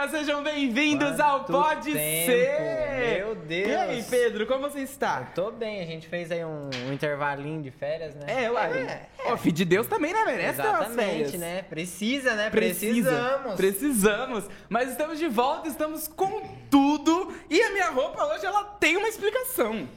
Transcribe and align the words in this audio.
volta! 0.00 0.08
Sejam 0.08 0.42
bem-vindos 0.42 1.20
ao 1.20 1.44
Pode 1.44 1.92
tempo, 1.92 2.32
Ser! 2.32 3.16
meu 3.16 3.34
Deus. 3.34 3.68
E 3.68 3.74
aí, 3.74 4.02
Pedro, 4.04 4.46
como 4.46 4.62
você 4.62 4.80
está? 4.80 5.24
Tô 5.34 5.50
bem, 5.50 5.80
a 5.82 5.84
gente 5.84 6.06
fez 6.08 6.30
aí 6.30 6.44
um, 6.44 6.70
um 6.86 6.92
intervalinho 6.92 7.62
de 7.62 7.70
férias, 7.70 8.14
né? 8.14 8.44
É, 8.44 8.50
uai. 8.50 9.00
Ó, 9.26 9.36
filho 9.36 9.54
de 9.54 9.64
Deus 9.64 9.86
também, 9.86 10.12
né? 10.12 10.24
Merece 10.24 10.60
Exatamente, 10.60 11.38
né? 11.38 11.62
Precisa, 11.62 12.34
né? 12.34 12.50
Precisa. 12.50 13.10
Precisamos. 13.10 13.54
Precisamos. 13.56 14.44
Mas 14.68 14.90
estamos 14.90 15.18
de 15.18 15.28
volta, 15.28 15.68
estamos 15.68 16.08
com 16.08 16.42
tudo. 16.70 17.32
E 17.50 17.60
a 17.60 17.70
minha 17.70 17.90
roupa 17.90 18.24
hoje, 18.24 18.46
ela 18.46 18.64
tem 18.64 18.96
uma 18.96 19.08
explicação. 19.08 19.88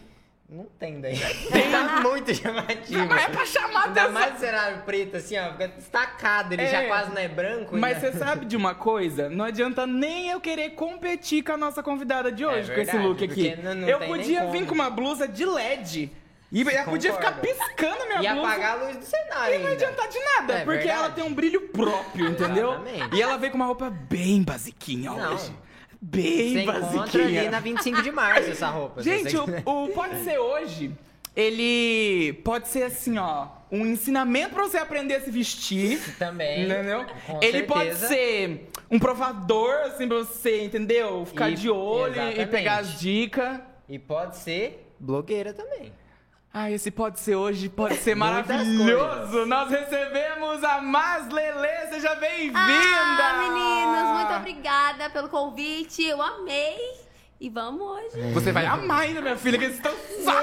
Não 0.54 0.66
tem 0.78 1.02
daí. 1.02 1.18
tá 1.72 2.00
muito 2.08 2.32
chamativo. 2.36 3.08
Mas 3.08 3.24
é 3.24 3.30
pra 3.30 3.44
chamar 3.46 3.86
Ainda 3.88 4.02
atenção. 4.04 4.12
mais 4.22 4.36
o 4.36 4.40
cenário 4.40 4.78
preto, 4.86 5.18
assim, 5.18 5.36
ó, 5.40 5.52
fica 5.54 5.68
destacado, 5.70 6.54
ele 6.54 6.62
É. 6.62 6.68
já 6.68 6.86
quase 6.88 7.10
não 7.10 7.18
é 7.18 7.28
branco. 7.28 7.76
Mas 7.76 7.98
você 7.98 8.12
sabe 8.14 8.46
de 8.46 8.56
uma 8.56 8.76
coisa? 8.76 9.30
Não 9.30 9.46
adianta 9.46 9.88
nem 9.88 10.30
eu 10.30 10.40
querer 10.40 10.72
competir 10.76 11.44
com 11.44 11.54
a 11.54 11.58
nossa 11.58 11.82
convidada 11.82 12.32
de 12.32 12.46
hoje, 12.46 12.72
com 12.72 12.80
esse 12.80 12.92
É 12.92 12.94
verdade, 12.94 13.08
look 13.08 13.24
aqui. 13.24 13.56
não- 13.64 13.74
não 13.74 13.90
eu 13.90 13.98
tem 13.98 14.08
podia 14.08 14.46
vir 14.52 14.68
com 14.68 14.76
uma 14.76 14.92
blusa 14.92 15.28
de 15.28 15.44
LED. 15.44 16.12
E 16.52 16.62
eu 16.62 16.84
podia 16.86 17.12
ficar 17.14 17.32
piscando 17.42 18.06
minha 18.06 18.22
E 18.22 18.34
blusa. 18.36 18.48
apagar 18.48 18.72
a 18.80 18.84
luz 18.84 18.98
do 18.98 19.04
cenário 19.06 19.56
E 19.56 19.58
não 19.58 19.70
ainda. 19.72 19.88
adianta 19.88 20.08
de 20.08 20.20
nada, 20.20 20.54
É 20.54 20.58
porque 20.64 20.78
verdade. 20.82 21.00
ela 21.00 21.10
tem 21.10 21.24
um 21.24 21.34
brilho 21.34 21.62
próprio, 21.70 22.28
entendeu? 22.28 22.74
Exatamente. 22.74 23.16
E 23.16 23.22
ela 23.24 23.38
veio 23.38 23.52
com 23.52 23.56
uma 23.56 23.66
roupa 23.66 23.90
bem 23.90 24.44
basiquinha 24.44 25.10
Não. 25.10 25.34
hoje. 25.34 25.52
Bem 26.06 26.54
Você 26.54 26.62
encontra 26.64 26.80
basiquinha. 26.82 27.40
ali 27.42 27.50
na 27.50 27.60
25 27.62 28.02
de 28.02 28.12
março 28.12 28.50
essa 28.52 28.68
roupa. 28.68 29.02
Gente, 29.02 29.38
o, 29.38 29.44
o 29.86 29.88
Pode 29.90 30.22
Ser 30.24 30.38
Hoje, 30.38 30.92
ele 31.34 32.34
pode 32.44 32.68
ser 32.68 32.84
assim, 32.84 33.18
ó, 33.18 33.48
um 33.72 33.86
ensinamento 33.86 34.54
pra 34.54 34.64
você 34.64 34.78
aprender 34.78 35.16
a 35.16 35.22
se 35.22 35.32
vestir. 35.32 36.00
Também. 36.20 36.66
Entendeu? 36.66 37.06
Com 37.26 37.40
ele 37.42 37.64
pode 37.64 37.96
certeza. 37.96 38.08
ser 38.10 38.70
um 38.92 39.00
provador, 39.00 39.74
assim, 39.86 40.06
pra 40.08 40.18
você, 40.18 40.64
entendeu? 40.66 41.26
Ficar 41.26 41.50
E- 41.50 41.56
de 41.56 41.70
olho 41.70 42.16
e 42.16 42.20
exatamente. 42.20 42.50
pegar 42.50 42.78
as 42.80 43.00
dicas. 43.00 43.60
E 43.88 43.98
pode 43.98 44.36
ser 44.38 44.86
blogueira 45.00 45.54
também. 45.54 45.92
Ah, 46.56 46.70
esse 46.70 46.92
pode 46.92 47.20
ser 47.20 47.36
hoje, 47.36 47.68
pode 47.68 47.96
ser 47.96 48.14
maravilhoso. 48.16 49.44
Nós 49.48 49.72
recebemos 49.72 50.64
a 50.64 50.80
Mas 50.80 51.28
Lelê, 51.30 51.88
seja 51.90 52.14
bem-vinda! 52.14 52.60
Ah, 52.60 53.40
meninos, 53.42 54.20
muito 54.20 54.34
obrigada 54.40 55.10
pelo 55.10 55.30
convite. 55.30 56.04
Eu 56.04 56.22
amei. 56.22 56.78
E 57.42 57.50
vamos 57.50 57.82
hoje. 57.82 58.32
Você 58.34 58.52
vai 58.52 58.68
amar 58.68 59.02
ainda, 59.02 59.20
minha 59.20 59.36
filha, 59.36 59.58
que 59.58 59.66
eles 59.66 59.78
estão 59.78 59.92
só 60.24 60.40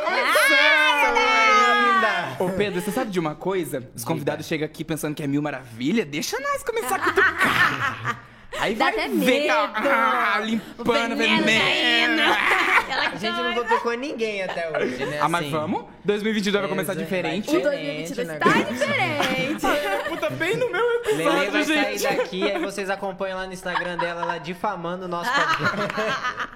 Linda! 1.16 2.36
Ô 2.40 2.50
Pedro, 2.56 2.80
você 2.80 2.90
sabe 2.90 3.12
de 3.12 3.20
uma 3.20 3.36
coisa? 3.36 3.88
Os 3.94 4.04
convidados 4.04 4.46
chegam 4.46 4.66
aqui 4.66 4.84
pensando 4.84 5.14
que 5.14 5.22
é 5.22 5.28
mil 5.28 5.40
maravilha. 5.40 6.04
Deixa 6.04 6.40
nós 6.40 6.64
começar 6.64 6.96
a 6.96 6.98
cutucar. 6.98 8.24
Aí 8.58 8.74
Dá 8.74 8.86
vai 8.86 8.94
até 8.94 9.08
ver 9.08 9.14
medo. 9.14 9.52
ah, 9.74 10.38
O 10.40 10.44
limpando, 10.44 11.16
veneno 11.16 11.44
veneno. 11.44 12.22
Ela 12.90 13.08
A 13.08 13.16
gente 13.16 13.40
não 13.40 13.64
tocou 13.64 13.92
ninguém 13.92 14.42
até 14.42 14.68
hoje, 14.76 15.04
né? 15.06 15.18
Ah, 15.20 15.28
mas 15.28 15.42
assim. 15.42 15.50
vamos? 15.52 15.84
2022 16.04 16.60
vai 16.60 16.68
começar 16.68 16.94
diferente. 16.94 17.48
O 17.48 17.62
vai 17.62 17.62
2022 17.62 18.26
né, 18.26 18.38
tá 18.38 18.48
diferente. 18.48 19.66
Ai, 19.66 20.04
puta, 20.10 20.30
bem 20.30 20.56
no 20.56 20.70
meu 20.70 20.84
Lele 20.84 21.22
episódio, 21.22 21.52
vai 21.52 21.64
gente. 21.64 21.98
sair 22.00 22.16
daqui, 22.16 22.42
aí 22.50 22.58
vocês 22.58 22.90
acompanham 22.90 23.38
lá 23.38 23.46
no 23.46 23.52
Instagram 23.52 23.96
dela, 23.96 24.22
ela 24.22 24.38
difamando 24.38 25.04
o 25.04 25.08
nosso 25.08 25.30
podcast. 25.30 26.50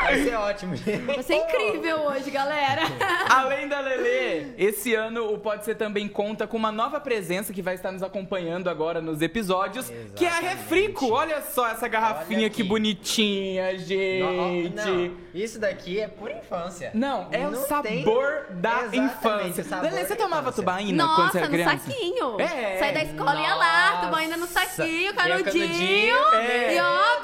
Vai 0.00 0.22
ser 0.22 0.34
ótimo, 0.36 0.74
gente. 0.74 1.04
Vai 1.04 1.22
ser 1.22 1.34
incrível 1.34 2.00
hoje, 2.06 2.30
galera. 2.30 2.82
Além 3.28 3.68
da 3.68 3.80
Lelê, 3.80 4.46
esse 4.56 4.94
ano 4.94 5.32
o 5.32 5.38
Pode 5.38 5.64
Ser 5.64 5.74
também 5.76 6.08
conta 6.08 6.46
com 6.46 6.56
uma 6.56 6.72
nova 6.72 6.98
presença 6.98 7.52
que 7.52 7.62
vai 7.62 7.74
estar 7.74 7.92
nos 7.92 8.02
acompanhando 8.02 8.68
agora 8.68 9.00
nos 9.00 9.20
episódios, 9.20 9.92
que 10.16 10.24
é 10.24 10.28
a 10.28 10.30
Exatamente. 10.38 10.56
Refrico. 10.56 11.12
Olha 11.12 11.27
só 11.42 11.68
essa 11.68 11.86
garrafinha 11.88 12.40
Olha 12.40 12.50
que 12.50 12.60
aqui. 12.62 12.68
bonitinha, 12.68 13.78
gente. 13.78 14.20
Não, 14.74 14.86
não, 14.86 15.16
isso 15.34 15.58
daqui 15.58 16.00
é 16.00 16.08
pura 16.08 16.32
infância. 16.36 16.90
Não, 16.94 17.28
é 17.30 17.46
o 17.46 17.50
Não 17.52 17.66
sabor 17.66 17.82
tem- 17.82 18.56
da 18.60 18.70
Exatamente, 18.84 18.96
infância. 18.98 19.62
o 19.64 19.66
sabor 19.66 19.90
Lelê, 19.90 20.02
você 20.04 20.14
da 20.14 20.16
tomava 20.16 20.40
infância. 20.42 20.62
tubaína 20.62 21.04
quando 21.04 21.16
você 21.16 21.22
Nossa, 21.22 21.38
era 21.38 21.46
no 21.48 21.52
criança? 21.52 21.78
saquinho. 21.78 22.40
É. 22.40 22.78
Sai 22.78 22.92
da 22.92 23.02
escola 23.04 23.36
e 23.36 23.42
ia 23.42 23.54
lá, 23.54 23.90
Nossa. 23.92 24.06
tubaína 24.06 24.36
no 24.36 24.46
saquinho, 24.46 25.10
o 25.12 25.14
canudinho, 25.14 26.16
é. 26.34 26.74
E 26.76 26.80
ó, 26.80 27.17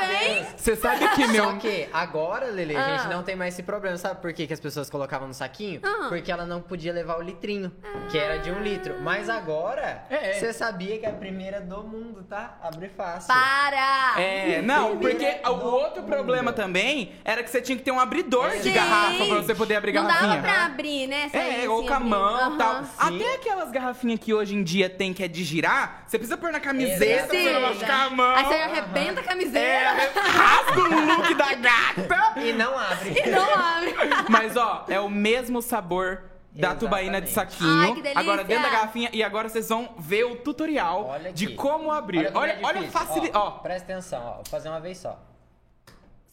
Você 0.57 0.77
sabe 0.77 1.09
que, 1.11 1.27
meu... 1.27 1.45
Só 1.45 1.53
que 1.57 1.89
agora, 1.93 2.47
Lele, 2.47 2.77
a 2.77 2.97
gente 2.97 3.07
Ah. 3.07 3.17
não 3.17 3.23
tem 3.23 3.37
mais 3.37 3.55
esse 3.55 3.63
problema. 3.63 3.97
Sabe 3.97 4.21
por 4.21 4.33
que, 4.33 4.47
que 4.47 4.53
as 4.53 4.61
pessoas 4.61 4.89
colocavam 4.89 5.29
no 5.29 5.35
saquinho? 5.35 5.81
Ah. 5.83 6.07
Porque 6.09 6.31
ela 6.33 6.45
não 6.47 6.61
podia 6.61 6.93
levar 6.93 7.19
o 7.19 7.23
litrinho, 7.23 7.71
que 8.11 8.19
era 8.19 8.39
de 8.39 8.51
um 8.51 8.61
litro. 8.63 8.97
Mas 9.01 9.29
agora, 9.29 10.05
É. 10.11 10.33
você 10.35 10.53
sabia 10.53 10.99
que 10.99 11.07
é 11.07 11.11
a 11.11 11.13
primeira 11.13 11.61
do 11.61 11.83
mundo, 11.83 12.23
tá? 12.25 12.59
Abre 12.63 12.89
fácil. 12.89 13.29
Para. 13.35 14.15
É, 14.21 14.63
não, 14.63 14.97
porque 14.99 15.15
Primeira 15.17 15.51
o 15.51 15.55
do 15.55 15.67
outro 15.67 16.03
mundo. 16.03 16.11
problema 16.13 16.53
também 16.53 17.13
era 17.25 17.43
que 17.43 17.51
você 17.51 17.61
tinha 17.61 17.77
que 17.77 17.85
ter 17.85 17.91
um 17.91 18.01
abridor 18.01 18.51
de 18.51 18.63
Sim. 18.65 18.73
garrafa 18.73 19.25
pra 19.27 19.37
você 19.37 19.55
poder 19.55 19.77
abrir 19.77 19.93
Não 19.93 20.03
garrafinha. 20.07 20.31
dava 20.37 20.43
pra 20.43 20.65
abrir, 20.67 21.07
né? 21.07 21.31
É, 21.33 21.69
ou 21.69 21.79
assim, 21.81 21.89
com 21.89 21.95
a 21.95 22.01
mão 22.01 22.55
e 22.55 22.59
tal. 22.59 22.75
Aham. 22.77 22.89
Até 22.99 23.35
aquelas 23.35 23.71
garrafinhas 23.71 24.19
que 24.21 24.33
hoje 24.33 24.55
em 24.55 24.63
dia 24.63 24.89
tem 24.89 25.13
que 25.13 25.23
é 25.23 25.29
de 25.29 25.45
girar, 25.45 26.05
você 26.07 26.19
precisa 26.19 26.37
pôr 26.37 26.51
na 26.53 26.61
camiseta 26.61 27.27
pra 27.29 27.37
Sim. 27.39 27.45
você 27.45 27.53
não 27.53 27.61
machucar 27.61 28.07
a 28.07 28.11
mão. 28.11 28.35
Aí 28.37 28.45
você 28.45 28.55
arrebenta 28.55 29.21
a 29.21 29.25
É, 29.25 29.27
camiseta 29.27 29.94
rasga 30.21 30.81
o 30.81 31.07
look 31.07 31.35
da 31.35 31.55
gata. 31.55 32.41
E 32.41 32.53
não 32.53 32.79
abre. 32.79 33.15
e 33.19 33.31
não 33.31 33.55
abre. 33.55 33.95
Mas 34.29 34.57
ó, 34.57 34.85
é 34.89 34.99
o 35.01 35.09
mesmo 35.09 35.61
sabor 35.63 36.23
da 36.53 36.69
Exatamente. 36.69 36.79
tubaína 36.81 37.21
de 37.21 37.31
saquinho. 37.31 37.81
Ai, 37.81 37.95
que 37.95 38.03
delícia. 38.03 38.21
Agora 38.21 38.45
dentro 38.45 38.63
da 38.65 38.71
garrafinha 38.71 39.11
e 39.13 39.23
agora 39.23 39.49
vocês 39.49 39.69
vão 39.69 39.95
ver 39.99 40.25
o 40.25 40.37
tutorial 40.37 41.07
Olha 41.07 41.33
de 41.33 41.55
como 41.55 41.91
abrir. 41.91 42.31
Olha, 42.35 42.53
é 42.53 42.61
olha, 42.63 42.81
difícil. 42.81 43.01
facilidade. 43.01 43.37
Ó, 43.45 43.51
Presta 43.53 43.93
atenção, 43.93 44.23
ó. 44.25 44.33
Vou 44.37 44.45
fazer 44.49 44.69
uma 44.69 44.81
vez 44.81 44.99
só. 44.99 45.19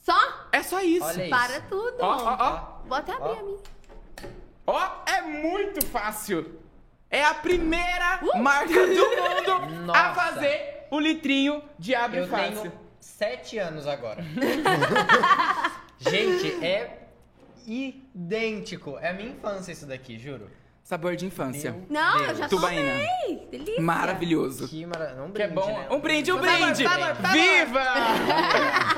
Só? 0.04 0.18
é 0.52 0.64
só 0.64 0.82
isso. 0.82 1.06
Olha. 1.06 1.30
Para 1.30 1.62
tudo. 1.62 1.98
Ó, 2.02 2.18
ó, 2.24 2.38
ó. 2.40 2.88
Vou 2.88 2.98
até 2.98 3.14
abrir 3.14 3.30
Ó. 3.30 3.40
a 3.40 3.44
minha. 3.44 3.60
Ó, 4.68 4.90
é 5.06 5.22
muito 5.22 5.86
fácil. 5.88 6.60
É 7.10 7.26
a 7.26 7.34
primeira 7.34 8.20
Uh! 8.22 8.38
marca 8.38 8.88
do 8.88 9.10
mundo 9.68 9.92
a 9.94 10.14
fazer 10.14 10.88
o 10.90 11.00
litrinho 11.00 11.62
de 11.78 11.94
abre 11.96 12.20
Eu 12.22 12.28
fácil. 12.28 12.62
tenho 12.62 12.72
sete 13.02 13.58
anos 13.58 13.86
agora. 13.88 14.24
Gente, 16.00 16.64
é 16.66 17.00
idêntico. 17.68 18.98
É 19.00 19.10
a 19.10 19.14
minha 19.14 19.30
infância 19.32 19.72
isso 19.72 19.86
daqui, 19.86 20.18
juro. 20.18 20.50
Sabor 20.84 21.16
de 21.16 21.26
infância. 21.28 21.72
Meu 21.72 21.86
Não, 21.90 22.20
eu 22.20 22.26
Deus. 22.28 22.38
já 22.40 22.50
Tubaína. 22.50 22.82
tomei. 22.92 23.48
Delícia. 23.52 23.82
Maravilhoso. 23.82 24.68
Que 24.68 24.84
maravilha. 24.86 25.24
Um 25.24 25.32
Que 25.32 25.42
é 25.44 25.48
brinde, 25.48 25.62
bom. 25.62 25.78
né? 25.78 25.88
Um 25.92 26.00
brinde, 26.00 26.32
um 26.32 26.38
Por 26.38 26.42
brinde! 26.42 26.84
favor, 26.84 27.08
por 27.08 27.16
favor. 27.18 27.32
Viva! 27.32 27.84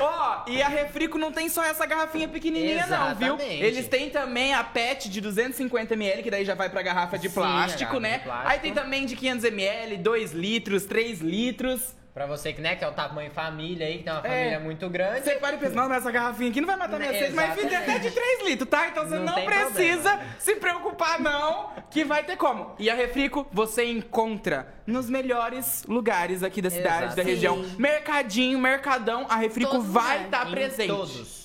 Ó, 0.00 0.44
e 0.50 0.62
a 0.62 0.68
Refrico 0.68 1.18
não 1.18 1.30
tem 1.30 1.48
só 1.50 1.62
essa 1.62 1.84
garrafinha 1.84 2.26
pequenininha 2.26 2.86
não, 2.86 3.14
viu? 3.14 3.34
Exatamente. 3.34 3.62
Eles 3.64 3.86
têm 3.86 4.08
também 4.10 4.54
a 4.54 4.64
PET 4.64 5.10
de 5.10 5.20
250ml, 5.20 6.22
que 6.22 6.30
daí 6.30 6.44
já 6.44 6.54
vai 6.54 6.70
pra 6.70 6.80
garrafa 6.82 7.18
de 7.18 7.28
Sim, 7.28 7.34
plástico, 7.34 7.96
a 7.96 8.00
garrafa 8.00 8.00
né? 8.00 8.18
de 8.18 8.24
plástico. 8.24 8.50
Aí 8.50 8.58
tem 8.60 8.72
também 8.72 9.04
de 9.06 9.14
500ml, 9.16 9.98
2 9.98 10.32
litros, 10.32 10.86
3 10.86 11.20
litros. 11.20 11.94
Pra 12.14 12.26
você 12.26 12.52
que, 12.52 12.60
né, 12.60 12.76
que 12.76 12.84
é 12.84 12.86
o 12.88 12.92
tamanho 12.92 13.28
família 13.32 13.88
aí, 13.88 13.98
que 13.98 14.04
tem 14.04 14.12
uma 14.12 14.20
É. 14.20 14.22
família 14.38 14.60
muito 14.60 14.88
grande. 14.88 15.22
Você 15.24 15.34
para 15.34 15.56
e 15.56 15.58
pensa, 15.58 15.74
não, 15.74 15.88
mas 15.88 15.98
essa 15.98 16.12
garrafinha 16.12 16.48
aqui 16.48 16.60
não 16.60 16.68
vai 16.68 16.76
matar 16.76 16.96
minha 16.96 17.10
Né, 17.10 17.18
sede, 17.18 17.34
mas 17.34 17.58
fica 17.58 17.76
até 17.76 17.98
de 17.98 18.10
3 18.12 18.44
litros, 18.44 18.68
tá? 18.70 18.86
Então 18.86 19.04
você 19.04 19.16
Não 19.18 19.24
não, 19.24 19.44
precisa 19.44 20.10
problema. 20.10 20.34
se 20.38 20.54
preocupar, 20.54 21.18
não, 21.20 21.70
que 21.90 22.04
vai 22.04 22.22
ter 22.22 22.36
como. 22.36 22.72
E 22.78 22.88
a 22.88 22.94
Refrico 22.94 23.44
você 23.50 23.84
encontra 23.86 24.72
nos 24.86 25.10
melhores 25.10 25.84
lugares 25.88 26.44
aqui 26.44 26.62
da 26.62 26.70
cidade, 26.70 27.04
Exato. 27.06 27.16
da 27.16 27.24
Sim. 27.24 27.28
região. 27.30 27.56
Mercadinho, 27.78 28.60
Mercadão, 28.60 29.26
a 29.28 29.34
Refrico 29.34 29.72
Todos 29.72 29.86
os 29.88 29.92
vai 29.92 30.24
estar 30.26 30.46
Em 30.46 30.50
presente. 30.52 30.88
Todos. 30.88 31.44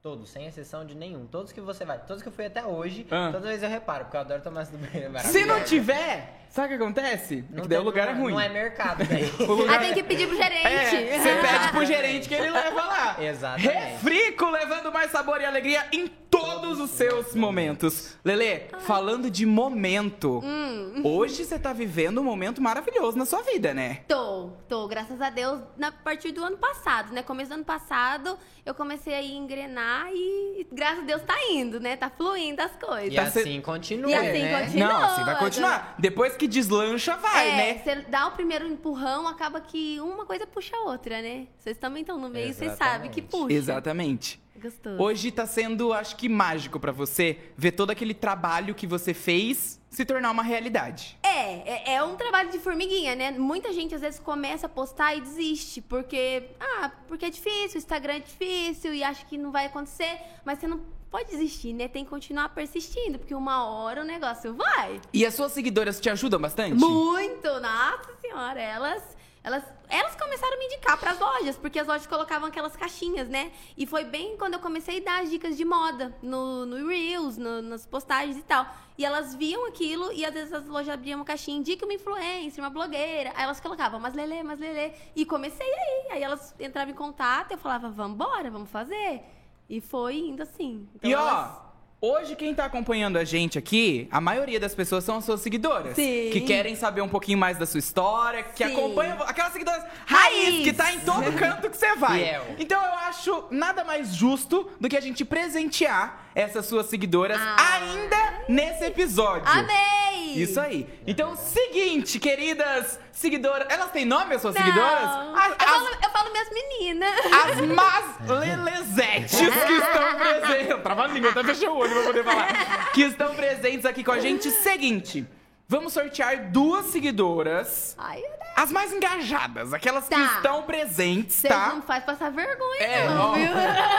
Todos, 0.00 0.30
sem 0.30 0.46
exceção 0.46 0.84
de 0.86 0.94
nenhum. 0.94 1.26
Todos 1.26 1.50
que 1.50 1.60
você 1.60 1.84
vai. 1.84 1.98
Todos 1.98 2.22
que 2.22 2.28
eu 2.28 2.32
fui 2.32 2.44
até 2.44 2.64
hoje, 2.64 3.04
Ah. 3.10 3.30
toda 3.32 3.48
vez 3.48 3.62
eu 3.64 3.68
reparo, 3.70 4.04
porque 4.04 4.16
eu 4.16 4.20
adoro 4.20 4.42
tomar 4.42 4.60
essa 4.60 4.70
do 4.70 4.78
banheiro. 4.78 5.16
é 5.16 5.18
Se 5.20 5.44
não 5.46 5.64
tiver, 5.64 6.43
sabe 6.54 6.74
o 6.74 6.78
que 6.78 6.82
acontece? 6.84 7.44
É 7.56 7.60
que 7.60 7.68
daí 7.68 7.78
o 7.78 7.82
lugar 7.82 8.08
é 8.08 8.12
ruim. 8.12 8.32
Não 8.32 8.40
é 8.40 8.48
mercado 8.48 9.04
daí. 9.08 9.30
Lugar- 9.46 9.78
Aí 9.80 9.86
tem 9.86 9.94
que 9.94 10.02
pedir 10.02 10.26
pro 10.28 10.36
gerente. 10.36 10.66
É, 10.66 11.18
você 11.18 11.34
pede 11.36 11.68
pro 11.70 11.84
gerente 11.84 12.28
que 12.28 12.34
ele 12.34 12.50
leva 12.50 12.82
lá. 12.84 13.16
Exatamente. 13.20 13.68
Refrico 13.68 14.46
levando 14.50 14.92
mais 14.92 15.10
sabor 15.10 15.40
e 15.40 15.44
alegria 15.44 15.84
em 15.92 16.06
todos 16.06 16.80
os 16.80 16.90
seus 16.90 17.34
momentos. 17.34 18.16
Lele, 18.24 18.62
falando 18.80 19.30
de 19.30 19.46
momento, 19.46 20.40
Hum. 20.44 21.00
hoje 21.04 21.44
você 21.44 21.58
tá 21.58 21.72
vivendo 21.72 22.20
um 22.20 22.24
momento 22.24 22.60
maravilhoso 22.60 23.16
na 23.16 23.24
sua 23.24 23.42
vida, 23.42 23.72
né? 23.72 24.00
Tô, 24.08 24.50
tô, 24.68 24.88
graças 24.88 25.20
a 25.20 25.30
Deus, 25.30 25.60
na 25.76 25.92
partir 25.92 26.32
do 26.32 26.42
ano 26.42 26.56
passado, 26.56 27.12
né? 27.12 27.22
Começo 27.22 27.50
do 27.50 27.54
ano 27.54 27.64
passado, 27.64 28.36
eu 28.66 28.74
comecei 28.74 29.14
a 29.14 29.22
engrenar 29.22 30.08
e 30.12 30.66
graças 30.72 31.00
a 31.00 31.06
Deus 31.06 31.22
tá 31.22 31.36
indo, 31.52 31.78
né? 31.78 31.96
Tá 31.96 32.10
fluindo 32.10 32.60
as 32.62 32.72
coisas. 32.72 33.12
E 33.12 33.16
Tá 33.16 33.22
assim 33.22 33.60
continua, 33.60 34.10
E 34.10 34.14
assim 34.14 34.42
né? 34.42 34.60
continua. 34.64 34.88
Não, 34.88 35.02
assim 35.04 35.24
vai 35.24 35.38
continuar. 35.38 35.94
Depois 36.00 36.36
que 36.36 36.43
deslancha, 36.46 37.16
vai, 37.16 37.50
é, 37.50 37.56
né? 37.56 37.78
você 37.78 38.02
dá 38.02 38.26
o 38.26 38.32
primeiro 38.32 38.66
empurrão, 38.66 39.26
acaba 39.26 39.60
que 39.60 39.98
uma 40.00 40.24
coisa 40.24 40.46
puxa 40.46 40.76
a 40.76 40.80
outra, 40.80 41.20
né? 41.20 41.46
Vocês 41.58 41.76
também 41.76 42.02
estão 42.02 42.18
no 42.18 42.28
meio, 42.28 42.52
vocês 42.52 42.76
sabem 42.76 43.10
que 43.10 43.22
puxa. 43.22 43.52
Exatamente. 43.54 44.42
Gostoso. 44.56 45.02
Hoje 45.02 45.30
tá 45.30 45.46
sendo, 45.46 45.92
acho 45.92 46.16
que 46.16 46.28
mágico 46.28 46.78
pra 46.80 46.92
você 46.92 47.38
ver 47.56 47.72
todo 47.72 47.90
aquele 47.90 48.14
trabalho 48.14 48.74
que 48.74 48.86
você 48.86 49.12
fez 49.12 49.80
se 49.90 50.04
tornar 50.04 50.30
uma 50.30 50.42
realidade. 50.42 51.18
É, 51.22 51.34
É, 51.44 51.92
é, 51.92 51.94
é 51.94 52.02
um 52.02 52.16
trabalho 52.16 52.50
de 52.50 52.58
formiguinha, 52.58 53.14
né? 53.14 53.30
Muita 53.30 53.72
gente 53.72 53.94
às 53.94 54.00
vezes 54.00 54.18
começa 54.18 54.66
a 54.66 54.68
postar 54.68 55.14
e 55.14 55.20
desiste, 55.20 55.80
porque, 55.80 56.44
ah, 56.58 56.90
porque 57.06 57.26
é 57.26 57.30
difícil, 57.30 57.76
o 57.76 57.78
Instagram 57.78 58.14
é 58.14 58.20
difícil 58.20 58.94
e 58.94 59.04
acha 59.04 59.24
que 59.26 59.36
não 59.36 59.50
vai 59.50 59.66
acontecer, 59.66 60.18
mas 60.44 60.58
você 60.58 60.66
não 60.66 60.80
pode 61.14 61.30
desistir, 61.30 61.72
né? 61.72 61.86
Tem 61.86 62.02
que 62.02 62.10
continuar 62.10 62.48
persistindo, 62.48 63.20
porque 63.20 63.36
uma 63.36 63.68
hora 63.68 64.02
o 64.02 64.04
negócio 64.04 64.52
vai. 64.52 65.00
E 65.12 65.24
as 65.24 65.32
suas 65.32 65.52
seguidoras 65.52 66.00
te 66.00 66.10
ajudam 66.10 66.40
bastante? 66.40 66.74
Muito, 66.74 67.60
nossa 67.60 68.16
senhora, 68.20 68.60
elas 68.60 69.00
elas, 69.44 69.62
elas 69.88 70.16
começaram 70.16 70.54
a 70.54 70.58
me 70.58 70.64
indicar 70.64 70.98
para 70.98 71.10
as 71.10 71.20
lojas, 71.20 71.56
porque 71.56 71.78
as 71.78 71.86
lojas 71.86 72.06
colocavam 72.06 72.48
aquelas 72.48 72.74
caixinhas, 72.74 73.28
né? 73.28 73.52
E 73.76 73.86
foi 73.86 74.02
bem 74.02 74.36
quando 74.38 74.54
eu 74.54 74.58
comecei 74.58 74.98
a 74.98 75.04
dar 75.04 75.22
as 75.22 75.30
dicas 75.30 75.56
de 75.56 75.64
moda 75.64 76.16
no, 76.20 76.66
no 76.66 76.88
Reels, 76.88 77.36
no, 77.36 77.62
nas 77.62 77.86
postagens 77.86 78.38
e 78.38 78.42
tal. 78.42 78.66
E 78.98 79.04
elas 79.04 79.34
viam 79.36 79.66
aquilo 79.66 80.10
e 80.12 80.24
às 80.24 80.32
vezes 80.32 80.52
as 80.52 80.66
lojas 80.66 80.94
abriam 80.94 81.18
uma 81.18 81.24
caixinha, 81.24 81.58
indica 81.58 81.84
uma 81.84 81.94
influencer, 81.94 82.64
uma 82.64 82.70
blogueira. 82.70 83.32
Aí 83.36 83.44
elas 83.44 83.60
colocavam, 83.60 84.00
mas 84.00 84.14
Lele, 84.14 84.42
mas 84.42 84.58
Lele. 84.58 84.94
E 85.14 85.24
comecei 85.26 85.66
aí. 85.66 86.12
Aí 86.12 86.22
elas 86.22 86.54
entravam 86.58 86.92
em 86.92 86.96
contato 86.96 87.52
eu 87.52 87.58
falava, 87.58 87.88
vamos 87.90 88.14
embora, 88.14 88.50
vamos 88.50 88.70
fazer. 88.70 89.22
E 89.68 89.80
foi 89.80 90.16
indo 90.16 90.42
assim. 90.42 90.86
Então, 90.94 91.10
e 91.10 91.14
ó, 91.14 91.64
Hoje, 92.06 92.36
quem 92.36 92.54
tá 92.54 92.66
acompanhando 92.66 93.16
a 93.16 93.24
gente 93.24 93.58
aqui, 93.58 94.06
a 94.10 94.20
maioria 94.20 94.60
das 94.60 94.74
pessoas 94.74 95.04
são 95.04 95.16
as 95.16 95.24
suas 95.24 95.40
seguidoras. 95.40 95.96
Sim. 95.96 96.28
Que 96.30 96.42
querem 96.42 96.76
saber 96.76 97.00
um 97.00 97.08
pouquinho 97.08 97.38
mais 97.38 97.56
da 97.56 97.64
sua 97.64 97.78
história, 97.78 98.42
que 98.42 98.62
Sim. 98.62 98.74
acompanham 98.74 99.22
aquelas 99.22 99.54
seguidoras 99.54 99.82
raiz, 100.04 100.44
raiz, 100.44 100.64
que 100.64 100.72
tá 100.74 100.92
em 100.92 101.00
todo 101.00 101.32
canto 101.32 101.70
que 101.70 101.76
você 101.78 101.96
vai. 101.96 102.18
Fiel. 102.18 102.44
Então 102.58 102.78
eu 102.78 102.92
acho 102.92 103.44
nada 103.50 103.84
mais 103.84 104.14
justo 104.14 104.70
do 104.78 104.86
que 104.86 104.98
a 104.98 105.00
gente 105.00 105.24
presentear 105.24 106.23
essas 106.34 106.66
suas 106.66 106.86
seguidoras 106.86 107.38
ah. 107.40 107.56
ainda 107.74 108.44
nesse 108.48 108.84
episódio. 108.84 109.46
Amei! 109.46 109.94
Isso 110.34 110.60
aí. 110.60 110.88
Então, 111.06 111.36
seguinte, 111.36 112.18
queridas 112.18 112.98
seguidoras. 113.12 113.66
Elas 113.70 113.90
têm 113.92 114.04
nome, 114.04 114.34
as 114.34 114.42
suas 114.42 114.54
Não. 114.54 114.62
seguidoras? 114.62 115.04
As, 115.04 115.50
eu, 115.50 115.68
falo, 115.68 115.88
eu 116.02 116.10
falo 116.10 116.32
minhas 116.32 116.48
meninas. 116.50 117.14
As 117.26 117.60
mas 117.60 118.28
lelezetes 118.28 119.38
que 119.38 119.72
estão 119.72 120.18
presentes. 120.18 120.82
Travando 120.82 121.10
a 121.10 121.14
língua, 121.14 121.30
até 121.30 121.44
fechei 121.44 121.68
o 121.68 121.76
olho 121.76 121.92
pra 121.92 122.02
poder 122.02 122.24
falar. 122.24 122.92
Que 122.92 123.02
estão 123.02 123.34
presentes 123.34 123.86
aqui 123.86 124.02
com 124.02 124.12
a 124.12 124.18
gente. 124.18 124.50
Seguinte. 124.50 125.24
Vamos 125.66 125.92
sortear 125.94 126.50
duas 126.50 126.86
seguidoras. 126.86 127.94
Ai, 127.98 128.22
as 128.56 128.70
mais 128.70 128.92
engajadas, 128.92 129.72
aquelas 129.72 130.06
tá. 130.06 130.16
que 130.16 130.22
estão 130.36 130.62
presentes, 130.62 131.36
Cês 131.36 131.52
tá? 131.52 131.68
não 131.74 131.82
faz 131.82 132.04
passar 132.04 132.30
vergonha, 132.30 132.82
é, 132.82 133.08
não, 133.08 133.30
ó, 133.30 133.34
viu? 133.34 133.50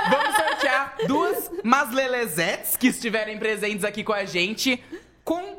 Vamos 0.09 0.35
sortear 0.35 0.95
duas 1.07 1.51
Maslelezetes 1.63 2.77
que 2.77 2.88
estiverem 2.88 3.38
presentes 3.38 3.83
aqui 3.83 4.03
com 4.03 4.13
a 4.13 4.23
gente 4.23 4.81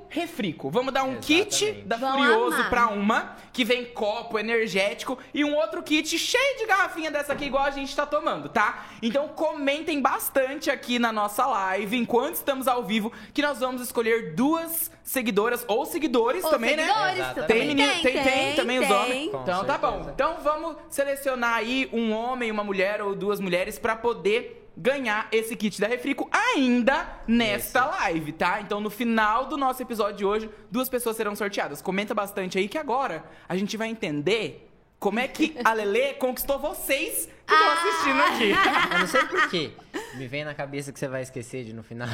refrico. 0.08 0.70
Vamos 0.70 0.92
dar 0.92 1.04
um 1.04 1.12
Exatamente. 1.12 1.64
kit 1.64 1.72
da 1.86 1.96
Vão 1.96 2.12
Furioso 2.12 2.56
amar. 2.56 2.70
pra 2.70 2.88
uma, 2.88 3.36
que 3.52 3.64
vem 3.64 3.84
copo 3.84 4.38
energético, 4.38 5.18
e 5.32 5.44
um 5.44 5.54
outro 5.54 5.82
kit 5.82 6.18
cheio 6.18 6.58
de 6.58 6.66
garrafinha 6.66 7.10
dessa 7.10 7.32
aqui, 7.32 7.46
igual 7.46 7.64
a 7.64 7.70
gente 7.70 7.94
tá 7.94 8.06
tomando, 8.06 8.48
tá? 8.48 8.86
Então 9.02 9.28
comentem 9.28 10.00
bastante 10.00 10.70
aqui 10.70 10.98
na 10.98 11.12
nossa 11.12 11.46
live, 11.46 11.96
enquanto 11.96 12.34
estamos 12.34 12.68
ao 12.68 12.82
vivo, 12.84 13.12
que 13.32 13.42
nós 13.42 13.60
vamos 13.60 13.82
escolher 13.82 14.34
duas 14.34 14.90
seguidoras 15.02 15.64
ou 15.68 15.86
seguidores 15.86 16.44
ou 16.44 16.50
também, 16.50 16.76
né? 16.76 16.86
seguidores, 16.86 17.36
né? 17.36 17.42
Tem, 17.46 17.66
menino, 17.66 17.92
tem, 17.92 18.02
tem, 18.02 18.22
tem, 18.22 18.54
também 18.56 18.80
tem. 18.80 18.88
os 18.88 18.94
homens. 18.94 19.30
Com 19.30 19.42
então 19.42 19.60
certeza. 19.60 19.78
tá 19.78 19.78
bom. 19.78 20.10
Então 20.12 20.36
vamos 20.42 20.76
selecionar 20.90 21.54
aí 21.54 21.88
um 21.92 22.12
homem, 22.12 22.50
uma 22.50 22.64
mulher 22.64 23.00
ou 23.00 23.14
duas 23.14 23.38
mulheres 23.38 23.78
para 23.78 23.94
poder 23.94 24.65
ganhar 24.76 25.28
esse 25.32 25.56
kit 25.56 25.80
da 25.80 25.86
Refrico 25.86 26.28
ainda 26.30 27.08
nesta 27.26 27.80
Esse. 27.80 27.88
live, 27.88 28.32
tá? 28.32 28.60
Então 28.60 28.78
no 28.80 28.90
final 28.90 29.46
do 29.46 29.56
nosso 29.56 29.80
episódio 29.82 30.16
de 30.16 30.24
hoje, 30.24 30.50
duas 30.70 30.88
pessoas 30.88 31.16
serão 31.16 31.34
sorteadas. 31.34 31.80
Comenta 31.80 32.14
bastante 32.14 32.58
aí 32.58 32.68
que 32.68 32.76
agora 32.76 33.24
a 33.48 33.56
gente 33.56 33.76
vai 33.76 33.88
entender 33.88 34.68
como 34.98 35.18
é 35.18 35.26
que 35.26 35.56
a 35.64 35.72
Lele 35.72 36.14
conquistou 36.20 36.58
vocês 36.58 37.28
que 37.46 37.54
estão 37.54 37.68
ah. 37.68 37.72
assistindo 37.72 38.20
aqui. 38.22 38.50
Eu 38.92 38.98
não 38.98 39.06
sei 39.06 39.24
porquê. 39.24 39.70
Me 40.14 40.26
vem 40.26 40.44
na 40.44 40.54
cabeça 40.54 40.92
que 40.92 40.98
você 40.98 41.08
vai 41.08 41.22
esquecer 41.22 41.64
de 41.64 41.72
no 41.72 41.82
final. 41.82 42.08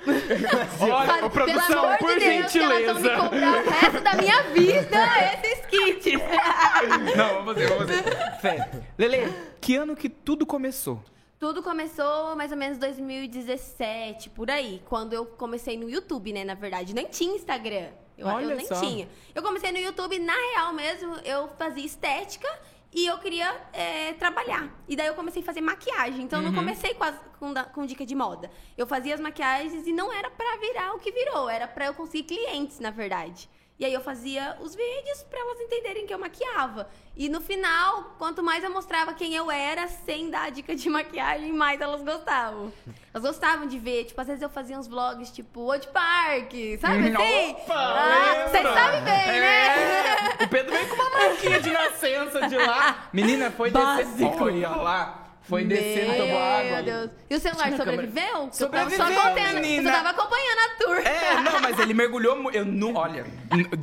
Olha, 0.80 1.28
produção, 1.28 1.96
por 1.98 2.14
de 2.14 2.20
Deus, 2.20 2.52
gentileza. 2.52 2.90
elas 2.90 3.02
vão 3.02 3.12
me 3.12 3.28
cobrar 3.28 3.52
o 3.52 3.70
resto 3.70 4.00
da 4.00 4.14
minha 4.14 4.42
vida 4.44 4.98
esses 5.34 5.66
kits. 5.66 6.22
Não, 7.14 7.44
vamos 7.44 7.54
fazer, 7.54 7.68
vamos 7.68 7.84
fazer. 7.84 8.40
Fé. 8.40 8.70
Lele, 8.96 9.30
que 9.60 9.76
ano 9.76 9.94
que 9.94 10.08
tudo 10.08 10.46
começou? 10.46 11.02
Tudo 11.40 11.62
começou 11.62 12.36
mais 12.36 12.52
ou 12.52 12.58
menos 12.58 12.76
2017, 12.76 14.28
por 14.28 14.50
aí. 14.50 14.82
Quando 14.84 15.14
eu 15.14 15.24
comecei 15.24 15.74
no 15.74 15.88
YouTube, 15.88 16.34
né? 16.34 16.44
Na 16.44 16.52
verdade, 16.52 16.94
nem 16.94 17.06
tinha 17.06 17.34
Instagram. 17.34 17.88
Eu, 18.18 18.26
Olha 18.26 18.44
eu 18.44 18.56
nem 18.56 18.66
só. 18.66 18.78
tinha. 18.78 19.08
Eu 19.34 19.42
comecei 19.42 19.72
no 19.72 19.78
YouTube, 19.78 20.18
na 20.18 20.34
real 20.34 20.74
mesmo, 20.74 21.14
eu 21.24 21.48
fazia 21.56 21.82
estética 21.82 22.46
e 22.92 23.06
eu 23.06 23.16
queria 23.16 23.58
é, 23.72 24.12
trabalhar. 24.12 24.70
E 24.86 24.94
daí 24.94 25.06
eu 25.06 25.14
comecei 25.14 25.40
a 25.40 25.44
fazer 25.46 25.62
maquiagem. 25.62 26.24
Então, 26.26 26.40
uhum. 26.40 26.44
eu 26.44 26.52
não 26.52 26.58
uhum. 26.58 26.66
comecei 26.66 26.92
com, 26.92 27.04
as, 27.04 27.16
com, 27.38 27.54
com, 27.72 27.86
dica 27.86 28.04
de 28.04 28.14
moda. 28.14 28.50
Eu 28.76 28.86
fazia 28.86 29.14
as 29.14 29.20
maquiagens 29.20 29.86
e 29.86 29.94
não 29.94 30.12
era 30.12 30.30
para 30.30 30.58
virar 30.58 30.92
o 30.92 30.98
que 30.98 31.10
virou. 31.10 31.48
Era 31.48 31.66
para 31.66 31.86
eu 31.86 31.94
conseguir 31.94 32.24
clientes, 32.24 32.78
na 32.80 32.90
verdade. 32.90 33.48
E 33.80 33.84
aí 33.86 33.94
eu 33.94 34.02
fazia 34.02 34.58
os 34.60 34.74
vídeos 34.74 35.22
para 35.22 35.40
elas 35.40 35.58
entenderem 35.58 36.06
que 36.06 36.12
eu 36.12 36.18
maquiava. 36.18 36.86
E 37.16 37.30
no 37.30 37.40
final, 37.40 38.14
quanto 38.18 38.42
mais 38.42 38.62
eu 38.62 38.70
mostrava 38.70 39.14
quem 39.14 39.34
eu 39.34 39.50
era, 39.50 39.88
sem 39.88 40.28
dar 40.28 40.50
dica 40.50 40.76
de 40.76 40.90
maquiagem, 40.90 41.50
mais 41.50 41.80
elas 41.80 42.02
gostavam. 42.02 42.70
Elas 43.12 43.26
gostavam 43.26 43.66
de 43.66 43.76
ver, 43.76 44.04
tipo, 44.04 44.20
às 44.20 44.28
vezes 44.28 44.40
eu 44.40 44.48
fazia 44.48 44.78
uns 44.78 44.86
vlogs, 44.86 45.32
tipo, 45.32 45.62
Wood 45.62 45.88
Park, 45.88 46.52
sabe 46.80 47.08
assim? 47.08 47.50
Opa, 47.50 47.74
ah, 47.74 48.48
vocês 48.48 48.62
sabem 48.62 49.02
bem, 49.02 49.12
é. 49.12 49.40
né? 49.40 50.44
O 50.44 50.48
Pedro 50.48 50.72
veio 50.72 50.88
com 50.88 50.94
uma 50.94 51.10
marquinha 51.10 51.60
de 51.60 51.70
nascença 51.72 52.46
de 52.46 52.56
lá. 52.56 53.08
Menina, 53.12 53.50
foi 53.50 53.70
Básico. 53.72 54.44
Olha 54.44 54.68
lá. 54.68 55.29
Foi 55.50 55.64
descendo, 55.64 56.16
tomou 56.16 56.38
água. 56.38 56.70
Meu 56.70 56.82
Deus. 56.84 57.10
E 57.28 57.34
o 57.34 57.40
celular 57.40 57.76
sobreviveu? 57.76 58.48
Sobreviveu, 58.52 58.98
eu 59.04 59.14
tava 59.14 59.14
só 59.20 59.34
menina. 59.34 59.90
Você 59.90 59.96
tava 59.96 60.10
acompanhando 60.10 60.58
a 60.58 60.68
tour. 60.78 60.96
É, 60.98 61.40
não, 61.42 61.60
mas 61.60 61.78
ele 61.80 61.92
mergulhou... 61.92 62.52
Eu 62.52 62.64
não... 62.64 62.94
Olha, 62.94 63.26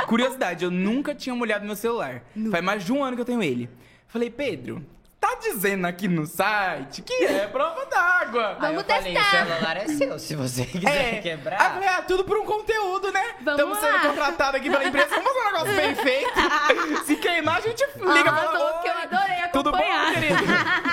curiosidade, 0.07 0.63
eu 0.63 0.71
nunca 0.71 1.13
tinha 1.13 1.35
molhado 1.35 1.65
meu 1.65 1.75
celular. 1.75 2.23
Faz 2.49 2.63
mais 2.63 2.85
de 2.85 2.93
um 2.93 3.03
ano 3.03 3.17
que 3.17 3.21
eu 3.21 3.25
tenho 3.25 3.43
ele. 3.43 3.69
Falei, 4.07 4.29
Pedro, 4.29 4.81
tá 5.19 5.35
dizendo 5.41 5.85
aqui 5.85 6.07
no 6.07 6.25
site 6.25 7.01
que 7.01 7.25
é 7.25 7.47
prova 7.47 7.85
d'água. 7.85 8.57
Vamos 8.61 8.83
testar. 8.83 9.03
Falei, 9.03 9.17
o 9.17 9.49
celular 9.49 9.77
é 9.77 9.87
seu, 9.87 10.19
se 10.19 10.35
você 10.35 10.65
quiser 10.65 11.15
é. 11.15 11.19
quebrar. 11.19 11.59
Ah, 11.59 11.69
falei, 11.71 11.89
ah, 11.89 12.01
tudo 12.01 12.23
por 12.23 12.37
um 12.37 12.45
conteúdo, 12.45 13.11
né? 13.11 13.35
Vamos 13.41 13.59
Estamos 13.59 13.79
sendo 13.79 14.07
contratados 14.07 14.55
aqui 14.55 14.69
pela 14.69 14.85
empresa. 14.85 15.07
Vamos 15.09 15.33
fazer 15.33 15.39
um 15.39 15.51
negócio 15.51 15.75
bem 15.75 15.95
feito. 16.01 17.05
Se 17.05 17.15
queimar, 17.17 17.57
a 17.57 17.61
gente 17.61 17.85
liga 17.97 18.29
ah, 18.29 18.33
pra 18.33 18.51
lá. 18.51 18.79
que 18.79 18.87
eu 18.87 18.93
adorei 18.93 19.41
acompanhar. 19.41 19.51
Tudo 19.51 19.71
bom, 19.71 20.13
querido? 20.13 20.43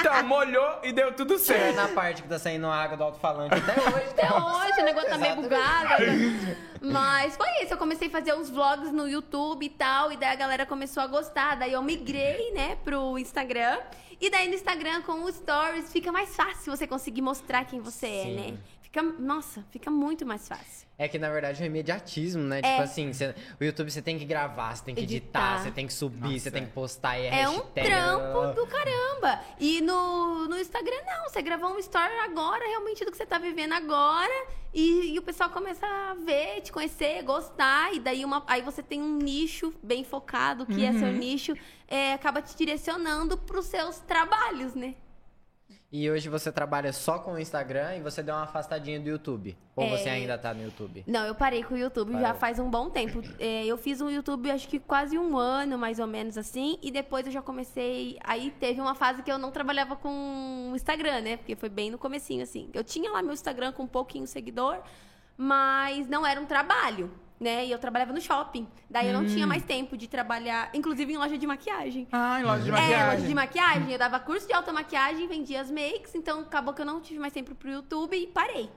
Então, 0.00 0.25
molhou 0.44 0.78
e 0.82 0.92
deu 0.92 1.12
tudo 1.12 1.38
certo. 1.38 1.62
É 1.62 1.72
na 1.72 1.88
parte 1.88 2.22
que 2.22 2.28
tá 2.28 2.38
saindo 2.38 2.66
água 2.66 2.96
do 2.96 3.04
alto-falante 3.04 3.54
até 3.54 3.72
hoje. 3.80 4.10
Até 4.10 4.32
hoje, 4.32 4.80
o 4.80 4.84
negócio 4.84 5.08
tá 5.08 5.18
meio 5.18 5.36
bugado. 5.36 6.04
Mas 6.80 7.36
foi 7.36 7.48
isso, 7.62 7.72
eu 7.72 7.78
comecei 7.78 8.08
a 8.08 8.10
fazer 8.10 8.34
uns 8.34 8.50
vlogs 8.50 8.92
no 8.92 9.08
YouTube 9.08 9.64
e 9.64 9.70
tal, 9.70 10.12
e 10.12 10.16
daí 10.16 10.30
a 10.30 10.34
galera 10.34 10.66
começou 10.66 11.02
a 11.02 11.06
gostar. 11.06 11.56
Daí 11.56 11.72
eu 11.72 11.82
migrei, 11.82 12.52
né, 12.52 12.76
pro 12.84 13.18
Instagram. 13.18 13.78
E 14.20 14.30
daí 14.30 14.48
no 14.48 14.54
Instagram, 14.54 15.02
com 15.02 15.24
os 15.24 15.34
stories, 15.34 15.92
fica 15.92 16.12
mais 16.12 16.34
fácil 16.34 16.74
você 16.74 16.86
conseguir 16.86 17.22
mostrar 17.22 17.64
quem 17.64 17.80
você 17.80 18.06
Sim. 18.06 18.32
é, 18.32 18.50
né? 18.50 18.58
Fica, 18.94 19.02
nossa, 19.02 19.66
fica 19.72 19.90
muito 19.90 20.24
mais 20.24 20.46
fácil. 20.46 20.86
É 20.96 21.08
que 21.08 21.18
na 21.18 21.28
verdade 21.28 21.60
é 21.60 21.64
um 21.64 21.66
imediatismo, 21.66 22.44
né? 22.44 22.58
Tipo 22.58 22.68
é. 22.68 22.70
Tipo 22.70 22.82
assim, 22.84 23.12
você, 23.12 23.34
o 23.60 23.64
YouTube 23.64 23.90
você 23.90 24.00
tem 24.00 24.16
que 24.16 24.24
gravar, 24.24 24.76
você 24.76 24.84
tem 24.84 24.94
que 24.94 25.00
editar, 25.00 25.54
editar 25.54 25.64
você 25.64 25.70
tem 25.72 25.86
que 25.88 25.92
subir, 25.92 26.20
Nossa, 26.20 26.38
você 26.38 26.50
tem 26.52 26.64
que 26.64 26.70
postar 26.70 27.18
e 27.18 27.26
é, 27.26 27.40
é 27.40 27.48
um 27.48 27.58
trampo 27.58 28.54
do 28.54 28.64
caramba. 28.68 29.40
E 29.58 29.80
no, 29.80 30.46
no 30.46 30.56
Instagram 30.56 30.94
não, 31.04 31.28
você 31.28 31.42
gravou 31.42 31.70
um 31.74 31.78
story 31.80 32.12
agora, 32.20 32.64
realmente 32.64 33.04
do 33.04 33.10
que 33.10 33.16
você 33.16 33.26
tá 33.26 33.36
vivendo 33.36 33.72
agora, 33.72 34.46
e, 34.72 35.14
e 35.14 35.18
o 35.18 35.22
pessoal 35.22 35.50
começa 35.50 35.84
a 35.84 36.14
ver, 36.14 36.60
te 36.60 36.70
conhecer, 36.70 37.20
gostar, 37.24 37.92
e 37.92 37.98
daí 37.98 38.24
uma, 38.24 38.44
aí 38.46 38.62
você 38.62 38.80
tem 38.80 39.02
um 39.02 39.16
nicho 39.16 39.74
bem 39.82 40.04
focado, 40.04 40.64
que 40.64 40.74
uhum. 40.74 40.88
é 40.88 40.92
seu 40.92 41.08
uhum. 41.08 41.18
nicho, 41.18 41.56
é, 41.88 42.12
acaba 42.12 42.40
te 42.40 42.56
direcionando 42.56 43.36
pros 43.36 43.66
seus 43.66 43.98
trabalhos, 43.98 44.72
né? 44.76 44.94
E 45.96 46.10
hoje 46.10 46.28
você 46.28 46.50
trabalha 46.50 46.92
só 46.92 47.20
com 47.20 47.34
o 47.34 47.38
Instagram 47.38 47.94
e 47.94 48.00
você 48.00 48.20
deu 48.20 48.34
uma 48.34 48.42
afastadinha 48.42 48.98
do 48.98 49.08
YouTube? 49.08 49.56
Ou 49.76 49.84
é... 49.84 49.90
você 49.90 50.08
ainda 50.08 50.36
tá 50.36 50.52
no 50.52 50.64
YouTube? 50.64 51.04
Não, 51.06 51.24
eu 51.24 51.36
parei 51.36 51.62
com 51.62 51.74
o 51.74 51.78
YouTube 51.78 52.10
Parou. 52.10 52.26
já 52.26 52.34
faz 52.34 52.58
um 52.58 52.68
bom 52.68 52.90
tempo. 52.90 53.22
É, 53.38 53.64
eu 53.64 53.78
fiz 53.78 54.00
um 54.00 54.10
YouTube 54.10 54.50
acho 54.50 54.66
que 54.66 54.80
quase 54.80 55.16
um 55.16 55.38
ano, 55.38 55.78
mais 55.78 56.00
ou 56.00 56.08
menos 56.08 56.36
assim. 56.36 56.80
E 56.82 56.90
depois 56.90 57.26
eu 57.26 57.32
já 57.32 57.40
comecei. 57.40 58.18
Aí 58.24 58.50
teve 58.58 58.80
uma 58.80 58.96
fase 58.96 59.22
que 59.22 59.30
eu 59.30 59.38
não 59.38 59.52
trabalhava 59.52 59.94
com 59.94 60.72
o 60.72 60.74
Instagram, 60.74 61.20
né? 61.20 61.36
Porque 61.36 61.54
foi 61.54 61.68
bem 61.68 61.92
no 61.92 61.98
comecinho, 61.98 62.42
assim. 62.42 62.68
Eu 62.74 62.82
tinha 62.82 63.12
lá 63.12 63.22
meu 63.22 63.32
Instagram 63.32 63.70
com 63.70 63.84
um 63.84 63.86
pouquinho 63.86 64.26
seguidor, 64.26 64.80
mas 65.36 66.08
não 66.08 66.26
era 66.26 66.40
um 66.40 66.44
trabalho 66.44 67.08
né? 67.44 67.66
E 67.66 67.70
eu 67.70 67.78
trabalhava 67.78 68.12
no 68.12 68.20
shopping. 68.20 68.66
Daí 68.88 69.08
eu 69.08 69.12
não 69.12 69.26
tinha 69.26 69.44
hum. 69.44 69.48
mais 69.48 69.62
tempo 69.62 69.96
de 69.98 70.08
trabalhar, 70.08 70.70
inclusive 70.72 71.12
em 71.12 71.18
loja 71.18 71.36
de 71.36 71.46
maquiagem. 71.46 72.08
Ah, 72.10 72.40
em 72.40 72.44
loja 72.44 72.64
de 72.64 72.72
maquiagem. 72.72 72.94
É, 72.94 73.06
loja 73.12 73.26
de 73.26 73.34
maquiagem. 73.34 73.92
Eu 73.92 73.98
dava 73.98 74.18
curso 74.18 74.46
de 74.46 74.54
automaquiagem, 74.54 75.28
vendia 75.28 75.60
as 75.60 75.70
makes, 75.70 76.14
então 76.14 76.40
acabou 76.40 76.72
que 76.72 76.80
eu 76.80 76.86
não 76.86 77.02
tive 77.02 77.20
mais 77.20 77.34
tempo 77.34 77.54
pro 77.54 77.70
YouTube 77.70 78.16
e 78.16 78.26
parei. 78.26 78.70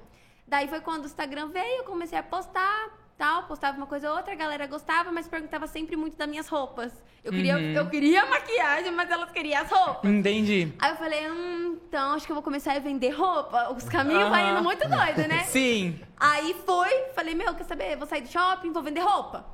Daí 0.45 0.67
foi 0.67 0.81
quando 0.81 1.03
o 1.03 1.05
Instagram 1.05 1.47
veio, 1.47 1.79
eu 1.79 1.83
comecei 1.85 2.17
a 2.17 2.23
postar 2.23 3.06
tal, 3.17 3.43
postava 3.43 3.75
uma 3.77 3.87
coisa 3.87 4.09
ou 4.11 4.15
outra, 4.17 4.33
a 4.33 4.35
galera 4.35 4.67
gostava, 4.67 5.11
mas 5.11 5.27
perguntava 5.27 5.65
sempre 5.67 5.95
muito 5.95 6.15
das 6.17 6.27
minhas 6.27 6.47
roupas. 6.47 6.91
Eu 7.23 7.33
queria, 7.33 7.59
eu 7.59 7.89
queria 7.89 8.25
maquiagem, 8.25 8.91
mas 8.91 9.09
elas 9.09 9.31
queriam 9.31 9.61
as 9.61 9.69
roupas. 9.69 10.09
Entendi. 10.09 10.71
Aí 10.79 10.91
eu 10.91 10.95
falei, 10.95 11.29
hum, 11.29 11.77
então 11.87 12.13
acho 12.13 12.25
que 12.25 12.31
eu 12.31 12.35
vou 12.35 12.43
começar 12.43 12.73
a 12.73 12.79
vender 12.79 13.09
roupa. 13.09 13.73
Os 13.73 13.83
caminhos 13.89 14.21
Aham. 14.23 14.29
vai 14.29 14.49
indo 14.51 14.63
muito 14.63 14.87
doido, 14.87 15.27
né? 15.27 15.43
Sim. 15.49 15.99
Aí 16.17 16.55
foi, 16.65 16.89
falei, 17.15 17.33
meu, 17.35 17.53
quer 17.55 17.65
saber? 17.65 17.97
Vou 17.97 18.07
sair 18.07 18.21
do 18.21 18.29
shopping, 18.29 18.71
vou 18.71 18.81
vender 18.83 19.01
roupa. 19.01 19.45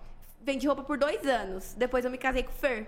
Vendi 0.42 0.68
roupa 0.68 0.84
por 0.84 0.98
dois 0.98 1.26
anos. 1.26 1.74
Depois 1.74 2.06
eu 2.06 2.12
me 2.12 2.18
casei 2.18 2.44
com 2.44 2.52
o 2.52 2.56
Fer. 2.56 2.88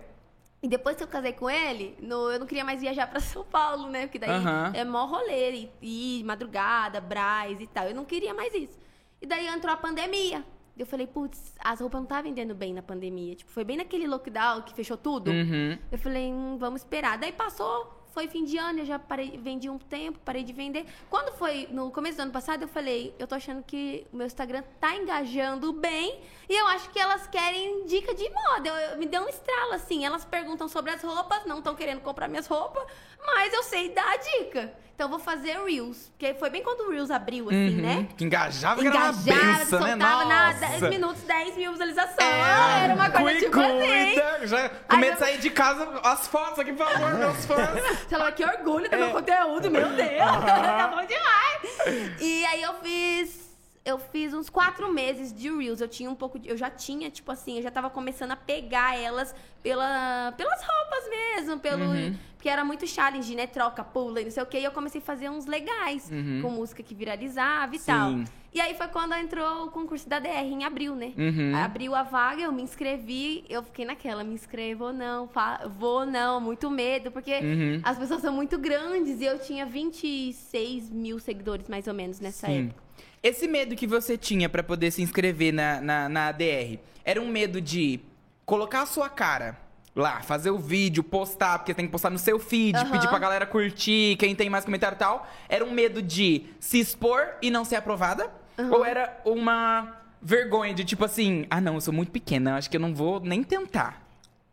E 0.61 0.67
depois 0.67 0.95
que 0.97 1.03
eu 1.03 1.07
casei 1.07 1.31
com 1.33 1.49
ele, 1.49 1.95
no- 2.01 2.29
eu 2.31 2.39
não 2.39 2.45
queria 2.45 2.65
mais 2.65 2.81
viajar 2.81 3.07
pra 3.07 3.19
São 3.21 3.43
Paulo, 3.43 3.87
né? 3.89 4.01
Porque 4.07 4.19
daí 4.19 4.29
Aham. 4.29 4.71
é 4.75 4.83
mó 4.83 5.05
rolê, 5.05 5.69
e, 5.81 6.19
e 6.19 6.23
madrugada, 6.25 6.99
Braz 7.01 7.59
e 7.59 7.65
tal. 7.67 7.85
Eu 7.87 7.95
não 7.95 8.05
queria 8.05 8.33
mais 8.33 8.53
isso. 8.53 8.77
E 9.21 9.25
daí 9.25 9.47
entrou 9.47 9.73
a 9.73 9.77
pandemia. 9.77 10.43
Eu 10.77 10.85
falei, 10.85 11.07
putz, 11.07 11.53
as 11.59 11.79
roupas 11.79 12.01
não 12.01 12.07
tá 12.07 12.21
vendendo 12.21 12.53
bem 12.53 12.73
na 12.73 12.81
pandemia. 12.81 13.35
Tipo, 13.35 13.49
foi 13.51 13.63
bem 13.63 13.77
naquele 13.77 14.05
lockdown 14.07 14.61
que 14.63 14.73
fechou 14.73 14.97
tudo. 14.97 15.31
Uhum. 15.31 15.77
Eu 15.91 15.97
falei, 15.97 16.31
hum, 16.31 16.57
vamos 16.59 16.81
esperar. 16.81 17.17
Daí 17.17 17.31
passou, 17.31 18.03
foi 18.13 18.27
fim 18.27 18.43
de 18.43 18.57
ano, 18.57 18.79
eu 18.79 18.85
já 18.85 18.99
parei, 18.99 19.37
vendi 19.37 19.69
um 19.69 19.77
tempo, 19.77 20.19
parei 20.23 20.43
de 20.43 20.51
vender. 20.51 20.85
Quando 21.09 21.33
foi 21.37 21.67
no 21.71 21.91
começo 21.91 22.17
do 22.17 22.23
ano 22.23 22.31
passado, 22.31 22.61
eu 22.63 22.67
falei, 22.67 23.15
eu 23.19 23.25
tô 23.27 23.35
achando 23.35 23.63
que 23.63 24.05
o 24.11 24.17
meu 24.17 24.25
Instagram 24.25 24.63
tá 24.79 24.95
engajando 24.95 25.71
bem 25.73 26.19
e 26.49 26.53
eu 26.59 26.67
acho 26.67 26.89
que 26.89 26.99
elas 26.99 27.25
querem 27.27 27.85
dica 27.85 28.13
de 28.13 28.29
moda. 28.29 28.69
Eu, 28.69 28.75
eu- 28.91 28.97
me 28.97 29.05
deu 29.05 29.21
um 29.23 29.29
estralo 29.29 29.73
assim. 29.73 30.05
Elas 30.05 30.25
perguntam 30.25 30.67
sobre 30.67 30.91
as 30.91 31.01
roupas, 31.01 31.45
não 31.45 31.59
estão 31.59 31.73
querendo 31.75 32.01
comprar 32.01 32.27
minhas 32.27 32.47
roupas, 32.47 32.83
mas 33.25 33.53
eu 33.53 33.63
sei 33.63 33.89
dar 33.93 34.09
a 34.13 34.17
dica. 34.17 34.73
Então 34.95 35.07
eu 35.07 35.09
vou 35.09 35.19
fazer 35.19 35.57
Reels, 35.65 36.09
porque 36.17 36.33
foi 36.35 36.49
bem 36.49 36.63
quando 36.63 36.87
o 36.87 36.89
Reels 36.91 37.11
abriu, 37.11 37.49
assim, 37.49 37.75
Uhum. 37.75 37.81
né? 37.81 38.07
Que 38.17 38.23
engajava, 38.23 38.79
que 38.81 38.87
era 38.87 38.95
uma 38.97 39.07
Engajava, 39.09 39.23
benção, 39.57 39.79
né? 39.81 39.87
soltava 39.89 40.25
na 40.25 40.45
Nossa. 40.53 40.59
10 40.67 40.81
minutos, 40.83 41.21
10 41.23 41.57
mil 41.57 41.71
visualizações. 41.73 42.17
É, 42.19 42.83
era 42.85 42.93
uma 42.95 43.09
coisa 43.09 43.39
tipo 43.39 43.59
assim. 43.59 43.77
cuida, 44.15 44.47
Já, 44.47 44.69
com 44.69 44.95
medo 44.95 45.13
de 45.13 45.19
sair 45.19 45.37
de 45.39 45.49
casa, 45.49 45.99
as 46.01 46.27
fotos 46.27 46.59
aqui, 46.59 46.71
por 46.71 46.87
favor, 46.87 47.13
meus 47.13 47.43
fãs. 47.45 47.97
Sei 48.07 48.17
lá, 48.17 48.31
que 48.31 48.45
orgulho 48.45 48.85
É. 48.85 48.89
do 48.89 48.97
meu 48.97 49.09
conteúdo, 49.11 49.69
meu 49.69 49.89
Deus. 49.89 50.07
tá 50.45 50.87
bom 50.87 51.05
demais. 51.05 52.21
E 52.21 52.45
aí 52.45 52.61
eu 52.61 52.73
fiz. 52.75 53.44
Eu 53.85 53.99
fiz 53.99 54.33
uns 54.33 54.49
quatro 54.49 54.91
meses 54.91 55.31
de 55.31 55.47
Reels. 55.47 55.79
Eu 55.79 55.87
tinha 55.87 56.09
um 56.09 56.15
pouco 56.15 56.39
de. 56.39 56.49
Eu 56.49 56.57
já 56.57 56.71
tinha, 56.71 57.07
tipo 57.11 57.31
assim, 57.31 57.57
eu 57.57 57.61
já 57.61 57.69
tava 57.69 57.87
começando 57.87 58.31
a 58.31 58.35
pegar 58.35 58.97
elas 58.97 59.33
pela, 59.61 60.33
pelas 60.35 60.59
roupas 60.63 61.07
mesmo, 61.07 61.59
pelo. 61.59 61.85
Uhum. 61.85 62.15
Porque 62.35 62.49
era 62.49 62.65
muito 62.65 62.87
challenge, 62.87 63.35
né? 63.35 63.45
Troca, 63.45 63.83
pula 63.83 64.21
e 64.21 64.23
não 64.23 64.31
sei 64.31 64.41
o 64.41 64.45
quê. 64.47 64.59
E 64.59 64.63
eu 64.63 64.71
comecei 64.71 64.99
a 64.99 65.03
fazer 65.03 65.29
uns 65.29 65.45
legais, 65.45 66.09
com 66.41 66.49
música 66.49 66.81
que 66.81 66.95
viralizava 66.95 67.75
e 67.75 67.79
tal. 67.79 68.09
Uhum. 68.09 68.25
Sim. 68.25 68.31
E 68.55 68.61
aí 68.61 68.73
foi 68.75 68.87
quando 68.87 69.13
entrou 69.13 69.65
o 69.65 69.69
concurso 69.71 70.07
da 70.07 70.17
DR 70.17 70.29
em 70.45 70.63
abril, 70.63 70.95
né? 70.95 71.11
Uhum. 71.17 71.55
Abriu 71.55 71.93
a 71.93 72.03
vaga, 72.03 72.41
eu 72.41 72.51
me 72.51 72.61
inscrevi, 72.63 73.43
eu 73.49 73.61
fiquei 73.61 73.83
naquela, 73.85 74.23
me 74.23 74.33
inscrevo 74.33 74.85
ou 74.85 74.93
não, 74.93 75.29
vou 75.77 75.99
ou 75.99 76.05
não, 76.05 76.39
muito 76.39 76.69
medo, 76.71 77.11
porque 77.11 77.33
Uhum. 77.39 77.81
as 77.83 77.97
pessoas 77.97 78.21
são 78.21 78.31
muito 78.33 78.57
grandes 78.57 79.19
e 79.19 79.25
eu 79.25 79.37
tinha 79.39 79.65
26 79.65 80.89
mil 80.89 81.19
seguidores, 81.19 81.67
mais 81.67 81.85
ou 81.87 81.93
menos, 81.93 82.19
nessa 82.19 82.47
Sim. 82.47 82.65
época. 82.67 82.83
Esse 83.25 83.47
medo 83.47 83.75
que 83.75 83.87
você 83.87 84.19
tinha 84.19 84.47
pra 84.47 84.61
poder 84.61 84.91
se 84.91 85.01
inscrever 85.01 85.51
na, 85.51 85.81
na, 85.81 86.07
na 86.07 86.27
ADR, 86.27 86.77
era 87.03 87.19
um 87.19 87.27
medo 87.27 87.59
de 87.59 87.99
colocar 88.45 88.83
a 88.83 88.85
sua 88.85 89.09
cara 89.09 89.57
lá, 89.95 90.21
fazer 90.21 90.51
o 90.51 90.59
vídeo, 90.59 91.03
postar, 91.03 91.57
porque 91.57 91.73
tem 91.73 91.87
que 91.87 91.91
postar 91.91 92.11
no 92.11 92.19
seu 92.19 92.37
feed, 92.37 92.77
Aham. 92.77 92.91
pedir 92.91 93.07
pra 93.07 93.17
galera 93.17 93.47
curtir, 93.47 94.15
quem 94.17 94.35
tem 94.35 94.47
mais 94.47 94.63
comentário 94.63 94.95
e 94.95 94.99
tal. 94.99 95.27
Era 95.49 95.65
um 95.65 95.71
medo 95.71 96.03
de 96.03 96.45
se 96.59 96.79
expor 96.79 97.27
e 97.41 97.49
não 97.49 97.65
ser 97.65 97.77
aprovada? 97.77 98.31
Ou 98.69 98.85
era 98.85 99.19
uma 99.25 99.97
vergonha 100.21 100.75
de 100.75 100.85
tipo 100.85 101.03
assim, 101.03 101.47
ah 101.49 101.59
não, 101.59 101.73
eu 101.73 101.81
sou 101.81 101.91
muito 101.95 102.11
pequena, 102.11 102.57
acho 102.57 102.69
que 102.69 102.77
eu 102.77 102.81
não 102.81 102.93
vou 102.93 103.19
nem 103.19 103.41
tentar. 103.41 104.05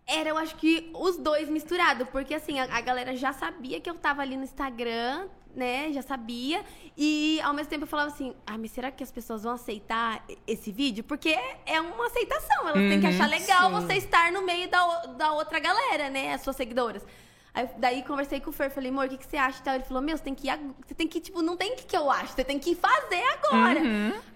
Era, 0.07 0.31
eu 0.31 0.39
acho 0.39 0.57
que 0.57 0.91
os 0.95 1.19
dois 1.19 1.47
misturados, 1.51 2.09
porque 2.09 2.33
assim, 2.33 2.59
a, 2.59 2.65
a 2.75 2.81
galera 2.81 3.15
já 3.15 3.35
sabia 3.35 3.81
que 3.83 3.91
eu 3.91 3.95
tava 3.95 4.23
ali 4.23 4.35
no 4.35 4.45
Instagram, 4.45 5.29
né? 5.55 5.93
Já 5.93 6.03
sabia. 6.03 6.65
E 6.97 7.41
ao 7.43 7.53
mesmo 7.53 7.71
tempo 7.71 7.85
eu 7.85 7.89
falava 7.89 8.11
assim: 8.11 8.35
ah, 8.47 8.59
mas 8.59 8.71
será 8.71 8.91
que 8.91 9.03
as 9.03 9.11
pessoas 9.13 9.43
vão 9.43 9.53
aceitar 9.53 10.25
esse 10.47 10.71
vídeo? 10.73 11.05
Porque 11.05 11.37
é 11.67 11.81
uma 11.81 12.07
aceitação, 12.07 12.69
elas 12.69 12.89
têm 12.89 13.01
que 13.01 13.07
Uhum, 13.07 13.13
achar 13.13 13.29
legal 13.29 13.69
sim. 13.69 13.75
você 13.87 13.95
estar 13.95 14.31
no 14.33 14.43
meio 14.43 14.69
da, 14.69 15.07
da 15.07 15.33
outra 15.33 15.59
galera, 15.59 16.09
né? 16.11 16.35
As 16.35 16.41
suas 16.43 16.57
seguidoras. 16.57 17.05
Aí, 17.55 17.69
daí 17.77 18.03
conversei 18.03 18.41
com 18.41 18.49
o 18.49 18.53
Fer, 18.53 18.71
falei, 18.71 18.91
amor, 18.91 19.05
o 19.05 19.09
que, 19.11 19.19
que 19.19 19.27
você 19.27 19.37
acha 19.37 19.61
e 19.61 19.63
tal? 19.63 19.75
Ele 19.75 19.85
falou, 19.85 20.03
meu, 20.03 20.17
você 20.17 20.23
tem 20.25 20.35
que 20.35 20.49
ir, 20.49 20.59
você 20.87 20.95
tem 20.95 21.07
que, 21.07 21.21
tipo, 21.21 21.43
não 21.43 21.55
tem 21.55 21.77
que 21.77 21.85
que 21.85 21.95
eu 21.95 22.11
acho, 22.11 22.33
você 22.33 22.43
tem 22.43 22.59
que 22.59 22.75
fazer 22.75 23.23
agora. 23.45 23.79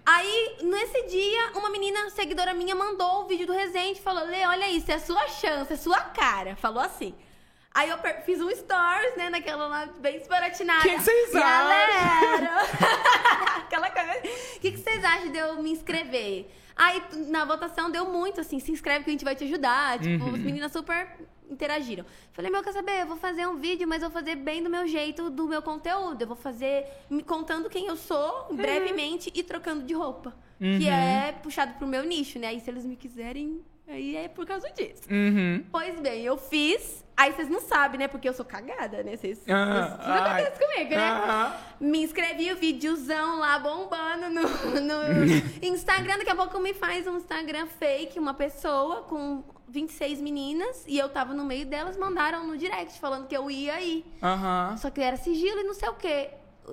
Aí, 0.05 0.57
nesse 0.63 1.03
dia, 1.07 1.53
uma 1.55 1.71
menina 1.71 2.11
seguidora 2.11 2.53
minha 2.53 2.75
mandou 2.75 3.23
o 3.23 3.27
vídeo 3.27 3.47
do 3.47 3.55
Resende 3.55 3.99
e 3.99 4.03
falou, 4.03 4.23
Lê, 4.27 4.45
olha 4.47 4.69
isso, 4.71 4.91
é 4.91 4.95
a 4.97 5.01
sua 5.01 5.27
chance, 5.29 5.73
é 5.73 5.75
a 5.75 5.79
sua 5.79 5.99
cara. 6.01 6.57
Falou 6.57 6.83
assim. 6.83 7.15
Aí 7.77 7.91
eu 7.91 7.99
fiz 8.25 8.41
um 8.41 8.49
stories, 8.51 9.17
né, 9.19 9.29
naquela 9.29 9.67
lá 9.67 9.87
bem 9.99 10.17
esparatinada. 10.17 10.83
Que 10.83 10.97
vocês 10.99 11.31
Galera! 11.33 12.51
Aquela 13.67 13.91
coisa. 13.91 14.13
O 14.57 14.61
que, 14.61 14.71
vocês 14.79 15.05
acham 15.05 15.31
de 15.31 15.37
eu 15.39 15.63
me 15.63 15.71
inscrever? 15.73 16.51
Aí, 16.75 17.03
na 17.29 17.45
votação, 17.45 17.91
deu 17.91 18.07
muito, 18.07 18.41
assim, 18.41 18.59
se 18.61 18.73
inscreve 18.73 19.05
que 19.05 19.11
a 19.11 19.13
gente 19.13 19.25
vai 19.25 19.35
te 19.37 19.45
ajudar. 19.45 19.99
Tipo, 19.99 20.25
Uhum. 20.25 20.35
as 20.35 20.41
meninas 20.41 20.73
super 20.73 21.19
interagiram. 21.51 22.05
Falei, 22.33 22.51
meu, 22.51 22.63
quer 22.63 22.73
saber? 22.73 23.03
Eu 23.03 23.07
vou 23.07 23.17
fazer 23.17 23.47
um 23.47 23.57
vídeo, 23.57 23.87
mas 23.87 24.03
eu 24.03 24.09
vou 24.11 24.21
fazer 24.21 24.37
bem 24.37 24.63
do 24.63 24.71
meu 24.71 24.87
jeito, 24.87 25.29
do 25.31 25.47
meu 25.47 25.61
conteúdo. 25.63 26.21
Eu 26.23 26.27
vou 26.27 26.37
fazer 26.37 26.87
me 27.11 27.23
contando 27.23 27.69
quem 27.69 27.87
eu 27.89 27.97
sou, 27.97 28.47
Uhum. 28.51 28.57
brevemente, 28.57 29.31
e 29.35 29.43
trocando 29.43 29.85
de 29.85 29.93
roupa. 29.95 30.35
Que 30.59 30.89
é 30.89 31.33
puxado 31.43 31.75
pro 31.75 31.87
meu 31.87 32.03
nicho, 32.05 32.39
né? 32.39 32.47
Aí 32.49 32.61
se 32.61 32.71
eles 32.71 32.87
me 32.87 32.97
quiserem, 32.97 33.63
aí 33.89 34.17
é 34.17 34.29
por 34.29 34.47
causa 34.47 34.69
disso. 34.71 35.03
Uhum. 35.11 35.65
Pois 35.71 35.99
bem, 36.01 36.23
eu 36.23 36.37
fiz. 36.37 37.05
Aí 37.17 37.33
vocês 37.33 37.49
não 37.49 37.61
sabem, 37.61 37.99
né? 37.99 38.09
Porque 38.09 38.29
eu 38.29 38.35
sou 38.35 38.45
cagada, 38.45 39.03
né? 39.03 39.17
Vocês. 39.17 39.41
Ah, 39.49 39.97
Tudo 40.03 40.13
ai. 40.13 40.43
acontece 40.43 40.65
comigo, 40.65 40.91
né? 40.91 41.11
Aham. 41.11 41.57
Me 41.81 42.03
inscrevi, 42.03 42.53
o 42.53 42.57
videozão 42.57 43.39
lá 43.39 43.59
bombando 43.59 44.29
no, 44.29 44.43
no 44.83 45.25
Instagram. 45.63 46.19
Daqui 46.19 46.31
a 46.31 46.37
pouco 46.37 46.59
me 46.59 46.75
faz 46.75 47.07
um 47.07 47.17
Instagram 47.17 47.67
fake, 47.67 48.19
uma 48.19 48.35
pessoa 48.35 49.03
com 49.05 49.43
26 49.69 50.21
meninas. 50.21 50.85
E 50.87 50.99
eu 50.99 51.09
tava 51.09 51.33
no 51.33 51.45
meio 51.47 51.65
delas, 51.65 51.97
mandaram 51.97 52.47
no 52.47 52.59
direct 52.59 53.01
falando 53.01 53.27
que 53.27 53.37
eu 53.37 53.51
ia 53.51 53.75
aí. 53.75 54.05
Só 54.77 54.91
que 54.91 55.01
era 55.01 55.17
sigilo 55.17 55.61
e 55.61 55.65
não 55.65 55.75
sei 55.75 55.89
o 55.89 55.95
quê. 55.95 56.31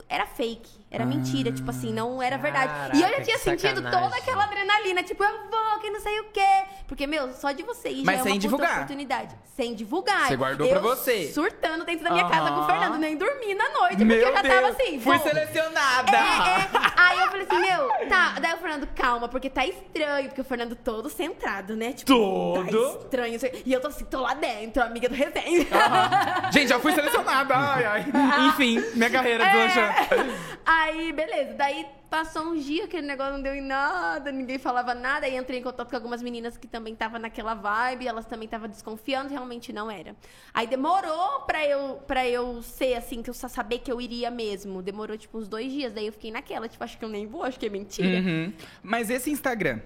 Era 0.10 0.25
fake, 0.25 0.83
era 0.94 1.06
mentira, 1.06 1.52
tipo 1.52 1.70
assim, 1.72 1.92
não 1.92 2.22
era 2.22 2.38
verdade. 2.38 2.72
Caraca, 2.72 2.96
e 2.96 3.02
eu 3.02 3.10
já 3.10 3.22
tinha 3.22 3.38
sentido 3.40 3.78
sacanagem. 3.78 4.00
toda 4.04 4.16
aquela 4.16 4.44
adrenalina, 4.44 5.02
tipo, 5.02 5.24
eu 5.24 5.50
vou, 5.50 5.80
que 5.80 5.90
não 5.90 6.00
sei 6.00 6.20
o 6.20 6.26
quê. 6.26 6.64
Porque, 6.88 7.08
meu, 7.08 7.34
só 7.34 7.52
de 7.52 7.64
você 7.64 7.90
ir 7.90 8.06
Mas 8.06 8.16
já 8.18 8.22
é 8.22 8.24
sem 8.24 8.34
uma 8.34 8.40
divulgar. 8.40 8.76
oportunidade. 8.76 9.36
Sem 9.56 9.74
divulgar. 9.74 10.28
Você 10.28 10.36
guardou 10.36 10.68
eu 10.68 10.72
pra 10.74 10.80
você. 10.82 11.32
Surtando 11.34 11.84
dentro 11.84 12.04
da 12.04 12.12
minha 12.12 12.30
casa 12.30 12.52
com 12.52 12.60
o. 12.62 12.66
Fernando, 12.66 12.98
nem 13.00 13.18
dormi 13.18 13.56
na 13.56 13.70
noite, 13.70 14.06
Meu 14.06 14.18
porque 14.18 14.30
eu 14.30 14.36
já 14.36 14.42
Deus, 14.44 14.54
tava 14.56 14.68
assim, 14.70 15.00
fui 15.00 15.20
selecionada. 15.20 16.12
É, 16.16 16.20
é. 16.20 16.94
Aí 16.96 17.20
eu 17.20 17.28
falei 17.28 17.48
assim, 17.50 17.60
meu, 17.60 18.08
tá. 18.10 18.36
Daí 18.40 18.54
o 18.54 18.58
Fernando, 18.58 18.88
calma, 18.96 19.28
porque 19.28 19.50
tá 19.50 19.66
estranho. 19.66 20.28
Porque 20.30 20.42
o 20.42 20.44
Fernando 20.44 20.76
todo 20.76 21.10
centrado, 21.10 21.76
né? 21.76 21.94
Tipo, 21.94 22.06
Todo. 22.14 22.90
Tá 22.94 23.00
estranho. 23.04 23.40
E 23.66 23.74
eu 23.74 23.82
tô 23.82 23.88
assim, 23.88 24.06
tô 24.06 24.22
lá 24.22 24.34
dentro, 24.36 24.84
amiga 24.84 25.10
do 25.10 25.16
resenha. 25.16 25.66
Aham. 25.72 26.52
Gente, 26.52 26.68
já 26.70 26.80
fui 26.80 26.92
selecionada. 26.94 27.56
Ai, 27.56 27.86
ai. 27.86 28.06
Enfim, 28.50 28.80
minha 28.96 29.10
carreira 29.10 29.44
deslanchando. 29.46 29.94
É. 30.12 30.54
Aí, 30.84 31.13
beleza. 31.13 31.54
Daí 31.54 31.86
passou 32.10 32.44
um 32.44 32.58
dia, 32.58 32.84
aquele 32.84 33.08
negócio 33.08 33.34
não 33.34 33.42
deu 33.42 33.56
em 33.56 33.62
nada, 33.62 34.32
ninguém 34.34 34.60
falava 34.60 34.94
nada. 34.94 35.25
Aí 35.25 35.38
entrei 35.38 35.60
em 35.60 35.63
contato 35.63 35.90
com 35.90 35.96
algumas 35.96 36.22
meninas 36.22 36.58
que 36.58 36.68
também 36.68 36.94
estavam 36.94 37.20
naquela 37.20 37.54
vibe, 37.54 38.06
elas 38.06 38.25
também 38.25 38.46
estavam 38.46 38.68
desconfiando, 38.68 39.30
realmente 39.30 39.72
não 39.72 39.90
era. 39.90 40.13
Aí 40.54 40.68
demorou 40.68 41.42
pra 41.48 41.66
eu, 41.66 42.02
pra 42.06 42.28
eu 42.28 42.62
ser 42.62 42.96
assim, 42.96 43.24
que 43.24 43.30
eu 43.30 43.34
saber 43.34 43.80
que 43.80 43.90
eu 43.90 44.02
iria 44.02 44.30
mesmo. 44.30 44.82
Demorou, 44.82 45.18
tipo, 45.18 45.38
uns 45.38 45.48
dois 45.48 45.72
dias. 45.72 45.94
Daí 45.94 46.08
eu 46.08 46.13
fiquei 46.13 46.32
naquela, 46.32 46.68
tipo, 46.68 46.84
acho 46.84 46.98
que 46.98 47.06
eu 47.06 47.10
nem 47.10 47.25
vou, 47.25 47.44
acho 47.44 47.58
que 47.58 47.66
é 47.66 47.70
mentira. 47.70 48.20
Uhum. 48.20 48.54
Mas 48.84 49.10
esse 49.10 49.32
Instagram 49.32 49.80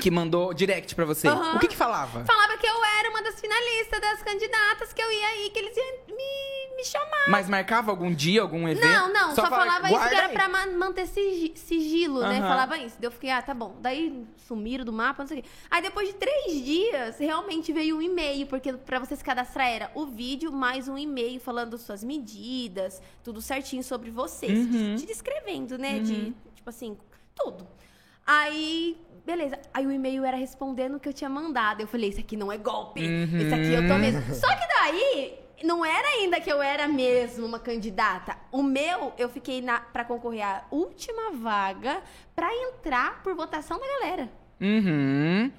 que 0.00 0.10
mandou 0.10 0.54
direct 0.54 0.94
pra 0.94 1.04
você, 1.04 1.28
Aham. 1.28 1.56
o 1.56 1.58
que 1.60 1.68
que 1.68 1.76
falava? 1.76 2.24
Falava 2.24 2.56
que 2.56 2.66
eu 2.66 2.84
era 2.98 3.10
uma 3.10 3.22
das 3.22 3.38
finalistas, 3.38 4.00
das 4.00 4.22
candidatas, 4.22 4.92
que 4.92 5.02
eu 5.02 5.12
ia 5.12 5.26
aí, 5.28 5.50
que 5.50 5.58
eles 5.58 5.76
iam 5.76 6.16
me, 6.16 6.76
me 6.76 6.84
chamar. 6.84 7.28
Mas 7.28 7.48
marcava 7.48 7.90
algum 7.90 8.12
dia, 8.12 8.40
algum 8.40 8.66
evento? 8.66 8.86
Não, 8.86 9.12
não, 9.12 9.34
só, 9.34 9.42
fala- 9.42 9.58
falava 9.66 9.90
isso 9.92 10.08
que 10.08 10.14
era 10.14 10.26
aí. 10.28 10.32
pra 10.32 10.48
ma- 10.48 10.66
manter 10.66 11.06
sigi- 11.06 11.52
sigilo, 11.56 12.20
né? 12.22 12.38
Aham. 12.38 12.48
Falava 12.48 12.78
isso. 12.78 12.96
Daí 12.98 13.06
eu 13.06 13.12
fiquei, 13.12 13.30
ah, 13.30 13.42
tá 13.42 13.52
bom. 13.52 13.76
Daí 13.80 14.24
sumiram 14.48 14.82
do 14.84 14.92
mapa, 14.92 15.22
não 15.22 15.28
sei 15.28 15.40
o 15.40 15.42
quê. 15.42 15.48
Aí 15.70 15.82
depois 15.82 16.08
de 16.08 16.14
três 16.14 16.64
dias, 16.64 17.18
realmente 17.18 17.70
veio 17.72 17.98
um 17.98 18.02
e-mail, 18.02 18.46
porque 18.46 18.72
pra 18.72 18.98
você 18.98 19.14
se 19.14 19.22
cadastrar 19.22 19.68
era 19.68 19.90
o 19.94 20.06
vídeo 20.06 20.50
mais 20.50 20.88
um 20.88 20.96
e-mail 20.96 21.38
falando 21.38 21.76
suas 21.76 22.02
medidas, 22.02 23.00
tudo 23.22 23.42
certinho 23.42 23.84
sobre 23.84 24.10
você. 24.10 24.46
Uhum. 24.46 24.96
Te 24.96 25.04
descrevendo, 25.04 25.76
né? 25.76 25.98
De, 26.00 26.34
tipo 26.54 26.68
assim, 26.70 26.96
tudo. 27.36 27.68
Aí, 28.24 28.96
beleza. 29.24 29.58
Aí 29.72 29.86
o 29.86 29.92
e-mail 29.92 30.24
era 30.24 30.36
respondendo 30.36 30.96
o 30.96 31.00
que 31.00 31.08
eu 31.08 31.12
tinha 31.12 31.30
mandado. 31.30 31.80
Eu 31.80 31.86
falei, 31.86 32.08
isso 32.10 32.20
aqui 32.20 32.36
não 32.36 32.50
é 32.52 32.58
golpe. 32.58 33.00
Isso 33.02 33.54
aqui 33.54 33.72
eu 33.72 33.86
tô 33.88 33.96
mesmo. 33.98 34.34
Só 34.34 34.48
que 34.48 34.66
daí, 34.78 35.38
não 35.64 35.84
era 35.84 36.08
ainda 36.08 36.40
que 36.40 36.50
eu 36.52 36.60
era 36.62 36.88
mesmo 36.88 37.46
uma 37.46 37.58
candidata. 37.58 38.36
O 38.50 38.62
meu, 38.62 39.12
eu 39.16 39.28
fiquei 39.28 39.60
na, 39.62 39.80
pra 39.80 40.04
concorrer 40.04 40.44
à 40.44 40.64
última 40.70 41.30
vaga 41.32 42.02
pra 42.34 42.52
entrar 42.54 43.22
por 43.22 43.34
votação 43.34 43.78
da 43.78 43.86
galera. 43.86 44.28
Uhum. 44.60 45.50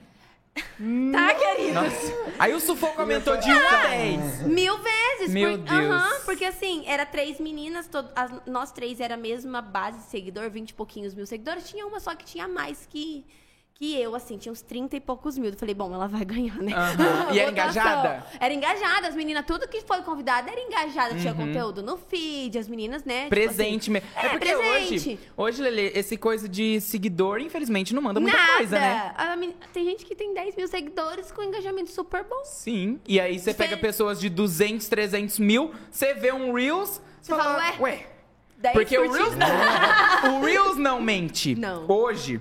Tá, 1.12 1.34
querido? 1.34 1.74
Nossa. 1.74 2.14
Aí 2.38 2.54
o 2.54 2.60
sufoco 2.60 3.02
aumentou 3.02 3.36
de 3.38 3.50
1 3.50 3.54
a 3.58 3.88
10. 3.88 4.42
Mil 4.44 4.78
vezes. 4.78 5.34
Meu 5.34 5.58
por- 5.58 5.66
Deus. 5.68 5.72
Aham, 5.92 6.22
porque 6.26 6.46
assim, 6.46 6.84
era 6.86 7.06
três 7.08 7.40
meninas, 7.40 7.88
to- 7.88 8.08
as- 8.16 8.46
nós 8.46 8.72
três 8.72 9.00
era 9.00 9.16
a 9.16 9.18
mesma 9.18 9.62
base 9.64 9.98
de 9.98 10.04
seguidor, 10.06 10.52
20 10.52 10.70
e 10.70 10.74
pouquinhos 10.76 11.16
mil 11.16 11.26
seguidores. 11.26 11.68
Tinha 11.68 11.88
uma 11.88 12.00
só 12.00 12.14
que 12.14 12.24
tinha 12.24 12.48
mais 12.48 12.86
que, 12.86 13.26
que 13.76 14.00
eu, 14.00 14.14
assim, 14.16 14.38
tinha 14.38 14.52
uns 14.52 14.62
30 14.62 14.96
e 14.96 15.00
poucos 15.00 15.36
mil. 15.38 15.50
Eu 15.50 15.58
falei, 15.58 15.74
bom, 15.74 15.94
ela 15.94 16.08
vai 16.08 16.24
ganhar, 16.24 16.58
né? 16.58 16.74
Aham. 16.74 17.30
E 17.34 17.40
era 17.40 17.50
engajada? 17.52 18.24
Era 18.40 18.54
engajada, 18.54 19.08
as 19.08 19.16
meninas, 19.16 19.44
tudo 19.46 19.68
que 19.68 19.82
foi 19.82 20.02
convidada 20.04 20.52
era 20.52 20.62
engajada. 20.62 21.16
Tinha 21.16 21.34
conteúdo 21.34 21.82
no 21.82 21.98
feed, 21.98 22.58
as 22.60 22.68
meninas, 22.68 23.04
né? 23.04 23.24
tipo 23.24 23.30
Presente 23.32 23.82
assim, 23.82 23.92
mesmo. 23.92 24.08
É, 24.16 24.26
É, 24.26 24.30
porque 24.30 24.56
presente. 24.56 24.94
hoje, 24.94 25.20
hoje, 25.36 25.62
Lele, 25.64 25.92
esse 25.96 26.16
coisa 26.18 26.48
de 26.48 26.80
seguidor, 26.82 27.40
infelizmente, 27.42 27.94
não 27.96 28.02
manda 28.02 28.20
muita 28.20 28.38
Nada. 28.38 28.54
coisa, 28.58 28.80
né? 28.80 29.14
A 29.18 29.36
meni- 29.36 29.56
Tem 29.74 29.84
gente 29.86 30.06
que 30.06 30.16
tem 30.16 30.34
10 30.34 30.56
mil 30.56 30.68
seguidores 30.68 31.32
com 31.32 31.42
engajamento 31.42 31.90
super 31.92 32.24
bom. 32.24 32.44
Sim. 32.46 33.00
E 33.08 33.20
aí 33.20 33.40
você 33.40 33.54
pega 33.56 33.76
pessoas 33.76 34.20
de 34.20 34.30
200, 34.30 34.88
300 34.88 35.40
mil, 35.40 35.74
você 35.90 36.14
vê 36.14 36.32
um 36.32 36.54
Reels, 36.54 37.02
você 37.22 37.32
fala, 37.36 37.60
fala, 37.60 37.82
ué. 37.82 38.08
10 38.60 38.74
Porque 38.74 38.98
o 38.98 39.06
curtidas. 39.10 39.34
Reels, 39.34 40.24
o 40.36 40.46
Reels 40.46 40.78
não 40.78 41.02
mente. 41.02 41.56
Não. 41.56 41.86
Hoje, 41.90 42.40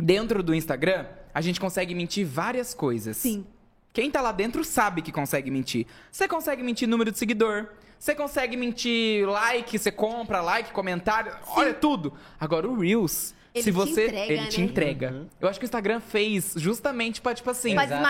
dentro 0.00 0.42
do 0.42 0.54
Instagram, 0.54 1.06
a 1.34 1.40
gente 1.40 1.60
consegue 1.60 1.94
mentir 1.94 2.26
várias 2.26 2.74
coisas. 2.74 3.16
Sim. 3.16 3.46
Quem 3.92 4.10
tá 4.10 4.20
lá 4.20 4.32
dentro 4.32 4.64
sabe 4.64 5.02
que 5.02 5.10
consegue 5.10 5.50
mentir. 5.50 5.86
Você 6.10 6.28
consegue 6.28 6.62
mentir 6.62 6.88
número 6.88 7.10
de 7.10 7.18
seguidor. 7.18 7.66
Você 7.98 8.14
consegue 8.14 8.56
mentir 8.56 9.28
like, 9.28 9.78
você 9.78 9.92
compra 9.92 10.40
like, 10.40 10.72
comentário, 10.72 11.32
olha 11.48 11.74
tudo. 11.74 12.14
Agora 12.38 12.66
o 12.66 12.78
Reels, 12.78 13.34
Ele 13.52 13.64
se 13.64 13.70
te 13.70 13.74
você 13.74 14.06
entrega, 14.06 14.32
ele 14.32 14.46
te 14.46 14.60
né? 14.60 14.66
entrega. 14.66 15.26
Eu 15.40 15.48
acho 15.48 15.58
que 15.58 15.64
o 15.64 15.66
Instagram 15.66 16.00
fez 16.00 16.54
justamente 16.56 17.20
pra 17.20 17.34
tipo 17.34 17.50
assim, 17.50 17.74
Pra 17.74 17.84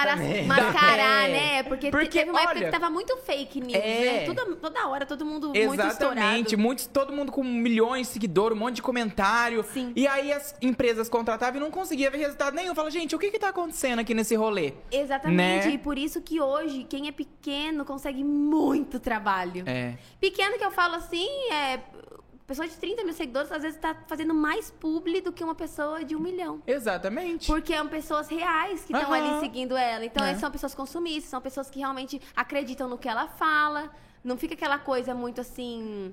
É. 1.24 1.28
né? 1.28 1.62
Porque, 1.62 1.90
Porque, 1.90 2.18
teve 2.18 2.30
uma 2.30 2.40
época 2.40 2.58
olha, 2.58 2.66
que 2.66 2.72
tava 2.72 2.90
muito 2.90 3.16
fake 3.18 3.60
news, 3.60 3.74
é. 3.74 4.04
né? 4.04 4.24
Toda, 4.26 4.56
toda 4.56 4.86
hora, 4.88 5.06
todo 5.06 5.24
mundo 5.24 5.48
muito 5.48 5.58
Exatamente, 5.58 5.92
estourado. 5.92 6.58
muitos, 6.58 6.86
todo 6.86 7.12
mundo 7.12 7.32
com 7.32 7.42
milhões 7.42 8.06
de 8.08 8.12
seguidores, 8.12 8.56
um 8.56 8.60
monte 8.60 8.76
de 8.76 8.82
comentário. 8.82 9.64
Sim. 9.72 9.92
E 9.96 10.06
aí 10.06 10.30
as 10.32 10.54
empresas 10.60 11.08
contratavam 11.08 11.56
e 11.56 11.60
não 11.60 11.70
conseguia 11.70 12.10
ver 12.10 12.18
resultado 12.18 12.54
nenhum. 12.54 12.74
Fala, 12.74 12.90
gente, 12.90 13.16
o 13.16 13.18
que 13.18 13.30
que 13.30 13.38
tá 13.38 13.48
acontecendo 13.48 14.00
aqui 14.00 14.12
nesse 14.12 14.34
rolê? 14.34 14.74
Exatamente, 14.92 15.68
Né? 15.68 15.74
e 15.74 15.78
por 15.78 15.96
isso 15.96 16.20
que 16.20 16.40
hoje, 16.40 16.84
quem 16.84 17.08
é 17.08 17.12
pequeno 17.12 17.84
consegue 17.84 18.22
muito 18.22 19.00
trabalho. 19.00 19.64
É. 19.66 19.94
Pequeno 20.20 20.58
que 20.58 20.64
eu 20.64 20.70
falo 20.70 20.96
assim, 20.96 21.28
é... 21.50 21.80
Pessoa 22.50 22.66
de 22.66 22.74
30 22.74 23.04
mil 23.04 23.12
seguidores, 23.14 23.52
às 23.52 23.62
vezes, 23.62 23.78
tá 23.78 23.94
fazendo 24.08 24.34
mais 24.34 24.72
publi 24.72 25.20
do 25.20 25.32
que 25.32 25.44
uma 25.44 25.54
pessoa 25.54 26.04
de 26.04 26.16
um 26.16 26.18
milhão. 26.18 26.60
Exatamente. 26.66 27.46
Porque 27.46 27.76
são 27.76 27.86
pessoas 27.86 28.28
reais 28.28 28.82
que 28.82 28.92
estão 28.92 29.08
Aham. 29.14 29.30
ali 29.30 29.38
seguindo 29.38 29.76
ela. 29.76 30.04
Então, 30.04 30.24
É. 30.26 30.34
são 30.34 30.50
pessoas 30.50 30.74
consumistas, 30.74 31.30
são 31.30 31.40
pessoas 31.40 31.70
que 31.70 31.78
realmente 31.78 32.20
acreditam 32.34 32.88
no 32.88 32.98
que 32.98 33.08
ela 33.08 33.28
fala. 33.28 33.88
Não 34.24 34.36
fica 34.36 34.54
aquela 34.54 34.80
coisa 34.80 35.14
muito 35.14 35.40
assim. 35.40 36.12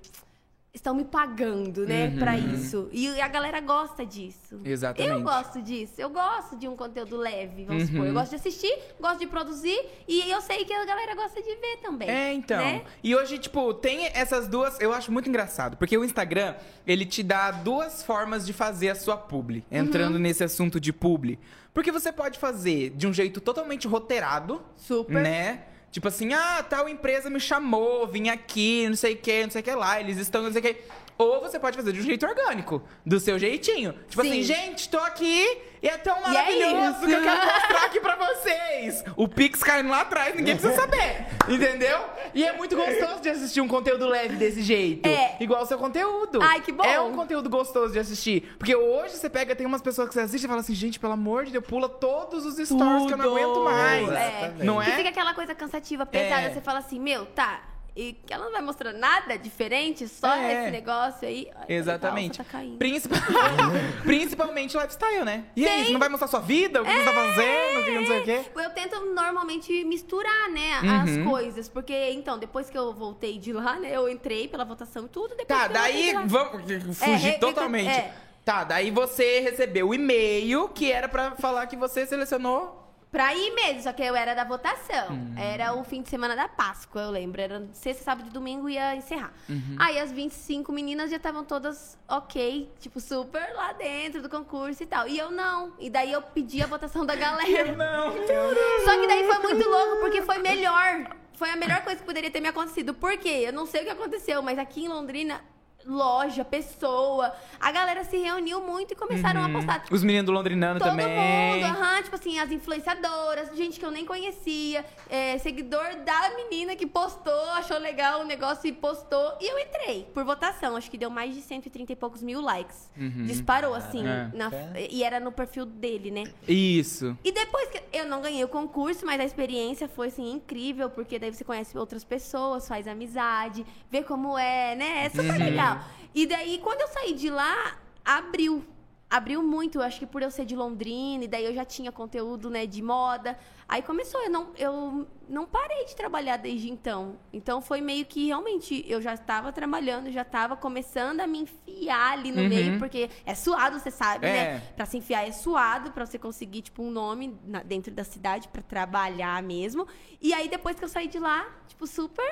Estão 0.78 0.94
me 0.94 1.04
pagando, 1.04 1.88
né, 1.88 2.06
Uhum. 2.08 2.20
pra 2.20 2.38
isso. 2.38 2.88
E 2.92 3.20
a 3.20 3.28
galera 3.28 3.60
gosta 3.60 4.06
disso. 4.06 4.62
Exatamente. 4.64 5.12
Eu 5.12 5.22
gosto 5.24 5.60
disso. 5.60 5.94
Eu 5.98 6.10
gosto 6.12 6.56
de 6.56 6.68
um 6.68 6.76
conteúdo 6.76 7.18
leve, 7.18 7.66
vamos 7.66 7.84
Uhum. 7.84 7.90
supor. 7.90 8.06
Eu 8.08 8.14
gosto 8.14 8.30
de 8.30 8.36
assistir, 8.36 8.78
gosto 9.00 9.20
de 9.20 9.26
produzir. 9.26 9.78
E 10.08 10.30
eu 10.30 10.40
sei 10.40 10.64
que 10.66 10.72
a 10.74 10.86
galera 10.86 11.16
gosta 11.16 11.42
de 11.42 11.50
ver 11.56 11.78
também. 11.82 12.08
É, 12.10 12.32
então. 12.32 12.60
né? 12.60 12.84
E 13.04 13.16
hoje, 13.16 13.40
tipo, 13.40 13.74
tem 13.74 14.06
essas 14.14 14.48
duas. 14.48 14.80
Eu 14.80 14.94
acho 14.94 15.12
muito 15.12 15.28
engraçado. 15.28 15.76
Porque 15.78 15.98
o 15.98 16.06
Instagram, 16.06 16.54
ele 16.86 17.06
te 17.06 17.24
dá 17.24 17.50
duas 17.50 18.04
formas 18.04 18.46
de 18.46 18.54
fazer 18.54 18.90
a 18.90 18.96
sua 18.96 19.18
publi. 19.18 19.66
Entrando 19.72 20.14
Uhum. 20.14 20.22
nesse 20.22 20.44
assunto 20.44 20.80
de 20.80 20.94
publi. 20.94 21.40
Porque 21.74 21.92
você 21.92 22.12
pode 22.12 22.38
fazer 22.38 22.92
de 22.92 23.08
um 23.08 23.14
jeito 23.14 23.42
totalmente 23.42 23.88
roteirado. 23.88 24.62
Super. 24.76 25.24
Né? 25.24 25.64
Tipo 25.98 26.10
assim, 26.10 26.32
ah, 26.32 26.62
tal 26.62 26.88
empresa 26.88 27.28
me 27.28 27.40
chamou, 27.40 28.06
vim 28.06 28.30
aqui, 28.30 28.88
não 28.88 28.96
sei 28.96 29.16
o 29.16 29.18
que, 29.18 29.42
não 29.42 29.50
sei 29.50 29.62
o 29.62 29.64
que 29.64 29.72
lá, 29.72 30.00
eles 30.00 30.20
estão, 30.20 30.44
não 30.44 30.52
sei 30.52 30.62
o 30.62 30.64
que. 30.64 30.78
Ou 31.18 31.42
você 31.42 31.60
pode 31.60 31.76
fazer 31.76 31.92
de 31.94 32.00
um 32.00 32.04
jeito 32.04 32.26
orgânico, 32.26 32.82
do 33.06 33.20
seu 33.20 33.40
jeitinho. 33.40 33.94
Tipo 34.08 34.22
Sim. 34.22 34.30
assim, 34.30 34.44
gente, 34.44 34.88
tô 34.90 35.00
aqui 35.00 35.58
e 35.82 35.88
é 35.88 35.98
tão 35.98 36.16
E 36.16 36.20
é 36.20 36.28
maravilhoso 36.28 36.98
isso. 36.98 37.06
que 37.08 37.12
eu 37.12 37.22
quero 37.24 37.46
mostrar 37.46 37.86
aqui 37.86 38.00
pra 38.00 38.16
vocês. 38.16 39.04
O 39.16 39.28
Pix 39.28 39.64
caindo 39.64 39.90
lá 39.90 40.02
atrás, 40.02 40.36
ninguém 40.36 40.56
precisa 40.56 40.76
saber. 40.80 41.26
Entendeu? 41.48 42.00
E 42.36 42.44
é 42.44 42.54
muito 42.54 42.76
gostoso 42.76 43.22
de 43.22 43.30
assistir 43.30 43.62
um 43.62 43.68
conteúdo 43.68 44.08
leve 44.08 44.36
desse 44.36 44.62
jeito. 44.62 45.08
É. 45.08 45.38
Igual 45.40 45.64
o 45.64 45.66
seu 45.66 45.78
conteúdo. 45.78 46.40
Ai, 46.42 46.62
que 46.62 46.72
bom. 46.72 46.84
É 46.84 47.02
um 47.02 47.14
conteúdo 47.14 47.50
gostoso 47.50 47.94
de 47.94 48.00
assistir. 48.00 48.54
Porque 48.60 48.76
hoje 48.76 49.16
você 49.16 49.30
pega, 49.30 49.56
tem 49.56 49.66
umas 49.66 49.82
pessoas 49.82 50.08
que 50.08 50.14
você 50.14 50.22
assiste 50.22 50.44
e 50.44 50.48
fala 50.48 50.60
assim, 50.62 50.76
gente, 50.76 51.00
pelo 51.00 51.14
amor 51.14 51.46
de 51.46 51.52
Deus, 51.52 51.66
pula 51.66 51.90
todos 51.90 52.46
os 52.46 52.54
stories 52.56 53.06
que 53.08 53.14
eu 53.14 53.18
não 53.18 53.26
Tudo. 53.26 53.38
aguento 53.38 53.64
mais. 53.64 54.10
É. 54.12 54.54
Não 54.60 54.80
é? 54.82 54.86
fica 54.96 55.10
aquela 55.10 55.34
coisa 55.34 55.56
cansativa, 55.56 56.06
pesada. 56.06 56.42
É. 56.44 56.54
Você 56.54 56.62
fala 56.62 56.80
assim, 56.80 57.00
meu, 57.00 57.26
tá. 57.26 57.62
E 58.00 58.14
que 58.14 58.32
ela 58.32 58.46
não 58.46 58.52
vai 58.52 58.62
mostrar 58.62 58.94
nada 58.94 59.36
diferente, 59.40 60.08
só 60.08 60.32
É. 60.36 60.62
esse 60.66 60.72
negócio 60.72 61.28
aí. 61.28 61.50
Ai, 61.56 61.66
Exatamente. 61.70 62.38
Tá 62.38 62.44
caindo. 62.44 62.78
Principal- 62.78 63.18
Principalmente 64.04 64.78
lifestyle, 64.78 65.26
né? 65.26 65.46
E 65.56 65.68
aí, 65.68 65.86
você 65.86 65.92
não 65.94 66.00
vai 66.00 66.08
mostrar 66.10 66.28
sua 66.28 66.40
vida, 66.40 66.82
o 66.82 66.86
que 66.86 66.92
você 66.92 67.04
tá 67.04 67.12
fazendo, 67.14 67.80
o 67.80 67.84
que 67.84 67.92
não 67.92 68.06
sei 68.06 68.20
o 68.20 68.24
quê? 68.24 68.42
Eu 68.56 68.70
tento 68.70 69.00
normalmente 69.14 69.84
misturar, 69.84 70.50
né, 70.50 70.80
Uhum. 70.82 71.02
as 71.02 71.30
coisas. 71.32 71.68
Porque, 71.68 72.12
então, 72.12 72.38
depois 72.38 72.70
que 72.70 72.78
eu 72.78 72.94
voltei 72.94 73.40
de 73.40 73.52
lá, 73.52 73.80
né, 73.80 73.90
eu 73.96 74.08
entrei 74.08 74.48
pela 74.48 74.64
votação 74.64 75.06
e 75.06 75.10
tudo. 75.10 75.30
Depois 75.36 75.48
Tá, 75.48 75.68
daí 75.68 76.14
vamos 76.28 76.62
fugir 76.98 77.18
re- 77.18 77.40
totalmente. 77.40 77.90
é. 77.90 78.14
Tá, 78.46 78.64
daí 78.64 78.92
você 78.92 79.40
recebeu 79.42 79.90
o 79.90 79.94
e-mail 79.94 80.70
que 80.70 80.90
era 80.92 81.10
pra 81.10 81.32
falar 81.32 81.66
que 81.68 81.76
você 81.76 82.06
selecionou. 82.06 82.87
Pra 83.12 83.34
ir 83.34 83.52
mesmo, 83.56 83.84
só 83.84 83.94
que 83.94 84.04
eu 84.04 84.16
era 84.16 84.36
da 84.36 84.44
votação. 84.44 85.12
Hum. 85.12 85.34
Era 85.38 85.74
o 85.74 85.84
fim 85.84 86.02
de 86.02 86.10
semana 86.10 86.36
da 86.36 86.48
Páscoa, 86.48 87.04
eu 87.04 87.10
lembro. 87.10 87.42
Era 87.42 87.66
sexta, 87.72 88.04
sábado 88.04 88.28
e 88.28 88.32
domingo 88.32 88.68
ia 88.68 88.96
encerrar. 88.96 89.32
Uhum. 89.48 89.76
Aí 89.80 89.98
as 89.98 90.12
25 90.12 90.72
meninas 90.74 91.10
já 91.10 91.16
estavam 91.16 91.44
todas 91.44 91.98
ok, 92.08 92.70
tipo, 92.80 93.00
super 93.00 93.54
lá 93.56 93.72
dentro 93.74 94.22
do 94.22 94.30
concurso 94.30 94.84
e 94.84 94.86
tal. 94.86 95.08
E 95.08 95.18
eu 95.18 95.32
não. 95.32 95.72
E 95.80 95.90
daí 95.90 96.12
eu 96.12 96.22
pedi 96.22 96.62
a 96.62 96.68
votação 96.68 97.06
da 97.06 97.16
galera. 97.16 97.72
Não. 97.76 98.12
Só 98.84 99.00
que 99.00 99.08
daí 99.08 99.26
foi 99.26 99.40
muito 99.40 99.70
louco, 99.70 100.02
porque 100.02 100.22
foi 100.22 100.40
melhor. 100.40 101.16
Foi 101.34 101.50
a 101.50 101.56
melhor 101.56 101.82
coisa 101.84 102.00
que 102.00 102.06
poderia 102.06 102.30
ter 102.30 102.42
me 102.42 102.50
acontecido. 102.50 102.94
Por 102.94 103.16
quê? 103.18 103.44
Eu 103.46 103.54
não 103.54 103.66
sei 103.66 103.82
o 103.82 103.86
que 103.86 103.92
aconteceu, 103.92 104.42
mas 104.42 104.60
aqui 104.60 104.84
em 104.84 104.90
Londrina, 104.90 105.40
loja, 105.88 106.44
pessoa, 106.44 107.34
a 107.60 107.72
galera 107.72 108.04
se 108.04 108.18
reuniu 108.18 108.62
muito 108.62 108.92
e 108.94 108.96
começaram 108.96 109.44
a 109.44 109.50
postar. 109.50 109.84
Os 109.90 110.04
meninos 110.04 110.26
do 110.26 110.32
Londrinano 110.32 110.80
Todo 110.80 110.90
também. 110.90 111.08
mundo, 111.08 111.66
aham, 111.66 112.04
tipo 112.04 112.16
assim, 112.16 112.38
as 112.40 112.52
influenciadoras, 112.52 113.56
gente 113.56 113.80
que 113.80 113.86
eu 113.86 113.92
nem 113.92 114.06
conhecia, 114.06 114.86
é, 115.10 115.38
seguidor 115.38 115.96
da 116.06 116.32
menina 116.36 116.76
que 116.76 116.86
postou, 116.86 117.34
achou 117.52 117.78
legal 117.78 118.22
o 118.22 118.26
negócio 118.26 118.68
e 118.68 118.72
postou. 118.72 119.34
E 119.40 119.52
eu 119.52 119.58
entrei 119.60 120.06
por 120.14 120.24
votação, 120.24 120.76
acho 120.76 120.90
que 120.92 120.98
deu 120.98 121.10
mais 121.10 121.34
de 121.34 121.42
130 121.42 121.92
e 121.94 121.96
poucos 121.96 122.22
mil 122.22 122.42
likes. 122.42 122.90
Disparou, 123.26 123.74
assim, 123.74 124.06
É. 124.08 124.30
na- 124.34 124.52
e 124.90 125.04
era 125.04 125.20
no 125.20 125.32
perfil 125.32 125.66
dele, 125.66 126.12
né? 126.12 126.24
Isso. 126.48 127.18
E 127.24 127.32
depois 127.32 127.70
que 127.70 127.82
eu 127.94 128.06
não 128.06 128.22
ganhei 128.22 128.44
o 128.44 128.48
concurso, 128.48 129.06
mas 129.06 129.20
a 129.20 129.24
experiência 129.24 129.88
foi 129.88 130.08
assim 130.08 130.32
incrível, 130.32 130.90
porque 130.90 131.18
daí 131.20 131.34
você 131.34 131.44
conhece 131.44 131.78
outras 131.78 132.04
pessoas, 132.04 132.68
faz 132.68 132.88
amizade, 132.88 133.66
vê 133.90 134.04
como 134.04 134.38
é, 134.38 134.76
né? 134.76 135.06
É 135.06 135.10
super 135.10 135.38
legal. 135.38 135.77
E 136.14 136.26
daí 136.26 136.60
quando 136.64 136.82
eu 136.82 136.88
saí 136.90 137.14
de 137.14 137.30
lá, 137.30 137.78
abriu. 138.04 138.64
Abriu 139.10 139.42
muito, 139.42 139.78
eu 139.78 139.82
acho 139.84 140.00
que 140.00 140.06
por 140.06 140.22
eu 140.22 140.30
ser 140.30 140.44
de 140.44 140.54
Londrina, 140.54 141.24
e 141.24 141.30
daí 141.30 141.46
eu 141.46 141.54
já 141.56 141.64
tinha 141.64 141.94
conteúdo, 141.94 142.50
né, 142.50 142.66
de 142.66 142.82
moda. 142.82 143.40
Aí 143.66 143.82
começou, 143.82 144.22
eu 144.22 144.30
não, 144.30 144.50
eu 144.58 145.08
não 145.30 145.46
parei 145.46 145.86
de 145.86 145.96
trabalhar 145.96 146.36
desde 146.36 146.70
então. 146.70 147.16
Então 147.32 147.62
foi 147.62 147.80
meio 147.80 148.06
que 148.06 148.28
realmente 148.28 148.84
eu 148.86 149.02
já 149.02 149.14
estava 149.14 149.54
trabalhando, 149.54 150.12
já 150.12 150.24
estava 150.24 150.58
começando 150.58 151.22
a 151.22 151.28
me 151.28 151.40
enfiar 151.40 152.12
ali 152.18 152.34
no 152.34 152.42
Uhum. 152.42 152.50
meio, 152.50 152.80
porque 152.80 153.10
é 153.26 153.34
suado, 153.34 153.80
você 153.80 153.90
sabe, 153.90 154.28
É. 154.28 154.34
né? 154.34 154.60
Pra 154.76 154.86
se 154.86 154.98
enfiar 154.98 155.26
é 155.26 155.32
suado, 155.32 155.92
pra 155.94 156.06
você 156.06 156.20
conseguir, 156.20 156.64
tipo, 156.64 156.84
um 156.84 156.92
nome 156.92 157.34
na- 157.46 157.64
dentro 157.64 157.94
da 157.94 158.04
cidade 158.04 158.50
pra 158.50 158.62
trabalhar 158.62 159.42
mesmo. 159.42 159.88
E 160.22 160.34
aí, 160.34 160.50
depois 160.50 160.78
que 160.78 160.84
eu 160.84 160.90
saí 160.90 161.08
de 161.08 161.18
lá, 161.18 161.48
tipo, 161.70 161.88
super 161.88 162.28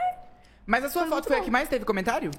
Mas 0.65 0.83
a 0.83 0.89
sua 0.89 1.03
Foi 1.03 1.09
foto 1.11 1.27
foi 1.27 1.37
a 1.37 1.39
bom. 1.39 1.45
que 1.45 1.51
mais 1.51 1.69
teve 1.69 1.85
comentário? 1.85 2.31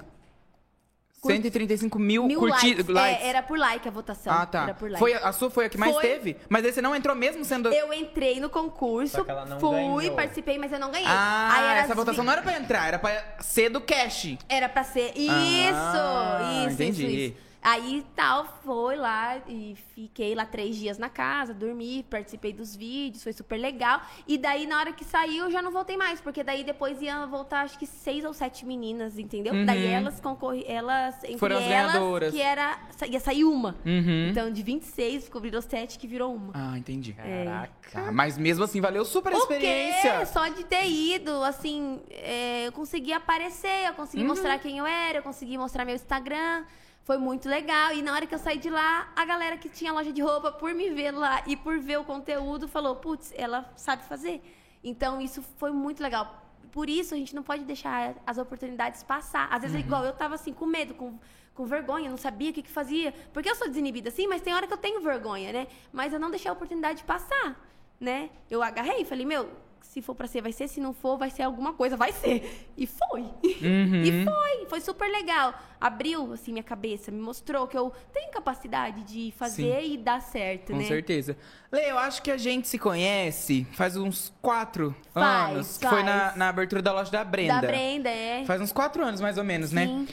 Cur- 1.27 1.35
135 1.35 1.99
mil, 1.99 2.25
mil 2.25 2.39
curtidas. 2.39 2.87
likes. 2.87 3.23
É, 3.23 3.27
era 3.29 3.43
por 3.43 3.57
like 3.57 3.87
a 3.87 3.91
votação. 3.91 4.33
Ah, 4.33 4.45
tá. 4.45 4.63
Era 4.63 4.73
por 4.73 4.89
like. 4.89 4.99
Foi, 4.99 5.13
a 5.13 5.31
sua 5.31 5.49
foi 5.49 5.65
a 5.65 5.69
que 5.69 5.77
mais 5.77 5.93
Foi. 5.93 6.01
teve? 6.01 6.37
Mas 6.49 6.65
aí 6.65 6.71
você 6.73 6.81
não 6.81 6.95
entrou 6.95 7.15
mesmo 7.15 7.43
sendo. 7.45 7.69
Eu 7.71 7.93
entrei 7.93 8.39
no 8.39 8.49
concurso, 8.49 9.17
Só 9.17 9.23
que 9.23 9.31
ela 9.31 9.45
não 9.45 9.59
fui, 9.59 9.71
ganhou. 10.03 10.15
participei, 10.15 10.57
mas 10.57 10.71
eu 10.71 10.79
não 10.79 10.91
ganhei. 10.91 11.07
Ah, 11.07 11.49
Aí 11.53 11.63
era 11.65 11.79
essa 11.81 11.93
as 11.93 11.95
votação 11.97 12.21
vi- 12.23 12.25
não 12.25 12.33
era 12.33 12.41
pra 12.41 12.57
entrar, 12.57 12.87
era 12.87 12.99
pra 12.99 13.23
ser 13.39 13.69
do 13.69 13.79
cash. 13.81 14.37
Era 14.49 14.67
pra 14.69 14.83
ser. 14.83 15.11
Isso! 15.15 15.73
Ah, 15.75 16.63
isso, 16.65 16.73
entendi. 16.73 17.05
isso, 17.05 17.15
isso. 17.35 17.46
Aí 17.61 18.05
tal, 18.15 18.45
foi 18.63 18.95
lá 18.95 19.39
e 19.47 19.75
fiquei 19.93 20.33
lá 20.35 20.45
três 20.45 20.75
dias 20.77 20.97
na 20.97 21.09
casa, 21.09 21.53
dormi, 21.53 22.05
participei 22.09 22.53
dos 22.53 22.75
vídeos, 22.75 23.23
foi 23.23 23.33
super 23.33 23.57
legal. 23.57 24.01
E 24.27 24.37
daí, 24.37 24.65
na 24.67 24.79
hora 24.79 24.91
que 24.93 25.03
saiu, 25.03 25.45
eu 25.45 25.51
já 25.51 25.61
não 25.61 25.71
voltei 25.71 25.97
mais, 25.97 26.21
porque 26.21 26.43
daí 26.43 26.63
depois 26.63 27.01
ia 27.01 27.25
voltar, 27.25 27.61
acho 27.63 27.77
que 27.77 27.85
seis 27.87 28.23
ou 28.23 28.33
sete 28.33 28.65
meninas, 28.65 29.17
entendeu? 29.17 29.53
Uhum. 29.53 29.65
Daí 29.65 29.85
elas 29.87 30.19
concorri, 30.21 30.63
elas, 30.67 31.15
entre 31.23 31.37
Foram 31.39 31.57
as 31.57 31.63
elas, 31.63 31.93
ganhadoras. 31.93 32.33
que 32.33 32.41
era, 32.41 32.77
ia 33.09 33.19
sair 33.19 33.43
uma. 33.43 33.75
Uhum. 33.85 34.29
Então, 34.29 34.51
de 34.51 34.63
26, 34.63 35.27
cobriram 35.27 35.61
sete 35.61 35.97
que 35.99 36.07
virou 36.07 36.33
uma. 36.35 36.51
Ah, 36.53 36.77
entendi. 36.77 37.13
Caraca. 37.13 37.71
Tá, 37.91 38.11
mas 38.11 38.37
mesmo 38.37 38.63
assim, 38.63 38.79
valeu 38.79 39.03
super 39.03 39.33
a 39.33 39.37
experiência. 39.37 40.25
Só 40.27 40.47
de 40.47 40.63
ter 40.63 40.85
ido, 40.87 41.43
assim, 41.43 42.01
é, 42.11 42.67
eu 42.67 42.71
consegui 42.71 43.11
aparecer, 43.13 43.87
eu 43.87 43.93
consegui 43.93 44.21
Uhum. 44.23 44.29
mostrar 44.29 44.57
quem 44.59 44.77
eu 44.77 44.85
era, 44.85 45.17
eu 45.19 45.23
consegui 45.23 45.57
mostrar 45.57 45.83
meu 45.85 45.95
Instagram. 45.95 46.63
Foi 47.07 47.17
muito 47.17 47.47
legal. 47.47 47.93
E 47.93 48.01
na 48.01 48.11
hora 48.13 48.25
que 48.27 48.35
eu 48.35 48.39
saí 48.39 48.57
de 48.57 48.69
lá, 48.69 49.07
a 49.15 49.23
galera 49.23 49.55
que 49.55 49.69
tinha 49.69 49.93
loja 49.93 50.11
de 50.11 50.21
roupa, 50.21 50.51
por 50.51 50.73
me 50.73 50.89
ver 50.89 51.11
lá 51.11 51.41
e 51.47 51.55
por 51.55 51.79
ver 51.79 51.97
o 51.97 52.03
conteúdo, 52.03 52.67
falou: 52.67 52.97
putz, 52.97 53.33
ela 53.37 53.71
sabe 53.77 54.03
fazer. 54.03 54.41
Então 54.83 55.21
isso 55.21 55.41
foi 55.57 55.71
muito 55.71 56.03
legal. 56.03 56.25
Por 56.69 56.89
isso 56.89 57.13
a 57.13 57.17
gente 57.17 57.33
não 57.33 57.43
pode 57.43 57.63
deixar 57.63 58.13
as 58.25 58.37
oportunidades 58.37 59.03
passar. 59.03 59.47
Às 59.49 59.61
vezes, 59.61 59.75
Uhum. 59.77 59.81
é 59.83 59.85
igual 59.85 60.03
eu 60.03 60.11
tava 60.11 60.35
assim, 60.35 60.51
com 60.51 60.65
medo, 60.65 60.93
com, 60.95 61.17
com 61.55 61.65
vergonha, 61.65 62.09
não 62.09 62.17
sabia 62.17 62.49
o 62.51 62.53
que, 62.53 62.61
que 62.61 62.69
fazia. 62.69 63.13
Porque 63.31 63.49
eu 63.49 63.55
sou 63.55 63.69
desinibida 63.69 64.09
assim, 64.09 64.27
mas 64.27 64.41
tem 64.41 64.53
hora 64.53 64.67
que 64.67 64.73
eu 64.73 64.77
tenho 64.77 64.99
vergonha, 64.99 65.53
né? 65.53 65.67
Mas 65.93 66.11
eu 66.11 66.19
não 66.19 66.29
deixei 66.29 66.49
a 66.49 66.53
oportunidade 66.53 67.05
passar, 67.05 67.55
né? 68.01 68.29
Eu 68.51 68.61
agarrei 68.61 69.03
e 69.03 69.05
falei, 69.05 69.25
meu, 69.25 69.49
se 69.81 70.01
for 70.01 70.13
pra 70.15 70.27
ser, 70.27 70.41
vai 70.41 70.51
ser. 70.51 70.67
Se 70.67 70.79
não 70.79 70.93
for, 70.93 71.17
vai 71.17 71.29
ser 71.29 71.43
alguma 71.43 71.73
coisa, 71.73 71.95
vai 71.97 72.11
ser. 72.11 72.67
E 72.77 72.85
foi. 72.87 73.21
Uhum. 73.61 74.03
E 74.03 74.23
foi. 74.25 74.65
Foi 74.67 74.81
super 74.81 75.09
legal. 75.09 75.53
Abriu, 75.81 76.33
assim, 76.33 76.51
minha 76.51 76.63
cabeça. 76.63 77.09
Me 77.11 77.19
mostrou 77.19 77.67
que 77.67 77.77
eu 77.77 77.91
tenho 78.13 78.31
capacidade 78.31 79.03
de 79.03 79.33
fazer 79.37 79.83
e 79.83 79.97
dar 79.97 80.21
certo, 80.21 80.71
Com 80.73 80.77
né? 80.77 80.83
certeza. 80.85 81.35
Lê, 81.71 81.89
eu 81.89 81.97
acho 81.97 82.21
que 82.21 82.29
a 82.29 82.37
gente 82.37 82.67
se 82.67 82.77
conhece 82.77 83.65
faz 83.73 83.95
uns 83.97 84.31
quatro 84.41 84.95
Faz, 85.13 85.51
anos. 85.53 85.77
Que 85.77 85.87
foi 85.87 86.03
na, 86.03 86.19
faz. 86.19 86.35
na 86.37 86.49
abertura 86.49 86.81
da 86.81 86.93
loja 86.93 87.11
da 87.11 87.23
Brenda. 87.23 87.61
Da 87.61 87.67
Brenda, 87.67 88.09
é. 88.09 88.45
Faz 88.45 88.61
uns 88.61 88.71
quatro 88.71 89.03
anos, 89.03 89.19
mais 89.21 89.37
ou 89.37 89.43
menos, 89.43 89.71
né? 89.71 89.85
Sim. 89.87 90.07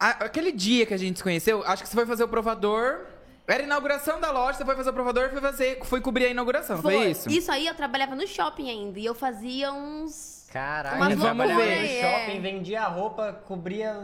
A- 0.00 0.24
aquele 0.24 0.52
dia 0.52 0.86
que 0.86 0.94
a 0.94 0.98
gente 0.98 1.18
se 1.18 1.22
conheceu, 1.22 1.62
acho 1.64 1.82
que 1.82 1.88
você 1.88 1.94
foi 1.94 2.06
fazer 2.06 2.24
o 2.24 2.28
provador. 2.28 3.06
Era 3.48 3.62
a 3.62 3.66
inauguração 3.66 4.20
da 4.20 4.30
loja, 4.30 4.58
você 4.58 4.64
foi 4.64 4.76
fazer 4.76 4.90
o 4.90 4.92
provador 4.92 5.24
e 5.24 5.28
foi, 5.30 5.40
fazer, 5.40 5.78
foi 5.84 6.00
cobrir 6.02 6.26
a 6.26 6.28
inauguração, 6.28 6.82
foi, 6.82 7.10
isso? 7.10 7.30
Isso 7.30 7.50
aí 7.50 7.66
eu 7.66 7.74
trabalhava 7.74 8.14
no 8.14 8.26
shopping 8.26 8.68
ainda. 8.68 8.98
E 9.00 9.06
eu 9.06 9.14
fazia 9.14 9.72
uns. 9.72 10.46
Caraca, 10.52 10.96
Umas 10.96 11.12
eu 11.12 11.18
trabalhava 11.20 11.62
no 11.64 11.70
aí, 11.70 12.00
shopping, 12.00 12.36
é. 12.36 12.40
vendia 12.40 12.82
roupa, 12.84 13.32
cobria. 13.46 13.96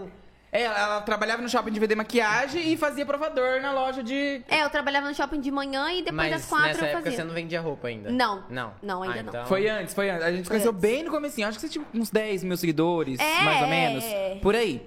É, 0.53 0.63
ela, 0.63 0.79
ela 0.79 1.01
trabalhava 1.01 1.43
no 1.43 1.49
shopping 1.49 1.73
de 1.73 1.81
vender 1.81 1.95
maquiagem 1.97 2.73
e 2.73 2.77
fazia 2.77 3.05
provador 3.05 3.61
na 3.61 3.73
loja 3.73 4.03
de. 4.03 4.41
É, 4.49 4.63
eu 4.63 4.71
trabalhava 4.71 5.09
no 5.09 5.15
shopping 5.15 5.41
de 5.41 5.51
manhã 5.51 5.91
e 5.91 5.97
depois 6.03 6.15
Mas 6.17 6.31
das 6.31 6.47
quatro 6.47 6.67
nessa 6.69 6.81
eu 6.81 6.87
época 6.87 7.03
fazia. 7.03 7.17
você 7.19 7.25
não 7.25 7.35
vendia 7.35 7.61
roupa 7.61 7.89
ainda? 7.89 8.11
Não. 8.11 8.45
Não. 8.49 8.73
Não, 8.83 9.03
ainda 9.03 9.19
Ah, 9.19 9.23
não. 9.25 9.29
então- 9.31 9.47
Foi 9.47 9.69
antes, 9.69 9.93
foi 9.95 10.09
antes. 10.11 10.25
A 10.25 10.31
gente 10.31 10.39
se 10.43 10.45
Foi 10.45 10.55
conheceu 10.55 10.71
antes. 10.71 10.81
bem 10.81 11.03
no 11.03 11.11
comecinho. 11.11 11.49
Acho 11.49 11.59
que 11.59 11.67
você 11.67 11.69
tinha 11.73 11.85
uns 11.93 12.09
10 12.09 12.45
mil 12.45 12.57
seguidores, 12.57 13.19
É, 13.21 13.43
mais 13.43 13.63
ou 13.63 13.69
menos. 13.69 14.05
é. 14.05 14.39
Por 14.41 14.55
aí. 14.55 14.87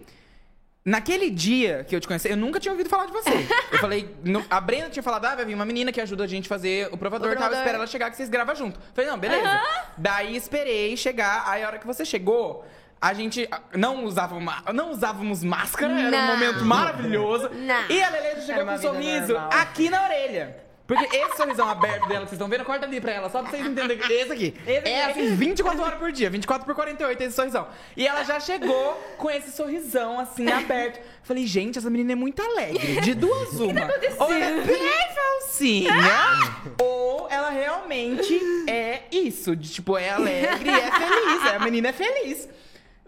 Naquele 0.89 1.29
dia 1.29 1.83
que 1.85 1.93
eu 1.93 1.99
te 1.99 2.07
conheci, 2.07 2.29
eu 2.29 2.37
nunca 2.37 2.61
tinha 2.61 2.71
ouvido 2.71 2.89
falar 2.89 3.07
de 3.07 3.11
você. 3.11 3.29
eu 3.73 3.77
falei, 3.79 4.15
no- 4.23 4.45
a 4.49 4.61
Brenda 4.61 4.89
tinha 4.89 5.03
falado, 5.03 5.25
ah, 5.25 5.35
vai 5.35 5.43
vir 5.43 5.53
uma 5.53 5.65
menina 5.65 5.91
que 5.91 5.99
ajuda 5.99 6.23
a 6.23 6.27
gente 6.27 6.45
a 6.45 6.49
fazer 6.49 6.87
o 6.93 6.97
provador 6.97 7.27
O 7.27 7.31
tal, 7.31 7.39
provador. 7.41 7.57
espera 7.59 7.77
ela 7.77 7.85
chegar 7.87 8.09
que 8.09 8.15
vocês 8.15 8.29
gravam 8.29 8.55
junto. 8.55 8.79
Falei, 8.93 9.09
não, 9.11 9.17
beleza. 9.19 9.61
Daí 9.97 10.35
esperei 10.37 10.95
chegar, 10.95 11.43
aí 11.45 11.61
a 11.61 11.67
hora 11.67 11.77
que 11.77 11.85
você 11.85 12.05
chegou, 12.05 12.65
a 13.01 13.13
gente 13.13 13.49
não 13.75 14.05
usava 14.05 14.35
não 14.73 14.91
usávamos 14.91 15.43
máscara, 15.43 15.91
era 15.91 16.07
um 16.07 16.09
Não. 16.09 16.27
momento 16.27 16.63
maravilhoso. 16.63 17.49
Não. 17.49 17.89
E 17.89 18.01
a 18.01 18.09
Lele 18.09 18.41
chegou 18.43 18.65
com 18.65 18.71
um 18.71 18.77
sorriso 18.81 19.33
normal. 19.33 19.49
aqui 19.53 19.89
na 19.89 20.03
orelha. 20.05 20.66
Porque 20.87 21.17
esse 21.17 21.35
sorrisão 21.35 21.67
aberto 21.69 22.07
dela 22.07 22.21
que 22.21 22.29
vocês 22.29 22.33
estão 22.33 22.47
vendo, 22.47 22.63
corta 22.63 22.85
ali 22.85 23.01
pra 23.01 23.11
ela, 23.11 23.29
só 23.29 23.41
pra 23.41 23.51
vocês 23.51 23.65
entenderem. 23.65 23.99
Esse 24.09 24.31
aqui. 24.31 24.55
É 24.65 25.05
assim, 25.05 25.35
24 25.35 25.81
horas 25.81 25.99
por 25.99 26.11
dia, 26.13 26.29
24 26.29 26.65
por 26.65 26.73
48, 26.73 27.21
esse 27.23 27.35
sorrisão. 27.35 27.67
E 27.95 28.07
ela 28.07 28.23
já 28.23 28.39
chegou 28.39 28.93
com 29.17 29.29
esse 29.29 29.51
sorrisão, 29.51 30.17
assim, 30.17 30.49
aberto. 30.49 30.99
Falei, 31.23 31.45
gente, 31.45 31.77
essa 31.77 31.89
menina 31.89 32.13
é 32.13 32.15
muito 32.15 32.41
alegre. 32.41 33.01
De 33.01 33.13
duas 33.13 33.53
uma. 33.59 33.81
ou 34.19 34.33
ela 34.33 34.61
é 34.61 34.61
bem 34.61 35.07
falsinha, 35.13 35.93
ou 36.79 37.27
ela 37.29 37.49
realmente 37.49 38.39
é 38.67 39.03
isso. 39.11 39.55
De, 39.57 39.69
tipo, 39.69 39.97
é 39.97 40.11
alegre 40.11 40.69
e 40.69 40.73
é 40.73 40.91
feliz. 40.91 41.45
É, 41.51 41.55
a 41.57 41.59
menina 41.59 41.89
é 41.89 41.93
feliz. 41.93 42.47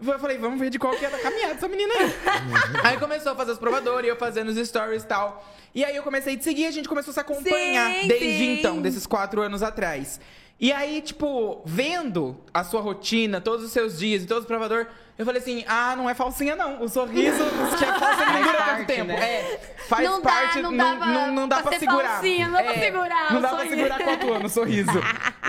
Eu 0.02 0.18
falei, 0.18 0.38
vamos 0.38 0.58
ver 0.58 0.70
de 0.70 0.78
qual 0.78 0.94
que 0.94 1.04
é 1.04 1.08
a 1.08 1.18
caminhada 1.18 1.54
dessa 1.54 1.68
menina 1.68 1.92
aí. 1.94 2.12
aí 2.92 2.98
começou 2.98 3.32
a 3.32 3.34
fazer 3.34 3.52
os 3.52 3.58
provadores, 3.58 4.08
eu 4.08 4.16
fazendo 4.16 4.48
os 4.48 4.68
stories 4.68 5.02
e 5.02 5.06
tal. 5.06 5.46
E 5.74 5.84
aí 5.84 5.94
eu 5.94 6.02
comecei 6.02 6.34
a 6.34 6.36
te 6.38 6.44
seguir, 6.44 6.66
a 6.66 6.70
gente 6.70 6.88
começou 6.88 7.10
a 7.10 7.14
se 7.14 7.20
acompanhar 7.20 7.92
Sim, 7.92 8.08
desde 8.08 8.38
sim. 8.38 8.58
então, 8.58 8.80
desses 8.80 9.06
quatro 9.06 9.42
anos 9.42 9.62
atrás. 9.62 10.20
E 10.58 10.72
aí, 10.72 11.00
tipo, 11.00 11.62
vendo 11.64 12.38
a 12.52 12.62
sua 12.62 12.82
rotina, 12.82 13.40
todos 13.40 13.64
os 13.64 13.72
seus 13.72 13.98
dias 13.98 14.22
e 14.22 14.26
todos 14.26 14.42
os 14.42 14.46
provadores, 14.48 14.88
eu 15.18 15.24
falei 15.26 15.40
assim: 15.40 15.64
ah, 15.68 15.94
não 15.96 16.08
é 16.08 16.14
falsinha, 16.14 16.56
não. 16.56 16.82
O 16.82 16.88
sorriso 16.88 17.44
que 17.78 17.84
é 17.84 17.92
falsa 17.98 18.24
não 18.24 18.32
Faz 18.32 18.46
dura 18.46 18.64
tanto 18.64 18.86
tempo. 18.86 19.04
né? 19.08 19.14
É, 19.20 19.60
faz 19.88 20.08
Não 20.08 20.20
dá- 20.22 20.30
parte, 20.30 20.62
não 20.62 20.70
não, 20.72 20.78
dá 20.78 20.96
pra- 20.96 21.06
não, 21.06 21.32
não 21.32 21.48
dá 21.48 21.62
pra 21.62 21.78
segurar. 21.78 22.08
falsinha, 22.14 22.46
não 22.48 22.52
dá 22.54 22.62
pra 22.62 22.72
É, 22.74 22.78
segurar 22.80 23.32
Não 23.34 23.40
dá 23.40 23.48
pra 23.50 23.68
segurar 23.68 23.98
quatro 24.02 24.32
anos 24.34 24.50
o 24.52 24.54
sorriso. 24.54 24.90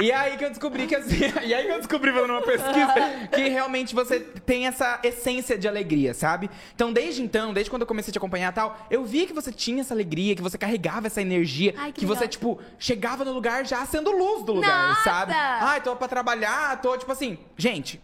E 0.02 0.12
aí 0.12 0.38
que 0.38 0.46
eu 0.46 0.50
descobri 0.50 0.88
que 0.88 0.96
assim, 0.96 1.20
e 1.46 1.54
aí 1.54 1.66
que 1.66 1.72
eu 1.72 1.78
descobri 1.78 2.12
fazendo 2.12 2.32
uma 2.34 2.42
pesquisa 2.42 2.94
que 3.34 3.48
realmente 3.50 3.94
você 3.96 4.20
tem 4.20 4.68
essa 4.68 5.00
essência 5.04 5.58
de 5.58 5.68
alegria, 5.68 6.14
sabe? 6.14 6.50
Então, 6.76 6.92
desde 6.92 7.22
então, 7.22 7.54
desde 7.54 7.70
quando 7.70 7.84
eu 7.84 7.88
comecei 7.88 8.10
a 8.12 8.14
te 8.14 8.18
acompanhar 8.18 8.52
e 8.52 8.56
tal, 8.56 8.78
eu 8.90 9.04
vi 9.06 9.26
que 9.26 9.34
você 9.34 9.52
tinha 9.52 9.82
essa 9.82 9.94
alegria, 9.94 10.36
que 10.36 10.42
você 10.42 10.58
carregava 10.58 11.08
essa 11.08 11.22
energia, 11.22 11.74
Ai, 11.78 11.92
que 11.92 12.02
que 12.02 12.06
você, 12.06 12.28
tipo, 12.28 12.60
chegava 12.80 13.24
no 13.24 13.32
lugar 13.32 13.66
já 13.66 13.86
sendo 13.86 14.12
luz 14.12 14.44
do 14.44 14.54
lugar, 14.54 14.90
Nossa! 14.90 15.04
sabe? 15.04 15.34
Ai, 15.34 15.82
tô 15.82 15.96
pra 15.96 16.08
trabalhar, 16.08 16.82
tô, 16.82 16.98
tipo 16.98 17.12
assim. 17.12 17.38
Gente, 17.56 18.02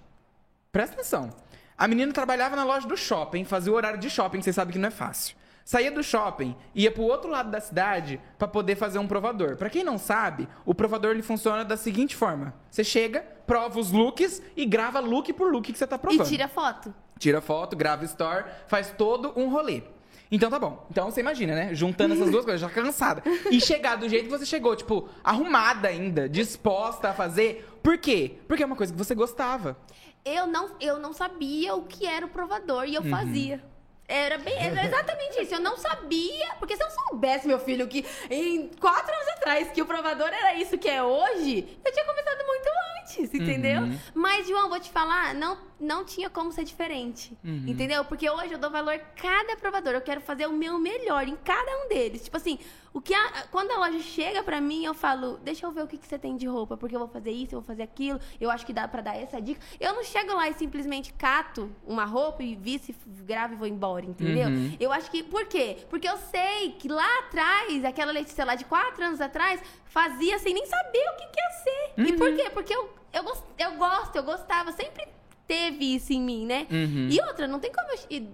presta 0.72 0.94
atenção. 0.96 1.30
A 1.78 1.88
menina 1.88 2.12
trabalhava 2.12 2.56
na 2.56 2.64
loja 2.64 2.88
do 2.88 2.98
shopping, 2.98 3.44
fazia 3.46 3.72
o 3.72 3.76
horário 3.76 4.00
de 4.00 4.10
shopping, 4.10 4.42
vocês 4.42 4.56
sabem 4.56 4.74
que 4.74 4.80
não 4.80 4.88
é 4.88 4.92
fácil. 4.92 5.36
Saía 5.64 5.92
do 5.92 6.02
shopping, 6.02 6.56
ia 6.74 6.90
pro 6.90 7.04
outro 7.04 7.30
lado 7.30 7.52
da 7.52 7.60
cidade 7.60 8.22
pra 8.38 8.48
poder 8.48 8.76
fazer 8.78 9.00
um 9.00 9.08
provador. 9.08 9.58
Pra 9.58 9.70
quem 9.70 9.84
não 9.84 9.98
sabe, 9.98 10.48
o 10.66 10.74
provador 10.74 11.12
ele 11.12 11.22
funciona 11.22 11.66
da 11.66 11.76
seguinte 11.76 12.16
forma: 12.16 12.54
você 12.72 12.86
chega, 12.86 13.20
prova 13.46 13.78
os 13.78 13.92
looks 13.92 14.42
e 14.56 14.66
grava 14.66 15.00
look 15.02 15.32
por 15.34 15.52
look 15.52 15.72
que 15.72 15.78
você 15.78 15.86
tá 15.86 15.98
E 15.98 16.00
provando. 16.00 16.26
tira 16.28 16.48
foto. 16.48 16.94
Tira 17.20 17.42
foto, 17.42 17.76
grava 17.76 18.06
store, 18.06 18.46
faz 18.68 18.92
todo 18.98 19.34
um 19.36 19.50
rolê. 19.50 19.84
Então 20.32 20.50
tá 20.50 20.58
bom. 20.60 20.86
Então 20.90 21.12
você 21.12 21.20
imagina, 21.20 21.54
né? 21.54 21.76
Juntando 21.76 22.14
essas 22.14 22.30
duas 22.32 22.44
coisas, 22.46 22.62
já 22.62 22.70
cansada. 22.70 23.22
E 23.52 23.60
chegar 23.62 23.96
do 23.98 24.08
jeito 24.10 24.26
que 24.26 24.32
você 24.38 24.46
chegou, 24.46 24.76
tipo, 24.76 25.08
arrumada 25.24 25.88
ainda, 25.90 26.28
disposta 26.30 27.10
a 27.10 27.14
fazer. 27.14 27.66
Por 27.84 27.98
quê? 27.98 28.38
Porque 28.48 28.62
é 28.64 28.66
uma 28.66 28.76
coisa 28.76 28.92
que 28.92 28.98
você 28.98 29.16
gostava. 29.16 29.78
Eu 30.26 30.46
não, 30.48 30.76
eu 30.80 31.00
não 31.00 31.14
sabia 31.14 31.74
o 31.76 31.84
que 31.84 32.06
era 32.06 32.26
o 32.26 32.30
provador 32.30 32.86
e 32.86 32.96
eu 32.96 33.02
Uhum. 33.02 33.10
fazia. 33.10 33.64
Era, 34.10 34.38
bem, 34.38 34.54
era 34.58 34.86
exatamente 34.88 35.42
isso. 35.42 35.54
Eu 35.54 35.60
não 35.60 35.78
sabia. 35.78 36.54
Porque 36.60 36.76
se 36.78 36.84
eu 36.84 36.90
soubesse, 36.90 37.46
meu 37.48 37.60
filho, 37.60 37.88
que 37.88 38.06
em 38.30 38.70
quatro 38.80 39.14
anos 39.14 39.28
atrás 39.30 39.70
que 39.72 39.82
o 39.82 39.86
provador 39.86 40.28
era 40.28 40.54
isso 40.56 40.78
que 40.78 40.88
é 40.90 41.04
hoje, 41.04 41.78
eu 41.86 41.92
tinha 41.92 42.06
começado 42.06 42.46
muito 42.46 42.70
antes, 43.02 43.34
entendeu? 43.34 43.82
Uhum. 43.82 44.00
Mas, 44.14 44.48
João, 44.48 44.70
vou 44.70 44.80
te 44.80 44.90
falar, 44.90 45.34
não, 45.34 45.58
não 45.80 46.06
tinha 46.06 46.30
como 46.30 46.52
ser 46.54 46.64
diferente. 46.64 47.38
Uhum. 47.44 47.66
Entendeu? 47.68 48.06
Porque 48.06 48.30
hoje 48.30 48.54
eu 48.54 48.58
dou 48.58 48.72
valor 48.72 48.94
a 48.94 49.00
cada 49.00 49.58
provador. 49.58 49.94
Eu 49.94 50.02
quero 50.02 50.22
fazer 50.22 50.46
o 50.48 50.54
meu 50.54 50.78
melhor 50.80 51.28
em 51.28 51.36
cada 51.38 51.70
um 51.84 51.90
deles. 51.90 52.24
Tipo 52.24 52.38
assim, 52.38 52.60
o 52.98 53.02
que 53.02 53.14
a- 53.14 53.44
quando 53.52 53.72
a 53.72 53.78
loja 53.78 54.00
chega 54.00 54.42
pra 54.42 54.60
mim, 54.60 54.84
eu 54.86 54.94
falo, 54.94 55.38
deixa 55.44 55.66
eu 55.66 55.72
ver 55.72 55.84
o 55.84 55.88
que, 55.88 55.98
que 55.98 56.08
você 56.08 56.18
tem 56.18 56.36
de 56.36 56.48
roupa, 56.48 56.76
porque 56.76 56.96
eu 56.96 57.00
vou 57.00 57.08
fazer 57.08 57.32
isso, 57.32 57.54
eu 57.56 57.60
vou 57.62 57.68
fazer 57.68 57.84
aquilo, 57.84 58.20
eu 58.42 58.50
acho 58.50 58.66
que 58.66 58.74
dá 58.74 58.88
pra 58.88 59.02
dar 59.02 59.16
essa 59.16 59.40
dica. 59.42 59.62
Eu 59.80 59.94
não 59.94 60.04
chego 60.04 60.34
lá 60.34 60.50
e 60.50 60.54
simplesmente 60.56 61.14
cato 61.14 61.70
uma 61.86 62.06
roupa 62.06 62.42
e 62.44 62.56
visto, 62.56 62.94
gravo 63.24 63.54
e 63.54 63.58
vou 63.58 63.68
embora, 63.68 64.06
entendeu? 64.06 64.48
Uhum. 64.50 64.76
Eu 64.80 64.92
acho 64.92 65.12
que. 65.12 65.22
Por 65.24 65.46
quê? 65.46 65.78
Porque 65.90 66.08
eu 66.10 66.18
sei 66.18 66.72
que 66.74 66.88
lá 66.88 67.20
atrás, 67.20 67.86
aquela 67.86 68.12
Letícia 68.12 68.44
lá 68.46 68.56
de 68.56 68.66
quatro 68.66 69.04
anos 69.04 69.22
atrás, 69.22 69.62
fazia 69.86 70.40
sem 70.40 70.54
nem 70.54 70.66
saber 70.66 71.04
o 71.14 71.16
que, 71.18 71.28
que 71.28 71.40
ia 71.40 71.52
ser. 71.64 71.94
E 71.98 72.12
Uhum. 72.12 72.18
por 72.18 72.36
quê? 72.36 72.50
Porque 72.50 72.76
eu, 72.76 72.90
eu, 73.14 73.24
gos- 73.24 73.44
eu 73.60 73.72
gosto, 73.78 74.16
eu 74.16 74.24
gostava, 74.24 74.72
sempre 74.72 75.08
teve 75.46 75.96
isso 75.96 76.12
em 76.14 76.22
mim, 76.22 76.46
né? 76.46 76.66
Uhum. 76.72 77.10
E 77.12 77.22
outra, 77.22 77.48
não 77.48 77.60
tem 77.60 77.72
como 77.72 77.88
eu, 77.92 78.00
e 78.10 78.28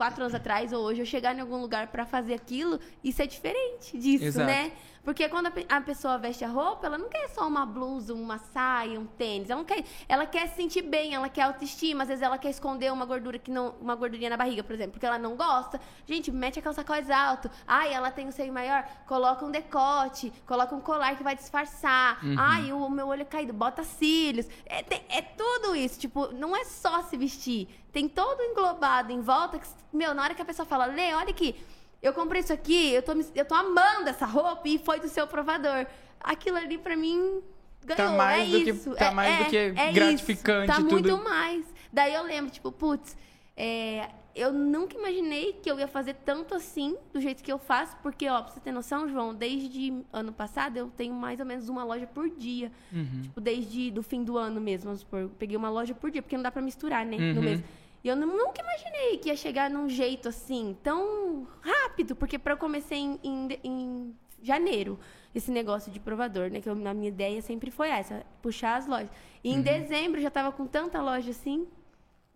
quatro 0.00 0.22
anos 0.22 0.34
atrás 0.34 0.72
ou 0.72 0.82
hoje 0.82 1.02
eu 1.02 1.04
chegar 1.04 1.36
em 1.36 1.40
algum 1.40 1.60
lugar 1.60 1.88
pra 1.88 2.06
fazer 2.06 2.32
aquilo 2.32 2.80
e 3.04 3.12
ser 3.12 3.26
diferente 3.26 3.98
disso, 3.98 4.24
Exato. 4.24 4.46
né? 4.46 4.72
Porque 5.02 5.28
quando 5.30 5.46
a, 5.46 5.50
pe- 5.50 5.64
a 5.66 5.80
pessoa 5.80 6.18
veste 6.18 6.44
a 6.44 6.48
roupa, 6.48 6.86
ela 6.86 6.98
não 6.98 7.08
quer 7.08 7.26
só 7.30 7.48
uma 7.48 7.64
blusa, 7.64 8.12
uma 8.12 8.36
saia, 8.36 9.00
um 9.00 9.06
tênis. 9.06 9.48
Ela 9.48 9.58
não 9.60 9.64
quer. 9.64 9.82
Ela 10.06 10.26
quer 10.26 10.46
se 10.48 10.56
sentir 10.56 10.82
bem, 10.82 11.14
ela 11.14 11.28
quer 11.28 11.42
autoestima. 11.42 12.02
Às 12.02 12.08
vezes 12.10 12.22
ela 12.22 12.36
quer 12.36 12.50
esconder 12.50 12.92
uma 12.92 13.06
gordura 13.06 13.38
que 13.38 13.50
não. 13.50 13.70
Uma 13.80 13.94
gordurinha 13.94 14.28
na 14.28 14.36
barriga, 14.36 14.62
por 14.62 14.74
exemplo, 14.74 14.92
porque 14.92 15.06
ela 15.06 15.18
não 15.18 15.36
gosta. 15.36 15.80
Gente, 16.04 16.30
mete 16.30 16.58
a 16.58 16.62
calça 16.62 16.84
cós 16.84 17.08
alto. 17.10 17.50
Ai, 17.66 17.94
ela 17.94 18.10
tem 18.10 18.28
o 18.28 18.32
seio 18.32 18.52
maior. 18.52 18.86
Coloca 19.06 19.42
um 19.44 19.50
decote, 19.50 20.30
coloca 20.46 20.74
um 20.74 20.80
colar 20.82 21.16
que 21.16 21.24
vai 21.24 21.34
disfarçar. 21.34 22.18
Ai, 22.38 22.70
o 22.70 22.88
meu 22.90 23.08
olho 23.08 23.22
é 23.22 23.24
caído, 23.24 23.54
bota 23.54 23.82
cílios. 23.82 24.46
É, 24.66 24.82
tem- 24.82 25.02
é 25.08 25.22
tudo 25.22 25.74
isso. 25.74 25.98
Tipo, 25.98 26.30
não 26.34 26.54
é 26.54 26.64
só 26.64 27.02
se 27.04 27.16
vestir. 27.16 27.68
Tem 27.90 28.06
todo 28.06 28.42
englobado 28.42 29.10
em 29.12 29.20
volta 29.22 29.58
que, 29.58 29.66
meu, 29.92 30.12
na 30.12 30.22
hora 30.22 30.34
que 30.34 30.42
a 30.42 30.44
pessoa 30.44 30.66
fala, 30.66 30.84
Lê, 30.84 31.14
olha 31.14 31.30
aqui. 31.30 31.56
Eu 32.02 32.12
comprei 32.12 32.40
isso 32.40 32.52
aqui, 32.52 32.92
eu 32.92 33.02
tô, 33.02 33.12
eu 33.34 33.44
tô 33.44 33.54
amando 33.54 34.08
essa 34.08 34.26
roupa 34.26 34.62
e 34.68 34.78
foi 34.78 35.00
do 35.00 35.08
seu 35.08 35.26
provador. 35.26 35.86
Aquilo 36.20 36.56
ali 36.56 36.78
pra 36.78 36.96
mim 36.96 37.40
ganhou, 37.84 38.10
Tá 38.10 38.16
mais 38.16 38.48
é 38.54 38.58
do 38.58 38.64
que- 38.64 38.70
isso. 38.70 38.94
tá 38.94 39.06
é, 39.06 39.10
mais 39.10 39.36
do 39.38 39.42
é- 39.42 39.48
que 39.50 39.56
é 39.56 39.92
gratificante 39.92 40.70
Isso, 40.72 40.82
tá 40.82 40.88
tudo. 40.88 40.92
muito 40.92 41.16
mais. 41.24 41.64
Daí 41.92 42.14
eu 42.14 42.22
lembro, 42.22 42.50
tipo, 42.50 42.70
putz, 42.70 43.16
é, 43.56 44.08
eu 44.34 44.52
nunca 44.52 44.96
imaginei 44.96 45.54
que 45.54 45.70
eu 45.70 45.78
ia 45.78 45.88
fazer 45.88 46.14
tanto 46.24 46.54
assim, 46.54 46.96
do 47.12 47.20
jeito 47.20 47.42
que 47.42 47.50
eu 47.52 47.58
faço, 47.58 47.96
porque, 48.02 48.28
ó, 48.28 48.42
pra 48.42 48.52
você 48.52 48.60
ter 48.60 48.70
noção, 48.70 49.08
João, 49.08 49.34
desde 49.34 49.92
ano 50.12 50.32
passado 50.32 50.76
eu 50.76 50.88
tenho 50.88 51.12
mais 51.14 51.40
ou 51.40 51.46
menos 51.46 51.68
uma 51.68 51.82
loja 51.84 52.06
por 52.06 52.28
dia. 52.30 52.70
Uhum. 52.92 53.22
Tipo, 53.22 53.40
desde 53.40 53.90
do 53.90 54.02
fim 54.02 54.22
do 54.22 54.38
ano 54.38 54.60
mesmo, 54.60 54.84
vamos 54.84 55.00
supor. 55.00 55.20
Eu 55.20 55.28
peguei 55.30 55.56
uma 55.56 55.68
loja 55.70 55.94
por 55.94 56.10
dia, 56.10 56.22
porque 56.22 56.36
não 56.36 56.42
dá 56.44 56.50
pra 56.50 56.62
misturar, 56.62 57.04
né, 57.04 57.16
no 57.16 57.40
Uhum. 57.40 57.62
E 58.02 58.08
eu 58.08 58.16
nu- 58.16 58.26
nunca 58.26 58.62
imaginei 58.62 59.18
que 59.18 59.28
ia 59.28 59.36
chegar 59.36 59.68
num 59.70 59.88
jeito 59.88 60.28
assim, 60.28 60.76
tão 60.82 61.46
rápido, 61.60 62.16
porque 62.16 62.38
pra 62.38 62.54
eu 62.54 62.56
comecei 62.56 62.98
em, 62.98 63.20
em, 63.22 63.48
em 63.62 64.16
janeiro 64.42 64.98
esse 65.34 65.50
negócio 65.50 65.92
de 65.92 66.00
provador, 66.00 66.50
né? 66.50 66.60
Que 66.60 66.68
eu- 66.68 66.74
na 66.74 66.94
minha 66.94 67.08
ideia 67.08 67.42
sempre 67.42 67.70
foi 67.70 67.88
essa, 67.90 68.24
puxar 68.40 68.76
as 68.76 68.86
lojas. 68.86 69.10
E 69.44 69.52
em 69.52 69.56
Uhum. 69.56 69.62
dezembro 69.62 70.18
eu 70.18 70.22
já 70.22 70.30
tava 70.30 70.50
com 70.50 70.66
tanta 70.66 71.00
loja 71.02 71.30
assim. 71.30 71.66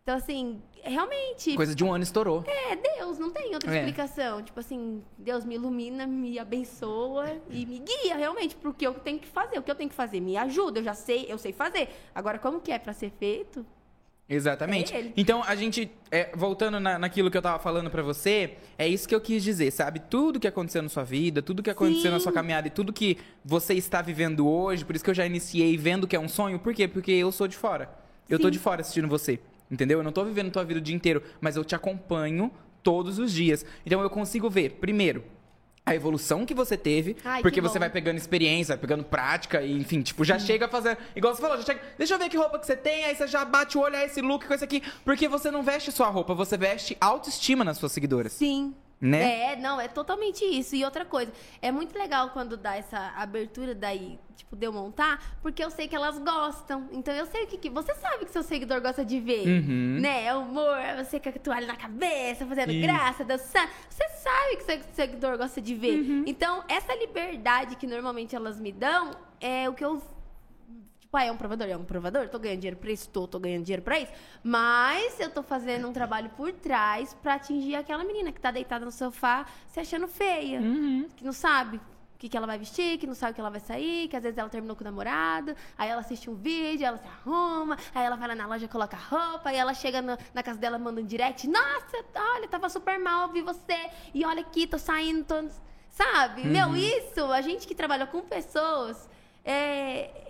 Então, 0.03 0.17
assim, 0.19 0.61
realmente, 0.83 1.57
Coisa 1.57 1.75
de 1.75 1.83
um 1.83 1.91
ano 1.91 2.05
estourou. 2.05 2.45
é 2.47 2.77
Deus, 2.77 3.19
não 3.19 3.31
tem 3.31 3.55
outra 3.55 3.75
É. 3.75 3.79
explicação. 3.79 4.43
Tipo 4.43 4.61
assim, 4.61 5.03
Deus 5.17 5.47
me 5.47 5.55
ilumina, 5.55 6.07
me 6.07 6.39
abençoa 6.39 7.41
e 7.49 7.65
me 7.65 7.79
guia 7.79 8.15
realmente 8.15 8.55
pro 8.55 8.75
que 8.75 8.87
eu 8.87 8.93
tenho 8.93 9.19
que 9.19 9.27
fazer. 9.27 9.59
O 9.59 9.63
que 9.63 9.71
eu 9.71 9.75
tenho 9.75 9.89
que 9.89 9.97
fazer? 9.97 10.21
Me 10.21 10.37
ajuda, 10.37 10.81
eu 10.81 10.85
já 10.85 10.93
sei, 10.93 11.25
eu 11.27 11.39
sei 11.39 11.55
fazer. 11.55 11.89
Agora, 12.15 12.39
como 12.39 12.61
que 12.61 12.71
é 12.71 12.79
pra 12.79 12.93
ser 12.93 13.11
feito? 13.13 13.65
Exatamente. 14.29 14.95
É. 14.95 15.13
Então, 15.17 15.43
a 15.45 15.55
gente, 15.55 15.91
é, 16.11 16.31
voltando 16.35 16.81
na, 16.81 16.99
naquilo 16.99 17.31
que 17.31 17.37
eu 17.37 17.43
tava 17.43 17.59
falando 17.59 17.91
pra 17.91 18.03
você, 18.03 18.55
é 18.79 18.89
isso 18.89 19.07
que 19.07 19.15
eu 19.15 19.21
quis 19.21 19.43
dizer, 19.43 19.71
sabe? 19.71 20.01
Tudo 20.01 20.41
que 20.41 20.49
aconteceu 20.49 20.83
na 20.83 20.89
sua 20.89 21.05
vida, 21.05 21.43
tudo 21.43 21.63
que 21.63 21.71
aconteceu 21.71 22.11
na 22.11 22.19
Sim. 22.19 22.25
sua 22.25 22.33
caminhada 22.33 22.67
e 22.69 22.71
tudo 22.71 22.93
que 22.93 23.19
você 23.45 23.75
está 23.75 24.01
vivendo 24.01 24.49
hoje, 24.49 24.85
por 24.85 24.95
isso 24.95 25.05
que 25.05 25.11
eu 25.11 25.15
já 25.15 25.27
iniciei 25.27 25.77
vendo 25.77 26.07
que 26.09 26.17
é 26.17 26.21
um 26.21 26.29
sonho, 26.29 26.59
por 26.59 26.73
quê? 26.75 26.89
Porque 26.89 27.13
eu 27.13 27.31
sou 27.31 27.47
de 27.47 27.57
fora. 27.57 27.91
Eu 28.29 28.39
tô 28.39 28.47
Sim. 28.47 28.53
de 28.53 28.59
fora 28.59 28.81
assistindo 28.81 29.07
você, 29.07 29.39
entendeu? 29.71 29.99
Eu 29.99 30.05
não 30.05 30.13
tô 30.13 30.25
vivendo 30.25 30.51
tua 30.51 30.65
vida 30.65 30.81
o 30.81 30.83
dia 30.83 30.97
inteiro, 30.97 31.23
mas 31.41 31.57
eu 31.57 31.65
te 31.65 31.75
acompanho 31.75 32.51
todos 32.83 33.19
os 33.19 33.31
dias. 33.31 33.65
Então, 33.85 34.01
eu 34.01 34.09
consigo 34.09 34.49
ver, 34.49 34.73
primeiro, 34.81 35.23
a 35.87 35.95
evolução 35.95 36.47
que 36.47 36.55
você 36.55 36.77
teve, 36.77 37.17
Ai, 37.25 37.43
porque 37.43 37.57
que 37.57 37.61
você 37.61 37.75
bom. 37.75 37.81
vai 37.81 37.91
pegando 37.91 38.17
experiência, 38.17 38.75
vai 38.75 38.81
pegando 38.81 39.05
prática, 39.05 39.63
e 39.63 39.73
enfim, 39.73 40.01
tipo, 40.01 40.25
já 40.25 40.39
chega 40.39 40.67
a 40.67 40.69
fazer. 40.69 40.97
Igual 41.15 41.35
você 41.35 41.43
falou, 41.43 41.57
já 41.59 41.65
chega. 41.65 41.81
Deixa 41.99 42.15
eu 42.15 42.19
ver 42.19 42.29
que 42.31 42.37
roupa 42.37 42.59
que 42.59 42.67
você 42.67 42.77
tem, 42.77 43.05
aí 43.05 43.15
você 43.15 43.27
já 43.27 43.45
bate 43.45 43.77
o 43.77 43.83
olho, 43.83 43.97
ah, 43.97 44.05
esse 44.05 44.21
look 44.23 44.47
com 44.47 44.55
esse 44.55 44.65
aqui. 44.65 44.83
Porque 45.05 45.29
você 45.29 45.51
não 45.51 45.63
veste 45.63 45.93
sua 45.93 46.09
roupa, 46.09 46.35
você 46.35 46.57
veste 46.57 46.97
autoestima 47.01 47.65
nas 47.65 47.77
suas 47.77 47.93
seguidoras. 47.93 48.33
Sim. 48.33 48.75
Né? 49.05 49.53
É, 49.53 49.57
não, 49.57 49.79
é 49.81 49.87
totalmente 49.87 50.43
isso. 50.45 50.75
E 50.75 50.83
outra 50.85 51.05
coisa, 51.05 51.31
é 51.61 51.71
muito 51.71 51.97
legal 51.99 52.31
quando 52.31 52.57
dá 52.57 52.75
essa 52.77 53.13
abertura 53.17 53.75
daí, 53.75 54.19
tipo, 54.35 54.57
de 54.57 54.65
eu 54.67 54.73
montar, 54.73 55.37
porque 55.43 55.63
eu 55.63 55.71
sei 55.71 55.87
que 55.87 55.95
elas 55.95 56.19
gostam. 56.19 56.89
Então 56.91 57.13
eu 57.15 57.27
sei 57.27 57.45
o 57.45 57.47
que, 57.47 57.59
que 57.59 57.69
você 57.69 57.95
sabe 57.97 58.25
que 58.25 58.31
seu 58.31 58.43
seguidor 58.43 58.81
gosta 58.81 59.05
de 59.05 59.21
ver, 59.21 59.47
Uhum. 59.47 59.99
né? 60.01 60.25
É 60.25 60.35
humor, 60.35 60.79
você 60.97 61.21
com 61.21 61.29
a 61.29 61.33
toalha 61.33 61.67
na 61.67 61.77
cabeça, 61.77 62.47
fazendo 62.47 62.73
Isso. 62.73 62.83
graça, 62.87 63.25
dançando. 63.25 63.69
Você 63.91 64.09
sabe 64.09 64.57
que 64.57 64.63
seu 64.65 64.81
seguidor 64.95 65.37
gosta 65.37 65.61
de 65.61 65.75
ver. 65.75 65.99
Uhum. 66.01 66.25
Então, 66.27 66.65
essa 66.69 66.95
liberdade 66.95 67.77
que 67.77 67.87
normalmente 67.87 68.35
elas 68.35 68.59
me 68.59 68.73
dão 68.73 69.11
é 69.41 69.69
o 69.69 69.75
que 69.75 69.85
eu 69.85 70.01
Ah, 71.17 71.25
é 71.25 71.33
um 71.33 71.37
provador, 71.37 71.69
é 71.69 71.77
um 71.77 71.85
provador, 71.85 72.29
tô 72.29 72.39
ganhando 72.39 72.61
dinheiro 72.61 72.77
pra 72.77 72.91
isso, 72.91 73.09
tô, 73.09 73.27
tô 73.27 73.39
ganhando 73.39 73.65
dinheiro 73.65 73.83
pra 73.83 73.99
isso. 73.99 74.13
Mas 74.43 75.19
eu 75.21 75.31
tô 75.31 75.43
fazendo 75.43 75.89
um 75.89 75.93
trabalho 75.93 76.31
por 76.31 76.53
trás 76.53 77.15
pra 77.23 77.35
atingir 77.35 77.77
aquela 77.77 78.05
menina 78.05 78.33
que 78.33 78.41
tá 78.41 78.51
deitada 78.51 78.85
no 78.85 78.93
sofá 78.93 79.47
se 79.69 79.81
achando 79.81 80.09
feia. 80.09 80.61
Uhum. 80.61 81.09
Que 81.17 81.25
não 81.25 81.33
sabe 81.33 81.77
o 81.77 82.19
que, 82.19 82.29
que 82.29 82.37
ela 82.37 82.47
vai 82.47 82.59
vestir, 82.59 82.99
que 82.99 83.07
não 83.07 83.15
sabe 83.15 83.33
o 83.33 83.35
que 83.35 83.41
ela 83.41 83.51
vai 83.51 83.61
sair, 83.61 84.09
que 84.09 84.17
às 84.17 84.23
vezes 84.23 84.39
ela 84.39 84.49
terminou 84.49 84.77
com 84.77 84.83
o 84.83 84.85
namorado, 84.85 85.55
aí 85.77 85.91
ela 85.91 86.01
assiste 86.01 86.31
um 86.31 86.35
vídeo, 86.35 86.87
ela 86.87 86.97
se 86.97 87.07
arruma, 87.07 87.77
aí 87.95 88.05
ela 88.05 88.17
vai 88.17 88.29
lá 88.29 88.35
na 88.35 88.47
loja, 88.47 88.69
coloca 88.69 88.97
roupa, 88.97 89.51
aí 89.51 89.57
ela 89.57 89.75
chega 89.75 90.01
na, 90.01 90.17
na 90.33 90.43
casa 90.43 90.59
dela, 90.59 90.79
manda 90.79 91.01
um 91.01 91.05
direct, 91.05 91.47
nossa, 91.49 92.05
olha, 92.37 92.49
tava 92.49 92.69
super 92.69 92.99
mal, 92.99 93.29
vi 93.31 93.43
você, 93.43 93.91
e 94.15 94.25
olha 94.25 94.41
aqui, 94.41 94.67
tô 94.67 94.79
saindo, 94.79 95.25
tô... 95.25 95.35
Sabe? 95.91 96.45
Meu, 96.45 96.75
isso, 96.75 97.25
a 97.31 97.41
gente 97.41 97.69
que 97.69 97.75
trabalha 97.75 98.05
com 98.07 98.21
pessoas, 98.23 99.09
é, 99.45 100.24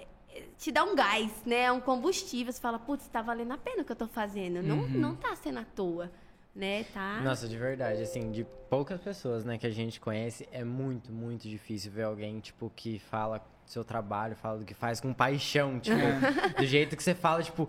te 0.58 0.70
dá 0.72 0.84
um 0.84 0.94
gás, 0.94 1.30
né? 1.44 1.70
Um 1.70 1.80
combustível. 1.80 2.52
Você 2.52 2.60
fala, 2.60 2.78
putz, 2.78 3.06
tá 3.08 3.22
valendo 3.22 3.52
a 3.52 3.58
pena 3.58 3.82
o 3.82 3.84
que 3.84 3.92
eu 3.92 3.96
tô 3.96 4.06
fazendo. 4.08 4.62
Não, 4.62 4.78
Uhum. 4.78 4.88
não 4.88 5.14
tá 5.16 5.34
sendo 5.36 5.58
à 5.60 5.64
toa, 5.64 6.10
né? 6.54 6.84
Tá. 6.92 7.20
Nossa, 7.22 7.48
de 7.48 7.56
verdade, 7.56 8.02
assim, 8.02 8.30
de 8.30 8.44
poucas 8.70 9.00
pessoas, 9.00 9.44
né, 9.44 9.58
que 9.58 9.66
a 9.66 9.70
gente 9.70 10.00
conhece, 10.00 10.48
é 10.52 10.64
muito, 10.64 11.12
muito 11.12 11.48
difícil 11.48 11.90
ver 11.92 12.04
alguém, 12.04 12.40
tipo, 12.40 12.70
que 12.74 12.98
fala 12.98 13.40
seu 13.66 13.82
trabalho, 13.82 14.36
fala 14.36 14.58
do 14.58 14.64
que 14.64 14.74
faz 14.74 15.00
com 15.00 15.12
paixão, 15.12 15.78
tipo, 15.80 15.96
do 16.58 16.66
jeito 16.66 16.96
que 16.96 17.02
você 17.02 17.14
fala, 17.14 17.42
tipo, 17.42 17.68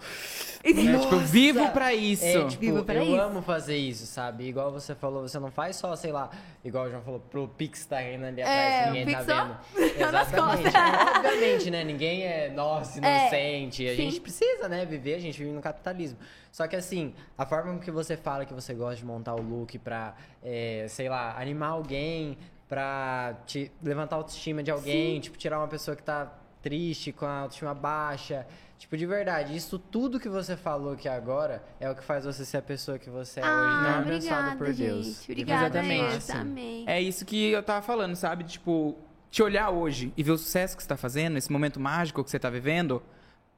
É, 0.64 0.74
tipo, 0.74 1.16
eu 1.16 1.20
vivo 1.20 1.70
pra 1.72 1.94
isso. 1.94 2.26
é, 2.26 2.46
tipo, 2.48 2.60
Vivo 2.62 2.84
pra 2.84 2.96
eu 2.96 3.04
isso. 3.04 3.16
amo 3.22 3.42
fazer 3.42 3.78
isso, 3.78 4.06
sabe? 4.06 4.46
Igual 4.46 4.72
você 4.72 4.94
falou, 4.94 5.22
você 5.22 5.40
não 5.40 5.50
faz 5.52 5.78
só, 5.78 5.96
sei 5.96 6.12
lá, 6.12 6.30
igual 6.64 6.86
o 6.86 6.90
João 6.90 7.02
falou, 7.02 7.20
pro 7.20 7.48
Pix 7.48 7.86
tá 7.86 8.00
rindo 8.00 8.26
ali 8.26 8.42
atrás, 8.42 8.74
É, 8.74 8.86
ninguém 8.92 9.06
tá 9.16 9.22
vendo. 9.22 9.58
nas 10.00 10.08
Exatamente. 10.28 10.78
Obviamente, 11.18 11.72
né? 11.72 11.84
Ninguém 11.84 12.24
é, 12.24 12.50
nossa, 12.50 13.00
É, 13.06 13.22
inocente. 13.62 13.88
a 13.88 13.92
sim. 13.92 13.96
gente 14.10 14.20
precisa, 14.22 14.68
né, 14.68 14.86
viver, 14.86 15.16
a 15.16 15.20
gente 15.20 15.38
vive 15.38 15.52
no 15.52 15.62
capitalismo. 15.62 16.18
Só 16.52 16.68
que 16.68 16.76
assim, 16.76 17.14
a 17.38 17.46
forma 17.46 17.74
com 17.74 17.80
que 17.80 17.92
você 17.92 18.16
fala 18.16 18.46
que 18.46 18.54
você 18.54 18.74
gosta 18.74 18.96
de 18.96 19.06
montar 19.06 19.36
o 19.36 19.42
look 19.42 19.78
pra, 19.80 20.16
é, 20.44 20.86
sei 20.90 21.10
lá, 21.10 21.36
animar 21.40 21.70
alguém, 21.72 22.38
pra 22.68 23.36
te 23.46 23.72
levantar 23.84 24.16
a 24.16 24.20
autoestima 24.20 24.64
de 24.64 24.72
alguém, 24.72 25.20
tipo, 25.20 25.38
tirar 25.38 25.60
uma 25.60 25.68
pessoa 25.68 25.96
que 25.96 26.04
tá 26.04 26.32
triste, 26.62 27.12
com 27.12 27.26
a 27.26 27.40
autoestima 27.42 27.74
baixa. 27.74 28.46
Tipo, 28.78 28.98
de 28.98 29.06
verdade, 29.06 29.56
isso 29.56 29.80
tudo 29.80 30.20
que 30.20 30.28
você 30.28 30.58
falou 30.58 30.94
aqui 30.94 31.08
agora 31.08 31.64
é 31.80 31.90
o 31.90 31.96
que 31.96 32.04
faz 32.04 32.26
você 32.26 32.44
ser 32.44 32.58
a 32.58 32.62
pessoa 32.62 33.00
que 33.00 33.10
você 33.10 33.40
é 33.40 33.44
hoje. 33.44 33.52
Então, 33.54 33.90
Ah, 33.92 33.98
abençoado 34.00 34.12
obrigada, 34.52 34.56
por 34.58 34.74
Deus. 34.74 35.06
gente. 35.06 35.32
Obrigada, 35.32 35.66
Exatamente. 35.80 36.32
Amém. 36.34 36.84
É 36.88 37.00
isso 37.02 37.24
que 37.24 37.52
eu 37.52 37.64
tava 37.64 37.82
falando, 37.82 38.16
sabe? 38.16 38.44
Tipo, 38.44 38.98
te 39.32 39.42
olhar 39.44 39.70
hoje 39.70 40.12
e 40.18 40.24
ver 40.24 40.32
o 40.32 40.38
sucesso 40.38 40.76
que 40.76 40.84
você 40.84 40.90
tá 40.90 40.98
fazendo, 40.98 41.38
esse 41.38 41.52
momento 41.52 41.80
mágico 41.80 42.24
que 42.24 42.30
você 42.30 42.40
tá 42.40 42.50
vivendo, 42.50 43.02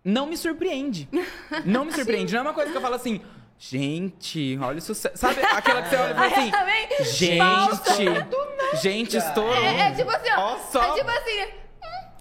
não 0.04 0.28
me 0.28 0.38
surpreende. 0.38 1.10
Não 1.66 1.84
me 1.86 1.92
surpreende. 1.94 2.32
Não 2.34 2.40
é 2.40 2.44
uma 2.44 2.54
coisa 2.54 2.72
que 2.72 2.78
eu 2.78 2.82
falo 2.82 2.96
assim, 2.96 3.20
gente, 3.58 4.58
olha 4.62 4.78
o 4.78 4.82
sucesso. 4.82 5.18
Sabe 5.18 5.42
aquela 5.42 5.82
que 5.82 5.90
você 5.90 5.96
olha 5.96 6.12
e 6.12 6.16
fala 6.16 6.28
assim, 7.02 7.14
gente, 7.14 7.40
gente, 8.76 9.18
estourou. 9.18 9.54
É, 9.56 9.90
é 9.90 9.92
tipo 9.92 10.10
assim, 10.10 10.30
ó. 10.38 10.54
Ó 10.54 10.58
só. 10.72 10.82
É 10.84 10.94
tipo 11.00 11.10
assim. 11.10 11.42
hum, 11.44 11.48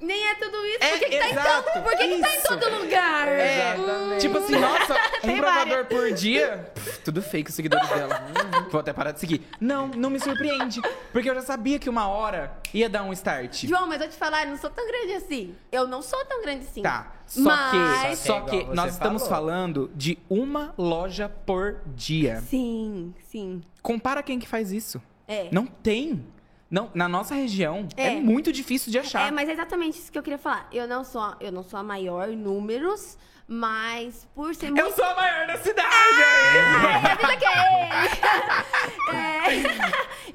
Nem 0.02 0.28
é 0.28 0.34
tudo 0.36 0.56
isso. 0.66 0.78
É, 0.80 0.90
por 0.90 0.98
que, 0.98 1.18
tá 1.18 1.26
em 1.28 1.30
exato, 1.32 1.70
todo, 1.72 1.82
por 1.82 1.96
que, 1.96 2.08
que 2.08 2.20
tá 2.20 2.36
em 2.36 2.42
todo 2.42 2.78
lugar? 2.80 3.28
É, 3.28 3.74
Exatamente. 3.74 4.20
tipo 4.20 4.38
assim, 4.38 4.56
nossa, 4.56 4.94
um 5.24 5.36
provador 5.36 5.84
por 5.86 6.12
dia. 6.12 6.70
Pff, 6.74 6.98
tudo 7.00 7.22
fake 7.22 7.48
os 7.50 7.56
seguidores 7.56 7.88
dela. 7.88 8.22
Hum, 8.28 8.68
Vou 8.70 8.80
até 8.80 8.92
parar 8.92 9.12
de 9.12 9.20
seguir. 9.20 9.46
Não, 9.60 9.88
não 9.88 10.10
me 10.10 10.18
surpreende. 10.20 10.80
Porque 11.12 11.30
eu 11.30 11.34
já 11.34 11.42
sabia 11.42 11.78
que 11.78 11.88
uma 11.88 12.08
hora 12.08 12.52
ia 12.74 12.88
dar 12.90 13.02
um 13.04 13.12
start. 13.12 13.64
João, 13.66 13.86
mas 13.86 14.00
eu 14.00 14.08
te 14.08 14.16
falar, 14.16 14.44
eu 14.44 14.50
não 14.50 14.56
sou 14.58 14.68
tão 14.70 14.86
grande 14.86 15.12
assim. 15.14 15.54
Eu 15.72 15.86
não 15.86 16.02
sou 16.02 16.22
tão 16.26 16.42
grande 16.42 16.66
assim. 16.66 16.82
Tá. 16.82 17.12
Só 17.26 17.40
Mas- 17.42 18.20
que, 18.20 18.26
só 18.26 18.40
que 18.42 18.56
é 18.60 18.64
nós 18.66 18.92
estamos 18.92 19.22
falou. 19.26 19.34
falando 19.48 19.90
de 19.94 20.16
uma 20.30 20.72
loja 20.78 21.28
por 21.28 21.78
dia. 21.86 22.40
Sim, 22.48 23.12
sim. 23.28 23.62
Compara 23.82 24.22
quem 24.22 24.38
que 24.38 24.46
faz 24.46 24.70
isso. 24.72 25.00
É. 25.26 25.48
Não 25.50 25.66
tem. 25.66 26.24
Não, 26.70 26.90
na 26.94 27.08
nossa 27.08 27.34
região 27.34 27.88
é, 27.96 28.08
É. 28.16 28.20
muito 28.20 28.52
difícil 28.52 28.90
de 28.90 28.98
achar. 28.98 29.28
É, 29.28 29.30
mas 29.30 29.48
é 29.48 29.52
exatamente 29.52 29.98
isso 29.98 30.10
que 30.10 30.18
eu 30.18 30.22
queria 30.22 30.38
falar. 30.38 30.68
Eu 30.72 30.86
não 30.88 31.04
sou, 31.04 31.34
eu 31.40 31.52
não 31.52 31.62
sou 31.62 31.78
a 31.78 31.82
maior 31.82 32.28
em 32.28 32.36
números, 32.36 33.16
mas 33.46 34.26
por 34.34 34.52
ser 34.54 34.66
muito 34.72 34.80
Eu 34.80 34.92
sou 34.92 35.04
a 35.04 35.14
maior 35.14 35.46
da 35.46 35.56
cidade! 35.58 35.88
Ai, 35.88 37.12
avisa 37.12 37.36
que 37.36 37.44
é 37.44 37.82
ele! 37.84 39.16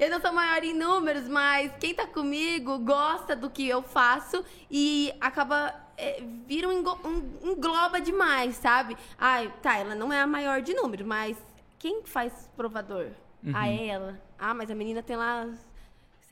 eu 0.06 0.10
não 0.10 0.20
sou 0.20 0.32
maior 0.32 0.64
em 0.64 0.72
números, 0.72 1.28
mas 1.28 1.70
quem 1.78 1.94
tá 1.94 2.06
comigo 2.06 2.78
gosta 2.78 3.36
do 3.36 3.50
que 3.50 3.68
eu 3.68 3.82
faço 3.82 4.42
e 4.70 5.12
acaba. 5.20 5.74
É, 5.98 6.22
vira 6.46 6.66
um, 6.68 6.78
um- 6.80 7.38
engloba 7.52 8.00
demais, 8.00 8.56
sabe? 8.56 8.96
Ai, 9.18 9.52
tá, 9.60 9.76
ela 9.76 9.94
não 9.94 10.10
é 10.12 10.20
a 10.22 10.26
maior 10.26 10.62
de 10.62 10.72
número, 10.74 11.06
mas 11.06 11.36
quem 11.78 12.02
faz 12.06 12.32
provador? 12.56 13.08
Ah, 13.52 13.68
é 13.68 13.88
ela. 13.88 14.18
Ah, 14.38 14.54
mas 14.54 14.70
a 14.70 14.74
menina 14.74 15.02
tem 15.02 15.16
lá, 15.16 15.46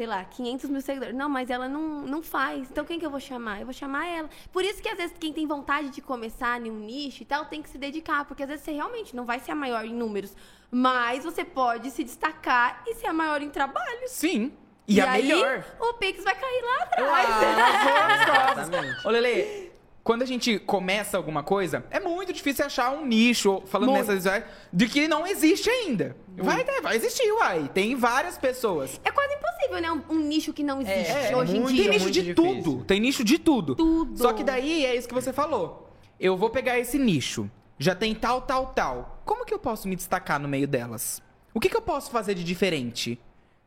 sei 0.01 0.07
lá, 0.07 0.25
500 0.25 0.71
mil 0.71 0.81
seguidores. 0.81 1.15
Não, 1.15 1.29
mas 1.29 1.51
ela 1.51 1.69
não, 1.69 2.01
não 2.07 2.23
faz. 2.23 2.71
Então 2.71 2.87
quem 2.87 2.99
que 2.99 3.05
eu 3.05 3.11
vou 3.11 3.21
chamar? 3.21 3.61
Eu 3.61 3.67
vou 3.67 3.75
chamar 3.75 4.07
ela. 4.07 4.31
Por 4.51 4.65
isso 4.65 4.81
que 4.83 4.89
às 4.89 4.97
vezes 4.97 5.15
quem 5.21 5.31
tem 5.31 5.47
vontade 5.47 5.91
de 5.91 6.01
começar 6.01 6.59
em 6.59 6.71
um 6.71 6.79
nicho 6.79 7.23
e 7.23 7.27
tal, 7.27 7.45
tem 7.45 7.61
que 7.61 7.69
se 7.69 7.77
dedicar. 7.77 8.25
Porque 8.25 8.43
às 8.43 8.49
vezes 8.49 8.65
você 8.65 8.73
realmente 8.73 9.15
não 9.15 9.27
vai 9.27 9.39
ser 9.41 9.51
a 9.51 9.55
maior 9.55 9.85
em 9.85 9.93
números. 9.93 10.35
Mas 10.71 11.23
você 11.23 11.45
pode 11.45 11.91
se 11.91 12.03
destacar 12.03 12.83
e 12.87 12.95
ser 12.95 13.09
a 13.09 13.13
maior 13.13 13.43
em 13.43 13.51
trabalho. 13.51 14.07
Sim. 14.07 14.55
E, 14.89 14.99
a 15.03 15.11
aí, 15.11 15.25
melhor. 15.29 15.63
o 15.79 15.93
Pix 15.93 16.25
vai 16.25 16.35
cair 16.35 16.63
lá 16.63 16.83
atrás. 16.85 17.29
Ah, 18.33 18.53
Exatamente. 18.63 19.07
Ô, 19.07 19.11
Lele, 19.11 19.70
quando 20.03 20.23
a 20.23 20.27
gente 20.27 20.59
começa 20.59 21.17
alguma 21.17 21.43
coisa, 21.43 21.85
é 21.91 22.01
muito 22.01 22.33
difícil 22.33 22.65
achar 22.65 22.91
um 22.91 23.05
nicho, 23.07 23.63
falando 23.67 23.91
Muito. 23.91 24.01
nessas 24.01 24.25
histórias, 24.25 24.45
de 24.73 24.89
que 24.89 25.07
não 25.07 25.27
existe 25.27 25.69
ainda. 25.69 26.17
Vai, 26.37 26.65
ter, 26.65 26.81
vai 26.81 26.97
existir, 26.97 27.31
uai. 27.33 27.71
Tem 27.73 27.95
várias 27.95 28.39
pessoas. 28.39 28.99
É 29.05 29.11
quase 29.11 29.35
impossível, 29.35 29.81
né? 29.81 29.93
Um, 29.93 30.15
um 30.17 30.19
nicho 30.21 30.53
que 30.53 30.63
não 30.63 30.81
existe 30.81 31.11
É, 31.13 31.37
hoje 31.37 31.57
em 31.57 31.61
muito, 31.61 31.75
dia. 31.75 31.85
Tem 31.85 31.93
nicho 31.93 32.11
de 32.11 32.23
difícil. 32.23 32.35
tudo. 32.63 32.85
Tem 32.85 33.01
nicho 33.01 33.23
de 33.25 33.39
tudo. 33.39 33.75
Tudo. 33.75 34.19
Só 34.19 34.33
que 34.33 34.43
daí 34.43 34.87
é 34.87 34.97
isso 34.97 35.07
que 35.07 35.15
você 35.15 35.33
falou. 35.33 35.91
Eu 36.19 36.37
vou 36.37 36.49
pegar 36.51 36.79
esse 36.79 36.99
nicho. 36.99 37.51
Já 37.79 37.95
tem 37.95 38.15
tal, 38.15 38.43
tal, 38.43 38.67
tal. 38.69 39.23
Como 39.25 39.45
que 39.45 39.53
eu 39.53 39.59
posso 39.59 39.87
me 39.87 39.97
destacar 39.97 40.41
no 40.41 40.49
meio 40.49 40.67
delas? 40.67 41.23
O 41.53 41.61
que, 41.61 41.69
que 41.69 41.77
eu 41.77 41.83
posso 41.83 42.11
fazer 42.11 42.35
de 42.35 42.45
diferente? 42.45 43.19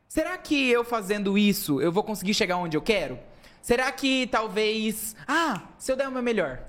Será 0.08 0.38
que 0.38 0.70
eu 0.70 0.84
fazendo 0.84 1.38
isso 1.38 1.82
eu 1.82 1.92
vou 1.92 2.04
conseguir 2.04 2.34
chegar 2.34 2.58
onde 2.58 2.78
eu 2.78 2.82
quero? 2.82 3.18
Será 3.64 3.90
que 3.94 4.28
talvez. 4.28 5.16
Ah, 5.26 5.62
se 5.78 5.90
eu 5.90 5.96
der 5.96 6.10
o 6.10 6.12
meu 6.12 6.22
melhor, 6.22 6.62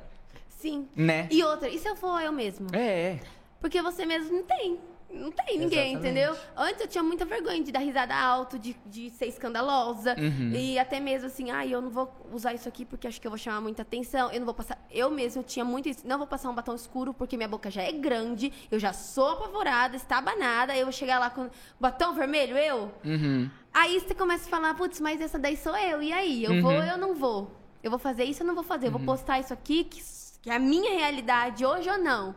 Sim. 0.49 0.89
né? 0.95 1.27
E 1.29 1.43
outra, 1.43 1.69
e 1.69 1.77
se 1.77 1.89
eu 1.89 1.97
for 1.97 2.23
eu 2.23 2.31
mesmo? 2.31 2.69
É. 2.73 3.19
Porque 3.61 3.83
você 3.83 4.07
mesmo 4.07 4.33
não 4.37 4.45
tem. 4.45 4.79
Não 5.15 5.31
tem 5.31 5.59
ninguém, 5.59 5.93
Exatamente. 5.93 5.97
entendeu? 5.97 6.37
Antes 6.57 6.81
eu 6.81 6.89
tinha 6.89 7.03
muita 7.03 7.25
vergonha 7.25 7.63
de 7.63 7.71
dar 7.71 7.79
risada 7.79 8.15
alto, 8.15 8.59
de, 8.59 8.77
de 8.87 9.11
ser 9.11 9.27
escandalosa. 9.27 10.17
Uhum. 10.19 10.53
E 10.53 10.79
até 10.79 10.99
mesmo 11.01 11.29
assim, 11.29 11.51
ai, 11.51 11.73
eu 11.73 11.81
não 11.81 11.91
vou 11.91 12.13
usar 12.33 12.53
isso 12.53 12.69
aqui 12.69 12.85
porque 12.85 13.07
acho 13.07 13.21
que 13.21 13.27
eu 13.27 13.31
vou 13.31 13.39
chamar 13.39 13.61
muita 13.61 13.83
atenção. 13.83 14.31
Eu 14.31 14.41
não 14.41 14.45
vou 14.45 14.55
passar. 14.55 14.79
Eu 14.91 15.11
mesma 15.11 15.43
tinha 15.43 15.65
muito 15.65 15.89
isso. 15.89 16.07
Não 16.07 16.19
vou 16.19 16.27
passar 16.27 16.51
um 16.51 16.55
batom 16.55 16.75
escuro 16.75 17.15
porque 17.15 17.37
minha 17.37 17.49
boca 17.49 17.71
já 17.71 17.83
é 17.83 17.93
grande. 17.93 18.53
Eu 18.71 18.79
já 18.79 18.93
sou 18.93 19.29
apavorada, 19.29 19.97
estabanada. 19.97 20.77
Eu 20.77 20.87
vou 20.87 20.93
chegar 20.93 21.19
lá 21.19 21.31
com 21.31 21.49
batom 21.79 22.13
vermelho, 22.13 22.57
eu? 22.57 22.93
Uhum. 23.05 23.51
Aí 23.73 23.99
você 24.01 24.15
começa 24.15 24.47
a 24.47 24.51
falar, 24.51 24.75
putz, 24.75 25.01
mas 25.01 25.21
essa 25.21 25.39
daí 25.39 25.57
sou 25.57 25.77
eu. 25.77 26.03
E 26.03 26.13
aí? 26.13 26.45
Eu 26.45 26.61
vou 26.61 26.73
ou 26.73 26.83
eu 26.83 26.99
não 26.99 27.15
vou? 27.15 27.51
Eu 27.83 27.91
vou 27.91 27.99
fazer 27.99 28.25
isso 28.25 28.43
ou 28.43 28.47
não 28.47 28.55
vou 28.55 28.65
fazer? 28.65 28.87
Eu 28.87 28.93
vou 28.93 29.01
postar 29.01 29.39
isso 29.41 29.53
aqui, 29.53 29.85
que, 29.85 30.01
que 30.43 30.49
é 30.49 30.57
a 30.57 30.59
minha 30.59 30.93
realidade 30.93 31.67
hoje 31.67 31.91
ou 31.91 31.99
não? 31.99 32.35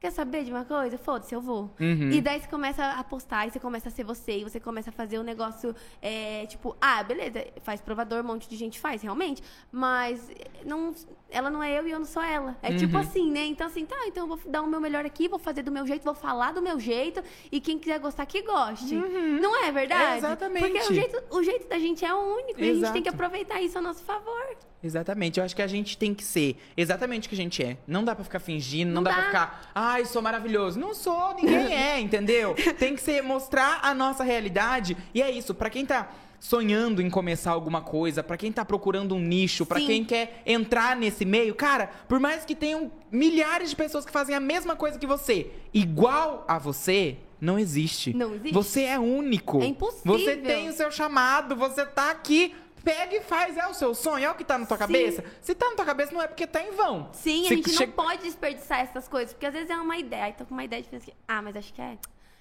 Quer 0.00 0.12
saber 0.12 0.44
de 0.44 0.52
uma 0.52 0.64
coisa? 0.64 0.96
Foda-se, 0.96 1.34
eu 1.34 1.40
vou. 1.40 1.74
Uhum. 1.80 2.10
E 2.12 2.20
daí 2.20 2.40
você 2.40 2.46
começa 2.46 2.84
a 2.84 3.02
postar, 3.02 3.48
e 3.48 3.50
você 3.50 3.58
começa 3.58 3.88
a 3.88 3.90
ser 3.90 4.04
você, 4.04 4.38
e 4.38 4.44
você 4.44 4.60
começa 4.60 4.90
a 4.90 4.92
fazer 4.92 5.18
um 5.18 5.24
negócio, 5.24 5.74
é, 6.00 6.46
tipo, 6.46 6.76
ah, 6.80 7.02
beleza, 7.02 7.44
faz 7.62 7.80
provador, 7.80 8.20
um 8.20 8.26
monte 8.28 8.48
de 8.48 8.54
gente 8.56 8.78
faz, 8.78 9.02
realmente, 9.02 9.42
mas 9.72 10.30
não, 10.64 10.94
ela 11.28 11.50
não 11.50 11.60
é 11.60 11.76
eu 11.76 11.88
e 11.88 11.90
eu 11.90 11.98
não 11.98 12.06
sou 12.06 12.22
ela. 12.22 12.56
É 12.62 12.72
tipo 12.76 12.94
Uhum. 12.94 13.00
assim, 13.00 13.28
né? 13.32 13.44
Então, 13.46 13.66
assim, 13.66 13.84
tá, 13.84 13.96
então 14.06 14.22
eu 14.22 14.36
vou 14.36 14.38
dar 14.48 14.62
o 14.62 14.68
meu 14.68 14.80
melhor 14.80 15.04
aqui, 15.04 15.26
vou 15.26 15.38
fazer 15.38 15.64
do 15.64 15.72
meu 15.72 15.84
jeito, 15.84 16.04
vou 16.04 16.14
falar 16.14 16.52
do 16.52 16.62
meu 16.62 16.78
jeito, 16.78 17.20
e 17.50 17.60
quem 17.60 17.76
quiser 17.76 17.98
gostar, 17.98 18.24
que 18.24 18.40
goste. 18.42 18.94
Não 18.94 19.64
é 19.64 19.72
verdade? 19.72 20.12
É, 20.12 20.16
exatamente. 20.18 20.64
Porque 20.64 20.92
o 20.92 20.94
jeito, 20.94 21.22
o 21.30 21.42
jeito 21.42 21.68
da 21.68 21.78
gente 21.80 22.04
é 22.04 22.14
único, 22.14 22.60
e 22.60 22.70
a 22.70 22.74
gente 22.74 22.92
tem 22.92 23.02
que 23.02 23.08
Exato. 23.08 23.16
aproveitar 23.24 23.60
isso 23.60 23.76
a 23.76 23.80
nosso 23.80 24.04
favor. 24.04 24.56
Exatamente, 24.82 25.38
eu 25.40 25.44
acho 25.44 25.56
que 25.56 25.62
a 25.62 25.66
gente 25.66 25.98
tem 25.98 26.14
que 26.14 26.22
ser 26.24 26.56
exatamente 26.76 27.26
o 27.26 27.28
que 27.28 27.34
a 27.34 27.38
gente 27.38 27.62
é. 27.62 27.76
Não 27.86 28.04
dá 28.04 28.14
pra 28.14 28.22
ficar 28.22 28.38
fingindo, 28.38 28.88
não, 28.92 28.96
Não 28.96 29.02
dá, 29.02 29.12
pra 29.12 29.20
dá. 29.20 29.26
ficar, 29.26 29.70
ai, 29.74 30.04
sou 30.04 30.22
maravilhoso. 30.22 30.78
Não 30.78 30.94
sou, 30.94 31.34
ninguém 31.34 31.74
é, 31.74 31.98
entendeu? 32.00 32.54
Tem 32.78 32.94
que 32.94 33.00
ser 33.00 33.22
mostrar 33.22 33.80
a 33.82 33.92
nossa 33.92 34.22
realidade. 34.22 34.96
E 35.12 35.20
é 35.20 35.30
isso, 35.30 35.52
pra 35.54 35.68
quem 35.68 35.84
tá 35.84 36.08
sonhando 36.40 37.02
em 37.02 37.10
começar 37.10 37.50
alguma 37.50 37.80
coisa, 37.80 38.22
pra 38.22 38.36
quem 38.36 38.52
tá 38.52 38.64
procurando 38.64 39.14
um 39.16 39.18
nicho, 39.20 39.66
pra 39.66 39.80
Sim. 39.80 39.86
quem 39.86 40.04
quer 40.04 40.42
entrar 40.46 40.94
nesse 40.94 41.24
meio, 41.24 41.52
cara, 41.54 41.88
por 42.08 42.20
mais 42.20 42.44
que 42.44 42.54
tenham 42.54 42.92
milhares 43.10 43.70
de 43.70 43.76
pessoas 43.76 44.04
que 44.06 44.12
fazem 44.12 44.36
a 44.36 44.40
mesma 44.40 44.76
coisa 44.76 44.96
que 44.98 45.06
você, 45.06 45.50
igual 45.74 46.44
a 46.46 46.56
você, 46.56 47.16
não 47.40 47.58
existe. 47.58 48.14
Não 48.14 48.34
existe. 48.34 48.52
Você 48.52 48.82
é 48.82 48.98
único. 48.98 49.60
É 49.60 49.66
impossível. 49.66 50.12
Você 50.18 50.36
tem 50.36 50.68
o 50.68 50.72
seu 50.72 50.90
chamado, 50.92 51.56
você 51.56 51.84
tá 51.84 52.10
aqui. 52.10 52.54
Pega 52.88 53.16
e 53.16 53.20
faz, 53.20 53.56
é 53.56 53.66
o 53.66 53.74
seu 53.74 53.94
sonho, 53.94 54.24
é 54.24 54.30
o 54.30 54.34
que 54.34 54.44
tá 54.44 54.56
na 54.56 54.64
tua 54.64 54.76
Sim. 54.78 54.82
cabeça. 54.84 55.24
Se 55.42 55.54
tá 55.54 55.68
na 55.68 55.76
tua 55.76 55.84
cabeça, 55.84 56.12
não 56.12 56.22
é 56.22 56.26
porque 56.26 56.46
tá 56.46 56.62
em 56.62 56.70
vão. 56.70 57.10
Sim, 57.12 57.44
a 57.44 57.48
Se 57.48 57.56
gente 57.56 57.70
che- 57.70 57.84
não 57.86 57.92
pode 57.92 58.22
desperdiçar 58.22 58.80
essas 58.80 59.06
coisas, 59.06 59.32
porque 59.34 59.44
às 59.46 59.52
vezes 59.52 59.68
é 59.68 59.76
uma 59.76 59.98
ideia, 59.98 60.24
aí 60.24 60.32
tô 60.32 60.46
com 60.46 60.54
uma 60.54 60.64
ideia 60.64 60.82
de 60.82 60.88
pensar, 60.88 61.12
ah, 61.26 61.42
mas 61.42 61.54
acho 61.56 61.72
que 61.74 61.82
é, 61.82 61.98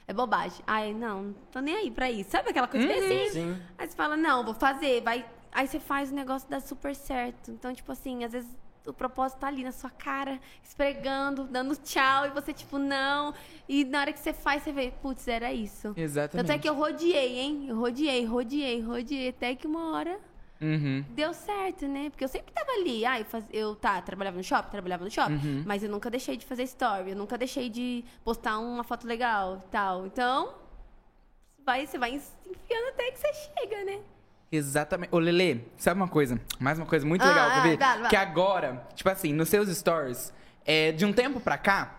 é 0.07 0.13
bobagem. 0.13 0.61
Ai, 0.65 0.93
não, 0.93 1.23
não 1.23 1.33
tô 1.51 1.59
nem 1.59 1.75
aí 1.75 1.91
pra 1.91 2.09
isso. 2.09 2.29
Sabe 2.31 2.49
aquela 2.51 2.67
coisa 2.67 2.87
bem 2.87 2.97
assim? 2.97 3.29
Sim. 3.31 3.61
Aí 3.77 3.87
você 3.89 3.95
fala, 3.95 4.15
não, 4.15 4.45
vou 4.45 4.53
fazer, 4.53 5.01
vai. 5.01 5.25
Aí 5.51 5.67
você 5.67 5.79
faz 5.81 6.11
o 6.11 6.15
negócio 6.15 6.47
dar 6.49 6.61
super 6.61 6.95
certo. 6.95 7.51
Então, 7.51 7.73
tipo 7.73 7.91
assim, 7.91 8.23
às 8.23 8.31
vezes 8.31 8.49
o 8.85 8.93
propósito 8.93 9.39
tá 9.39 9.47
ali 9.47 9.65
na 9.65 9.73
sua 9.73 9.89
cara, 9.89 10.39
esfregando, 10.63 11.43
dando 11.43 11.75
tchau, 11.75 12.25
e 12.25 12.29
você, 12.29 12.53
tipo, 12.53 12.77
não. 12.77 13.33
E 13.67 13.83
na 13.83 13.99
hora 13.99 14.13
que 14.13 14.19
você 14.19 14.31
faz, 14.31 14.63
você 14.63 14.71
vê, 14.71 14.93
putz, 15.01 15.27
era 15.27 15.51
isso. 15.51 15.93
Exatamente. 15.97 16.47
Tanto 16.47 16.55
é 16.57 16.61
que 16.61 16.69
eu 16.69 16.73
rodeei, 16.73 17.37
hein? 17.39 17.65
Eu 17.67 17.77
rodeei, 17.77 18.23
rodeei, 18.23 18.79
rodeei, 18.81 19.27
até 19.27 19.53
que 19.55 19.67
uma 19.67 19.91
hora 19.91 20.17
Uhum. 20.59 21.05
deu 21.09 21.33
certo, 21.33 21.87
né? 21.87 22.09
Porque 22.09 22.23
eu 22.23 22.27
sempre 22.27 22.51
tava 22.53 22.71
ali. 22.71 23.05
Ah, 23.05 23.19
eu, 23.19 23.25
faz... 23.25 23.45
eu 23.51 23.75
tá, 23.75 24.01
trabalhava 24.01 24.37
no 24.37 24.43
shopping, 24.43 24.71
trabalhava 24.71 25.03
no 25.03 25.11
shopping. 25.11 25.35
Uhum. 25.35 25.63
Mas 25.65 25.83
eu 25.83 25.89
nunca 25.89 26.09
deixei 26.09 26.35
de 26.37 26.45
fazer 26.45 26.63
story, 26.63 27.11
eu 27.11 27.15
nunca 27.15 27.37
deixei 27.37 27.69
de 27.69 28.03
postar 28.23 28.57
uma 28.59 28.83
foto 28.83 29.05
legal 29.07 29.63
e 29.65 29.71
tal. 29.71 30.05
Então, 30.05 30.55
vai, 31.65 31.85
você 31.85 31.97
vai 31.97 32.11
enfiando 32.11 32.87
até 32.89 33.11
que 33.11 33.19
você 33.19 33.33
chega, 33.33 33.83
né? 33.83 33.99
Exatamente. 34.51 35.13
Ô, 35.13 35.19
Lele, 35.19 35.69
sabe 35.77 35.99
uma 35.99 36.07
coisa? 36.07 36.39
Mais 36.59 36.79
uma 36.79 36.85
coisa 36.85 37.05
muito 37.05 37.21
Ah, 37.21 37.27
legal 37.27 37.49
ah, 37.49 37.61
vai, 37.61 37.77
vai. 37.77 38.09
Que 38.09 38.15
agora, 38.15 38.87
tipo 38.95 39.09
assim, 39.09 39.33
nos 39.33 39.49
seus 39.49 39.69
stories, 39.69 40.33
é, 40.65 40.91
de 40.91 41.05
um 41.05 41.11
tempo 41.11 41.39
pra 41.39 41.57
cá, 41.57 41.97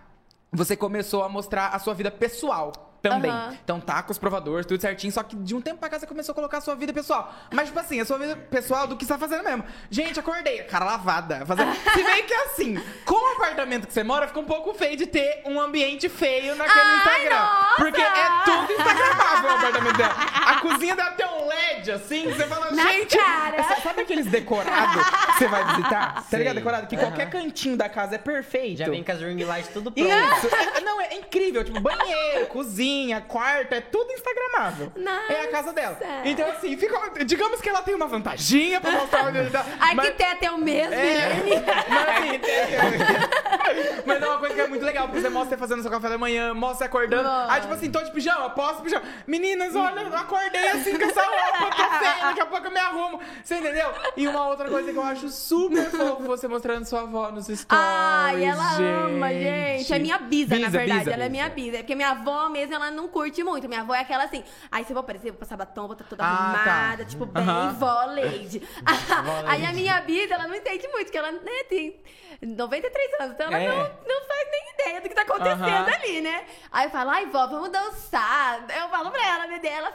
você 0.50 0.74
começou 0.76 1.22
a 1.22 1.28
mostrar 1.28 1.68
a 1.68 1.78
sua 1.78 1.94
vida 1.94 2.10
pessoal. 2.10 2.88
Também. 3.00 3.30
Aham. 3.30 3.56
Então 3.64 3.80
tá 3.80 4.02
com 4.02 4.11
os 4.11 4.18
provadores, 4.18 4.66
tudo 4.66 4.80
certinho. 4.80 5.12
Só 5.12 5.22
que 5.22 5.37
de 5.37 5.54
um 5.54 5.61
tempo 5.61 5.78
pra 5.78 5.88
cá 5.88 5.98
você 5.98 6.06
começou 6.06 6.32
a 6.32 6.34
colocar 6.34 6.58
a 6.58 6.61
sua 6.61 6.74
vida 6.74 6.92
pessoal. 6.92 7.32
Mas, 7.52 7.66
tipo 7.68 7.78
assim, 7.78 8.00
a 8.00 8.04
sua 8.04 8.18
vida 8.18 8.34
pessoal 8.50 8.87
do 8.87 8.96
que 8.96 9.04
você 9.04 9.12
tá 9.12 9.18
fazendo 9.18 9.44
mesmo. 9.44 9.64
Gente, 9.90 10.18
acordei, 10.18 10.62
cara 10.64 10.84
lavada. 10.84 11.46
Fazendo... 11.46 11.72
Se 11.94 12.02
bem 12.02 12.24
que 12.24 12.34
assim, 12.34 12.82
com 13.04 13.14
o 13.14 13.32
apartamento 13.37 13.87
que 13.87 13.92
você 13.92 14.02
mora, 14.02 14.26
fica 14.26 14.40
um 14.40 14.44
pouco 14.44 14.74
feio 14.74 14.96
de 14.96 15.06
ter 15.06 15.42
um 15.46 15.61
ambiente 15.61 16.08
feio 16.08 16.54
naquele 16.56 16.80
Ai, 16.80 16.96
Instagram. 16.96 17.38
nossa! 17.40 17.74
Porque 17.76 18.00
é 18.00 18.28
tudo 18.44 18.72
Instagramável 18.72 19.50
o 19.50 19.54
apartamento 19.54 19.96
dela. 19.96 20.14
A 20.46 20.61
cozinha 20.61 20.96
dela 20.96 21.11
tem 21.12 21.26
um 21.26 21.46
LED 21.46 21.92
assim, 21.92 22.24
você 22.32 22.46
fala, 22.46 22.70
Na 22.72 22.82
gente. 22.92 23.16
cara. 23.16 23.56
essa- 23.56 23.80
sabe 23.80 24.00
aqueles 24.02 24.26
decorados 24.26 25.06
que 25.06 25.32
você 25.38 25.46
vai 25.48 25.64
visitar? 25.66 26.14
Tá 26.14 26.22
Sei. 26.22 26.40
ligado? 26.40 26.56
Decorado? 26.56 26.87
Que 26.88 26.96
Aham. 26.96 27.06
qualquer 27.06 27.30
cantinho 27.30 27.76
da 27.76 27.88
casa 27.88 28.16
é 28.16 28.18
perfeito. 28.18 28.78
Já 28.78 28.88
vem 28.88 29.04
com 29.04 29.12
as 29.12 29.20
ring 29.20 29.44
lights 29.44 29.70
tudo 29.72 29.92
pronto. 29.92 30.08
Isso! 30.08 30.48
É- 30.54 30.80
não, 30.80 31.00
é 31.00 31.14
incrível. 31.14 31.62
Tipo, 31.64 31.80
banheiro, 31.80 32.46
cozinha, 32.48 32.88
quarto, 33.28 33.72
é 33.72 33.80
tudo 33.80 34.11
instagramável. 34.12 34.92
Nossa. 34.96 35.32
É 35.32 35.44
a 35.44 35.48
casa 35.50 35.72
dela. 35.72 35.98
Então, 36.24 36.48
assim, 36.50 36.76
fica, 36.76 37.24
digamos 37.24 37.61
que 37.61 37.68
ela 37.68 37.82
tem 37.82 37.94
uma 37.94 38.06
vantaginha 38.06 38.80
pra 38.80 38.90
mostrar 38.92 39.26
onde 39.26 39.38
ele 39.38 39.50
tá. 39.50 39.64
mas- 39.94 40.06
Arquiteto 40.08 40.44
é 40.44 40.50
o 40.50 40.58
mesmo, 40.58 40.94
é, 40.94 41.00
Guilherme. 41.02 41.50
mas 41.88 42.08
assim, 42.08 42.40
é- 42.44 44.02
mas 44.06 44.22
é 44.22 44.26
uma 44.26 44.38
coisa 44.38 44.54
que 44.54 44.61
é 44.61 44.66
muito 44.68 44.84
legal, 44.84 45.06
porque 45.06 45.20
você 45.20 45.28
mostra 45.28 45.56
você 45.56 45.61
fazendo 45.61 45.82
seu 45.82 45.90
café 45.90 46.08
da 46.08 46.18
manhã, 46.18 46.52
mostra 46.54 46.78
você 46.78 46.84
acordando. 46.84 47.22
Nossa. 47.24 47.52
Aí, 47.52 47.61
tipo 47.61 47.74
assim, 47.74 47.90
tô 47.90 48.02
de 48.02 48.11
pijama, 48.12 48.50
posso 48.50 48.82
pijama. 48.82 49.04
Meninas, 49.26 49.74
olha, 49.74 50.00
eu 50.00 50.16
acordei 50.16 50.68
assim 50.68 50.96
com 50.98 51.04
essa 51.04 51.22
roupa, 51.22 51.76
tô 51.76 51.98
feia, 51.98 52.14
daqui 52.26 52.40
a 52.40 52.46
pouco 52.46 52.66
eu 52.66 52.70
me 52.70 52.78
arrumo. 52.80 53.20
Você 53.42 53.56
entendeu? 53.56 53.92
E 54.16 54.26
uma 54.26 54.46
outra 54.48 54.68
coisa 54.68 54.92
que 54.92 54.98
eu 54.98 55.02
acho 55.04 55.28
super 55.28 55.90
fofo, 55.90 56.22
você 56.24 56.48
mostrando 56.48 56.84
sua 56.84 57.02
avó 57.02 57.30
nos 57.30 57.44
stories. 57.46 57.66
Ai, 57.68 58.44
ela 58.44 58.76
ama, 58.78 59.28
gente. 59.32 59.92
É 59.92 59.98
minha 59.98 60.18
bisa, 60.18 60.54
na 60.58 60.66
Bisa, 60.66 60.78
verdade. 60.78 60.98
bisa. 61.00 61.11
ela 61.12 61.24
é 61.24 61.28
minha 61.28 61.48
bisa. 61.48 61.76
É 61.76 61.78
porque 61.80 61.94
minha 61.94 62.11
avó 62.11 62.48
mesmo, 62.48 62.74
ela 62.78 62.90
não 62.90 63.08
curte 63.08 63.42
muito. 63.44 63.68
Minha 63.68 63.80
avó 63.82 63.94
é 63.94 64.00
aquela 64.00 64.24
assim. 64.24 64.42
Aí 64.70 64.82
eu 64.82 64.88
vou 64.88 64.98
aparecer, 65.00 65.30
vou 65.30 65.38
passar 65.38 65.56
batom, 65.56 65.86
vou 65.86 65.92
estar 65.92 66.04
toda 66.04 66.24
Ah, 66.24 66.26
tá. 66.64 66.70
arrumada, 66.72 67.04
tipo, 67.04 67.26
bem 67.26 67.44
vó 67.78 68.04
lady. 68.06 68.62
Aí 69.46 69.64
a 69.64 69.72
minha 69.72 70.00
bisa, 70.02 70.34
ela 70.34 70.46
não 70.48 70.54
entende 70.54 70.86
muito, 70.88 71.04
porque 71.06 71.18
ela 71.18 71.32
né, 71.32 71.64
tem 71.68 72.00
93 72.42 73.20
anos, 73.20 73.34
então 73.34 73.46
ela 73.48 73.58
É. 73.58 73.68
não, 73.68 73.76
não 73.76 74.26
faz 74.28 74.48
nem 74.50 74.72
ideia 74.74 75.00
do 75.00 75.08
que 75.08 75.14
tá 75.14 75.22
acontecendo 75.22 75.88
ali, 75.88 76.20
né? 76.20 76.44
Aí 76.70 76.86
eu 76.86 76.90
falo, 76.90 77.10
ai, 77.10 77.26
vó, 77.26 77.46
vamos 77.46 77.70
dançar. 77.70 78.64
Eu 78.80 78.88
falo 78.88 79.10
pra 79.10 79.26
ela, 79.26 79.46
né? 79.46 79.60
Ela 79.64 79.92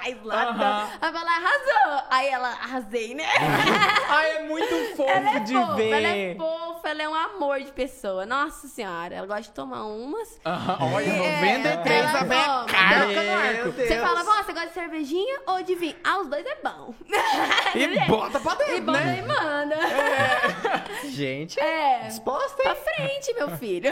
faz 0.00 0.22
lá. 0.24 0.88
Aí 1.00 1.08
eu 1.08 1.12
falo, 1.14 1.28
arrasou. 1.28 2.06
Aí 2.10 2.28
ela, 2.28 2.48
arrasei, 2.48 3.14
né? 3.14 3.24
Ai, 4.08 4.30
é 4.36 4.42
muito 4.42 4.96
fofo 4.96 5.08
Ela 5.10 5.36
é 5.36 5.40
de 5.40 5.54
fofa, 5.54 5.74
ver. 5.74 5.90
ela 5.92 6.08
é 6.08 6.34
fofa, 6.34 6.88
ela 6.88 7.02
é 7.02 7.08
um 7.08 7.14
amor 7.14 7.60
de 7.60 7.72
pessoa. 7.72 8.26
Nossa 8.26 8.68
senhora, 8.68 9.14
ela 9.14 9.26
gosta 9.26 9.42
de 9.42 9.50
tomar 9.50 9.84
umas. 9.84 10.40
Aham, 10.44 10.78
Olha, 10.94 11.06
É, 11.06 11.58
93 11.58 12.04
ela 12.08 12.20
a 12.20 12.24
véia 12.24 12.44
toma. 12.44 12.64
carca 12.66 13.06
no 13.06 13.12
Meu 13.22 13.34
arco. 13.38 13.72
Deus. 13.72 13.88
Você 13.88 13.98
fala, 14.00 14.22
"Vó, 14.24 14.32
você 14.42 14.52
gosta 14.52 14.68
de 14.68 14.74
cervejinha 14.74 15.40
ou 15.46 15.62
de 15.62 15.74
vinho? 15.74 15.96
Ah, 16.04 16.18
os 16.18 16.28
dois 16.28 16.44
é 16.46 16.56
bom. 16.62 16.94
E 17.74 17.86
bota 18.08 18.40
pra 18.40 18.52
E 18.54 18.56
dentro, 18.58 18.84
bota 18.86 19.00
né? 19.00 19.18
e 19.18 19.22
manda. 19.26 19.76
Gente, 21.10 21.58
É. 21.60 22.00
disposta, 22.06 22.62
Pra 22.62 22.72
hein? 22.72 22.78
frente, 22.84 23.34
meu 23.34 23.50
filho. 23.56 23.90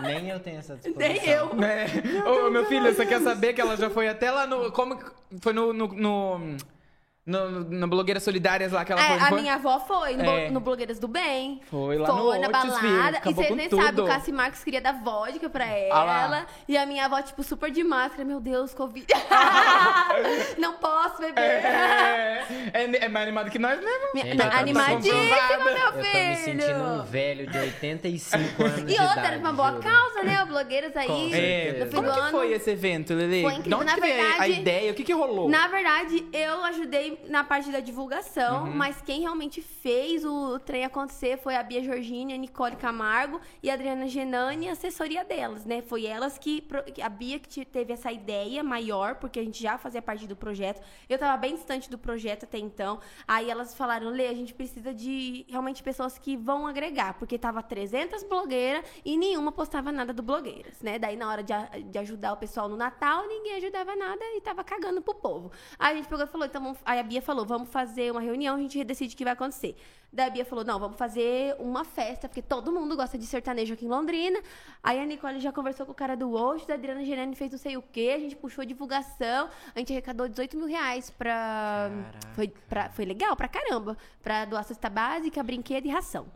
Nem 0.00 0.28
eu 0.30 0.40
tenho 0.40 0.58
essa 0.58 0.76
disposição. 0.76 0.98
Nem 1.08 1.28
eu. 1.28 1.50
É. 1.64 2.28
Ô, 2.46 2.50
meu 2.50 2.64
filho, 2.66 2.92
você 2.94 3.04
quer 3.06 3.20
saber 3.20 3.52
que 3.52 3.60
ela 3.60 3.76
já 3.76 3.90
foi 3.90 4.08
até 4.08 4.30
lá 4.30 4.46
no. 4.46 4.70
Como 4.72 4.96
que- 4.98 5.10
foi 5.40 5.52
no. 5.52 5.72
no, 5.72 5.86
no- 5.88 6.56
No, 7.26 7.48
no 7.50 7.86
Blogueiras 7.86 8.22
Solidárias 8.24 8.72
lá 8.72 8.84
que 8.84 8.90
ela 8.92 9.00
É, 9.00 9.18
foi. 9.20 9.28
a 9.28 9.30
minha 9.40 9.54
avó 9.54 9.78
foi 9.78 10.16
no, 10.16 10.24
É. 10.24 10.50
no 10.50 10.58
Blogueiras 10.58 10.98
do 10.98 11.06
Bem. 11.06 11.60
Foi 11.70 11.96
lá 11.98 12.08
no 12.08 12.16
Foi 12.24 12.38
na 12.40 12.48
Otis, 12.48 12.78
filho, 12.78 12.96
balada. 12.96 13.18
E 13.18 13.34
com 13.34 13.54
nem 13.54 13.68
tudo. 13.68 13.82
sabem, 13.84 14.04
o 14.04 14.06
Cassi 14.08 14.32
Marcos 14.32 14.64
queria 14.64 14.80
dar 14.80 14.94
vodka 15.04 15.48
pra 15.48 15.64
Ah 15.64 15.68
ela. 16.24 16.46
e 16.66 16.76
a 16.76 16.84
minha 16.86 17.04
avó, 17.04 17.20
tipo, 17.22 17.42
super 17.44 17.70
de 17.70 17.84
máscara. 17.84 18.24
Meu 18.24 18.40
Deus, 18.40 18.74
Covid. 18.74 19.06
Não 20.58 20.72
posso 20.74 21.18
beber. 21.18 21.40
É, 21.40 22.29
é, 23.00 23.08
mais 23.08 23.26
animado 23.26 23.50
que 23.50 23.58
nós 23.58 23.78
mesmo. 23.80 24.08
Minha- 24.14 24.26
Gente, 24.26 24.38
eu 24.42 24.50
tô 24.50 24.56
Animadíssima, 24.56 25.18
comprovada. 25.20 25.64
meu 25.64 25.72
Eu 25.76 25.90
tô 25.92 25.98
me 25.98 26.04
filho. 26.04 26.36
sentindo 26.44 26.82
um 26.84 27.02
velho 27.04 27.46
de 27.50 27.58
85 27.58 28.62
anos 28.64 28.84
de 28.86 28.92
E 28.94 29.00
outra, 29.00 29.12
idade, 29.12 29.26
era 29.28 29.38
uma 29.38 29.52
boa 29.52 29.70
juro. 29.72 29.82
causa, 29.82 30.22
né? 30.22 30.42
O 30.42 30.46
Blogueiras 30.46 30.96
aí. 30.96 31.32
É, 31.32 31.76
No 31.80 31.86
fim 31.86 31.96
como 31.96 32.08
do 32.08 32.14
que 32.14 32.20
ano. 32.20 32.30
foi 32.30 32.52
esse 32.52 32.70
evento, 32.70 33.14
Lele? 33.14 33.42
Foi 33.42 33.52
incrível. 33.54 33.62
De 33.70 33.74
onde 33.74 33.84
Na 33.86 33.94
que 33.94 34.00
veio 34.00 34.14
a- 34.14 34.28
verdade- 34.28 34.52
ideia? 34.60 34.92
O 34.92 34.94
que 34.94 35.04
que 35.04 35.12
rolou? 35.12 35.48
Na 35.48 35.68
verdade, 35.68 36.26
eu 36.32 36.64
ajudei 36.64 37.22
na 37.28 37.44
parte 37.44 37.70
da 37.70 37.80
divulgação, 37.80 38.64
Uhum. 38.64 38.72
mas 38.74 39.00
quem 39.02 39.20
realmente 39.22 39.60
fez 39.62 40.24
o 40.24 40.58
trem 40.58 40.84
acontecer 40.84 41.38
foi 41.38 41.56
a 41.56 41.62
Bia 41.62 41.82
Jorginha, 41.82 42.34
a 42.34 42.38
Nicole 42.38 42.76
Camargo 42.76 43.40
e 43.62 43.70
a 43.70 43.74
Adriana 43.74 44.06
Genani, 44.08 44.68
a 44.68 44.72
assessoria 44.72 45.24
delas, 45.24 45.64
né? 45.64 45.82
Foi 45.82 46.04
elas 46.06 46.38
que. 46.38 46.66
A 47.02 47.08
Bia 47.08 47.38
que 47.38 47.48
te- 47.48 47.64
teve 47.64 47.92
essa 47.92 48.10
ideia 48.12 48.62
maior, 48.62 49.14
porque 49.16 49.38
a 49.38 49.42
gente 49.44 49.62
já 49.62 49.78
fazia 49.78 50.02
parte 50.02 50.26
do 50.26 50.34
projeto. 50.36 50.80
Eu 51.08 51.18
tava 51.18 51.36
bem 51.36 51.54
distante 51.54 51.88
do 51.90 51.98
projeto 51.98 52.44
até 52.44 52.58
então. 52.58 52.89
Aí 53.28 53.50
elas 53.50 53.74
falaram: 53.74 54.08
Lê, 54.08 54.26
a 54.28 54.34
gente 54.34 54.54
precisa 54.54 54.94
de 54.94 55.44
realmente 55.48 55.82
pessoas 55.82 56.18
que 56.18 56.36
vão 56.36 56.66
agregar, 56.66 57.14
porque 57.14 57.38
tava 57.38 57.62
300 57.62 58.22
blogueiras 58.24 58.84
e 59.04 59.16
nenhuma 59.16 59.52
postava 59.52 59.92
nada 59.92 60.12
do 60.12 60.22
blogueiras, 60.22 60.80
né? 60.80 60.98
Daí 60.98 61.16
na 61.16 61.28
hora 61.28 61.42
de, 61.42 61.52
de 61.90 61.98
ajudar 61.98 62.32
o 62.32 62.36
pessoal 62.36 62.68
no 62.68 62.76
Natal, 62.76 63.26
ninguém 63.28 63.56
ajudava 63.56 63.94
nada 63.94 64.24
e 64.36 64.40
tava 64.40 64.64
cagando 64.64 65.02
pro 65.02 65.14
povo. 65.14 65.52
Aí 65.78 65.92
a 65.92 65.96
gente 65.96 66.08
pegou 66.08 66.24
e 66.24 66.28
falou, 66.28 66.46
então, 66.46 66.76
aí 66.84 66.98
a 66.98 67.02
Bia 67.02 67.20
falou, 67.20 67.44
vamos 67.44 67.68
fazer 67.68 68.10
uma 68.10 68.20
reunião, 68.20 68.56
a 68.56 68.58
gente 68.58 68.82
decide 68.84 69.14
o 69.14 69.18
que 69.18 69.24
vai 69.24 69.34
acontecer. 69.34 69.76
Daí 70.12 70.26
a 70.26 70.30
Bia 70.30 70.44
falou, 70.44 70.64
não, 70.64 70.78
vamos 70.78 70.96
fazer 70.96 71.54
uma 71.60 71.84
festa, 71.84 72.28
porque 72.28 72.42
todo 72.42 72.72
mundo 72.72 72.96
gosta 72.96 73.16
de 73.16 73.24
sertanejo 73.26 73.74
aqui 73.74 73.84
em 73.86 73.88
Londrina. 73.88 74.40
Aí 74.82 74.98
a 74.98 75.06
Nicole 75.06 75.38
já 75.38 75.52
conversou 75.52 75.86
com 75.86 75.92
o 75.92 75.94
cara 75.94 76.16
do 76.16 76.32
Osh, 76.32 76.68
a 76.68 76.74
Adriana 76.74 77.04
Gerani 77.04 77.36
fez 77.36 77.52
não 77.52 77.58
sei 77.58 77.76
o 77.76 77.82
quê, 77.82 78.14
a 78.16 78.18
gente 78.18 78.34
puxou 78.34 78.64
divulgação, 78.64 79.48
a 79.74 79.78
gente 79.78 79.92
arrecadou 79.92 80.28
18 80.28 80.56
mil 80.56 80.66
reais 80.66 81.10
pra... 81.10 81.90
Caraca. 81.90 82.34
Foi, 82.34 82.48
pra... 82.68 82.90
Foi 82.90 83.04
legal 83.04 83.36
pra 83.36 83.46
caramba, 83.46 83.96
pra 84.22 84.44
doar 84.44 84.64
cesta 84.64 84.88
básica, 84.90 85.42
brinquedo 85.42 85.86
e 85.86 85.90
ração. 85.90 86.26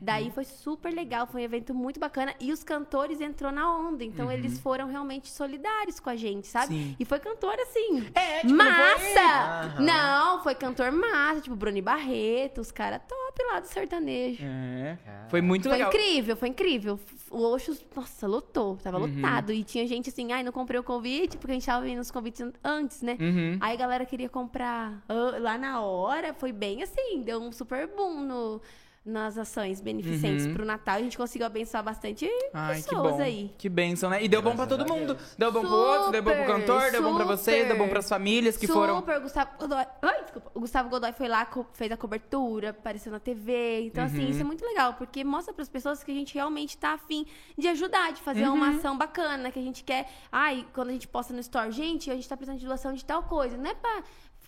Daí 0.00 0.30
foi 0.30 0.44
super 0.44 0.92
legal, 0.94 1.26
foi 1.26 1.40
um 1.42 1.44
evento 1.44 1.74
muito 1.74 1.98
bacana 1.98 2.32
e 2.38 2.52
os 2.52 2.62
cantores 2.62 3.20
entrou 3.20 3.50
na 3.50 3.68
onda, 3.76 4.04
então 4.04 4.30
eles 4.30 4.58
foram 4.60 4.86
realmente 4.86 5.28
solidários 5.30 5.98
com 5.98 6.08
a 6.08 6.14
gente, 6.16 6.46
sabe? 6.46 6.74
Sim. 6.74 6.96
E 7.00 7.04
foi 7.04 7.18
cantor 7.18 7.54
assim, 7.60 8.06
É, 8.14 8.40
tipo, 8.42 8.52
não 8.52 8.64
foi- 8.64 8.74
massa! 8.74 9.64
Aham. 9.74 9.80
Não, 9.82 10.42
foi 10.42 10.54
cantor 10.54 10.92
massa, 10.92 11.40
tipo 11.40 11.56
Bruni 11.56 11.82
Barreto, 11.82 12.60
os 12.60 12.70
caras 12.70 13.00
top 13.26 13.42
lá 13.50 13.60
do 13.60 13.66
sertanejo. 13.66 14.44
É. 14.44 14.98
Foi 15.28 15.40
muito 15.40 15.64
Foi 15.64 15.72
legal. 15.72 15.88
incrível, 15.90 16.36
foi 16.36 16.48
incrível. 16.48 17.00
O 17.30 17.42
Oxus, 17.54 17.84
nossa, 17.94 18.26
lotou, 18.26 18.76
tava 18.76 18.98
Uhum. 18.98 19.14
lotado. 19.16 19.52
E 19.52 19.64
tinha 19.64 19.86
gente 19.86 20.08
assim, 20.10 20.32
ai, 20.32 20.42
não 20.42 20.52
comprei 20.52 20.78
o 20.78 20.84
convite, 20.84 21.36
porque 21.36 21.52
a 21.52 21.54
gente 21.54 21.66
tava 21.66 21.84
vendo 21.84 22.00
os 22.00 22.10
convites 22.10 22.40
an- 22.40 22.52
antes, 22.62 23.02
né? 23.02 23.16
Uhum. 23.20 23.58
Aí 23.60 23.74
a 23.74 23.76
galera 23.76 24.04
queria 24.06 24.28
comprar 24.28 25.02
ah, 25.08 25.36
lá 25.40 25.58
na 25.58 25.80
hora, 25.80 26.34
foi 26.34 26.52
bem 26.52 26.82
assim, 26.82 27.22
deu 27.22 27.40
um 27.40 27.50
super 27.52 27.86
boom 27.88 28.20
no, 28.20 28.60
nas 29.04 29.36
ações 29.36 29.82
beneficentes 29.82 30.46
Uhum. 30.46 30.54
pro 30.54 30.64
Natal. 30.64 30.96
E 30.96 31.00
a 31.00 31.02
gente 31.02 31.18
conseguiu 31.18 31.46
abençoar 31.46 31.82
bastante 31.84 32.26
Ai, 32.54 32.76
que 32.80 32.88
pessoas 32.88 33.16
bom. 33.16 33.22
aí. 33.22 33.54
Que 33.58 33.68
bênção, 33.68 34.08
né? 34.08 34.24
E 34.24 34.28
deu 34.28 34.40
bom 34.40 34.56
pra 34.56 34.66
todo 34.66 34.86
mundo. 34.90 35.16
Deu 35.36 35.52
bom 35.52 35.60
pro 35.60 35.70
outro, 35.74 36.10
deu 36.12 36.22
bom 36.22 36.30
pro 36.30 36.40
Super, 36.40 36.60
cantor, 36.60 36.90
deu 36.90 37.02
bom 37.02 37.14
pra 37.14 37.24
vocês, 37.24 37.66
deu 37.66 37.76
bom 37.76 37.82
super. 37.84 37.90
pras 37.92 38.08
famílias 38.08 38.56
que 38.56 38.66
Super, 38.66 38.78
foram. 38.80 38.98
o 38.98 39.20
Gustavo 39.20 39.50
Godoy. 39.58 39.84
Ai, 40.00 40.22
desculpa. 40.22 40.50
O 40.54 40.60
Gustavo 40.60 40.88
Godoy 40.88 41.12
foi 41.12 41.28
lá, 41.28 41.46
fez 41.74 41.92
a 41.92 41.96
cobertura, 41.98 42.70
apareceu 42.70 43.12
na 43.12 43.20
TV. 43.20 43.82
Então, 43.86 44.04
Uhum. 44.04 44.10
assim, 44.10 44.30
isso 44.30 44.40
é 44.40 44.44
muito 44.44 44.64
legal, 44.64 44.94
porque 44.94 45.22
mostra 45.22 45.52
pras 45.52 45.68
pessoas 45.68 46.02
que 46.02 46.10
a 46.10 46.14
gente 46.14 46.34
realmente 46.34 46.78
tá 46.78 46.94
afim 46.94 47.26
de 47.58 47.68
ajudar, 47.68 48.12
de 48.12 48.22
fazer 48.22 48.46
Uhum. 48.48 48.54
uma 48.54 48.70
ação 48.70 48.96
bacana, 48.96 49.50
que 49.50 49.58
a 49.58 49.62
gente 49.62 49.84
quer. 49.84 50.08
Ai, 50.32 50.66
quando 50.72 50.88
a 50.88 50.92
gente 50.92 51.06
posta 51.08 51.34
no 51.34 51.40
store, 51.40 51.70
gente, 51.72 52.10
a 52.10 52.14
gente 52.14 52.26
tá 52.28 52.36
precisando 52.36 52.58
de 52.58 52.66
doação 52.66 52.94
de 52.94 53.04
tal 53.04 53.22
coisa. 53.24 53.56
Não 53.58 53.70
é 53.70 53.74
pra 53.74 54.02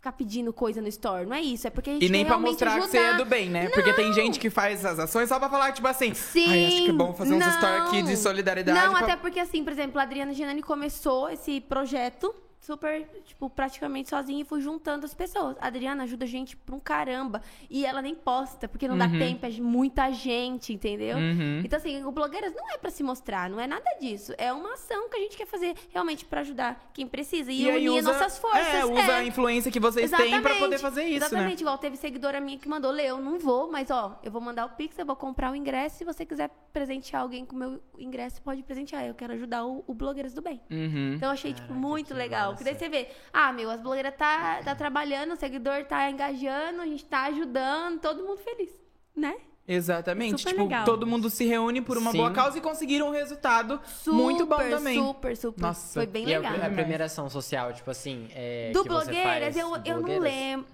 ficar 0.07 0.13
pedindo 0.13 0.53
coisa 0.53 0.81
no 0.81 0.89
store, 0.89 1.27
não 1.27 1.35
é 1.35 1.41
isso. 1.41 1.67
É 1.67 1.71
porque 1.71 1.91
a 1.91 1.93
gente 1.95 2.07
E 2.07 2.09
nem 2.09 2.25
pra 2.25 2.39
mostrar 2.39 2.75
que 2.81 2.87
você 2.87 2.99
é 2.99 3.09
ajudar. 3.09 3.25
do 3.25 3.29
bem, 3.29 3.51
né? 3.51 3.69
Porque 3.71 3.93
tem 3.93 4.13
gente 4.13 4.39
que 4.39 4.49
faz 4.49 4.85
as 4.85 4.99
ações 4.99 5.29
só 5.29 5.39
pra 5.39 5.49
falar, 5.49 5.73
tipo 5.73 5.87
assim, 5.89 6.15
Sim. 6.15 6.49
ai, 6.49 6.67
acho 6.67 6.85
que 6.85 6.91
é 6.91 6.93
bom 6.93 7.13
fazer 7.13 7.35
uns 7.35 7.41
não. 7.45 7.53
stories 7.53 7.83
aqui 7.89 8.03
de 8.03 8.17
solidariedade. 8.17 8.79
Não, 8.79 8.91
pra- 8.95 9.01
até 9.01 9.17
porque, 9.17 9.41
assim, 9.41 9.65
por 9.65 9.73
exemplo, 9.73 9.99
a 9.99 10.03
Adriana 10.05 10.33
Genani 10.33 10.63
começou 10.63 11.29
esse 11.31 11.61
projeto 11.61 12.35
super, 12.67 13.07
tipo, 13.25 13.49
praticamente 13.49 14.11
sozinha 14.11 14.43
e 14.43 14.45
fui 14.45 14.61
juntando 14.61 15.07
as 15.07 15.15
pessoas. 15.15 15.57
A 15.61 15.69
Adriana 15.69 16.03
ajuda 16.03 16.25
a 16.25 16.29
gente 16.29 16.57
pra 16.57 16.75
um 16.75 16.81
caramba. 16.81 17.41
E 17.71 17.87
ela 17.87 18.03
nem 18.03 18.15
posta, 18.15 18.67
porque 18.67 18.89
não 18.89 18.99
dá 18.99 19.09
tempo, 19.09 19.47
é 19.47 19.51
de 19.51 19.63
muita 19.63 20.11
gente, 20.11 20.73
entendeu? 20.73 21.17
Uhum. 21.17 21.63
Então, 21.65 21.77
assim, 21.79 22.05
o 22.05 22.11
Blogueiras 22.11 22.53
não 22.55 22.69
é 22.73 22.77
pra 22.77 22.91
se 22.91 23.05
mostrar, 23.05 23.49
não 23.49 23.61
é 23.61 23.67
nada 23.69 23.89
disso. 24.01 24.35
É 24.37 24.53
uma 24.53 24.75
ação 24.75 25.09
que 25.09 25.17
a 25.17 25.21
gente 25.21 25.37
quer 25.37 25.47
fazer 25.47 25.75
realmente 25.91 26.25
pra 26.25 26.41
ajudar 26.41 26.91
quem 26.93 27.07
precisa. 27.07 27.53
E, 27.53 27.71
aí 27.71 27.89
unir 27.89 28.01
usa- 28.01 28.13
nossas 28.13 28.37
forças. 28.39 28.67
É, 28.67 28.85
usa 28.85 29.15
a 29.15 29.25
influência 29.25 29.71
que 29.71 29.79
vocês 29.79 30.11
têm 30.11 30.43
pra 30.43 30.57
poder 30.57 30.79
fazer 30.79 31.05
isso, 31.05 31.25
Exatamente, 31.27 31.57
né? 31.59 31.61
igual 31.61 31.79
teve 31.79 31.97
seguidora 31.97 32.41
minha 32.41 32.59
que 32.59 32.69
mandou, 32.69 32.91
Lê, 32.91 33.07
eu 33.07 33.19
não 33.21 33.39
vou, 33.39 33.71
mas 33.71 33.91
ó, 33.91 34.19
eu 34.25 34.31
vou 34.33 34.41
mandar 34.41 34.67
o 34.67 34.71
Pix, 34.71 34.99
eu 34.99 35.07
vou 35.07 35.15
comprar 35.17 35.53
o 35.53 35.55
ingresso. 35.57 35.99
Se 35.99 36.05
você 36.05 36.27
quiser 36.27 36.51
presentear 36.73 37.23
alguém 37.23 37.45
com 37.45 37.55
o 37.55 37.59
meu 37.59 37.81
ingresso, 37.99 38.43
pode 38.43 38.63
presentear. 38.63 39.07
Eu 39.07 39.15
quero 39.15 39.33
ajudar 39.35 39.65
o, 39.65 39.85
o 39.87 39.95
Blogueiras 39.95 40.35
do 40.35 40.43
Bem. 40.43 40.61
Uhum. 40.71 41.15
Então 41.15 41.29
eu 41.29 41.33
achei, 41.33 41.53
tipo, 41.53 41.69
Caraca, 41.69 41.81
muito 41.87 42.09
que 42.09 42.15
legal. 42.15 42.56
Porque 42.57 42.65
daí 42.65 42.79
você 42.79 42.89
vê, 42.89 43.11
ah, 43.33 43.53
meu, 43.53 43.71
as 43.71 43.81
blogueiras 43.81 44.17
tá, 44.17 44.63
tá 44.63 44.75
trabalhando, 44.75 45.35
o 45.35 45.37
seguidor 45.37 45.85
tá 45.85 46.11
engajando, 46.11 46.81
a 46.81 46.87
gente 46.87 47.05
tá 47.05 47.25
ajudando, 47.25 48.01
todo 48.01 48.25
mundo 48.25 48.39
feliz, 48.39 48.73
né? 49.15 49.37
Exatamente. 49.69 50.39
Super 50.39 50.51
tipo, 50.51 50.63
legal. 50.65 50.85
todo 50.85 51.07
mundo 51.07 51.29
se 51.29 51.45
reúne 51.45 51.81
por 51.81 51.99
uma 51.99 52.13
Sim. 52.13 52.19
boa 52.19 52.31
causa 52.31 52.59
e 52.59 52.61
conseguiram 52.61 53.09
um 53.09 53.13
resultado 53.13 53.81
Super, 53.85 54.17
muito 54.17 54.47
bom 54.47 54.57
também. 54.59 54.97
Super, 55.03 55.37
super. 55.37 55.61
Nossa. 55.61 55.95
Foi 56.01 56.07
bem 56.07 56.27
E 56.29 56.35
a, 56.35 56.39
legal. 56.39 56.67
a 56.67 56.71
primeira 56.71 57.05
ação 57.07 57.29
social, 57.29 57.73
tipo 57.73 57.91
assim, 57.91 58.29
é, 58.35 58.71
Do 58.73 58.83
que 58.83 58.89
você 58.89 59.05
blogueiras, 59.13 59.55
faz, 59.55 59.57
eu, 59.57 59.71
do 59.79 59.89
eu 59.89 60.01
não 60.01 60.19
lembro. 60.21 60.67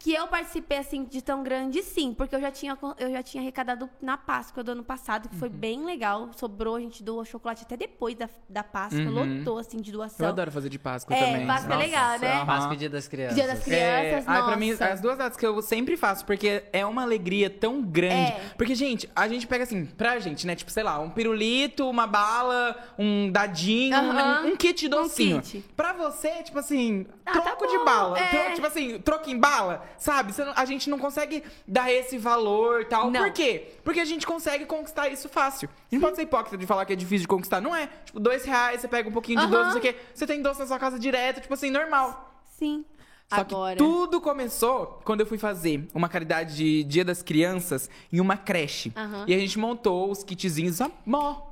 Que 0.00 0.12
eu 0.14 0.28
participei, 0.28 0.78
assim, 0.78 1.04
de 1.04 1.20
tão 1.20 1.42
grande, 1.42 1.82
sim. 1.82 2.14
Porque 2.14 2.34
eu 2.34 2.40
já 2.40 2.50
tinha, 2.52 2.78
eu 2.98 3.10
já 3.10 3.22
tinha 3.22 3.42
arrecadado 3.42 3.90
na 4.00 4.16
Páscoa 4.16 4.62
do 4.62 4.70
ano 4.72 4.84
passado, 4.84 5.28
que 5.28 5.34
foi 5.36 5.48
Uhum. 5.48 5.54
bem 5.54 5.84
legal. 5.84 6.30
Sobrou, 6.36 6.76
a 6.76 6.80
gente 6.80 7.02
doou 7.02 7.24
chocolate 7.24 7.62
até 7.64 7.76
depois 7.76 8.14
da, 8.14 8.28
da 8.48 8.62
Páscoa. 8.62 9.00
Uhum. 9.00 9.38
Lotou, 9.38 9.58
assim, 9.58 9.78
de 9.78 9.90
doação. 9.90 10.24
Eu 10.24 10.30
adoro 10.30 10.52
fazer 10.52 10.68
de 10.68 10.78
Páscoa 10.78 11.16
É, 11.16 11.24
também. 11.32 11.46
Páscoa 11.46 11.74
é 11.74 11.78
legal, 11.78 12.18
né? 12.18 12.32
aham. 12.32 12.46
Páscoa 12.46 12.74
e 12.74 12.76
Dia 12.76 12.90
das 12.90 13.08
Crianças. 13.08 13.34
Dia 13.34 13.46
das 13.48 13.60
É, 13.60 13.62
Crianças, 13.64 14.28
ai, 14.28 14.44
pra 14.44 14.56
mim, 14.56 14.70
nossa. 14.70 14.86
as 14.86 15.00
duas 15.00 15.18
datas 15.18 15.36
que 15.36 15.44
eu 15.44 15.60
sempre 15.62 15.96
faço, 15.96 16.24
porque 16.24 16.62
é 16.72 16.86
uma 16.86 17.02
alegria 17.02 17.50
tão 17.50 17.82
grande. 17.82 18.37
É. 18.38 18.50
Porque, 18.56 18.74
gente, 18.74 19.08
a 19.14 19.26
gente 19.28 19.46
pega 19.46 19.64
assim, 19.64 19.84
pra 19.86 20.18
gente, 20.18 20.46
né? 20.46 20.54
Tipo, 20.54 20.70
sei 20.70 20.82
lá, 20.82 20.98
um 20.98 21.10
pirulito, 21.10 21.88
uma 21.88 22.06
bala, 22.06 22.76
um 22.98 23.30
dadinho, 23.30 23.96
Aham. 23.96 24.42
um, 24.44 24.48
um 24.52 24.56
kit 24.56 24.88
docinho. 24.88 25.40
kit. 25.42 25.64
Pra 25.76 25.92
você, 25.92 26.42
tipo 26.42 26.58
assim, 26.58 27.06
Ah, 27.26 27.32
tá 27.32 27.40
troco 27.40 27.66
de 27.66 27.78
bom, 27.78 27.84
bala. 27.84 28.18
é. 28.18 28.28
tro- 28.28 28.54
tipo 28.54 28.66
assim, 28.66 28.98
troco 29.00 29.28
em 29.30 29.38
bala, 29.38 29.84
sabe? 29.98 30.32
Você 30.32 30.44
não- 30.44 30.52
a 30.56 30.64
gente 30.64 30.88
não 30.88 30.98
consegue 30.98 31.42
dar 31.66 31.90
esse 31.92 32.16
valor 32.18 32.82
e 32.82 32.84
tal. 32.86 33.10
Não. 33.10 33.22
Por 33.24 33.32
quê? 33.32 33.72
Porque 33.84 34.00
a 34.00 34.04
gente 34.04 34.26
consegue 34.26 34.64
conquistar 34.66 35.08
isso 35.08 35.28
fácil. 35.28 35.68
A 35.90 35.94
gente 35.94 36.00
pode 36.02 36.16
ser 36.16 36.22
hipócrita 36.22 36.56
de 36.56 36.66
falar 36.66 36.84
que 36.84 36.92
é 36.92 36.96
difícil 36.96 37.22
de 37.22 37.28
conquistar. 37.28 37.60
Não 37.60 37.74
é. 37.74 37.88
Tipo, 38.04 38.20
dois 38.20 38.44
reais, 38.44 38.80
você 38.80 38.88
pega 38.88 39.08
um 39.08 39.12
pouquinho 39.12 39.38
de 39.38 39.44
Aham. 39.44 39.50
doce, 39.50 39.64
não 39.64 39.72
sei 39.72 39.90
o 39.90 39.94
quê. 39.94 40.00
Você 40.14 40.26
tem 40.26 40.40
doce 40.42 40.60
na 40.60 40.66
sua 40.66 40.78
casa 40.78 40.98
direto, 40.98 41.40
tipo 41.40 41.54
assim, 41.54 41.70
normal. 41.70 42.34
Sim. 42.58 42.84
Só 43.30 43.42
Agora. 43.42 43.76
que 43.76 43.84
tudo 43.84 44.20
começou 44.22 45.00
quando 45.04 45.20
eu 45.20 45.26
fui 45.26 45.36
fazer 45.36 45.86
uma 45.94 46.08
caridade 46.08 46.56
de 46.56 46.82
Dia 46.84 47.04
das 47.04 47.22
Crianças 47.22 47.90
em 48.10 48.20
uma 48.20 48.38
creche. 48.38 48.90
Aham. 48.96 49.24
E 49.28 49.34
a 49.34 49.38
gente 49.38 49.58
montou 49.58 50.10
os 50.10 50.24
kitzinhos 50.24 50.80
há 50.80 50.90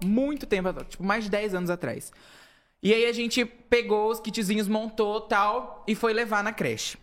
muito 0.03 0.47
tempo 0.47 0.69
atrás, 0.69 0.89
tipo 0.89 1.05
mais 1.05 1.25
de 1.25 1.31
10 1.31 1.55
anos 1.55 1.69
atrás. 1.71 2.13
E 2.83 2.95
aí 2.95 3.05
a 3.05 3.13
gente 3.13 3.45
pegou 3.45 4.11
os 4.11 4.21
kitzinhos, 4.21 4.67
montou 4.69 5.21
tal 5.21 5.85
e 5.87 5.95
foi 5.95 6.15
levar 6.15 6.43
na 6.43 6.53
creche. 6.53 6.97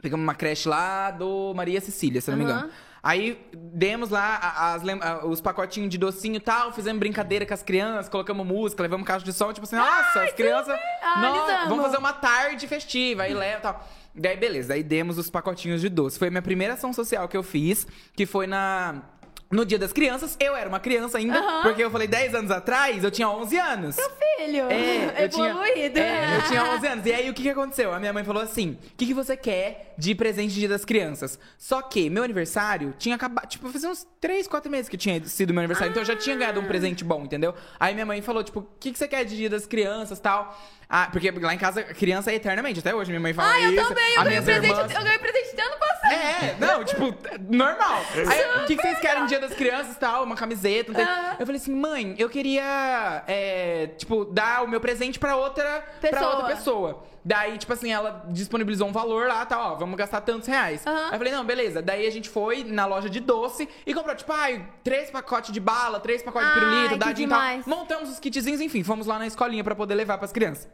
Pegamos 0.00 0.24
uma 0.24 0.34
creche 0.34 0.68
lá 0.68 1.10
do 1.10 1.52
Maria 1.54 1.80
Cecília, 1.80 2.20
se 2.20 2.30
não 2.30 2.38
me 2.38 2.44
Aham. 2.44 2.52
engano. 2.60 2.72
Aí 3.02 3.40
demos 3.54 4.10
lá 4.10 4.36
as 4.74 4.82
os 5.24 5.40
pacotinhos 5.40 5.90
de 5.90 5.98
docinho 5.98 6.36
e 6.36 6.40
tal, 6.40 6.72
fizemos 6.72 6.98
brincadeira 6.98 7.46
com 7.46 7.54
as 7.54 7.62
crianças, 7.62 8.08
colocamos 8.08 8.46
música, 8.46 8.82
levamos 8.82 9.06
caixa 9.06 9.24
de 9.24 9.32
som, 9.32 9.52
tipo 9.52 9.66
assim, 9.66 9.76
nossa, 9.76 10.22
as 10.22 10.32
crianças. 10.32 10.78
Ah, 11.02 11.20
Nossa, 11.20 11.68
vamos 11.68 11.84
fazer 11.84 11.98
uma 11.98 12.12
tarde 12.12 12.66
festiva, 12.66 13.22
aí 13.22 13.34
leva 13.34 13.58
e 13.58 13.62
tal. 13.62 13.88
Daí, 14.14 14.36
beleza, 14.36 14.68
daí 14.70 14.82
demos 14.82 15.16
os 15.16 15.30
pacotinhos 15.30 15.80
de 15.80 15.88
doce. 15.88 16.18
Foi 16.18 16.28
a 16.28 16.30
minha 16.30 16.42
primeira 16.42 16.74
ação 16.74 16.92
social 16.92 17.28
que 17.28 17.36
eu 17.36 17.42
fiz, 17.42 17.86
que 18.14 18.26
foi 18.26 18.46
na. 18.46 19.02
No 19.50 19.64
Dia 19.64 19.78
das 19.78 19.94
Crianças, 19.94 20.36
eu 20.38 20.54
era 20.54 20.68
uma 20.68 20.78
criança 20.78 21.16
ainda, 21.16 21.38
Aham. 21.38 21.62
porque 21.62 21.82
eu 21.82 21.90
falei 21.90 22.06
10 22.06 22.34
anos 22.34 22.50
atrás, 22.50 23.02
eu 23.02 23.10
tinha 23.10 23.26
11 23.30 23.56
anos. 23.56 23.96
Meu 23.96 24.10
filho, 24.10 24.27
filho. 24.44 24.64
É, 24.70 25.24
eu 25.24 25.28
tinha, 25.30 25.50
Evoluído. 25.50 25.98
é, 25.98 26.36
eu 26.36 26.42
tinha 26.48 26.64
11 26.64 26.86
anos. 26.86 27.06
E 27.06 27.12
aí, 27.12 27.30
o 27.30 27.34
que, 27.34 27.42
que 27.42 27.50
aconteceu? 27.50 27.92
A 27.92 27.98
minha 27.98 28.12
mãe 28.12 28.24
falou 28.24 28.42
assim: 28.42 28.78
o 28.92 28.96
que, 28.96 29.06
que 29.06 29.14
você 29.14 29.36
quer 29.36 29.94
de 29.98 30.14
presente 30.14 30.52
de 30.54 30.60
dia 30.60 30.68
das 30.68 30.84
crianças? 30.84 31.38
Só 31.58 31.82
que 31.82 32.08
meu 32.08 32.22
aniversário 32.22 32.94
tinha 32.98 33.14
acabado. 33.16 33.46
Tipo, 33.48 33.68
fazia 33.70 33.88
uns 33.90 34.06
3, 34.20 34.46
4 34.48 34.70
meses 34.70 34.88
que 34.88 34.96
tinha 34.96 35.22
sido 35.26 35.52
meu 35.52 35.60
aniversário. 35.60 35.90
Então 35.90 36.02
eu 36.02 36.06
já 36.06 36.16
tinha 36.16 36.36
ganhado 36.36 36.60
um 36.60 36.64
presente 36.66 37.04
bom, 37.04 37.22
entendeu? 37.24 37.54
Aí 37.78 37.94
minha 37.94 38.06
mãe 38.06 38.20
falou: 38.22 38.42
tipo, 38.44 38.60
o 38.60 38.68
que, 38.80 38.92
que 38.92 38.98
você 38.98 39.08
quer 39.08 39.24
de 39.24 39.36
dia 39.36 39.50
das 39.50 39.66
crianças 39.66 40.18
tal? 40.20 40.56
Ah, 40.90 41.08
porque 41.12 41.30
lá 41.30 41.52
em 41.54 41.58
casa, 41.58 41.82
criança 41.82 42.30
é 42.32 42.36
eternamente. 42.36 42.80
Até 42.80 42.94
hoje 42.94 43.10
minha 43.10 43.20
mãe 43.20 43.34
fala 43.34 43.52
Ah, 43.52 43.60
eu 43.60 43.72
isso. 43.74 43.88
também. 43.88 44.14
Eu 44.14 44.24
ganhei, 44.24 44.40
presente, 44.40 44.70
irmãs- 44.70 44.94
eu 44.94 45.02
ganhei 45.02 45.18
presente 45.18 45.54
do 45.56 45.60
ano 45.60 45.76
passado. 45.78 46.12
é, 46.14 46.56
não, 46.58 46.82
tipo, 46.84 47.14
normal. 47.54 48.02
Aí, 48.14 48.62
o 48.62 48.66
que, 48.66 48.74
que 48.74 48.80
vocês 48.80 48.98
querem 48.98 49.20
no 49.20 49.28
dia 49.28 49.38
das 49.38 49.52
crianças 49.52 49.96
e 49.96 49.98
tal? 49.98 50.24
Uma 50.24 50.34
camiseta, 50.34 50.90
não 50.90 50.96
tem... 50.98 51.04
Ah. 51.06 51.36
Eu 51.38 51.44
falei 51.44 51.60
assim, 51.60 51.74
mãe, 51.74 52.14
eu 52.18 52.30
queria, 52.30 53.22
é, 53.26 53.88
tipo, 53.98 54.24
dar 54.32 54.64
o 54.64 54.68
meu 54.68 54.80
presente 54.80 55.18
pra 55.18 55.36
outra 55.36 55.84
pra 56.00 56.10
Pessoa. 56.10 56.30
outra 56.30 56.46
pessoa. 56.46 57.04
Daí, 57.24 57.58
tipo 57.58 57.72
assim, 57.72 57.92
ela 57.92 58.24
disponibilizou 58.28 58.88
um 58.88 58.92
valor 58.92 59.26
lá, 59.28 59.44
tá, 59.44 59.58
ó, 59.72 59.74
vamos 59.74 59.96
gastar 59.96 60.20
tantos 60.22 60.48
reais. 60.48 60.86
Aham. 60.86 61.06
Aí 61.06 61.12
eu 61.12 61.18
falei, 61.18 61.32
não, 61.32 61.44
beleza. 61.44 61.82
Daí 61.82 62.06
a 62.06 62.10
gente 62.10 62.28
foi 62.28 62.64
na 62.64 62.86
loja 62.86 63.10
de 63.10 63.20
doce 63.20 63.68
e 63.86 63.92
comprou, 63.92 64.14
tipo, 64.14 64.32
ai, 64.32 64.66
três 64.82 65.10
pacotes 65.10 65.52
de 65.52 65.60
bala, 65.60 66.00
três 66.00 66.22
pacotes 66.22 66.48
de 66.48 66.54
Ai, 66.54 66.60
pirulito, 66.60 66.92
que 66.94 66.98
dadinho 66.98 67.26
e 67.26 67.30
tal. 67.30 67.40
Montamos 67.66 68.08
os 68.08 68.18
kitzinhos, 68.18 68.60
enfim, 68.60 68.82
fomos 68.82 69.06
lá 69.06 69.18
na 69.18 69.26
escolinha 69.26 69.62
pra 69.62 69.74
poder 69.74 69.94
levar 69.94 70.16
pras 70.16 70.32
crianças. 70.32 70.68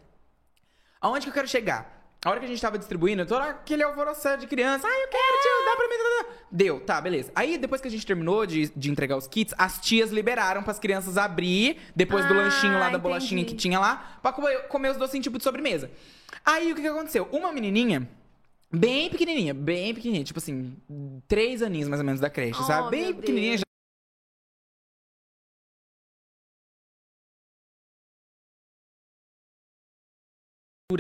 Aonde 1.00 1.22
que 1.26 1.30
eu 1.30 1.34
quero 1.34 1.48
chegar? 1.48 2.03
A 2.24 2.30
hora 2.30 2.40
que 2.40 2.46
a 2.46 2.48
gente 2.48 2.60
tava 2.60 2.78
distribuindo, 2.78 3.26
todo 3.26 3.42
aquele 3.42 3.82
alvoroçado 3.82 4.40
de 4.40 4.46
criança. 4.46 4.86
Ai, 4.86 5.02
eu 5.04 5.08
quero, 5.08 5.42
tio, 5.42 5.64
dá 5.66 5.76
pra 5.76 5.88
mim. 5.88 5.94
Deu, 6.50 6.80
tá, 6.80 7.00
beleza. 7.00 7.30
Aí, 7.34 7.58
depois 7.58 7.80
que 7.80 7.88
a 7.88 7.90
gente 7.90 8.06
terminou 8.06 8.46
de, 8.46 8.68
de 8.74 8.90
entregar 8.90 9.16
os 9.16 9.26
kits, 9.26 9.52
as 9.58 9.78
tias 9.78 10.10
liberaram 10.10 10.62
pras 10.62 10.78
crianças 10.78 11.18
abrir, 11.18 11.78
depois 11.94 12.24
do 12.26 12.32
Ah, 12.32 12.36
lanchinho 12.38 12.78
lá, 12.78 12.88
da 12.88 12.96
bolachinha 12.98 13.42
entendi. 13.42 13.54
que 13.56 13.60
tinha 13.60 13.78
lá, 13.78 14.18
pra 14.22 14.32
comer, 14.32 14.68
comer 14.68 14.90
os 14.92 14.96
docinhos 14.96 15.24
tipo 15.24 15.36
de 15.36 15.44
sobremesa. 15.44 15.90
Aí, 16.44 16.72
o 16.72 16.74
que 16.74 16.80
que 16.80 16.88
aconteceu? 16.88 17.28
Uma 17.30 17.52
menininha... 17.52 18.08
Bem 18.72 19.08
pequenininha, 19.08 19.54
bem 19.54 19.94
pequenininha, 19.94 20.24
tipo 20.24 20.40
assim, 20.40 20.76
três 21.28 21.62
aninhos 21.62 21.88
mais 21.88 22.00
ou 22.00 22.04
menos 22.04 22.20
da 22.20 22.28
creche, 22.28 22.58
Oh, 22.60 22.64
sabe? 22.64 22.90
Bem 22.90 23.04
meu 23.12 23.14
pequenininha, 23.16 23.50
Deus. 23.58 23.62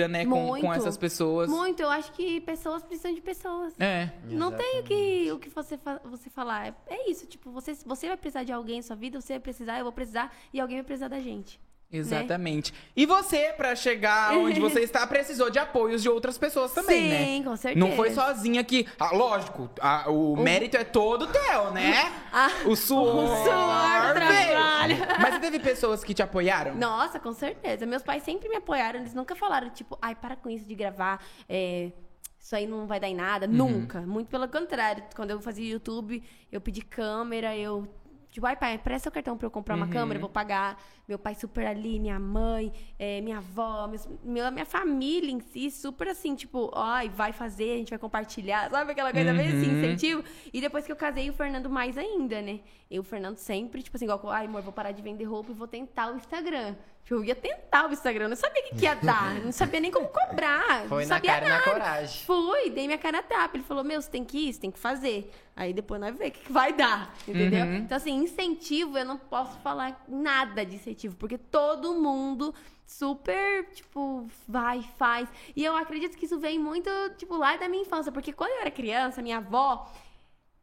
Né, 0.08 0.24
com, 0.24 0.60
com 0.60 0.72
essas 0.72 0.96
pessoas. 0.96 1.48
Muito, 1.48 1.80
eu 1.80 1.90
acho 1.90 2.12
que 2.12 2.40
pessoas 2.40 2.82
precisam 2.82 3.14
de 3.14 3.20
pessoas. 3.20 3.74
É. 3.78 4.10
Não 4.28 4.52
tem 4.52 4.80
o 4.80 4.82
que, 4.82 5.32
o 5.32 5.38
que 5.38 5.48
você, 5.48 5.78
você 6.04 6.30
falar. 6.30 6.74
É, 6.86 7.10
isso, 7.10 7.26
tipo, 7.26 7.50
você, 7.50 7.74
você 7.86 8.08
vai 8.08 8.16
precisar 8.16 8.44
de 8.44 8.52
alguém 8.52 8.78
em 8.78 8.82
sua 8.82 8.96
vida, 8.96 9.20
você 9.20 9.34
vai 9.34 9.40
precisar, 9.40 9.78
eu 9.78 9.84
vou 9.84 9.92
precisar, 9.92 10.34
e 10.52 10.60
alguém 10.60 10.78
vai 10.78 10.84
precisar 10.84 11.08
da 11.08 11.20
gente. 11.20 11.60
Exatamente. 11.98 12.72
E 12.96 13.06
você, 13.06 13.52
pra 13.56 13.74
chegar 13.76 14.36
onde 14.36 14.60
você 14.60 14.80
está, 14.84 15.06
precisou 15.06 15.50
de 15.50 15.58
apoios 15.58 16.02
de 16.02 16.08
outras 16.08 16.36
pessoas 16.38 16.72
também, 16.72 17.08
né? 17.08 17.24
Sim, 17.24 17.42
com 17.44 17.56
certeza. 17.56 17.86
Não 17.86 17.94
foi 17.96 18.10
sozinha 18.10 18.62
que. 18.64 18.86
Ah, 18.98 19.14
lógico, 19.14 19.70
ah, 19.80 20.10
o 20.10 20.36
mérito 20.36 20.76
é 20.76 20.84
todo 20.84 21.26
teu, 21.26 21.70
né? 21.72 22.12
Ah, 22.36 22.48
o 22.66 22.74
suor. 22.74 23.14
o 23.14 23.28
suor, 23.28 24.14
trabalho. 24.14 24.96
Mas 25.20 25.38
teve 25.38 25.60
pessoas 25.60 26.02
que 26.02 26.12
te 26.12 26.20
apoiaram? 26.20 26.74
Nossa, 26.74 27.20
com 27.20 27.32
certeza. 27.32 27.86
Meus 27.86 28.02
pais 28.02 28.24
sempre 28.24 28.48
me 28.48 28.56
apoiaram. 28.56 28.98
Eles 28.98 29.14
nunca 29.14 29.36
falaram, 29.36 29.70
tipo, 29.70 29.96
ai, 30.02 30.16
para 30.16 30.34
com 30.34 30.50
isso 30.50 30.66
de 30.66 30.74
gravar. 30.74 31.24
é, 31.48 31.92
isso 32.40 32.54
aí 32.54 32.66
não 32.66 32.86
vai 32.86 33.00
dar 33.00 33.08
em 33.08 33.14
nada. 33.14 33.46
Uhum. 33.46 33.52
Nunca. 33.52 34.00
Muito 34.02 34.28
pelo 34.28 34.46
contrário. 34.48 35.02
Quando 35.16 35.30
eu 35.30 35.40
fazia 35.40 35.72
YouTube, 35.72 36.22
eu 36.52 36.60
pedi 36.60 36.82
câmera, 36.82 37.56
eu. 37.56 37.88
Tipo, 38.34 38.48
ai, 38.48 38.56
pai, 38.56 38.76
presta 38.78 39.08
o 39.08 39.12
cartão 39.12 39.38
pra 39.38 39.46
eu 39.46 39.50
comprar 39.50 39.76
uma 39.76 39.86
Uhum. 39.86 39.92
câmera, 39.92 40.16
eu 40.16 40.20
vou 40.20 40.28
pagar. 40.28 40.76
Meu 41.06 41.16
pai 41.16 41.36
super 41.36 41.64
ali, 41.68 42.00
minha 42.00 42.18
mãe, 42.18 42.72
é, 42.98 43.20
minha 43.20 43.36
avó, 43.38 43.86
meus- 43.86 44.08
meu, 44.24 44.50
minha 44.50 44.66
família 44.66 45.30
em 45.30 45.38
si, 45.38 45.70
super 45.70 46.08
assim, 46.08 46.34
tipo, 46.34 46.68
ai, 46.74 47.08
vai 47.08 47.32
fazer, 47.32 47.74
a 47.74 47.76
gente 47.76 47.90
vai 47.90 47.98
compartilhar, 47.98 48.68
sabe 48.72 48.90
aquela 48.90 49.12
coisa 49.12 49.30
assim, 49.30 49.68
Uhum. 49.68 49.72
incentivo? 49.76 50.24
E 50.52 50.60
depois 50.60 50.84
que 50.84 50.90
eu 50.90 50.96
casei, 50.96 51.30
o 51.30 51.32
Fernando 51.32 51.70
mais 51.70 51.96
ainda, 51.96 52.42
né? 52.42 52.58
Eu, 52.90 53.02
o 53.02 53.04
Fernando 53.04 53.36
sempre, 53.36 53.80
tipo 53.84 53.96
assim, 53.96 54.04
igual, 54.04 54.20
ai, 54.28 54.46
amor, 54.46 54.62
vou 54.62 54.72
parar 54.72 54.90
de 54.90 55.00
vender 55.00 55.24
roupa 55.26 55.52
e 55.52 55.54
vou 55.54 55.68
tentar 55.68 56.12
o 56.12 56.16
Instagram. 56.16 56.74
Eu 57.08 57.22
ia 57.22 57.34
tentar 57.34 57.88
o 57.88 57.92
Instagram, 57.92 58.24
eu 58.24 58.28
não 58.30 58.36
sabia 58.36 58.62
o 58.62 58.64
que, 58.68 58.76
que 58.76 58.84
ia 58.86 58.94
dar, 58.94 59.34
não 59.44 59.52
sabia 59.52 59.78
nem 59.78 59.90
como 59.90 60.08
cobrar. 60.08 60.86
Foi 60.88 61.02
não 61.02 61.10
na 61.10 61.16
sabia 61.16 61.32
cara 61.32 61.44
e 61.44 61.48
na 61.48 61.58
nada. 61.58 61.70
coragem. 61.70 62.24
Fui, 62.24 62.70
dei 62.70 62.86
minha 62.86 62.98
cara 62.98 63.18
a 63.18 63.22
tapa. 63.22 63.56
Ele 63.56 63.64
falou, 63.64 63.84
meu, 63.84 64.00
você 64.00 64.10
tem 64.10 64.24
que 64.24 64.48
ir, 64.48 64.54
você 64.54 64.60
tem 64.60 64.70
que 64.70 64.78
fazer. 64.78 65.30
Aí 65.54 65.74
depois 65.74 66.00
nós 66.00 66.16
vemos 66.16 66.28
o 66.28 66.32
que, 66.32 66.46
que 66.46 66.52
vai 66.52 66.72
dar, 66.72 67.14
entendeu? 67.28 67.66
Uhum. 67.66 67.76
Então, 67.76 67.96
assim, 67.96 68.14
incentivo, 68.14 68.96
eu 68.96 69.04
não 69.04 69.18
posso 69.18 69.58
falar 69.58 70.02
nada 70.08 70.64
de 70.64 70.76
incentivo, 70.76 71.14
porque 71.16 71.36
todo 71.36 71.94
mundo 71.94 72.54
super, 72.86 73.66
tipo, 73.66 74.26
vai, 74.48 74.82
faz. 74.96 75.28
E 75.54 75.62
eu 75.62 75.76
acredito 75.76 76.16
que 76.16 76.24
isso 76.24 76.38
vem 76.38 76.58
muito, 76.58 76.90
tipo, 77.18 77.36
lá 77.36 77.56
da 77.56 77.68
minha 77.68 77.82
infância, 77.82 78.10
porque 78.10 78.32
quando 78.32 78.52
eu 78.52 78.60
era 78.62 78.70
criança, 78.70 79.20
minha 79.20 79.38
avó. 79.38 79.90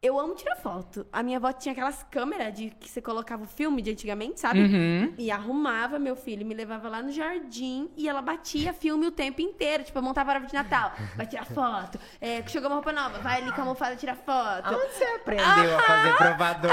Eu 0.02 0.18
amo 0.18 0.34
tirar 0.34 0.56
foto. 0.56 1.06
A 1.12 1.22
minha 1.22 1.36
avó 1.36 1.52
tinha 1.52 1.72
aquelas 1.72 2.02
câmeras 2.10 2.52
de 2.52 2.70
que 2.70 2.90
você 2.90 3.00
colocava 3.00 3.44
o 3.44 3.46
filme 3.46 3.80
de 3.80 3.92
antigamente, 3.92 4.40
sabe? 4.40 4.58
Uhum. 4.58 5.14
E 5.16 5.30
arrumava 5.30 5.96
meu 5.96 6.16
filho, 6.16 6.44
me 6.44 6.54
levava 6.54 6.88
lá 6.88 7.00
no 7.00 7.12
jardim 7.12 7.88
e 7.96 8.08
ela 8.08 8.20
batia 8.20 8.72
filme 8.72 9.06
o 9.06 9.12
tempo 9.12 9.40
inteiro. 9.40 9.84
Tipo, 9.84 10.00
eu 10.00 10.02
montava 10.02 10.32
a 10.32 10.34
árvore 10.34 10.50
de 10.50 10.56
Natal, 10.56 10.92
vai 11.14 11.24
tirar 11.24 11.46
foto. 11.46 12.00
É, 12.20 12.42
chegou 12.48 12.68
uma 12.68 12.74
roupa 12.74 12.90
nova, 12.90 13.20
vai 13.20 13.42
ali 13.42 13.52
com 13.52 13.60
a 13.60 13.64
almofada 13.64 13.94
tirar 13.94 14.16
foto. 14.16 14.74
Aonde 14.74 14.92
você 14.92 15.04
aprendeu 15.04 15.78
a 15.78 15.82
fazer 15.82 16.16
provador? 16.16 16.70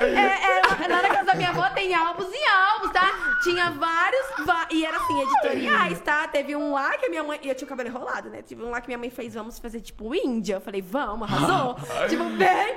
É, 0.00 0.84
é, 0.84 0.88
lá 0.88 1.02
na 1.02 1.08
casa 1.10 1.24
da 1.24 1.34
minha 1.34 1.50
avó 1.50 1.68
tem 1.68 1.94
álbuns 1.94 2.32
e 2.32 2.44
álbuns, 2.46 2.92
tá? 2.92 3.38
Tinha 3.42 3.70
vários, 3.72 4.26
e 4.70 4.86
era 4.86 4.96
assim, 4.96 5.20
editoriais, 5.20 6.00
tá? 6.00 6.26
Teve 6.28 6.56
um 6.56 6.72
lá 6.72 6.96
que 6.96 7.06
a 7.06 7.10
minha 7.10 7.22
mãe. 7.22 7.38
E 7.42 7.48
eu 7.48 7.54
tinha 7.54 7.66
o 7.66 7.68
cabelo 7.68 7.90
enrolado, 7.90 8.30
né? 8.30 8.40
Teve 8.40 8.62
um 8.62 8.70
lá 8.70 8.80
que 8.80 8.88
minha 8.88 8.98
mãe 8.98 9.10
fez, 9.10 9.34
vamos 9.34 9.58
fazer 9.58 9.80
tipo 9.80 10.14
Índia. 10.14 10.54
Eu 10.54 10.60
falei, 10.62 10.80
vamos, 10.80 11.30
arrasou. 11.30 11.76
tipo, 12.08 12.37
bem 12.38 12.74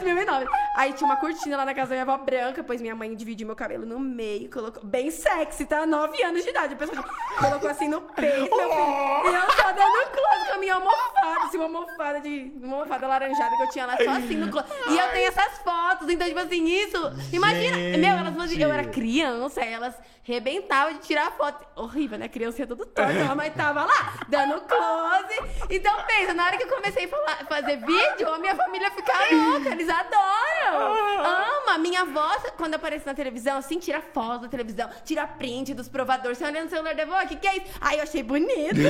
2009. 0.00 0.46
Aí 0.76 0.92
tinha 0.92 1.06
uma 1.06 1.16
cortina 1.16 1.56
lá 1.56 1.64
na 1.64 1.74
casa 1.74 1.90
da 1.90 1.94
minha 2.04 2.14
avó 2.14 2.22
branca, 2.24 2.62
pois 2.64 2.80
minha 2.80 2.94
mãe 2.94 3.14
dividiu 3.14 3.46
meu 3.46 3.56
cabelo 3.56 3.86
no 3.86 3.98
meio, 4.00 4.50
colocou. 4.50 4.82
Bem 4.84 5.10
sexy, 5.10 5.66
tá? 5.66 5.86
9 5.86 6.22
anos 6.22 6.42
de 6.42 6.50
idade. 6.50 6.74
A 6.74 6.76
pessoa 6.76 7.04
colocou 7.38 7.70
assim 7.70 7.88
no 7.88 8.00
peito, 8.02 8.56
meu 8.56 8.68
filho. 8.70 9.30
E 9.30 9.34
eu 9.34 9.52
só 9.52 9.72
dando 9.72 10.10
close 10.10 10.46
com 10.48 10.54
a 10.54 10.58
minha 10.58 10.74
almofada, 10.74 11.44
assim, 11.44 11.56
uma 11.58 11.64
almofada 11.66 12.20
de. 12.20 12.52
Uma 12.62 12.76
almofada 12.78 13.06
laranjada 13.06 13.56
que 13.56 13.62
eu 13.62 13.70
tinha 13.70 13.86
lá, 13.86 13.96
só 13.96 14.10
assim 14.10 14.36
no 14.36 14.50
close. 14.50 14.66
E 14.88 14.98
eu 14.98 15.08
tenho 15.12 15.28
essas 15.28 15.58
fotos, 15.58 16.08
então, 16.08 16.26
tipo 16.26 16.40
assim, 16.40 16.64
isso. 16.64 16.98
Imagina, 17.32 17.76
meu, 17.98 18.16
elas 18.16 18.34
eu 18.58 18.70
era 18.72 18.84
criança, 18.84 19.60
elas 19.62 19.94
rebentavam 20.22 20.94
de 20.94 21.00
tirar 21.00 21.30
foto. 21.32 21.64
Horrível, 21.76 22.18
né? 22.18 22.28
Criança 22.28 22.62
ia 22.62 22.66
tudo 22.66 22.84
torta, 22.86 23.34
mas 23.34 23.54
tava 23.54 23.84
lá, 23.84 24.14
dando 24.28 24.60
close. 24.62 25.64
Então, 25.70 25.94
pensa, 26.06 26.34
na 26.34 26.46
hora 26.46 26.56
que 26.56 26.64
eu 26.64 26.68
comecei 26.68 27.04
a 27.04 27.08
falar- 27.08 27.46
fazer 27.48 27.76
vídeo, 27.76 28.32
a 28.32 28.38
minha 28.38 28.54
família 28.54 28.90
fica 29.04 29.34
louca, 29.34 29.68
eles 29.70 29.88
adoram. 29.88 30.94
Ama. 31.24 31.78
Minha 31.78 32.02
avó, 32.02 32.30
quando 32.56 32.74
aparece 32.74 33.06
na 33.06 33.14
televisão, 33.14 33.58
assim, 33.58 33.78
tira 33.78 34.00
foto 34.00 34.42
da 34.42 34.48
televisão, 34.48 34.88
tira 35.04 35.26
print 35.26 35.74
dos 35.74 35.88
provadores. 35.88 36.38
Você 36.38 36.44
olha 36.44 36.62
no 36.62 36.70
celular 36.70 36.94
da 36.94 37.02
avó, 37.02 37.20
o 37.22 37.26
que, 37.28 37.36
que 37.36 37.46
é 37.48 37.56
isso? 37.56 37.66
Aí 37.80 37.96
eu 37.98 38.02
achei 38.02 38.22
bonito. 38.22 38.80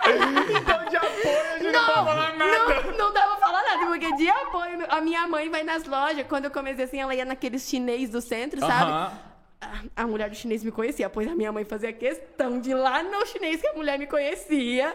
Então, 0.10 0.84
de 0.88 0.96
apoio, 0.96 1.40
a 1.54 1.58
gente 1.58 1.72
não, 1.72 1.86
Não, 1.86 1.94
falar 2.04 2.36
nada. 2.36 2.58
não, 2.82 2.96
não 2.96 3.12
dá 3.12 3.20
pra 3.22 3.36
falar 3.36 3.62
nada, 3.62 3.86
porque 3.86 4.12
de 4.16 4.28
apoio. 4.28 4.84
A 4.88 5.00
minha 5.00 5.26
mãe 5.28 5.48
vai 5.48 5.62
nas 5.62 5.84
lojas, 5.84 6.26
quando 6.28 6.46
eu 6.46 6.50
comecei 6.50 6.84
assim, 6.84 7.00
ela 7.00 7.14
ia 7.14 7.24
naqueles 7.24 7.68
chinês 7.68 8.10
do 8.10 8.20
centro, 8.20 8.58
sabe? 8.60 8.90
Aham. 8.90 9.12
A, 9.26 9.29
a 9.94 10.06
mulher 10.06 10.30
do 10.30 10.34
chinês 10.36 10.64
me 10.64 10.70
conhecia, 10.72 11.10
pois 11.10 11.28
a 11.28 11.34
minha 11.34 11.52
mãe 11.52 11.64
fazia 11.64 11.92
questão 11.92 12.58
de 12.60 12.70
ir 12.70 12.74
lá 12.74 13.02
no 13.02 13.24
chinês 13.26 13.60
que 13.60 13.66
a 13.68 13.72
mulher 13.74 13.98
me 13.98 14.06
conhecia. 14.06 14.94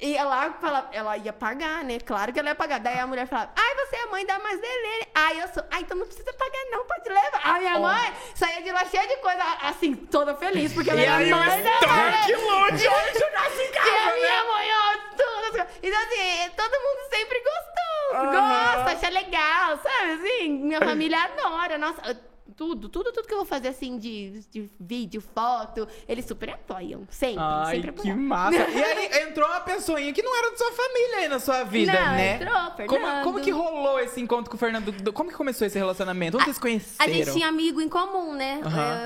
E 0.00 0.16
ela 0.16 0.52
falava, 0.54 0.88
ela 0.92 1.16
ia 1.16 1.32
pagar, 1.32 1.82
né? 1.82 1.98
Claro 1.98 2.32
que 2.32 2.38
ela 2.38 2.50
ia 2.50 2.54
pagar. 2.54 2.78
Daí 2.78 2.98
a 3.00 3.06
mulher 3.06 3.26
falava, 3.26 3.50
ai, 3.56 3.74
você 3.74 3.96
é 3.96 4.02
a 4.04 4.06
mãe 4.06 4.24
da 4.24 4.38
Marcelene. 4.38 5.06
Ai, 5.14 5.42
eu 5.42 5.48
sou. 5.48 5.64
Ai, 5.70 5.80
então 5.80 5.96
não 5.96 6.06
precisa 6.06 6.32
pagar, 6.34 6.64
não, 6.70 6.84
pode 6.84 7.08
levar. 7.08 7.40
A 7.44 7.58
minha 7.58 7.78
mãe 7.78 8.12
saía 8.34 8.62
de 8.62 8.70
lá 8.72 8.84
cheia 8.84 9.08
de 9.08 9.16
coisa, 9.16 9.42
assim, 9.62 9.94
toda 9.96 10.34
feliz, 10.36 10.72
porque 10.72 10.90
ela 10.90 11.00
E 11.00 11.04
era 11.04 11.16
aí, 11.16 11.30
mãe 11.30 11.48
da 11.48 11.56
estoque 11.58 11.86
Marcelene. 11.86 12.42
longe, 12.44 12.88
onde 12.88 13.18
chegasse 13.18 13.60
em 13.60 13.64
E 13.66 13.72
casa, 13.72 13.90
a 13.90 14.06
né? 14.06 14.14
minha 14.16 14.44
mãe, 14.44 14.68
ó, 14.72 14.96
tudo. 15.16 15.66
Então, 15.82 15.98
assim, 16.00 16.50
todo 16.56 16.72
mundo 16.72 17.08
sempre 17.10 17.40
gostou. 17.40 17.76
Aham. 18.14 18.84
Gosta, 18.84 18.92
acha 18.92 19.08
legal, 19.10 19.78
sabe? 19.82 20.12
Assim, 20.12 20.48
minha 20.48 20.80
família 20.80 21.18
adora. 21.24 21.76
Nossa, 21.78 22.00
eu- 22.10 22.35
tudo, 22.56 22.88
tudo, 22.88 23.12
tudo 23.12 23.26
que 23.28 23.34
eu 23.34 23.38
vou 23.38 23.46
fazer, 23.46 23.68
assim, 23.68 23.98
de, 23.98 24.40
de 24.50 24.70
vídeo, 24.80 25.20
foto, 25.20 25.86
eles 26.08 26.24
super 26.24 26.50
apoiam. 26.50 27.06
Sempre, 27.10 27.36
Ai, 27.38 27.74
sempre 27.76 27.92
que 27.92 28.00
apoiam. 28.10 28.16
massa. 28.16 28.56
E 28.70 28.82
aí 28.82 29.22
entrou 29.28 29.46
uma 29.48 29.60
pessoinha 29.60 30.12
que 30.12 30.22
não 30.22 30.36
era 30.36 30.50
da 30.50 30.56
sua 30.56 30.72
família 30.72 31.16
aí 31.18 31.28
na 31.28 31.38
sua 31.38 31.64
vida, 31.64 31.92
Não, 31.92 32.12
né? 32.12 32.34
entrou, 32.36 32.70
Fernando. 32.76 32.88
Como, 32.88 33.22
como 33.24 33.40
que 33.40 33.50
rolou 33.50 34.00
esse 34.00 34.20
encontro 34.20 34.50
com 34.50 34.56
o 34.56 34.58
Fernando? 34.58 35.12
Como 35.12 35.30
que 35.30 35.36
começou 35.36 35.66
esse 35.66 35.76
relacionamento? 35.78 36.36
Onde 36.36 36.44
vocês 36.46 36.56
A 36.58 36.60
conheceram? 36.60 37.12
gente 37.12 37.32
tinha 37.32 37.48
amigo 37.48 37.80
em 37.80 37.88
comum, 37.88 38.32
né? 38.34 38.60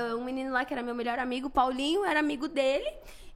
É, 0.09 0.15
Um 0.15 0.23
menino 0.23 0.51
lá 0.53 0.63
que 0.63 0.73
era 0.73 0.81
meu 0.81 0.95
melhor 0.95 1.19
amigo, 1.19 1.49
Paulinho, 1.49 2.05
era 2.05 2.19
amigo 2.19 2.47
dele. 2.47 2.89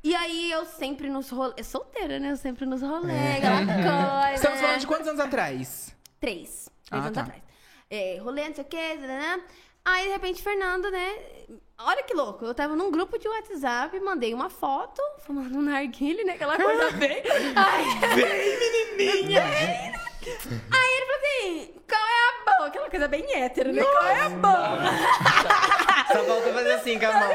E 0.03 0.13
aí 0.15 0.51
eu 0.51 0.65
sempre 0.65 1.09
nos 1.09 1.29
rolês. 1.29 1.55
É 1.57 1.63
solteira, 1.63 2.19
né? 2.19 2.31
Eu 2.31 2.37
sempre 2.37 2.65
nos 2.65 2.81
rolês, 2.81 3.37
aquela 3.37 3.65
coisa. 3.65 4.33
Estamos 4.35 4.59
né? 4.61 4.65
falando 4.67 4.79
de 4.79 4.87
quantos 4.87 5.07
anos 5.07 5.19
atrás? 5.19 5.95
Três. 6.19 6.69
Três 6.85 6.91
Ah, 6.91 6.97
anos 7.07 7.11
tá. 7.11 7.21
atrás. 7.21 7.41
É, 7.89 8.17
rolê, 8.19 8.47
não 8.47 8.55
sei 8.55 8.63
o 8.63 8.67
quê, 8.67 8.95
né? 8.95 9.39
Aí, 9.85 10.05
de 10.05 10.13
repente, 10.13 10.41
Fernando, 10.41 10.89
né? 10.89 11.34
Olha 11.77 12.03
que 12.03 12.13
louco. 12.13 12.45
Eu 12.45 12.53
tava 12.55 12.75
num 12.75 12.89
grupo 12.89 13.17
de 13.19 13.27
WhatsApp, 13.27 13.99
mandei 13.99 14.33
uma 14.33 14.49
foto, 14.49 15.01
fumando 15.25 15.57
um 15.57 15.61
narguile, 15.61 16.23
né? 16.23 16.33
Aquela 16.33 16.55
coisa 16.57 16.91
bem. 16.97 17.21
Ai, 17.55 17.83
Vem, 18.15 18.95
menininha! 18.97 19.43
Aí 19.43 20.95
ele 20.97 21.05
falou 21.05 21.19
assim: 21.21 21.73
qual 21.87 22.01
é 22.01 22.29
a 22.29 22.57
boa? 22.57 22.67
Aquela 22.67 22.89
coisa 22.89 23.07
bem 23.07 23.33
hétero, 23.35 23.73
né? 23.73 23.83
Qual 23.83 24.05
é 24.05 24.21
a 24.21 24.29
boa? 24.29 24.79
Só 26.11 26.23
falta 26.23 26.53
fazer 26.53 26.71
assim 26.73 26.99
com 26.99 27.05
a 27.07 27.11
mão. 27.13 27.29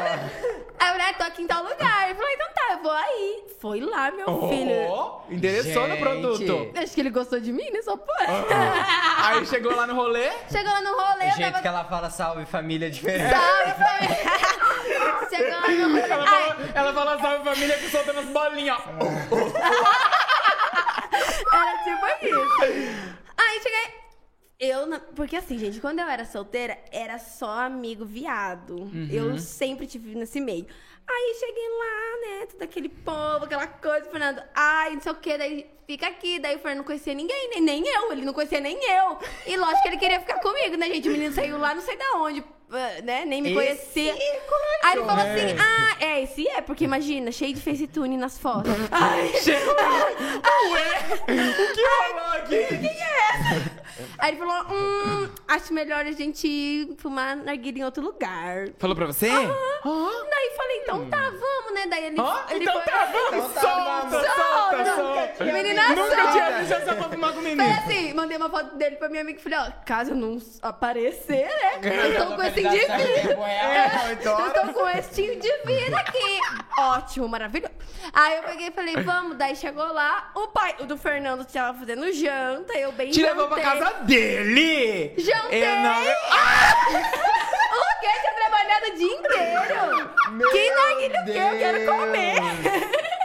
Aí 0.78 0.88
eu 0.88 0.98
falei, 0.98 1.14
tô 1.14 1.24
aqui 1.24 1.42
em 1.42 1.46
tal 1.46 1.62
lugar. 1.62 2.06
Ele 2.06 2.14
falou, 2.14 2.30
então 2.30 2.46
tá, 2.54 2.72
eu 2.72 2.78
vou 2.82 2.90
aí. 2.92 3.44
Foi 3.60 3.80
lá, 3.80 4.10
meu 4.10 4.48
filho. 4.48 4.90
Oh, 4.90 5.20
interessou 5.30 5.82
no 5.82 5.88
Gente. 5.96 6.00
produto. 6.00 6.72
Acho 6.78 6.94
que 6.94 7.00
ele 7.00 7.10
gostou 7.10 7.38
de 7.38 7.52
mim, 7.52 7.70
né? 7.70 7.82
Só 7.82 7.96
pode. 7.98 8.30
Aí 9.26 9.44
chegou 9.46 9.74
lá 9.76 9.86
no 9.86 9.94
rolê. 9.94 10.30
Chegou 10.50 10.72
lá 10.72 10.80
no 10.80 10.92
rolê, 10.96 11.26
O 11.26 11.32
jeito 11.32 11.50
tava... 11.50 11.60
que 11.60 11.68
ela 11.68 11.84
fala 11.84 12.08
salve 12.08 12.46
família 12.46 12.90
diferente. 12.90 13.28
Salve, 13.28 13.72
família. 13.72 13.99
Rolê. 14.00 16.00
Ela 16.00 16.26
fala, 16.26 16.56
ela 16.74 16.92
fala 16.92 17.18
salve 17.20 17.44
família 17.44 17.78
que 17.78 17.88
soltando 17.90 18.18
as 18.20 18.26
bolinhas. 18.26 18.78
Era 21.52 21.78
tipo 21.84 22.06
isso. 22.26 22.40
Aí 23.36 23.60
cheguei. 23.62 24.00
Eu, 24.58 24.88
porque 25.16 25.36
assim, 25.36 25.58
gente, 25.58 25.80
quando 25.80 26.00
eu 26.00 26.06
era 26.06 26.24
solteira, 26.26 26.78
era 26.92 27.18
só 27.18 27.60
amigo 27.60 28.04
viado. 28.04 28.90
Eu 29.10 29.38
sempre 29.38 29.86
tive 29.86 30.14
nesse 30.14 30.40
meio. 30.40 30.66
Aí 31.08 31.34
cheguei 31.40 31.68
lá, 31.68 32.20
né? 32.20 32.46
Todo 32.46 32.62
aquele 32.62 32.88
povo, 32.88 33.44
aquela 33.44 33.66
coisa, 33.66 34.08
Fernando, 34.10 34.40
ai, 34.54 34.94
não 34.94 35.00
sei 35.00 35.10
o 35.10 35.16
que, 35.16 35.36
daí 35.36 35.66
fica 35.86 36.06
aqui. 36.06 36.38
Daí 36.38 36.54
o 36.56 36.58
Fernando 36.58 36.78
não 36.78 36.84
conhecia 36.84 37.14
ninguém, 37.14 37.48
nem, 37.48 37.60
nem 37.60 37.88
eu, 37.88 38.12
ele 38.12 38.24
não 38.24 38.32
conhecia 38.32 38.60
nem 38.60 38.76
eu. 38.76 39.18
E 39.46 39.56
lógico 39.56 39.82
que 39.82 39.88
ele 39.88 39.96
queria 39.96 40.20
ficar 40.20 40.38
comigo, 40.40 40.76
né, 40.76 40.86
gente? 40.86 41.08
O 41.08 41.12
menino 41.12 41.34
saiu 41.34 41.58
lá, 41.58 41.74
não 41.74 41.82
sei 41.82 41.96
da 41.96 42.18
onde, 42.18 42.44
né? 43.02 43.24
Nem 43.24 43.42
me 43.42 43.48
Esse 43.50 43.54
conhecia. 43.56 44.12
é 44.12 44.40
Aí 44.82 44.92
ele 44.96 45.04
falou 45.04 45.24
assim: 45.24 45.56
ah, 45.58 45.96
é, 46.00 46.22
esse 46.22 46.48
é, 46.48 46.60
porque 46.60 46.84
imagina, 46.84 47.30
cheio 47.32 47.52
de 47.54 47.60
facetune 47.60 48.16
nas 48.16 48.38
fotos. 48.38 48.72
Ai, 48.90 49.32
Ué, 50.70 51.00
o 51.28 51.74
que 51.74 51.82
rolou 51.82 52.32
aqui? 52.34 52.56
Aí 54.18 54.30
ele 54.30 54.38
falou: 54.38 54.64
hum, 54.70 55.28
acho 55.48 55.72
melhor 55.72 56.04
a 56.06 56.12
gente 56.12 56.94
fumar 56.98 57.36
narguilha 57.36 57.80
em 57.80 57.84
outro 57.84 58.02
lugar. 58.02 58.68
Falou 58.78 58.94
pra 58.96 59.06
você? 59.06 59.28
Daí 59.30 60.50
falei, 60.56 60.76
então 60.82 61.08
tá, 61.10 61.30
vamos, 61.30 61.74
né? 61.74 61.86
Daí 61.88 62.04
ele, 62.06 62.20
Ó, 62.20 62.38
ele 62.50 62.64
então 62.64 62.74
foi. 62.74 62.82
tá, 62.92 63.04
vamos, 63.12 63.28
Então 63.32 63.50
tá, 63.50 63.60
solta, 63.60 63.84
vamos. 63.84 64.12
solta, 64.12 64.84
Solta. 64.84 64.94
solta. 65.36 65.44
Menina, 65.44 65.88
Nunca 65.90 66.16
solta. 66.16 66.32
tinha 66.32 66.50
visto 66.58 66.72
essa 66.74 66.94
pra 66.94 67.08
fumar 67.08 67.32
com 67.32 67.40
menino. 67.40 67.62
assim, 67.78 68.12
mandei 68.14 68.36
uma 68.36 68.50
foto 68.50 68.76
dele 68.76 68.96
pra 68.96 69.08
minha 69.08 69.22
amiga 69.22 69.38
e 69.38 69.42
falei, 69.42 69.58
ó, 69.58 69.70
caso 69.84 70.10
eu 70.12 70.16
não 70.16 70.38
aparecer, 70.62 71.46
né? 71.46 71.80
Eu 72.20 72.26
tô 72.28 72.36
com 72.36 72.42
esse 72.42 72.60
indivíduo. 72.60 73.44
Eu 74.24 74.52
tô 74.52 74.72
com 74.74 74.88
esse 74.88 75.22
indivíduo 75.22 75.96
aqui. 75.96 76.40
Ótimo, 76.78 77.28
maravilhoso. 77.28 77.72
Aí 78.12 78.36
eu 78.38 78.42
peguei 78.44 78.68
e 78.68 78.70
falei, 78.70 78.96
vamos. 79.02 79.36
Daí 79.36 79.54
chegou 79.56 79.92
lá, 79.92 80.30
o 80.34 80.48
pai 80.48 80.74
o 80.80 80.84
do 80.86 80.96
Fernando 80.96 81.44
tava 81.44 81.78
fazendo 81.78 82.10
janta, 82.12 82.72
eu 82.74 82.92
bem 82.92 83.10
Te 83.10 83.22
levou 83.22 83.46
pra 83.48 83.58
jantei. 83.62 83.80
casa 83.80 83.89
dele. 84.04 85.14
Jantei. 85.18 85.62
Eu 85.64 85.76
não... 85.76 86.00
O 87.70 88.00
quê? 88.00 88.08
Tinha 88.20 88.32
trabalhado 88.34 88.86
o 88.86 88.94
dia 88.96 89.14
inteiro. 89.14 90.50
que 90.50 90.70
narguilha 90.70 91.20
o 91.20 91.24
quê? 91.24 91.30
Eu 91.38 91.58
quero 91.58 91.86
comer. 91.86 92.34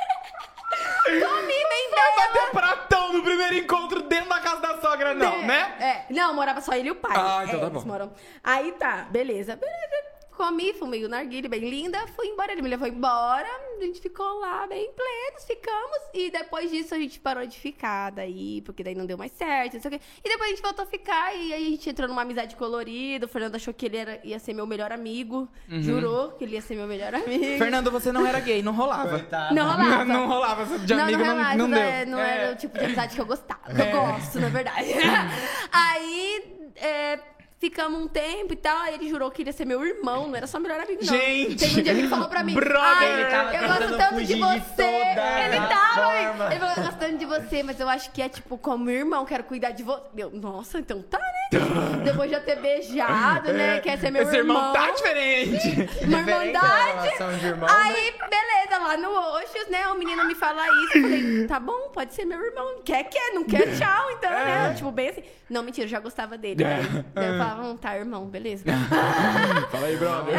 Comi 1.05 1.47
bem 1.69 1.89
Vai 1.91 2.15
bater 2.27 2.51
pratão 2.51 3.13
no 3.13 3.23
primeiro 3.23 3.55
encontro 3.55 4.01
dentro 4.03 4.29
da 4.29 4.39
casa 4.39 4.59
da 4.61 4.81
sogra, 4.81 5.13
não, 5.13 5.41
né? 5.43 5.75
É, 5.79 6.13
não, 6.13 6.33
morava 6.33 6.61
só 6.61 6.73
ele 6.73 6.89
e 6.89 6.91
o 6.91 6.95
pai. 6.95 7.13
Ah, 7.15 7.43
então 7.45 7.59
É, 7.59 7.63
tá 7.63 7.69
bom. 7.69 7.83
moram- 7.85 8.13
Aí 8.43 8.71
tá, 8.73 9.05
beleza. 9.09 9.55
Beleza. 9.55 10.14
Comi, 10.35 10.73
fumei 10.73 11.03
o 11.05 11.09
narguilha 11.09 11.47
bem 11.47 11.61
linda, 11.69 11.97
fui 12.15 12.27
embora, 12.27 12.51
ele 12.51 12.61
me 12.61 12.67
levou 12.69 12.87
embora, 12.87 13.47
a 13.79 13.83
gente 13.83 14.01
ficou 14.01 14.39
lá 14.39 14.67
bem 14.67 14.91
plenos, 14.91 15.45
ficamos, 15.45 15.97
e 16.13 16.29
depois 16.29 16.69
disso 16.69 16.93
a 16.93 16.97
gente 16.99 17.19
parou 17.19 17.45
de 17.47 17.57
ficar 17.57 18.09
daí, 18.11 18.61
porque 18.61 18.83
daí 18.83 18.95
não 18.95 19.05
deu 19.05 19.17
mais 19.17 19.31
certo, 19.31 19.75
não 19.75 19.81
sei 19.81 19.89
o 19.89 19.93
quê. 19.93 20.01
E 20.23 20.29
depois 20.29 20.49
a 20.49 20.53
gente 20.53 20.61
voltou 20.61 20.83
a 20.83 20.87
ficar, 20.87 21.33
e 21.35 21.53
aí 21.53 21.67
a 21.67 21.69
gente 21.69 21.89
entrou 21.89 22.07
numa 22.09 22.21
amizade 22.23 22.55
colorida, 22.55 23.25
o 23.25 23.29
Fernando 23.29 23.55
achou 23.55 23.73
que 23.73 23.85
ele 23.85 23.97
era, 23.97 24.19
ia 24.23 24.37
ser 24.37 24.53
meu 24.53 24.67
melhor 24.67 24.91
amigo, 24.91 25.47
jurou 25.69 26.31
que 26.31 26.43
ele 26.43 26.55
ia 26.55 26.61
ser 26.61 26.75
meu 26.75 26.87
melhor 26.87 27.13
amigo. 27.15 27.45
Uhum. 27.45 27.57
Fernando, 27.57 27.89
você 27.91 28.11
não 28.11 28.27
era 28.27 28.39
gay, 28.41 28.61
não 28.61 28.73
rolava. 28.73 29.09
Coitado. 29.19 29.55
Não 29.55 29.63
rolava. 29.65 30.05
Não, 30.05 30.05
não 30.19 30.27
rolava, 30.27 30.79
de 30.79 30.93
não, 30.93 31.03
amigo 31.03 31.19
não, 31.19 31.25
não, 31.27 31.35
relaxa, 31.35 31.57
não 31.57 31.67
não 31.67 31.77
deu. 31.77 31.87
é- 31.87 32.05
não 32.05 32.19
É. 32.19 32.37
era 32.43 32.53
o 32.53 32.55
tipo 32.57 32.77
de 32.77 32.83
amizade 32.85 33.15
que 33.15 33.21
eu 33.21 33.25
gostava. 33.25 33.73
Que 33.73 33.81
eu 33.81 33.91
gosto, 33.91 34.39
na 34.39 34.49
verdade. 34.49 34.89
aí, 35.71 36.43
é, 36.75 37.19
ficamos 37.65 37.99
um 38.01 38.07
tempo 38.07 38.53
e 38.53 38.55
tal. 38.55 38.77
Aí 38.81 38.93
ele 38.95 39.09
jurou 39.09 39.29
que 39.31 39.41
ele 39.41 39.49
ia 39.49 39.53
ser 39.53 39.65
meu 39.65 39.85
irmão, 39.85 40.27
não 40.27 40.35
era 40.35 40.47
só 40.47 40.59
melhor 40.59 40.79
amigo, 40.79 40.99
não. 41.03 41.13
Gente! 41.13 41.55
Teve 41.55 41.79
um 41.79 41.83
dia 41.83 41.93
que 41.93 41.99
ele 41.99 42.07
falou 42.07 42.27
pra 42.29 42.43
mim: 42.43 42.53
Brother! 42.53 42.83
Ai, 42.85 43.21
Ele 43.21 43.29
tava 43.29 43.55
eu 43.55 43.67
gosto 43.67 43.97
tanto 43.97 44.23
de 44.23 44.35
você. 44.35 44.83
ele 44.83 45.67
tava. 45.67 46.15
Ele 46.51 46.59
falou: 46.59 46.73
eu 46.77 46.83
gosto 46.83 46.97
tanto 46.99 47.17
de 47.17 47.25
você, 47.25 47.63
mas 47.63 47.79
eu 47.79 47.89
acho 47.89 48.11
que 48.11 48.21
é 48.21 48.29
tipo 48.29 48.57
como 48.57 48.89
irmão, 48.89 49.25
quero 49.25 49.43
cuidar 49.43 49.71
de 49.71 49.83
você. 49.83 50.01
Eu, 50.15 50.29
nossa, 50.31 50.79
então 50.79 51.01
tá, 51.01 51.19
né? 51.19 52.01
Depois 52.03 52.29
de 52.29 52.35
eu 52.35 52.41
ter 52.43 52.59
beijado, 52.61 53.51
né? 53.53 53.79
Quer 53.85 53.97
ser 53.99 54.11
meu 54.11 54.23
Esse 54.23 54.37
irmão 54.37 54.73
tá 54.73 54.91
diferente. 54.91 55.67
uma 56.05 56.17
Diferente 56.23 56.53
da 56.53 56.59
irmandade. 56.59 57.45
irmão, 57.45 57.67
né? 57.67 57.75
Aí, 57.77 58.13
beleza, 58.29 58.83
lá 58.83 58.97
no 58.97 59.09
Oxus, 59.37 59.67
né? 59.69 59.87
O 59.89 59.95
menino 59.97 60.25
me 60.25 60.35
fala 60.35 60.63
isso. 60.67 60.97
Eu 60.97 61.01
falei, 61.01 61.47
tá 61.47 61.59
bom, 61.59 61.89
pode 61.93 62.13
ser 62.13 62.25
meu 62.25 62.43
irmão. 62.43 62.81
Quer, 62.83 63.03
quer, 63.05 63.33
não 63.33 63.43
quer, 63.43 63.67
tchau, 63.77 64.11
então, 64.11 64.29
né? 64.31 64.73
Tipo, 64.75 64.91
bem 64.91 65.09
assim. 65.09 65.23
Não, 65.49 65.61
mentira, 65.63 65.85
eu 65.85 65.89
já 65.89 65.99
gostava 65.99 66.37
dele. 66.37 66.63
É. 66.63 66.77
Daí, 66.81 67.05
daí 67.13 67.27
eu 67.31 67.37
falava, 67.37 67.54
hum, 67.61 67.77
tá, 67.77 67.97
irmão, 67.97 68.25
beleza. 68.27 68.63
Fala 69.71 69.85
aí, 69.87 69.97
brother. 69.97 70.35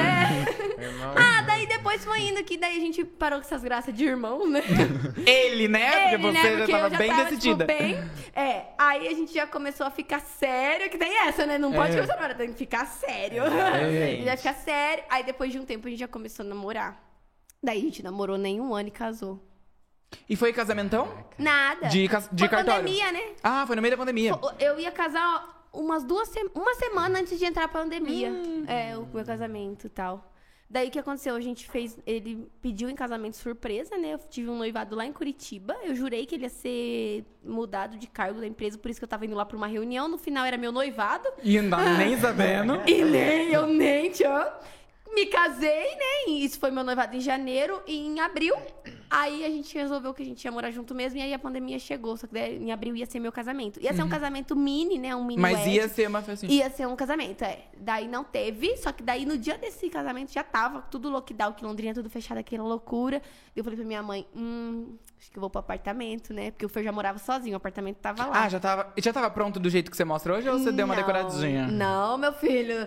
Irmão. 0.79 1.15
ah, 1.17 1.43
daí 1.43 1.67
depois 1.67 2.05
foi 2.05 2.21
indo 2.21 2.43
que 2.45 2.57
daí 2.57 2.77
a 2.77 2.81
gente 2.81 3.05
parou 3.05 3.39
com 3.41 3.45
essas 3.47 3.63
graças 3.63 3.95
de 3.95 4.05
irmão, 4.05 4.49
né? 4.49 4.63
Ele, 5.27 5.69
né? 5.69 6.13
Ele, 6.15 6.23
Porque 6.23 6.33
né? 6.33 6.43
você 6.43 6.57
Porque 6.57 6.73
já 6.73 6.79
eu 6.79 6.83
tava 6.83 6.91
já 6.91 6.99
bem 6.99 7.09
tava, 7.11 7.25
decidida. 7.25 7.67
Tipo, 7.67 7.79
bem... 7.83 8.11
É, 8.35 8.67
aí 8.79 9.09
a 9.09 9.13
gente 9.15 9.33
já 9.35 9.47
começou 9.47 9.87
a 9.87 9.91
ficar 9.91 10.21
sério, 10.21 10.91
que 10.91 10.99
tem 10.99 11.17
essa, 11.27 11.47
né? 11.47 11.59
Não 11.59 11.73
pode 11.73 11.93
É. 11.93 11.95
começar 11.97 12.15
agora, 12.15 12.35
tem 12.35 12.53
que 12.53 12.59
ficar 12.59 12.87
sério. 12.87 13.43
A 13.47 13.91
gente 13.91 14.25
vai 14.25 14.37
ficar 14.37 14.55
sério. 14.55 15.05
Aí 15.09 15.23
depois 15.25 15.51
de 15.53 15.59
um 15.59 15.65
tempo 15.65 15.87
a 15.87 15.91
gente 15.91 16.01
já 16.01 16.09
começou 16.09 16.45
a 16.45 16.49
namorar. 16.49 17.01
Daí 17.63 17.79
a 17.79 17.83
gente 17.83 18.03
namorou 18.03 18.37
nem 18.39 18.61
um 18.61 18.75
ano 18.75 18.89
e 18.89 18.93
casou. 18.93 19.43
E 20.29 20.37
foi 20.37 20.53
casamentão? 20.53 21.09
Nada. 21.37 21.89
De, 21.89 22.07
cas- 22.09 22.29
de 22.33 22.39
Foi 22.45 22.49
cartório? 22.49 22.81
pandemia, 22.85 23.11
né? 23.13 23.21
Ah, 23.43 23.65
foi 23.67 23.75
no 23.75 23.83
meio 23.83 23.93
da 23.93 23.99
pandemia. 23.99 24.33
Eu 24.59 24.79
ia 24.79 24.91
casar 24.93 25.56
umas 25.77 26.05
duas 26.05 26.29
se... 26.29 26.41
uma 26.55 26.75
semana 26.75 27.21
antes 27.21 27.39
de 27.39 27.45
entrar 27.45 27.65
a 27.65 27.69
pandemia. 27.69 28.31
Hum. 28.31 28.65
É, 28.67 28.97
o 28.97 29.07
meu 29.07 29.25
casamento 29.25 29.87
e 29.87 29.91
tal. 29.91 30.33
Daí 30.69 30.89
o 30.89 30.91
que 30.91 30.99
aconteceu? 30.99 31.37
A 31.37 31.41
gente 31.41 31.69
fez. 31.69 31.97
Ele 32.05 32.51
pediu 32.61 32.91
em 32.91 32.95
casamento 32.95 33.37
surpresa, 33.37 33.97
né? 33.97 34.15
Eu 34.15 34.19
tive 34.19 34.51
um 34.51 34.59
noivado 34.59 34.97
lá 34.97 35.07
em 35.07 35.13
Curitiba. 35.13 35.77
Eu 35.85 35.95
jurei 35.95 36.27
que 36.27 36.35
ele 36.35 36.43
ia 36.43 36.51
ser 36.51 37.25
mudado 37.45 37.97
de 37.97 38.09
cargo 38.09 38.41
da 38.41 38.47
empresa, 38.47 38.77
por 38.77 38.91
isso 38.91 38.99
que 38.99 39.05
eu 39.05 39.09
tava 39.09 39.25
indo 39.25 39.37
lá 39.37 39.47
pra 39.47 39.57
uma 39.57 39.69
reunião. 39.69 40.09
No 40.09 40.19
final 40.19 40.45
era 40.45 40.57
meu 40.57 40.73
noivado. 40.73 41.29
E 41.43 41.61
não 41.61 41.71
tava 41.71 41.97
nem 41.97 42.19
sabendo. 42.19 42.83
E 42.85 43.05
nem, 43.05 43.53
eu 43.53 43.67
nem 43.69 44.11
tinha. 44.11 44.53
Me 45.15 45.27
casei, 45.27 45.95
né? 45.95 46.33
Isso 46.33 46.59
foi 46.59 46.73
meu 46.73 46.83
noivado 46.83 47.17
em 47.17 47.21
janeiro 47.21 47.81
e 47.87 48.05
em 48.05 48.19
abril. 48.19 48.57
Aí 49.11 49.45
a 49.45 49.49
gente 49.49 49.75
resolveu 49.77 50.13
que 50.13 50.23
a 50.23 50.27
gente 50.27 50.45
ia 50.45 50.51
morar 50.53 50.71
junto 50.71 50.95
mesmo. 50.95 51.19
E 51.19 51.23
aí 51.23 51.33
a 51.35 51.39
pandemia 51.39 51.79
chegou. 51.79 52.17
Só 52.17 52.27
que 52.27 52.39
em 52.39 52.73
abril 52.73 52.97
ia 52.97 53.07
ser 53.07 53.21
meu 53.21 53.33
casamento. 53.33 53.81
Ia 53.81 53.93
ser 53.95 54.03
um 54.03 54.09
casamento 54.09 54.55
mini, 54.57 54.99
né? 54.99 55.15
Um 55.15 55.25
mini 55.25 55.37
Uhum. 55.37 55.43
Mas 55.43 55.59
wedding. 55.59 55.73
ia 55.75 55.89
ser 55.89 56.09
uma 56.09 56.23
festinha. 56.23 56.53
Ia 56.53 56.71
ser 56.71 56.87
um 56.87 56.97
casamento, 56.97 57.43
é. 57.45 57.61
Daí 57.79 58.09
não 58.09 58.25
teve, 58.25 58.77
só 58.79 58.91
que 58.93 59.03
daí 59.03 59.25
no 59.27 59.37
dia 59.39 59.57
desse 59.59 59.89
casamento 59.91 60.33
já 60.33 60.43
tava 60.43 60.83
tudo 60.91 61.09
lockdown, 61.11 61.53
que 61.53 61.65
Londrina 61.65 61.95
tudo 61.95 62.09
fechado, 62.11 62.39
aquela 62.39 62.65
loucura. 62.65 63.21
Eu 63.55 63.63
falei 63.63 63.77
pra 63.79 63.87
minha 63.87 64.03
mãe, 64.03 64.27
hum, 64.35 64.97
acho 65.21 65.31
que 65.31 65.39
eu 65.39 65.41
vou 65.41 65.49
pro 65.51 65.61
apartamento, 65.61 66.33
né? 66.35 66.51
Porque 66.51 66.67
o 66.67 66.69
Fer 66.69 66.83
já 66.85 66.93
morava 66.93 67.19
sozinho, 67.19 67.55
o 67.55 67.57
apartamento 67.57 67.97
tava 67.97 68.27
lá. 68.27 68.45
Ah, 68.45 68.49
já 68.49 68.59
tava, 68.61 68.93
já 68.99 69.13
tava 69.13 69.31
pronto 69.31 69.59
do 69.61 69.69
jeito 69.71 69.91
que 69.91 69.97
você 69.97 70.05
mostra 70.05 70.35
hoje 70.35 70.49
ou 70.49 70.59
você 70.59 70.73
deu 70.73 70.85
uma 70.87 70.95
Não, 70.95 71.01
decoradinha? 71.03 71.67
Não, 71.69 72.19
meu 72.19 72.33
filho. 72.33 72.87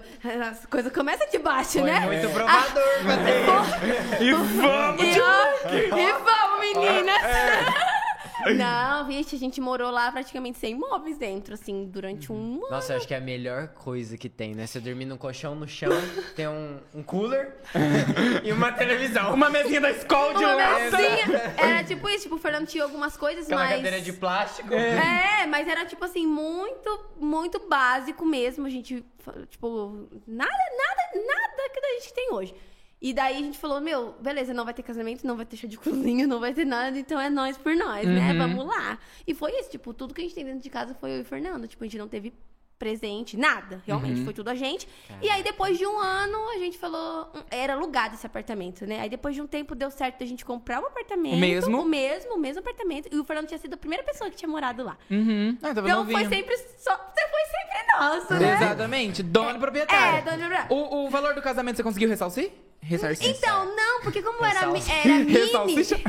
As 0.49 0.65
coisas 0.65 0.91
começam 0.91 1.27
de 1.29 1.37
baixo, 1.39 1.73
Foi 1.79 1.83
né? 1.83 1.99
muito 2.05 2.29
provador 2.33 2.83
fazer 3.03 4.17
isso. 4.17 4.23
E 4.23 4.33
vamos! 4.33 5.01
E, 5.03 5.19
ó, 5.21 6.08
vamos, 6.13 6.59
meninas! 6.59 7.23
É. 7.23 7.89
Não, 8.55 9.05
vixe, 9.05 9.35
a 9.35 9.39
gente 9.39 9.59
morou 9.59 9.91
lá 9.91 10.09
praticamente 10.11 10.57
sem 10.57 10.73
móveis 10.73 11.17
dentro, 11.17 11.53
assim, 11.53 11.85
durante 11.85 12.31
um 12.31 12.55
ano. 12.55 12.69
Nossa, 12.69 12.93
eu 12.93 12.97
acho 12.97 13.07
que 13.07 13.13
é 13.13 13.17
a 13.17 13.21
melhor 13.21 13.67
coisa 13.69 14.17
que 14.17 14.29
tem, 14.29 14.55
né? 14.55 14.65
Você 14.65 14.79
dormir 14.79 15.05
num 15.05 15.17
colchão 15.17 15.55
no 15.55 15.67
chão, 15.67 15.91
tem 16.37 16.47
um, 16.47 16.79
um 16.95 17.03
cooler 17.03 17.57
e 18.43 18.51
uma 18.53 18.71
televisão. 18.71 19.33
Uma 19.33 19.49
mesinha 19.49 19.81
da 19.81 19.91
escola 19.91 20.33
de 20.35 20.43
Uma 20.45 20.55
lata. 20.55 20.79
mesinha. 20.79 21.53
Era 21.57 21.83
tipo 21.83 22.07
isso, 22.09 22.23
tipo, 22.23 22.35
o 22.35 22.39
Fernando 22.39 22.67
tinha 22.67 22.83
algumas 22.83 23.17
coisas, 23.17 23.45
Aquela 23.45 23.61
mas. 23.65 23.75
cadeira 23.75 23.99
de 23.99 24.13
plástico. 24.13 24.73
É, 24.73 25.45
mas 25.45 25.67
era 25.67 25.85
tipo 25.85 26.03
assim, 26.05 26.25
muito, 26.25 27.09
muito 27.19 27.59
básico 27.67 28.25
mesmo. 28.25 28.65
A 28.65 28.69
gente, 28.69 29.03
tipo, 29.49 30.07
nada, 30.25 30.49
nada, 30.49 31.25
nada 31.27 31.69
que 31.73 31.79
a 31.85 31.99
gente 31.99 32.13
tem 32.13 32.33
hoje. 32.33 32.55
E 33.01 33.13
daí 33.13 33.37
a 33.37 33.39
gente 33.39 33.57
falou, 33.57 33.79
meu, 33.79 34.13
beleza, 34.19 34.53
não 34.53 34.65
vai 34.65 34.73
ter 34.73 34.83
casamento, 34.83 35.25
não 35.25 35.37
vai 35.37 35.45
ter 35.45 35.55
chá 35.55 35.67
de 35.67 35.77
cozinha, 35.77 36.27
não 36.27 36.39
vai 36.39 36.53
ter 36.53 36.65
nada, 36.65 36.97
então 36.99 37.19
é 37.19 37.29
nós 37.29 37.57
por 37.57 37.73
nós, 37.75 38.05
né? 38.05 38.33
Uhum. 38.33 38.37
Vamos 38.39 38.65
lá. 38.65 38.97
E 39.25 39.33
foi 39.33 39.51
isso, 39.59 39.69
tipo, 39.69 39.93
tudo 39.93 40.13
que 40.13 40.19
a 40.19 40.23
gente 40.23 40.35
tem 40.35 40.43
dentro 40.43 40.59
de 40.61 40.69
casa 40.69 40.93
foi 40.93 41.11
eu 41.11 41.17
e 41.19 41.21
o 41.21 41.25
Fernando. 41.25 41.65
Tipo, 41.67 41.83
a 41.83 41.87
gente 41.87 41.97
não 41.97 42.09
teve 42.09 42.33
presente, 42.77 43.35
nada. 43.35 43.81
Realmente, 43.85 44.23
foi 44.23 44.33
tudo 44.33 44.49
a 44.49 44.55
gente. 44.55 44.87
E 45.21 45.29
aí, 45.29 45.43
depois 45.43 45.77
de 45.77 45.85
um 45.85 45.97
ano, 45.97 46.37
a 46.49 46.57
gente 46.59 46.77
falou. 46.77 47.29
hum, 47.35 47.41
Era 47.51 47.73
alugado 47.73 48.15
esse 48.15 48.25
apartamento, 48.25 48.85
né? 48.85 49.01
Aí, 49.01 49.09
depois 49.09 49.35
de 49.35 49.41
um 49.41 49.47
tempo, 49.47 49.75
deu 49.75 49.91
certo 49.91 50.19
da 50.19 50.25
gente 50.25 50.45
comprar 50.45 50.81
um 50.81 50.85
apartamento. 50.85 51.35
O 51.35 51.39
mesmo? 51.39 51.81
O 51.81 51.85
mesmo, 51.85 52.35
o 52.35 52.37
mesmo 52.37 52.59
apartamento. 52.61 53.09
E 53.13 53.19
o 53.19 53.23
Fernando 53.25 53.47
tinha 53.47 53.57
sido 53.57 53.73
a 53.73 53.77
primeira 53.77 54.03
pessoa 54.03 54.29
que 54.29 54.37
tinha 54.37 54.47
morado 54.49 54.81
lá. 54.83 54.97
Uhum. 55.11 55.57
Ah, 55.61 55.71
Então, 55.71 55.83
novinho. 55.83 56.19
foi 56.19 56.27
sempre 56.29 56.55
só. 56.77 56.95
Você 56.95 57.27
foi 57.27 57.45
sempre 57.45 57.97
nosso, 57.97 58.33
né? 58.35 58.53
Exatamente. 58.55 59.23
Dono 59.23 59.57
e 59.57 59.59
proprietário. 59.59 60.17
É, 60.17 60.21
dono 60.21 60.37
e 60.37 60.39
proprietário. 60.39 60.75
O, 60.75 61.05
o 61.05 61.09
valor 61.09 61.33
do 61.35 61.41
casamento 61.41 61.75
você 61.77 61.83
conseguiu 61.83 62.07
ressarcir? 62.09 62.49
Ressarcir. 62.81 63.29
Então, 63.29 63.75
não, 63.75 64.01
porque 64.01 64.21
como 64.21 64.43
era, 64.45 64.59
era 64.61 64.67
mini... 64.67 65.31
Ressalsicha? 65.31 65.95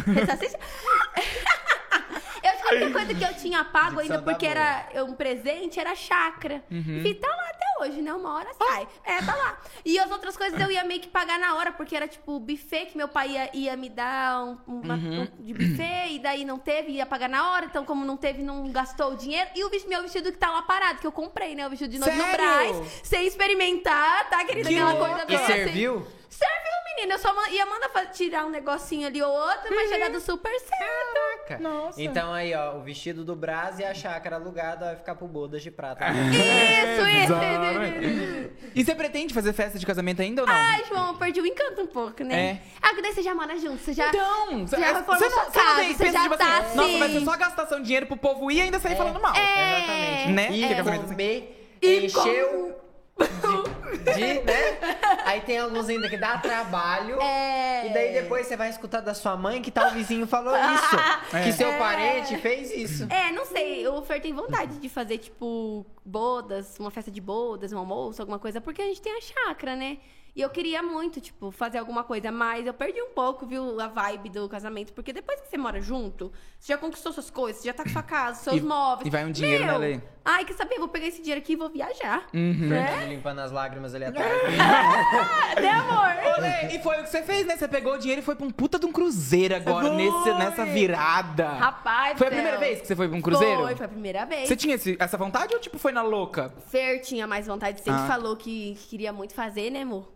Eu 2.43 2.51
acho 2.51 2.62
que 2.62 2.68
a 2.68 2.77
única 2.77 2.93
coisa 2.93 3.14
que 3.14 3.23
eu 3.25 3.35
tinha 3.35 3.62
pago 3.64 4.01
ainda 4.01 4.23
porque 4.23 4.47
era 4.47 4.87
um 5.07 5.12
presente 5.14 5.79
era 5.79 5.95
chácara. 5.95 6.64
Uhum. 6.71 7.03
E 7.05 7.14
tá 7.14 7.29
lá 7.29 7.51
até 7.51 7.85
hoje, 7.85 8.01
né? 8.01 8.14
Uma 8.14 8.35
hora 8.35 8.49
sai. 8.55 8.89
É, 9.05 9.18
tá 9.23 9.35
lá. 9.37 9.59
E 9.85 9.99
as 9.99 10.11
outras 10.11 10.39
coisas 10.39 10.59
eu 10.59 10.71
ia 10.71 10.83
meio 10.85 11.01
que 11.03 11.09
pagar 11.09 11.39
na 11.39 11.55
hora, 11.57 11.71
porque 11.73 11.95
era 11.95 12.09
tipo 12.09 12.41
buffet 12.41 12.87
que 12.87 12.97
meu 12.97 13.09
pai 13.09 13.33
ia, 13.33 13.51
ia 13.55 13.77
me 13.77 13.91
dar 13.91 14.43
um, 14.43 14.59
uma- 14.66 14.95
Uhum. 14.95 15.23
um 15.39 15.43
de 15.45 15.53
buffet, 15.53 16.12
e 16.12 16.18
daí 16.18 16.45
não 16.47 16.59
teve, 16.59 16.93
ia 16.93 17.05
pagar 17.05 17.29
na 17.29 17.51
hora. 17.53 17.66
Então, 17.66 17.85
como 17.85 18.07
não 18.07 18.16
teve, 18.16 18.43
não 18.43 18.71
gastou 18.73 19.12
o 19.12 19.16
dinheiro. 19.16 19.51
E 19.55 19.62
o 19.62 19.68
vis- 19.68 19.85
meu 19.85 20.01
vestido 20.03 20.33
que 20.33 20.39
tá 20.39 20.51
lá 20.51 20.62
parado, 20.62 20.99
que 21.01 21.07
eu 21.07 21.12
comprei, 21.12 21.55
né? 21.55 21.66
O 21.66 21.71
vestido 21.71 21.91
de 21.91 21.99
noiva 21.99 22.16
no? 22.16 22.33
Brás, 22.33 23.01
sem 23.03 23.27
experimentar, 23.27 24.31
tá, 24.31 24.43
querida? 24.47 24.66
Que 24.68 24.77
Aquela 24.79 24.97
coisa 24.97 25.25
E 25.29 25.37
doce. 25.37 25.47
serviu? 25.47 26.07
Serviu, 26.41 26.97
menina. 26.97 27.14
Eu 27.14 27.18
só 27.18 27.47
ia 27.51 27.66
mandar 27.66 27.88
tirar 28.12 28.47
um 28.47 28.51
negocinho 28.51 29.07
ali 29.07 29.22
ou 29.22 29.30
outro, 29.30 29.74
mas 29.74 29.88
tinha 29.88 29.99
Uhum. 30.07 30.12
dado 30.12 30.20
super 30.20 30.53
certo. 30.61 31.61
Nossa. 31.62 32.01
Então 32.01 32.32
aí, 32.32 32.55
ó, 32.55 32.76
o 32.76 32.82
vestido 32.82 33.24
do 33.24 33.34
Brás 33.36 33.78
e 33.78 33.84
a 33.84 33.93
chácara 33.93 34.36
alugada 34.36 34.86
vai 34.86 34.97
ficar 34.97 35.14
pro 35.16 35.26
bodas 35.26 35.62
de 35.62 35.70
prata. 35.70 36.07
Isso, 36.30 37.34
isso. 37.34 38.70
E 38.74 38.84
você 38.84 38.95
pretende 38.95 39.34
fazer 39.34 39.53
festa 39.53 39.78
de 39.78 39.84
casamento 39.84 40.22
ainda 40.22 40.43
ou 40.43 40.47
não? 40.49 40.55
Ai, 40.55 40.84
João, 40.88 41.09
eu 41.09 41.14
perdi 41.14 41.41
o 41.41 41.47
encanto 41.47 41.80
um 41.82 41.86
pouco, 41.86 42.22
né? 42.22 42.41
É. 42.41 42.61
Ah, 42.80 42.95
que 42.95 43.03
daí 43.03 43.12
você 43.12 43.22
já 43.22 43.34
mora 43.34 43.57
junto, 43.59 43.78
você 43.78 43.93
já... 43.93 44.09
Então, 44.09 44.66
já 44.68 44.76
é- 44.78 44.93
reformou 44.93 45.16
você 45.16 45.24
não, 45.24 45.30
sua 45.30 45.45
você 45.51 45.59
não 45.59 45.64
casa, 45.64 45.80
tem, 45.80 45.93
você 45.93 46.05
pensa 46.05 46.12
já 46.12 46.22
tipo 46.22 46.36
tá 46.36 46.59
assim, 46.59 46.76
nossa, 46.76 46.99
vai 46.99 47.09
ser 47.11 47.16
assim. 47.16 47.24
só 47.24 47.36
gastação 47.36 47.78
de 47.80 47.84
dinheiro 47.84 48.07
pro 48.07 48.16
povo 48.16 48.51
ir 48.51 48.57
e 48.59 48.61
ainda 48.62 48.78
sair 48.78 48.97
falando 48.97 49.20
mal. 49.20 49.34
É. 49.34 49.76
Exatamente. 49.78 50.32
Né? 50.32 50.49
E 50.53 50.68
Que 50.68 50.74
casamento 50.76 51.05
assim. 51.05 51.11
comer, 51.14 51.76
E 51.82 52.07
encheu 52.07 52.80
de, 53.19 54.15
de, 54.15 54.41
né? 54.45 54.79
Aí 55.25 55.41
tem 55.43 55.59
alguns 55.59 55.89
ainda 55.89 56.09
que 56.09 56.17
dá 56.17 56.39
trabalho. 56.39 57.21
É. 57.21 57.87
E 57.87 57.93
daí 57.93 58.13
depois 58.13 58.47
você 58.47 58.57
vai 58.57 58.71
escutar 58.71 59.01
da 59.01 59.15
sua 59.15 59.37
mãe 59.37 59.61
que 59.61 59.71
tal 59.71 59.91
vizinho 59.91 60.27
falou 60.27 60.55
isso. 60.57 61.37
É. 61.37 61.43
Que 61.45 61.53
seu 61.53 61.69
É. 61.71 61.79
parente 61.79 62.37
fez 62.39 62.71
isso. 62.73 63.07
É, 63.11 63.31
não 63.33 63.45
sei, 63.45 63.87
o 63.87 64.03
Fer 64.03 64.21
tem 64.21 64.33
vontade 64.33 64.79
de 64.79 64.89
fazer, 64.89 65.19
tipo, 65.19 65.85
bodas, 66.05 66.79
uma 66.79 66.91
festa 66.91 67.11
de 67.11 67.21
bodas, 67.21 67.73
um 67.73 67.79
almoço, 67.79 68.21
alguma 68.23 68.39
coisa, 68.39 68.61
porque 68.61 68.81
a 68.83 68.87
gente 68.87 69.01
tem 69.03 69.17
a 69.17 69.21
chácara, 69.21 69.77
né? 69.77 69.99
E 70.35 70.41
eu 70.43 70.49
queria 70.51 70.83
muito, 70.83 71.20
tipo, 71.20 71.51
fazer 71.51 71.78
alguma 71.78 72.05
coisa, 72.05 72.31
mas 72.31 72.66
eu 72.66 72.72
perdi 72.72 73.01
um 73.03 73.11
pouco, 73.11 73.45
viu, 73.47 73.81
a 73.81 73.89
vibe 73.89 74.28
do 74.31 74.49
casamento, 74.49 74.93
porque 74.93 75.12
depois 75.12 75.41
que 75.41 75.49
você 75.49 75.59
mora 75.59 75.81
junto, 75.81 76.33
você 76.59 76.72
já 76.72 76.78
conquistou 76.78 77.12
suas 77.12 77.31
coisas, 77.31 77.61
você 77.62 77.68
já 77.68 77.74
tá 77.74 77.83
com 77.83 77.91
sua 77.91 78.03
casa, 78.03 78.41
seus 78.41 78.57
E- 78.59 78.61
móveis. 78.61 79.07
e 79.07 79.11
vai 79.11 79.24
um 79.24 79.33
dinheiro, 79.33 79.64
Meu, 79.64 79.78
né, 79.78 79.87
Lê? 79.97 80.01
Ai, 80.24 80.45
quer 80.45 80.53
saber? 80.53 80.78
Vou 80.78 80.87
pegar 80.89 81.07
esse 81.07 81.20
dinheiro 81.20 81.41
aqui 81.41 81.55
e 81.55 81.57
vou 81.57 81.68
viajar. 81.70 82.26
Uhum. 82.33 82.68
Né? 82.68 83.07
Limpando 83.09 83.41
as 83.41 83.51
lágrimas 83.51 83.95
ali 83.95 84.05
atrás. 84.05 84.31
Ah, 84.61 85.55
né, 85.61 85.68
amor? 85.70 86.39
Olê, 86.39 86.76
e 86.76 86.83
foi 86.83 87.01
o 87.01 87.03
que 87.05 87.11
você 87.11 87.22
fez, 87.22 87.47
né? 87.47 87.57
Você 87.57 87.66
pegou 87.66 87.95
o 87.95 87.99
dinheiro 87.99 88.20
e 88.20 88.24
foi 88.24 88.37
pra 88.37 88.47
um 88.47 88.51
puta 88.51 88.78
de 88.78 88.87
um 88.87 88.93
cruzeiro 88.93 89.57
agora, 89.57 89.91
nesse, 89.95 90.33
nessa 90.35 90.64
virada. 90.66 91.49
Rapaz, 91.55 92.18
Foi 92.18 92.26
a 92.26 92.31
primeira 92.31 92.59
céu. 92.59 92.61
vez 92.68 92.81
que 92.83 92.87
você 92.87 92.95
foi 92.97 93.09
pra 93.09 93.16
um 93.16 93.22
cruzeiro? 93.22 93.62
Foi, 93.62 93.74
foi 93.76 93.87
a 93.87 93.89
primeira 93.89 94.24
vez. 94.26 94.47
Você 94.47 94.57
tinha 94.57 94.74
esse- 94.74 94.97
essa 95.01 95.16
vontade 95.16 95.55
ou 95.55 95.61
tipo 95.61 95.78
foi 95.78 95.91
na 95.91 96.03
louca? 96.03 96.55
Fer 96.68 97.01
tinha 97.01 97.26
mais 97.26 97.47
vontade, 97.47 97.78
sempre 97.81 98.03
Ah. 98.03 98.07
falou 98.07 98.37
que 98.37 98.76
queria 98.89 99.12
muito 99.12 99.35
fazer, 99.35 99.70
né, 99.70 99.83
amor? 99.83 100.12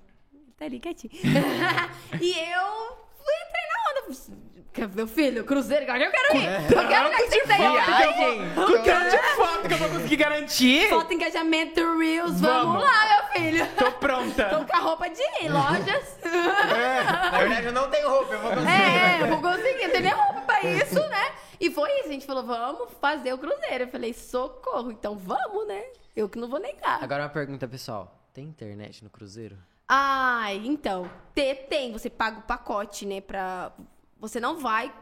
Tá 0.57 0.67
ali 0.67 0.79
quietinho. 0.79 1.13
e 2.21 2.31
eu 2.31 2.97
fui 3.19 3.35
entrei 3.43 3.65
na 3.69 3.91
onda. 3.91 4.95
Meu 4.95 5.07
filho, 5.07 5.45
cruzeiro, 5.45 5.85
agora 5.85 6.05
eu 6.05 6.11
quero 6.11 6.37
ir. 6.37 6.73
Eu 6.73 6.89
quero 6.89 7.09
ir 7.13 7.17
que 7.17 7.47
tem 7.47 7.57
Viagem! 7.57 8.55
Com 8.55 8.83
tanto 8.83 9.11
de 9.11 9.23
foto 9.37 9.69
que 9.69 9.75
eu 9.75 9.79
vou 9.79 9.89
conseguir 9.89 10.17
garantir? 10.17 10.89
Foto, 10.89 11.13
engajamento, 11.13 11.99
Reels, 11.99 12.41
vamos, 12.41 12.83
Vamos. 12.83 12.83
lá, 12.83 13.07
meu 13.09 13.43
filho. 13.43 13.67
Tô 13.77 13.93
pronta. 13.93 14.45
Tô 14.49 14.65
com 14.65 14.77
a 14.77 14.81
roupa 14.81 15.09
de 15.09 15.23
ir, 15.43 15.49
lojas. 15.49 16.19
Na 16.25 17.39
verdade, 17.39 17.67
eu 17.67 17.73
não 17.73 17.89
tenho 17.89 18.09
roupa, 18.09 18.35
eu 18.35 18.41
vou 18.41 18.51
conseguir. 18.51 18.71
É, 18.73 19.23
eu 19.23 19.27
vou 19.29 19.41
conseguir, 19.41 19.89
tem 19.91 20.03
nem 20.03 20.13
roupa 20.13 20.41
pra 20.41 20.63
isso, 20.63 21.01
né? 21.09 21.33
E 21.61 21.71
foi 21.71 21.91
isso, 22.01 22.09
a 22.09 22.13
gente 22.13 22.27
falou, 22.27 22.45
vamos 22.45 22.89
fazer 23.01 23.33
o 23.33 23.39
cruzeiro. 23.39 23.85
Eu 23.85 23.89
falei, 23.89 24.13
socorro, 24.13 24.91
então 24.91 25.17
vamos, 25.17 25.69
né? 25.69 25.85
Eu 26.17 26.29
que 26.29 26.39
não 26.39 26.49
vou 26.49 26.59
negar. 26.61 27.03
Agora 27.03 27.23
uma 27.25 27.29
pergunta, 27.29 27.67
pessoal. 27.69 28.21
Tem 28.33 28.45
internet 28.45 29.05
no 29.05 29.11
cruzeiro? 29.11 29.57
Ai, 29.89 30.63
então, 30.65 31.11
te- 31.35 31.55
tem, 31.69 31.93
você 31.93 32.09
paga 32.09 32.39
o 32.39 32.43
pacote, 32.43 33.05
né, 33.07 33.21
pra... 33.21 33.73
Você 34.19 34.41
não 34.41 34.59
vai, 34.59 34.93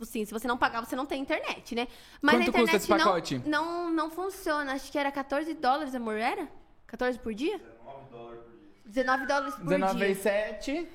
assim, 0.00 0.24
se 0.24 0.32
você 0.32 0.46
não 0.46 0.56
pagar, 0.56 0.84
você 0.84 0.94
não 0.94 1.04
tem 1.04 1.20
internet, 1.20 1.74
né? 1.74 1.88
Mas 2.20 2.36
Quanto 2.36 2.42
a 2.42 2.44
custa 2.46 2.60
internet 2.62 2.76
esse 2.76 2.88
pacote? 2.88 3.38
Não, 3.44 3.84
não, 3.86 3.90
não 3.90 4.10
funciona, 4.10 4.72
acho 4.74 4.90
que 4.92 4.98
era 4.98 5.10
14 5.10 5.52
dólares, 5.54 5.94
amor, 5.94 6.16
era? 6.16 6.48
14 6.86 7.18
por 7.18 7.34
dia? 7.34 7.60
19 8.84 9.26
dólares 9.26 9.54
por 9.54 9.64
19 9.64 9.96
dia. 9.96 10.06
vezes 10.06 10.22
7. 10.22 10.88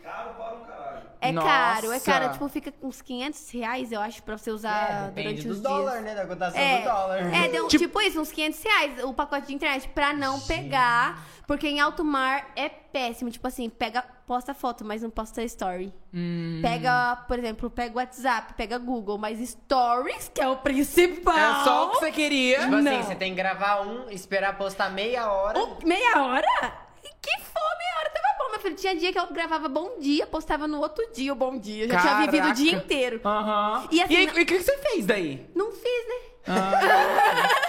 É 1.19 1.31
Nossa. 1.31 1.47
caro, 1.47 1.91
é 1.91 1.99
caro. 1.99 2.31
Tipo, 2.31 2.47
fica 2.47 2.73
uns 2.81 3.01
500 3.01 3.49
reais, 3.51 3.91
eu 3.91 3.99
acho, 4.01 4.21
pra 4.23 4.37
você 4.37 4.51
usar 4.51 5.07
É, 5.17 5.21
durante 5.23 5.47
os 5.47 5.59
dólar, 5.61 5.91
dias. 5.93 6.03
né? 6.03 6.15
Da 6.15 6.25
cotação 6.27 6.59
É, 6.61 6.77
do 6.79 6.83
dólar. 6.83 7.33
é 7.35 7.47
deu, 7.49 7.67
tipo... 7.67 8.01
isso, 8.01 8.19
uns 8.21 8.31
500 8.31 8.63
reais 8.63 9.03
o 9.03 9.13
pacote 9.13 9.47
de 9.47 9.53
internet 9.55 9.87
pra 9.89 10.13
não 10.13 10.39
pegar, 10.41 11.23
porque 11.47 11.67
em 11.67 11.79
alto 11.79 12.03
mar 12.03 12.47
é 12.55 12.69
péssimo. 12.69 13.29
Tipo 13.31 13.47
assim, 13.47 13.69
pega, 13.69 14.03
posta 14.27 14.53
foto, 14.53 14.83
mas 14.85 15.01
não 15.01 15.09
posta 15.09 15.43
story. 15.43 15.93
Hum. 16.13 16.59
Pega, 16.61 17.15
por 17.27 17.39
exemplo, 17.39 17.69
pega 17.69 17.93
o 17.95 17.97
WhatsApp, 17.97 18.53
pega 18.53 18.77
Google, 18.77 19.17
mas 19.17 19.39
stories, 19.39 20.29
que 20.33 20.41
é 20.41 20.47
o 20.47 20.57
principal. 20.57 21.37
É 21.37 21.63
só 21.63 21.87
o 21.87 21.89
que 21.91 21.99
você 21.99 22.11
queria. 22.11 22.59
Tipo 22.59 22.71
Não. 22.77 22.91
assim, 22.91 23.03
você 23.07 23.15
tem 23.15 23.31
que 23.31 23.37
gravar 23.37 23.81
um, 23.81 24.09
esperar 24.09 24.57
postar 24.57 24.89
meia 24.91 25.31
hora. 25.31 25.59
Oh, 25.59 25.85
meia 25.85 26.23
hora? 26.23 26.85
Que 27.21 27.31
fome, 27.41 27.77
meia 27.79 27.99
hora 27.99 28.09
tava 28.09 28.26
bom, 28.26 28.26
meu 28.57 28.59
filho. 28.59 28.75
Tinha 28.75 28.95
dia 28.95 29.13
que 29.13 29.19
eu 29.19 29.27
gravava 29.27 29.67
bom 29.69 29.99
dia, 29.99 30.25
postava 30.27 30.67
no 30.67 30.79
outro 30.79 31.07
dia 31.13 31.31
o 31.31 31.35
bom 31.35 31.57
dia. 31.57 31.85
Eu 31.85 31.89
já 31.89 32.01
tinha 32.01 32.15
vivido 32.17 32.35
o 32.35 32.41
Caraca. 32.41 32.53
dia 32.55 32.71
inteiro. 32.73 33.21
Aham. 33.23 33.87
E 33.91 34.01
assim, 34.01 34.13
e 34.13 34.41
o 34.41 34.45
que 34.45 34.59
você 34.59 34.77
fez 34.77 35.05
daí? 35.05 35.45
Não 35.55 35.71
fiz, 35.71 36.07
né? 36.07 36.15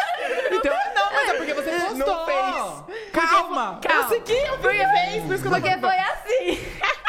Então, 0.50 0.74
não, 0.94 1.12
mas 1.12 1.28
é 1.28 1.34
porque 1.34 1.54
você 1.54 1.70
postou. 1.70 1.96
Não 1.96 2.26
fez. 2.26 3.10
Calma. 3.12 3.78
Calma. 3.80 4.02
Eu 4.02 4.08
segui, 4.08 4.36
eu 4.36 4.56
vi 4.58 4.78
fez, 4.78 5.24
por 5.24 5.34
isso 5.34 5.42
que 5.42 5.48
eu 5.48 5.52
Porque 5.52 5.78
foi 5.78 5.96
assim. 5.96 6.58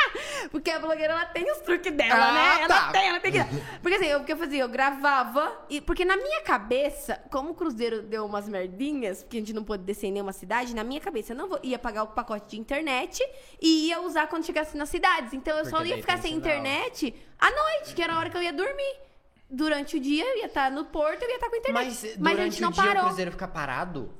Porque 0.51 0.71
a 0.71 0.79
blogueira, 0.79 1.13
ela 1.13 1.25
tem 1.25 1.51
os 1.51 1.57
truques 1.59 1.91
dela, 1.93 2.29
Ah, 2.29 2.31
né? 2.33 2.63
Ela 2.63 2.67
tá. 2.67 2.91
tem, 2.91 3.07
ela 3.09 3.19
tem 3.19 3.31
que... 3.31 3.39
Porque 3.81 3.95
assim, 3.97 4.13
o 4.15 4.23
que 4.23 4.31
eu 4.33 4.37
fazia? 4.37 4.61
Eu 4.61 4.69
gravava... 4.69 5.65
E, 5.69 5.81
porque 5.81 6.05
na 6.05 6.15
minha 6.17 6.41
cabeça, 6.41 7.21
como 7.31 7.51
o 7.51 7.53
Cruzeiro 7.53 8.01
deu 8.01 8.25
umas 8.25 8.47
merdinhas, 8.49 9.23
porque 9.23 9.37
a 9.37 9.39
gente 9.39 9.53
não 9.53 9.63
pôde 9.63 9.83
descer 9.83 10.07
em 10.07 10.11
nenhuma 10.11 10.33
cidade, 10.33 10.73
na 10.73 10.83
minha 10.83 11.01
cabeça 11.01 11.33
eu 11.33 11.37
não 11.37 11.47
vou- 11.49 11.59
ia 11.63 11.77
pagar 11.79 12.03
o 12.03 12.07
pacote 12.07 12.47
de 12.49 12.59
internet 12.59 13.21
e 13.61 13.87
ia 13.87 14.01
usar 14.01 14.27
quando 14.27 14.45
chegasse 14.45 14.75
nas 14.77 14.89
cidades. 14.89 15.33
Então 15.33 15.57
eu 15.57 15.65
só 15.65 15.77
Porque 15.77 15.87
ia 15.89 15.95
daí 15.95 16.01
ficar 16.01 16.17
sem 16.17 16.33
sinal. 16.33 16.39
internet 16.39 17.15
à 17.39 17.49
noite, 17.51 17.93
que 17.93 18.01
era 18.01 18.13
a 18.13 18.19
hora 18.19 18.29
que 18.29 18.37
eu 18.37 18.41
ia 18.43 18.53
dormir. 18.53 18.95
Durante 19.51 19.97
o 19.97 19.99
dia 19.99 20.23
eu 20.25 20.37
ia 20.37 20.45
estar 20.45 20.69
no 20.71 20.85
porto, 20.85 21.23
eu 21.23 21.29
ia 21.29 21.35
estar 21.35 21.49
com 21.49 21.55
internet. 21.55 21.85
Mas 21.85 22.03
a 22.03 22.35
durante 22.35 22.51
gente 22.51 22.61
não 22.61 22.69
o 22.69 22.73
dia 22.73 22.83
parou. 22.83 23.01
o 23.01 23.05
cruzeiro 23.07 23.31
fica 23.31 23.47
parado? 23.47 24.13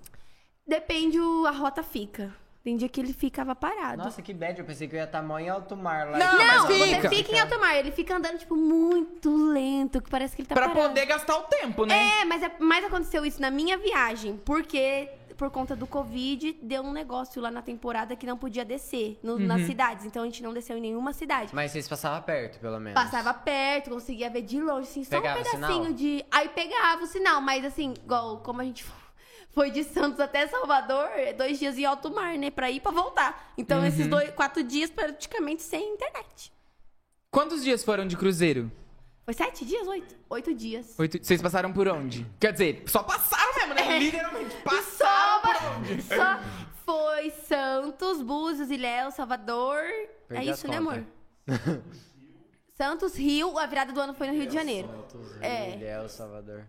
Depende 0.67 1.19
o, 1.19 1.45
a 1.45 1.51
rota 1.51 1.83
fica. 1.83 2.33
Tem 2.63 2.75
dia 2.75 2.89
que 2.89 2.99
ele 2.99 3.13
ficava 3.13 3.55
parado. 3.55 4.03
Nossa, 4.03 4.21
que 4.21 4.33
bad. 4.33 4.59
Eu 4.59 4.65
pensei 4.65 4.87
que 4.87 4.93
eu 4.95 4.99
ia 4.99 5.05
estar 5.05 5.21
mó 5.23 5.39
em 5.39 5.47
alto 5.49 5.77
mar 5.77 6.09
lá. 6.09 6.17
Não, 6.17 6.37
Não, 6.37 6.45
mas 6.45 6.61
você 6.63 6.95
fica. 6.95 7.09
fica 7.09 7.31
em 7.35 7.39
alto 7.39 7.59
mar. 7.59 7.75
Ele 7.77 7.91
fica 7.91 8.15
andando, 8.17 8.37
tipo, 8.37 8.55
muito 8.55 9.33
lento, 9.33 10.01
que 10.01 10.09
parece 10.09 10.35
que 10.35 10.41
ele 10.41 10.49
tá 10.49 10.55
Pra 10.55 10.67
parado. 10.67 10.89
poder 10.89 11.05
gastar 11.05 11.37
o 11.37 11.43
tempo, 11.43 11.85
né? 11.85 12.21
É, 12.21 12.25
mas, 12.25 12.43
é, 12.43 12.51
mas 12.59 12.83
aconteceu 12.83 13.25
isso 13.25 13.39
na 13.41 13.49
minha 13.49 13.77
viagem, 13.77 14.35
porque 14.43 15.09
por 15.37 15.49
conta 15.49 15.73
do 15.73 15.87
Covid, 15.87 16.57
deu 16.61 16.81
um 16.83 16.91
negócio 16.91 17.41
lá 17.41 17.49
na 17.49 17.61
temporada 17.61 18.13
que 18.13 18.25
não 18.25 18.37
podia 18.37 18.65
descer 18.65 19.17
no- 19.23 19.35
Uhum. 19.35 19.39
nas 19.47 19.61
cidades. 19.61 20.03
Então 20.05 20.23
a 20.23 20.25
gente 20.25 20.43
não 20.43 20.53
desceu 20.53 20.77
em 20.77 20.81
nenhuma 20.81 21.13
cidade. 21.13 21.55
Mas 21.55 21.71
vocês 21.71 21.87
passavam 21.87 22.21
perto, 22.23 22.59
pelo 22.59 22.77
menos. 22.77 23.01
Passava 23.01 23.33
perto, 23.33 23.89
conseguia 23.89 24.29
ver 24.29 24.41
de 24.41 24.59
longe, 24.59 24.89
assim, 24.89 25.05
só 25.05 25.11
Pegava 25.11 25.39
um 25.39 25.43
pedacinho 25.43 25.83
sinal? 25.83 25.93
de. 25.93 26.25
Aí 26.29 26.49
pegava 26.49 27.03
o 27.03 27.07
sinal, 27.07 27.39
mas 27.39 27.63
assim, 27.63 27.93
igual 28.03 28.39
como 28.39 28.59
a 28.59 28.65
gente 28.65 28.83
foi 29.51 29.71
de 29.71 29.83
Santos 29.83 30.19
até 30.19 30.47
Salvador, 30.47 31.09
é 31.15 31.33
dois 31.33 31.57
dias 31.59 31.77
em 31.77 31.85
alto 31.85 32.09
mar, 32.11 32.37
né? 32.37 32.49
Pra 32.51 32.69
ir 32.71 32.79
pra 32.79 32.91
voltar. 32.91 33.51
Então, 33.57 33.85
esses 33.85 34.01
Uhum. 34.05 34.09
dois, 34.09 34.31
quatro 34.31 34.63
dias 34.63 34.89
praticamente 34.89 35.61
sem 35.63 35.93
internet. 35.93 36.51
Quantos 37.31 37.63
dias 37.63 37.83
foram 37.83 38.07
de 38.07 38.15
cruzeiro? 38.17 38.71
Foi 39.25 39.33
sete 39.33 39.63
dias? 39.65 39.87
Oito? 39.87 40.15
Oito 40.29 40.53
dias. 40.55 40.95
Oito... 40.97 41.23
Vocês 41.23 41.39
passaram 41.41 41.71
por 41.71 41.87
onde? 41.87 42.25
Quer 42.39 42.51
dizer, 42.51 42.83
só 42.87 43.03
passaram 43.03 43.53
mesmo, 43.55 43.73
né? 43.75 43.95
É. 43.95 43.99
Literalmente, 43.99 44.55
Só, 44.55 44.61
passaram 44.63 45.41
por 45.41 45.55
onde? 45.77 46.01
só 46.01 46.39
foi 46.85 47.29
Santos, 47.47 48.21
Búzios, 48.23 48.71
Ilhéus, 48.71 49.13
Salvador. 49.13 49.79
Perdi 50.27 50.49
é 50.49 50.51
isso, 50.51 50.67
né, 50.67 50.77
amor? 50.77 51.03
Santos, 52.75 53.15
Rio. 53.15 53.57
A 53.59 53.65
virada 53.65 53.91
do 53.91 53.99
ano 53.99 54.13
foi 54.13 54.27
no 54.27 54.33
Rio 54.33 54.47
de 54.47 54.53
Janeiro. 54.53 54.87
Santos, 54.87 55.41
É. 55.41 55.75
Ilhéus, 55.75 56.11
Salvador. 56.13 56.65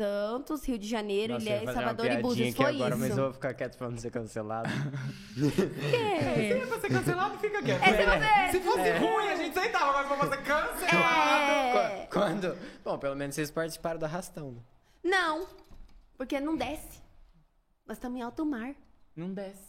Santos, 0.00 0.64
Rio 0.64 0.78
de 0.78 0.86
Janeiro, 0.86 1.34
Nossa, 1.34 1.50
é 1.50 1.60
uma 1.62 1.72
Salvador 1.72 2.06
e 2.06 2.18
Búzios. 2.18 2.54
Foi 2.54 2.66
agora, 2.66 2.90
isso. 2.90 2.98
Mas 3.00 3.10
eu 3.18 3.24
vou 3.24 3.32
ficar 3.32 3.52
quieto 3.52 3.76
pra 3.76 3.90
não 3.90 3.98
ser 3.98 4.12
cancelado. 4.12 4.68
Se 5.34 6.66
pra 6.68 6.78
ser 6.80 6.88
cancelado, 6.88 7.38
fica 7.40 7.60
quieto. 7.60 7.82
É, 7.82 8.52
se 8.52 8.60
você- 8.60 8.60
Se 8.60 8.60
fosse 8.60 8.90
ruim, 8.92 9.28
a 9.28 9.34
gente 9.34 9.58
aceitava, 9.58 9.98
agora 9.98 10.06
pra 10.28 10.36
cancelado. 10.36 11.78
É... 11.78 12.06
Quando? 12.12 12.56
Bom, 12.84 12.96
pelo 12.96 13.16
menos 13.16 13.34
vocês 13.34 13.50
participaram 13.50 13.98
do 13.98 14.04
arrastão. 14.04 14.62
Não, 15.02 15.48
porque 16.16 16.38
não 16.38 16.54
desce. 16.56 17.02
Nós 17.84 17.96
estamos 17.96 18.20
em 18.20 18.22
alto 18.22 18.46
mar. 18.46 18.74
Não 19.16 19.34
desce. 19.34 19.66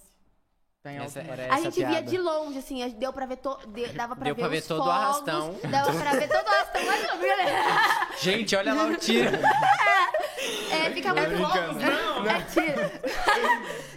Tá 0.83 0.91
Essa- 0.91 1.21
alto 1.21 1.27
mar. 1.27 1.39
era 1.39 1.55
a 1.55 1.59
gente 1.59 1.83
via 1.83 2.03
de 2.03 2.17
longe, 2.19 2.59
assim, 2.59 2.87
deu 2.99 3.11
pra 3.11 3.25
ver, 3.25 3.37
to... 3.37 3.57
de- 3.69 3.87
dava 3.93 4.15
pra 4.15 4.25
Deu 4.25 4.35
ver 4.35 4.41
pra 4.41 4.49
ver 4.49 4.59
os 4.59 4.67
todo 4.67 4.81
o 4.81 4.83
fogos, 4.83 4.95
arrastão. 5.01 5.55
Dava 5.71 5.91
pra 5.91 6.11
ver 6.11 6.27
todo 6.27 6.45
o 6.45 6.49
arrastão. 6.49 6.85
Mas 6.85 7.03
não. 7.07 8.17
Gente, 8.21 8.55
olha 8.55 8.73
lá 8.75 8.83
o 8.85 8.95
tiro. 8.95 9.31
É, 10.71 10.91
fica 10.91 11.13
muito 11.13 11.29
brincando. 11.29 11.79
Não, 11.79 12.25
é 12.29 12.41
tiro. 12.43 12.81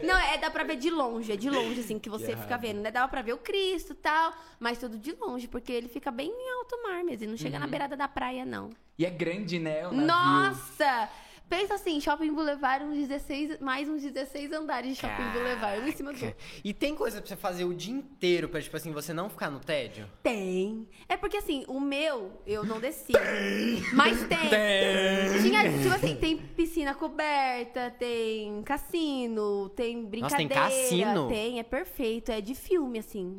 Não, 0.06 0.18
é, 0.18 0.36
dá 0.38 0.50
pra 0.50 0.64
ver 0.64 0.76
de 0.76 0.90
longe, 0.90 1.32
é 1.32 1.36
de 1.36 1.48
longe, 1.48 1.80
assim, 1.80 1.98
que 1.98 2.10
você 2.10 2.36
fica 2.36 2.56
vendo, 2.56 2.80
né? 2.80 2.90
Dava 2.90 3.08
pra 3.08 3.22
ver 3.22 3.34
o 3.34 3.38
Cristo 3.38 3.92
e 3.92 3.96
tal, 3.96 4.32
mas 4.58 4.78
tudo 4.78 4.98
de 4.98 5.12
longe, 5.12 5.46
porque 5.46 5.72
ele 5.72 5.88
fica 5.88 6.10
bem 6.10 6.28
em 6.28 6.52
alto 6.58 6.82
mar 6.82 7.04
mesmo, 7.04 7.24
ele 7.24 7.30
não 7.30 7.38
chega 7.38 7.58
na 7.58 7.66
beirada 7.66 7.96
da 7.96 8.08
praia, 8.08 8.44
não. 8.44 8.70
E 8.98 9.06
é 9.06 9.10
grande, 9.10 9.58
né? 9.58 9.86
O 9.86 9.92
navio. 9.92 10.06
Nossa! 10.06 11.08
Pensa 11.52 11.74
assim, 11.74 12.00
Shopping 12.00 12.32
Boulevard, 12.32 12.82
uns 12.82 13.06
16, 13.06 13.60
mais 13.60 13.86
uns 13.86 14.00
16 14.00 14.52
andares 14.54 14.94
de 14.94 14.96
Shopping 14.98 15.32
Boulevard, 15.34 15.82
um 15.82 15.86
em 15.86 15.92
cima 15.92 16.10
do 16.10 16.24
outro. 16.24 16.34
E 16.64 16.72
tem 16.72 16.94
coisa 16.94 17.20
pra 17.20 17.28
você 17.28 17.36
fazer 17.36 17.66
o 17.66 17.74
dia 17.74 17.92
inteiro 17.92 18.48
pra, 18.48 18.58
tipo 18.58 18.74
assim, 18.74 18.90
você 18.90 19.12
não 19.12 19.28
ficar 19.28 19.50
no 19.50 19.60
tédio? 19.60 20.08
Tem. 20.22 20.88
É 21.06 21.14
porque 21.14 21.36
assim, 21.36 21.62
o 21.68 21.78
meu, 21.78 22.40
eu 22.46 22.64
não 22.64 22.80
desci. 22.80 23.12
Mas 23.92 24.26
tem. 24.26 24.38
Tinha, 25.42 25.70
tipo 25.70 25.94
assim, 25.94 26.16
tem 26.16 26.38
piscina 26.38 26.94
coberta, 26.94 27.90
tem 27.98 28.62
cassino, 28.62 29.68
tem 29.68 30.06
brincadeira. 30.06 30.54
cassino? 30.54 31.28
Tem, 31.28 31.58
é 31.58 31.62
perfeito, 31.62 32.32
é 32.32 32.40
de 32.40 32.54
filme, 32.54 32.98
assim. 32.98 33.36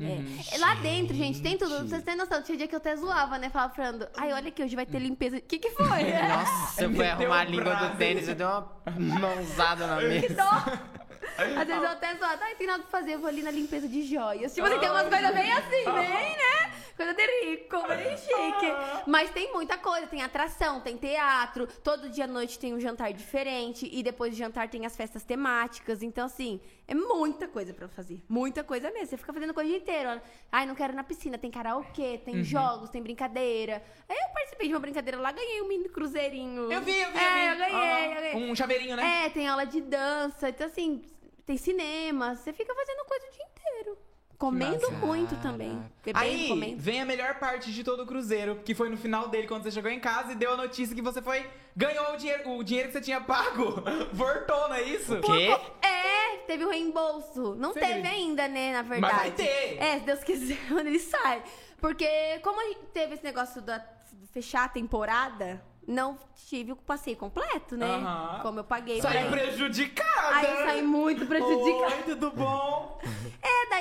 é. 0.53 0.57
Lá 0.59 0.76
dentro, 0.76 1.16
gente, 1.16 1.41
tem 1.41 1.57
tudo. 1.57 1.80
Vocês 1.80 2.03
têm 2.03 2.16
noção, 2.16 2.43
tinha 2.43 2.59
dia 2.59 2.68
que 2.68 2.76
eu 2.76 2.78
até 2.78 2.95
zoava, 2.95 3.39
né? 3.39 3.49
Falava, 3.49 3.74
Fernando, 3.74 4.07
ai, 4.16 4.32
olha 4.34 4.49
aqui, 4.49 4.61
hoje 4.61 4.76
vai 4.76 4.86
ter 4.86 4.99
limpeza. 4.99 5.38
O 5.38 5.41
que 5.41 5.57
que 5.57 5.72
foi? 5.72 6.03
Nossa, 6.30 6.76
você 6.78 6.89
foi 6.93 7.07
arrumar 7.07 7.39
a 7.39 7.43
língua 7.45 7.74
do 7.74 8.03
tênis 8.04 8.28
e 8.28 8.34
deu 8.36 8.47
uma 8.47 9.20
mãozada 9.20 9.88
na 9.88 9.97
Que 9.99 10.08
mesa. 10.08 10.34
dó. 10.36 10.93
Às 11.36 11.66
vezes 11.68 11.82
eu 11.82 11.89
até 11.89 12.16
zoava, 12.16 12.43
ai, 12.43 12.56
tem 12.56 12.68
nada 12.68 12.84
pra 12.84 12.91
fazer, 12.91 13.14
eu 13.16 13.20
vou 13.20 13.28
ali 13.28 13.41
na 13.41 13.49
limpeza 13.49 13.88
de 13.88 14.04
joias. 14.04 14.54
Tipo 14.54 14.68
assim, 14.68 14.80
tem 14.80 14.89
umas 14.89 15.08
coisas 15.08 15.34
bem 15.34 15.51
assim, 15.51 15.84
bem, 15.86 16.38
né? 16.38 16.72
Coisa 16.95 17.14
de 17.14 17.26
rico, 17.26 17.88
bem 17.88 18.18
chique. 18.18 18.72
Mas 19.08 19.32
tem 19.32 19.51
muita 19.51 19.78
coisa, 19.78 20.06
tem 20.06 20.22
atração, 20.22 20.80
tem 20.80 20.95
teatro, 20.95 21.66
todo 21.84 22.08
dia 22.10 22.26
à 22.26 22.28
noite 22.28 22.60
tem 22.60 22.74
um 22.76 22.80
jantar 22.80 23.12
diferente, 23.14 23.89
e 23.91 24.04
depois 24.04 24.34
do 24.34 24.38
jantar 24.38 24.70
tem 24.70 24.86
as 24.86 24.95
festas 24.95 25.24
temáticas. 25.24 26.04
Então, 26.04 26.26
assim, 26.28 26.62
é 26.88 26.93
muita 26.93 27.47
coisa 27.47 27.73
pra 27.73 27.88
fazer. 27.88 28.21
Muita 28.27 28.63
coisa 28.63 28.91
mesmo. 28.91 29.07
Você 29.07 29.17
fica 29.17 29.31
fazendo 29.34 29.53
coisa 29.53 29.67
o 29.69 29.71
dia 29.71 29.81
inteiro. 29.81 30.21
Ai, 30.51 30.65
não 30.65 30.75
quero 30.75 30.93
ir 30.93 30.95
na 30.95 31.03
piscina, 31.03 31.38
tem 31.38 31.49
karaokê, 31.49 32.17
tem 32.19 32.43
jogos, 32.43 32.89
tem 32.89 33.01
brincadeira. 33.01 33.81
Aí 34.09 34.17
eu 34.17 34.29
participei 34.34 34.67
de 34.67 34.73
uma 34.73 34.79
brincadeira 34.79 35.19
lá, 35.19 35.31
ganhei 35.31 35.61
um 35.61 35.67
mini 35.67 35.88
cruzeirinho. 35.89 36.71
Eu 36.71 36.81
vi, 36.81 36.99
eu 36.99 37.11
vi, 37.11 37.17
É, 37.17 37.45
eu 37.47 37.47
eu 37.47 37.53
vi. 37.53 37.57
ganhei, 37.59 37.75
Aham. 37.75 38.13
eu 38.15 38.21
ganhei. 38.21 38.51
Um 38.51 38.55
chaveirinho, 38.55 38.95
né? 38.97 39.25
É, 39.25 39.29
tem 39.29 39.47
aula 39.47 39.65
de 39.65 39.79
dança. 39.81 40.49
Então, 40.49 40.67
assim, 40.67 41.01
tem 41.45 41.57
cinema. 41.57 42.36
Você 42.36 42.51
fica 42.51 42.73
fazendo 42.75 43.05
coisa 43.05 43.25
o 43.27 43.31
dia 43.31 43.45
inteiro. 43.45 43.97
Comendo 44.38 44.91
massa. 44.91 45.05
muito 45.05 45.36
também. 45.41 45.81
Bebendo, 46.03 46.25
Aí 46.25 46.47
comendo. 46.49 46.81
vem 46.81 47.01
a 47.01 47.05
melhor 47.05 47.36
parte 47.39 47.71
de 47.71 47.84
todo 47.84 48.03
o 48.03 48.05
cruzeiro, 48.05 48.61
que 48.65 48.75
foi 48.75 48.89
no 48.89 48.97
final 48.97 49.29
dele, 49.29 49.47
quando 49.47 49.63
você 49.63 49.71
chegou 49.71 49.89
em 49.89 49.99
casa 49.99 50.34
e 50.34 50.36
deu 50.36 50.53
a 50.53 50.57
notícia 50.57 50.95
que 50.95 51.01
você 51.01 51.21
foi. 51.21 51.45
Ganhou 51.75 52.13
o 52.13 52.17
dinheiro, 52.17 52.49
o 52.57 52.63
dinheiro 52.63 52.89
que 52.89 52.93
você 52.93 53.01
tinha 53.01 53.21
pago. 53.21 53.84
Voltou, 54.11 54.67
não 54.69 54.75
é 54.75 54.84
isso? 54.84 55.19
Quê? 55.21 55.49
É, 55.81 56.38
teve 56.45 56.65
o 56.65 56.69
reembolso. 56.69 57.55
Não 57.55 57.73
Você 57.73 57.79
teve 57.79 58.07
ainda, 58.07 58.47
né, 58.47 58.73
na 58.73 58.81
verdade. 58.81 59.15
vai 59.15 59.31
ter. 59.31 59.77
É, 59.81 59.99
se 59.99 60.05
Deus 60.05 60.23
quiser, 60.23 60.57
quando 60.67 60.88
ele 60.88 60.99
sai. 60.99 61.41
Porque 61.79 62.39
como 62.43 62.59
a 62.61 62.65
gente 62.65 62.79
teve 62.93 63.15
esse 63.15 63.23
negócio 63.23 63.61
da 63.61 63.77
de 64.13 64.27
fechar 64.27 64.65
a 64.65 64.69
temporada, 64.69 65.61
não 65.88 66.17
tive 66.47 66.71
o 66.71 66.75
passeio 66.75 67.17
completo, 67.17 67.75
né? 67.75 67.86
Aham. 67.88 68.39
Como 68.41 68.59
eu 68.59 68.63
paguei 68.63 68.99
ir. 68.99 69.29
prejudicada. 69.29 70.36
Aí 70.38 70.45
eu 70.45 70.65
saí 70.65 70.81
muito 70.81 71.25
prejudicada. 71.25 71.95
Oi, 71.95 72.03
tudo 72.03 72.31
bom? 72.31 72.99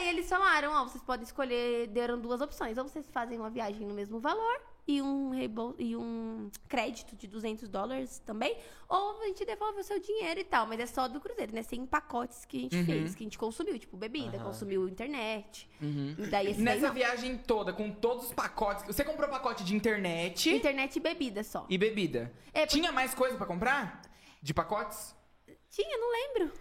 Daí 0.02 0.08
eles 0.08 0.28
falaram, 0.28 0.72
ó, 0.72 0.82
vocês 0.82 1.00
podem 1.04 1.22
escolher, 1.22 1.86
deram 1.86 2.18
duas 2.18 2.40
opções. 2.40 2.76
Ou 2.76 2.82
vocês 2.88 3.08
fazem 3.12 3.38
uma 3.38 3.48
viagem 3.48 3.86
no 3.86 3.94
mesmo 3.94 4.18
valor 4.18 4.60
e 4.84 5.00
um, 5.00 5.30
e 5.78 5.94
um 5.96 6.50
crédito 6.68 7.14
de 7.14 7.28
200 7.28 7.68
dólares 7.68 8.18
também, 8.26 8.58
ou 8.88 9.22
a 9.22 9.26
gente 9.26 9.44
devolve 9.44 9.78
o 9.78 9.84
seu 9.84 10.00
dinheiro 10.00 10.40
e 10.40 10.44
tal. 10.44 10.66
Mas 10.66 10.80
é 10.80 10.86
só 10.86 11.06
do 11.06 11.20
cruzeiro, 11.20 11.54
né? 11.54 11.62
Sem 11.62 11.86
pacotes 11.86 12.44
que 12.44 12.56
a 12.56 12.60
gente 12.62 12.76
Uhum. 12.78 12.84
fez, 12.84 13.14
que 13.14 13.22
a 13.22 13.26
gente 13.26 13.38
consumiu, 13.38 13.78
tipo 13.78 13.96
bebida, 13.96 14.40
consumiu 14.40 14.88
internet. 14.88 15.70
E 15.80 16.26
daí 16.26 16.52
daí 16.52 16.54
Nessa 16.58 16.88
não. 16.88 16.94
viagem 16.94 17.38
toda, 17.38 17.72
com 17.72 17.88
todos 17.92 18.24
os 18.26 18.32
pacotes. 18.32 18.84
Você 18.84 19.04
comprou 19.04 19.28
pacote 19.28 19.62
de 19.62 19.76
internet 19.76 20.50
Internet 20.50 20.96
e 20.96 21.00
bebida 21.00 21.44
só. 21.44 21.64
e 21.70 21.78
bebida. 21.78 22.32
É, 22.52 22.66
porque- 22.66 22.80
Tinha 22.80 22.90
mais 22.90 23.14
coisa 23.14 23.36
pra 23.36 23.46
comprar? 23.46 24.02
De 24.42 24.52
pacotes? 24.52 25.14
Tinha, 25.70 25.96
não 25.96 26.10
lembro. 26.10 26.52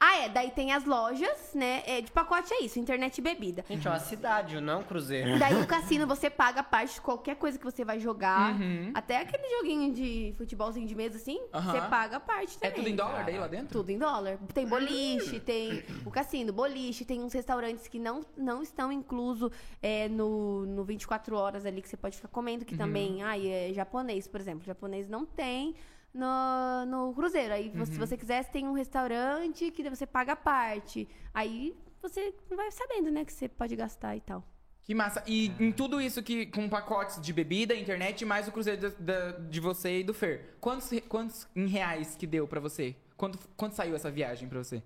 Ah, 0.00 0.16
é. 0.18 0.28
Daí 0.28 0.50
tem 0.50 0.72
as 0.72 0.84
lojas, 0.84 1.50
né? 1.54 1.82
É, 1.86 2.00
de 2.00 2.10
pacote 2.10 2.52
é 2.54 2.62
isso, 2.62 2.78
internet 2.78 3.18
e 3.18 3.20
bebida. 3.20 3.64
Gente, 3.68 3.86
é 3.86 3.90
uma 3.90 3.98
cidade, 3.98 4.60
não 4.60 4.74
é 4.74 4.76
um 4.76 4.82
cruzeiro. 4.82 5.38
Daí 5.38 5.60
o 5.60 5.66
cassino 5.66 6.06
você 6.06 6.30
paga 6.30 6.60
a 6.60 6.62
parte 6.62 6.94
de 6.94 7.00
qualquer 7.00 7.36
coisa 7.36 7.58
que 7.58 7.64
você 7.64 7.84
vai 7.84 7.98
jogar. 7.98 8.54
Uhum. 8.54 8.92
Até 8.94 9.18
aquele 9.18 9.48
joguinho 9.58 9.92
de 9.92 10.34
futebolzinho 10.36 10.86
de 10.86 10.94
mesa 10.94 11.16
assim, 11.16 11.40
Aham. 11.52 11.72
você 11.72 11.80
paga 11.88 12.16
a 12.16 12.20
parte 12.20 12.56
É 12.60 12.68
também. 12.68 12.76
tudo 12.76 12.88
em 12.88 12.96
dólar 12.96 13.24
daí 13.24 13.38
lá 13.38 13.46
dentro? 13.48 13.68
Tudo 13.78 13.90
em 13.90 13.98
dólar. 13.98 14.38
Tem 14.54 14.66
boliche, 14.66 15.40
tem 15.40 15.82
o 16.04 16.10
cassino, 16.10 16.52
boliche, 16.52 17.04
tem 17.04 17.20
uns 17.22 17.32
restaurantes 17.32 17.88
que 17.88 17.98
não, 17.98 18.24
não 18.36 18.62
estão 18.62 18.92
inclusos 18.92 19.50
é, 19.82 20.08
no, 20.08 20.64
no 20.66 20.84
24 20.84 21.36
horas 21.36 21.66
ali 21.66 21.82
que 21.82 21.88
você 21.88 21.96
pode 21.96 22.16
ficar 22.16 22.28
comendo, 22.28 22.64
que 22.64 22.76
também, 22.76 23.22
ai, 23.22 23.48
é 23.48 23.72
japonês, 23.72 24.28
por 24.28 24.40
exemplo. 24.40 24.64
Japonês 24.64 25.08
não 25.08 25.24
tem 25.26 25.74
no, 26.14 26.86
no 26.86 27.14
cruzeiro. 27.14 27.54
Aí, 27.54 27.68
você- 27.70 27.92
se 27.92 27.98
você 27.98 28.16
quiser, 28.16 28.44
tem 28.50 28.66
um 28.66 28.72
restaurante 28.72 29.70
que 29.70 29.88
você 29.88 30.06
paga 30.06 30.32
a 30.32 30.36
parte. 30.36 31.08
Aí 31.34 31.76
você 32.02 32.34
vai 32.50 32.70
sabendo, 32.70 33.10
né, 33.10 33.24
que 33.24 33.32
você 33.32 33.48
pode 33.48 33.74
gastar 33.76 34.16
e 34.16 34.20
tal. 34.20 34.44
Que 34.82 34.94
massa. 34.94 35.22
E 35.26 35.48
em 35.60 35.70
tudo 35.70 36.00
isso 36.00 36.22
que 36.22 36.46
com 36.46 36.66
pacotes 36.68 37.20
de 37.20 37.30
bebida, 37.32 37.74
internet, 37.74 38.24
mais 38.24 38.48
o 38.48 38.52
cruzeiro 38.52 38.80
da- 38.90 39.30
da- 39.30 39.38
de 39.38 39.60
você 39.60 40.00
e 40.00 40.04
do 40.04 40.14
Fer. 40.14 40.56
Quantos, 40.60 40.90
quantos 41.08 41.46
em 41.54 41.66
reais 41.66 42.16
que 42.16 42.26
deu 42.26 42.48
pra 42.48 42.58
você? 42.58 42.96
Quanto, 43.16 43.38
quanto 43.56 43.74
saiu 43.74 43.94
essa 43.94 44.10
viagem 44.10 44.48
pra 44.48 44.58
você? 44.64 44.82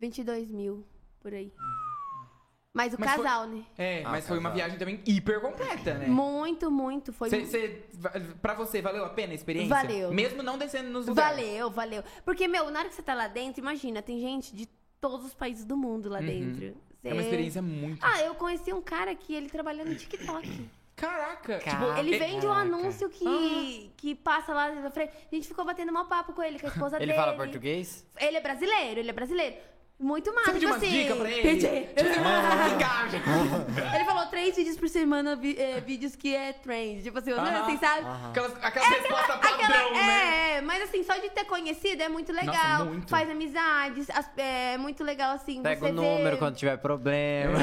22 0.00 0.50
mil, 0.50 0.84
por 1.20 1.32
aí. 1.32 1.52
Mas 2.76 2.92
o 2.92 3.00
Mas 3.00 3.10
foi- 3.14 3.24
casal, 3.24 3.46
né? 3.46 3.62
É, 3.78 4.02
Ah, 4.04 4.10
mas 4.10 4.28
foi 4.28 4.38
uma 4.38 4.50
viagem 4.50 4.76
também 4.78 5.00
hiper 5.06 5.40
completa, 5.40 5.94
né? 5.94 6.06
Muito, 6.08 6.70
muito. 6.70 7.10
Foi 7.10 7.30
Cê, 7.30 7.46
cê, 7.46 7.82
va- 7.94 8.12
pra 8.42 8.52
você, 8.52 8.82
valeu 8.82 9.02
a 9.02 9.08
pena 9.08 9.32
a 9.32 9.34
experiência? 9.34 9.74
Valeu. 9.74 10.12
Mesmo 10.12 10.42
não 10.42 10.58
descendo 10.58 10.90
nos 10.90 11.06
lugares. 11.06 11.38
Valeu, 11.42 11.70
valeu. 11.70 12.04
Porque, 12.22 12.46
meu, 12.46 12.70
na 12.70 12.80
hora 12.80 12.88
que 12.90 12.94
você 12.94 13.02
tá 13.02 13.14
lá 13.14 13.28
dentro, 13.28 13.62
imagina, 13.62 14.02
tem 14.02 14.20
gente 14.20 14.54
de 14.54 14.68
todos 15.00 15.24
os 15.24 15.32
países 15.34 15.64
do 15.64 15.74
mundo 15.74 16.10
lá 16.10 16.18
Uhum. 16.20 16.26
dentro. 16.26 16.76
É 17.02 17.12
uma 17.14 17.22
Cê- 17.22 17.28
experiência 17.28 17.62
muito. 17.62 18.04
Ah, 18.04 18.20
eu 18.22 18.34
conheci 18.34 18.70
um 18.74 18.82
cara 18.82 19.14
que 19.14 19.32
ele 19.34 19.48
trabalha 19.48 19.82
no 19.82 19.94
TikTok. 19.94 20.68
Caraca! 20.94 21.58
Tipo, 21.58 21.84
Ele 21.98 22.18
vende 22.18 22.46
um 22.46 22.50
Caraca. 22.50 22.60
anúncio 22.74 23.08
que, 23.08 23.90
que 23.96 24.14
passa 24.14 24.52
lá 24.52 24.70
na 24.72 24.90
frente. 24.90 25.12
A 25.30 25.34
gente 25.34 25.46
ficou 25.48 25.64
batendo 25.64 25.92
mal 25.92 26.06
papo 26.06 26.32
com 26.34 26.42
ele, 26.42 26.58
com 26.58 26.66
a 26.66 26.70
esposa 26.70 26.96
Ele 26.96 27.06
dele. 27.06 27.18
fala 27.18 27.34
português? 27.36 28.06
Ele 28.18 28.36
é 28.36 28.40
brasileiro, 28.40 29.00
ele 29.00 29.10
é 29.10 29.12
brasileiro. 29.12 29.56
Muito 29.98 30.34
massa, 30.34 30.46
Você 30.48 30.52
pediu 30.52 30.68
tipo 30.74 30.84
assim. 30.84 30.90
dicas 30.90 31.16
pra 31.18 31.30
ele? 31.30 31.42
Pedi. 31.42 31.66
Tipo, 31.66 32.20
ah. 32.26 33.94
Ele 33.96 34.04
falou 34.04 34.26
três 34.26 34.54
vídeos 34.54 34.76
por 34.76 34.88
semana, 34.90 35.34
vi- 35.34 35.56
é, 35.58 35.80
vídeos 35.80 36.14
que 36.14 36.34
é 36.36 36.52
trend. 36.52 37.02
Tipo 37.02 37.18
assim, 37.18 37.32
Aham. 37.32 37.62
assim, 37.62 37.78
sabe? 37.78 38.06
Aquelas, 38.28 38.52
aquelas 38.62 38.88
respostas 38.90 39.36
padrão, 39.36 39.64
Aquela- 39.64 39.90
né? 39.92 40.56
É, 40.56 40.60
mas 40.60 40.82
assim, 40.82 41.02
só 41.02 41.14
de 41.14 41.30
ter 41.30 41.44
conhecido 41.44 42.02
é 42.02 42.10
muito 42.10 42.30
legal. 42.30 42.54
Nossa, 42.80 42.84
muito. 42.84 43.08
Faz 43.08 43.30
amizades, 43.30 44.10
as- 44.10 44.30
é 44.36 44.76
muito 44.76 45.02
legal 45.02 45.32
assim. 45.34 45.62
Pega 45.62 45.80
você 45.80 45.90
o 45.90 45.94
número 45.94 46.30
vê- 46.32 46.36
quando 46.36 46.56
tiver 46.56 46.76
problema. 46.76 47.58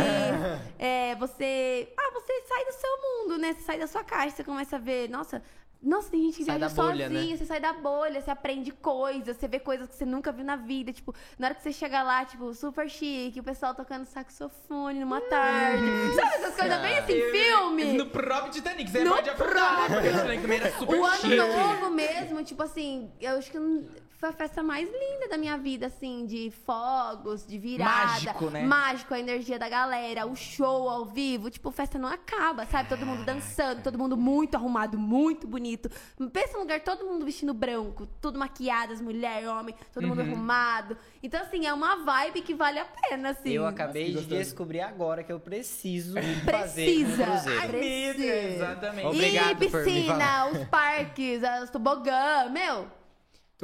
É, 0.79 1.13
você. 1.15 1.87
Ah, 1.95 2.11
você 2.13 2.33
sai 2.47 2.65
do 2.65 2.73
seu 2.73 2.97
mundo, 3.01 3.37
né? 3.37 3.53
Você 3.53 3.61
sai 3.61 3.77
da 3.77 3.85
sua 3.87 4.03
caixa, 4.03 4.37
você 4.37 4.43
começa 4.43 4.75
a 4.75 4.79
ver. 4.79 5.07
Nossa. 5.07 5.41
Nossa, 5.83 6.09
tem 6.09 6.21
gente 6.23 6.37
que 6.37 6.45
Sai 6.45 6.57
viaja 6.57 6.73
bolha, 6.73 7.07
sozinha, 7.09 7.31
né? 7.31 7.37
você 7.37 7.45
sai 7.45 7.59
da 7.59 7.73
bolha, 7.73 8.21
você 8.21 8.31
aprende 8.31 8.71
coisas, 8.71 9.35
você 9.35 9.47
vê 9.49 9.59
coisas 9.59 9.87
que 9.89 9.95
você 9.95 10.05
nunca 10.05 10.31
viu 10.31 10.45
na 10.45 10.55
vida. 10.55 10.93
Tipo, 10.93 11.13
na 11.37 11.47
hora 11.47 11.55
que 11.55 11.61
você 11.61 11.73
chega 11.73 12.01
lá, 12.01 12.23
tipo, 12.23 12.53
super 12.53 12.89
chique, 12.89 13.39
o 13.39 13.43
pessoal 13.43 13.75
tocando 13.75 14.05
saxofone 14.05 15.01
numa 15.01 15.19
tarde. 15.19 15.83
Sabe 16.15 16.35
essas 16.35 16.55
coisas 16.55 16.79
bem 16.81 16.97
assim, 16.99 17.13
Eu- 17.13 17.31
filme? 17.31 17.93
No 17.93 18.05
próprio 18.05 18.51
Titanic, 18.53 18.89
você 18.89 19.03
No 19.03 19.11
pode 19.15 19.29
afundar, 19.29 19.89
né? 19.89 19.95
Porque 19.95 20.07
o 20.07 20.11
Titanic 20.13 20.41
também 20.41 20.59
era 20.59 20.71
super 20.71 20.99
O 20.99 21.05
ano 21.05 21.35
novo 21.35 21.89
mesmo, 21.91 22.43
tipo 22.43 22.63
assim, 22.63 23.11
eu 23.19 23.37
acho 23.37 23.51
que 23.51 23.59
não- 23.59 23.83
foi 24.23 24.29
a 24.29 24.31
festa 24.33 24.63
mais 24.63 24.87
linda 24.89 25.27
da 25.29 25.37
minha 25.37 25.57
vida, 25.57 25.87
assim, 25.87 26.25
de 26.25 26.49
fogos, 26.65 27.45
de 27.45 27.57
virada. 27.57 28.05
Mágico, 28.05 28.49
né? 28.49 28.63
Mágico, 28.63 29.13
a 29.13 29.19
energia 29.19 29.59
da 29.59 29.67
galera, 29.67 30.25
o 30.25 30.33
show 30.33 30.87
ao 30.89 31.03
vivo. 31.03 31.49
Tipo, 31.49 31.69
festa 31.71 31.99
não 31.99 32.07
acaba, 32.07 32.65
sabe? 32.67 32.87
Todo 32.87 33.05
mundo 33.05 33.25
dançando, 33.25 33.83
todo 33.83 33.97
mundo 33.99 34.15
muito 34.15 34.55
arrumado, 34.55 34.97
muito 34.97 35.45
bonito. 35.45 35.89
Pensa 36.31 36.53
num 36.53 36.59
lugar, 36.61 36.79
todo 36.79 37.05
mundo 37.05 37.25
vestindo 37.25 37.53
branco, 37.53 38.07
tudo 38.21 38.39
maquiado, 38.39 38.93
as 38.93 39.01
mulheres, 39.01 39.49
homem, 39.49 39.75
todo 39.93 40.07
mundo 40.07 40.21
Uhum. 40.21 40.27
arrumado. 40.31 40.95
Então, 41.21 41.41
assim, 41.41 41.65
é 41.65 41.73
uma 41.73 41.97
vibe 42.05 42.43
que 42.43 42.53
vale 42.53 42.79
a 42.79 42.85
pena, 42.85 43.31
assim. 43.31 43.49
Eu 43.49 43.67
acabei 43.67 44.05
que 44.05 44.09
de 44.11 44.15
gostoso. 44.19 44.39
descobrir 44.39 44.79
agora 44.79 45.21
que 45.21 45.33
eu 45.33 45.39
preciso 45.41 46.13
fazer 46.13 46.31
um 46.31 46.45
Precisa. 46.45 47.25
cruzeiro. 47.25 47.59
Ai, 47.59 47.67
Precisa. 47.67 48.23
Exatamente. 48.25 49.05
Obrigado 49.07 49.63
e 49.63 49.69
por 49.69 49.79
me 49.79 49.83
piscina, 49.85 50.13
falar. 50.15 50.51
os 50.53 50.63
parques, 50.69 51.41
os 51.63 51.69
tobogã, 51.69 52.47
meu. 52.49 53.02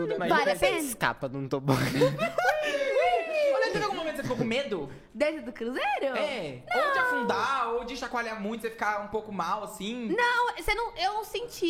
Tudo 0.08 0.18
Vale 0.18 0.34
a 0.52 0.56
você 0.56 0.66
pena? 0.68 0.78
escapa 0.80 1.28
de 1.30 1.38
um 1.38 1.48
tobogã. 1.48 1.80
Olha, 3.54 3.72
teve 3.72 3.84
algum 3.84 3.98
momento 3.98 4.12
que 4.12 4.18
você 4.18 4.24
ficou 4.24 4.38
com 4.38 4.44
medo? 4.44 4.90
Dentro 5.14 5.44
do 5.44 5.52
cruzeiro? 5.52 6.16
É. 6.18 6.64
Ou 6.74 6.94
de 6.94 7.00
afundar, 7.00 7.74
ou 7.74 7.84
de 7.86 7.98
chacoalhar 7.98 8.42
muito, 8.42 8.62
você 8.62 8.70
ficar 8.70 9.02
um 9.04 9.08
pouco 9.08 9.32
mal, 9.32 9.64
assim. 9.64 10.10
Não, 10.10 10.56
você 10.56 10.74
não, 10.74 10.96
eu 10.98 11.14
não 11.14 11.24
senti 11.24 11.68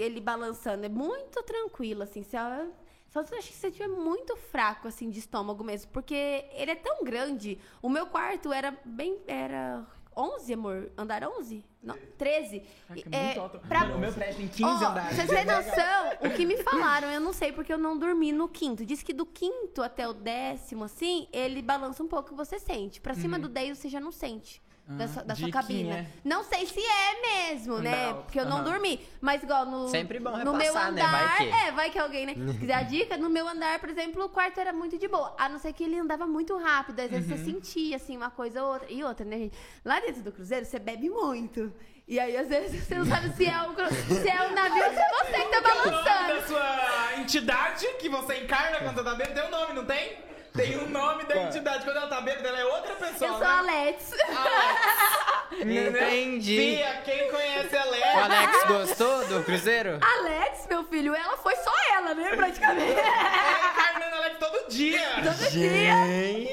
ele 0.00 0.20
balançando. 0.20 0.86
É 0.86 0.88
muito 0.88 1.42
tranquilo, 1.42 2.02
assim. 2.02 2.22
Só, 2.22 2.66
só 3.08 3.22
se 3.24 3.32
eu 3.34 3.38
acho 3.38 3.48
que 3.48 3.54
você 3.54 3.68
estiver 3.68 3.88
muito 3.88 4.36
fraco, 4.36 4.88
assim, 4.88 5.10
de 5.10 5.18
estômago 5.18 5.64
mesmo. 5.64 5.90
Porque 5.92 6.44
ele 6.52 6.70
é 6.70 6.76
tão 6.76 7.02
grande. 7.02 7.58
O 7.80 7.88
meu 7.88 8.06
quarto 8.06 8.52
era 8.52 8.76
bem. 8.84 9.18
Era 9.26 9.84
11, 10.16 10.52
amor? 10.54 10.90
Andar 10.96 11.22
11? 11.24 11.64
Não, 11.82 11.96
13. 12.16 12.62
Caraca, 12.86 13.08
É, 13.10 13.24
muito 13.24 13.40
alto. 13.40 13.58
pra- 13.68 13.84
o 13.94 13.98
meu 13.98 14.12
prédio 14.12 14.36
tem 14.36 14.48
15 14.48 14.84
Ó, 14.84 14.88
andares. 14.88 15.16
Vocês 15.16 15.28
têm 15.30 15.44
noção? 15.44 16.10
O 16.20 16.30
que 16.30 16.46
me 16.46 16.56
falaram, 16.62 17.08
eu 17.10 17.20
não 17.20 17.32
sei, 17.32 17.50
porque 17.52 17.72
eu 17.72 17.78
não 17.78 17.98
dormi 17.98 18.30
no 18.32 18.48
quinto. 18.48 18.84
Diz 18.86 19.02
que 19.02 19.12
do 19.12 19.26
quinto 19.26 19.82
até 19.82 20.06
o 20.08 20.12
décimo, 20.12 20.84
assim, 20.84 21.26
ele 21.32 21.60
balança 21.60 22.02
um 22.02 22.08
pouco 22.08 22.32
e 22.32 22.36
você 22.36 22.58
sente. 22.58 23.00
Pra 23.00 23.14
cima 23.14 23.38
do 23.38 23.48
10 23.48 23.78
você 23.78 23.88
já 23.88 23.98
não 24.00 24.12
sente. 24.12 24.62
Da, 24.84 25.06
sua, 25.08 25.22
da 25.22 25.34
sua 25.36 25.46
diquinha. 25.46 25.62
cabina. 25.62 26.06
Não 26.24 26.42
sei 26.44 26.66
se 26.66 26.80
é 26.80 27.20
mesmo, 27.50 27.78
né? 27.78 28.08
alto. 28.08 28.22
Porque 28.24 28.38
eu 28.40 28.44
não 28.44 28.56
Aham. 28.58 28.64
dormi. 28.64 29.00
Mas 29.20 29.42
igual 29.42 29.64
no. 29.64 29.88
Sempre 29.88 30.18
bom 30.18 30.36
no 30.36 30.52
meu 30.52 30.72
repassar, 30.74 30.92
né? 30.92 31.02
andar. 31.02 31.10
Vai 31.28 31.36
que. 31.38 31.54
É, 31.54 31.72
vai 31.72 31.90
que 31.90 31.98
alguém, 31.98 32.26
né? 32.26 32.34
Se 32.52 32.58
quiser 32.58 32.74
a 32.74 32.82
dica, 32.82 33.16
no 33.16 33.30
meu 33.30 33.46
andar, 33.48 33.78
por 33.78 33.88
exemplo, 33.88 34.24
o 34.24 34.28
quarto 34.28 34.58
era 34.58 34.72
muito 34.72 34.98
de 34.98 35.06
boa. 35.08 35.34
A 35.38 35.48
não 35.48 35.58
ser 35.58 35.72
que 35.72 35.84
ele 35.84 35.98
andava 35.98 36.26
muito 36.26 36.56
rápido. 36.58 36.98
Às 37.00 37.10
vezes 37.10 37.30
Uhum. 37.30 37.36
você 37.38 37.44
sentia, 37.44 37.96
assim, 37.96 38.16
uma 38.16 38.28
coisa 38.30 38.62
ou 38.62 38.72
outra. 38.72 38.90
E 38.90 39.02
outra, 39.04 39.24
né, 39.24 39.38
gente? 39.38 39.56
Lá 39.84 40.00
dentro 40.00 40.22
do 40.22 40.32
cruzeiro, 40.32 40.66
você 40.66 40.78
bebe 40.80 41.08
muito. 41.08 41.72
E 42.06 42.18
aí, 42.18 42.36
às 42.36 42.48
vezes, 42.48 42.84
você 42.84 42.96
não 42.96 43.06
sabe 43.06 43.32
se 43.36 43.46
é 43.46 43.62
o, 43.62 43.72
se 44.20 44.28
é 44.28 44.48
o 44.48 44.52
navio 44.52 44.84
ou 44.84 44.90
se 44.92 44.98
é 44.98 45.08
você 45.10 45.44
que 45.44 45.48
tá 45.52 45.62
Qual 45.62 45.72
é 45.76 45.80
o 45.80 45.90
nome 45.92 46.04
balançando. 46.04 46.34
da 46.40 46.46
sua 46.46 47.20
entidade 47.20 47.86
que 48.00 48.08
você 48.08 48.42
encarna 48.42 48.78
quando 48.80 48.96
você 48.96 49.04
tá 49.04 49.14
bêbado? 49.14 49.34
Tem 49.40 49.48
um 49.48 49.50
nome, 49.50 49.72
não 49.74 49.84
tem? 49.86 50.31
Tem 50.54 50.78
um 50.78 50.88
nome 50.88 51.24
da 51.24 51.36
entidade. 51.36 51.84
Quando 51.84 51.96
ela 51.96 52.08
tá 52.08 52.20
bêbada, 52.20 52.48
ela 52.48 52.58
é 52.60 52.64
outra 52.64 52.94
pessoa, 52.94 53.30
Eu 53.30 53.38
sou 53.38 53.40
né? 53.40 53.46
a 53.46 53.60
Let's. 53.62 54.10
Entendi. 55.60 56.56
Fia, 56.76 57.02
quem 57.04 57.30
conhece 57.30 57.76
a 57.76 57.86
O 57.86 57.90
Léa? 57.90 58.24
Alex 58.24 58.64
gostou 58.66 59.26
do 59.26 59.44
cruzeiro? 59.44 59.98
A 60.00 60.22
Let's, 60.22 60.66
meu 60.66 60.84
filho, 60.84 61.14
ela 61.14 61.36
foi 61.36 61.54
só 61.56 61.72
ela, 61.94 62.14
né? 62.14 62.36
Praticamente. 62.36 62.98
É 62.98 63.70
encarnando 63.72 64.16
ela 64.16 64.30
todo 64.34 64.68
dia. 64.68 65.00
Todo 65.24 65.50
dia. 65.50 65.94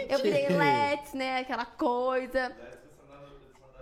Eu 0.10 0.20
virei 0.20 0.47
Let's, 0.50 1.14
né? 1.14 1.39
Aquela 1.39 1.66
coisa. 1.66 2.56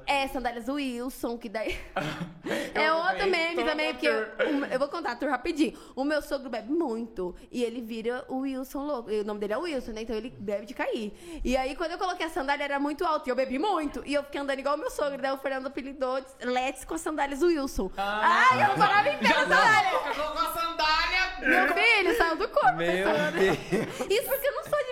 É, 0.07 0.25
sandálias 0.29 0.69
Wilson, 0.69 1.37
que 1.37 1.49
daí. 1.49 1.77
é 2.73 2.87
Eu 2.87 2.95
outro 2.95 3.27
meme 3.29 3.61
também, 3.63 3.93
porque. 3.93 4.09
o- 4.09 4.65
eu 4.71 4.79
vou 4.79 4.87
contar 4.87 5.15
tour 5.17 5.29
rapidinho. 5.29 5.77
O 5.95 6.03
meu 6.05 6.21
sogro 6.21 6.49
bebe 6.49 6.71
muito. 6.71 7.35
E 7.51 7.61
ele 7.63 7.81
vira 7.81 8.23
o 8.29 8.37
Wilson 8.39 8.85
louco. 8.85 9.11
E 9.11 9.19
o 9.19 9.25
nome 9.25 9.39
dele 9.41 9.53
é 9.53 9.57
Wilson, 9.57 9.91
né? 9.91 10.01
Então 10.03 10.15
ele 10.15 10.29
bebe 10.39 10.65
de 10.65 10.73
cair. 10.73 11.11
E 11.43 11.57
aí, 11.57 11.75
quando 11.75 11.91
eu 11.91 11.97
coloquei 11.97 12.25
a 12.25 12.29
sandália, 12.29 12.63
era 12.63 12.79
muito 12.79 13.05
alto. 13.05 13.27
E 13.27 13.31
eu 13.31 13.35
bebi 13.35 13.59
muito. 13.59 14.01
E 14.05 14.13
eu 14.13 14.23
fiquei 14.23 14.39
andando 14.39 14.59
igual 14.59 14.75
o 14.75 14.77
meu 14.79 14.89
sogro. 14.89 15.21
Daí 15.21 15.31
o 15.31 15.37
Fernando 15.37 15.67
apelidou 15.67 16.21
de 16.21 16.45
Let's 16.45 16.85
com 16.85 16.93
as 16.93 17.01
sandálias 17.01 17.41
Wilson. 17.41 17.91
Ah. 17.97 18.47
Ai, 18.51 18.63
eu 18.63 18.67
não 18.69 18.75
parava 18.77 19.09
em 19.09 19.17
pé 19.17 19.27
na 19.27 19.33
sandália. 19.35 19.99
colocou 19.99 20.41
a 20.41 20.53
sandália. 20.53 21.17
Meu 21.41 21.67
filho 21.73 22.17
saiu 22.17 22.35
do 22.37 22.47
corpo. 22.47 22.75
Meu. 22.77 22.87
Deus. 22.87 23.57
Isso 24.09 24.29
porque 24.29 24.47
eu 24.47 24.53
não 24.55 24.63
sou 24.63 24.85
de 24.85 24.86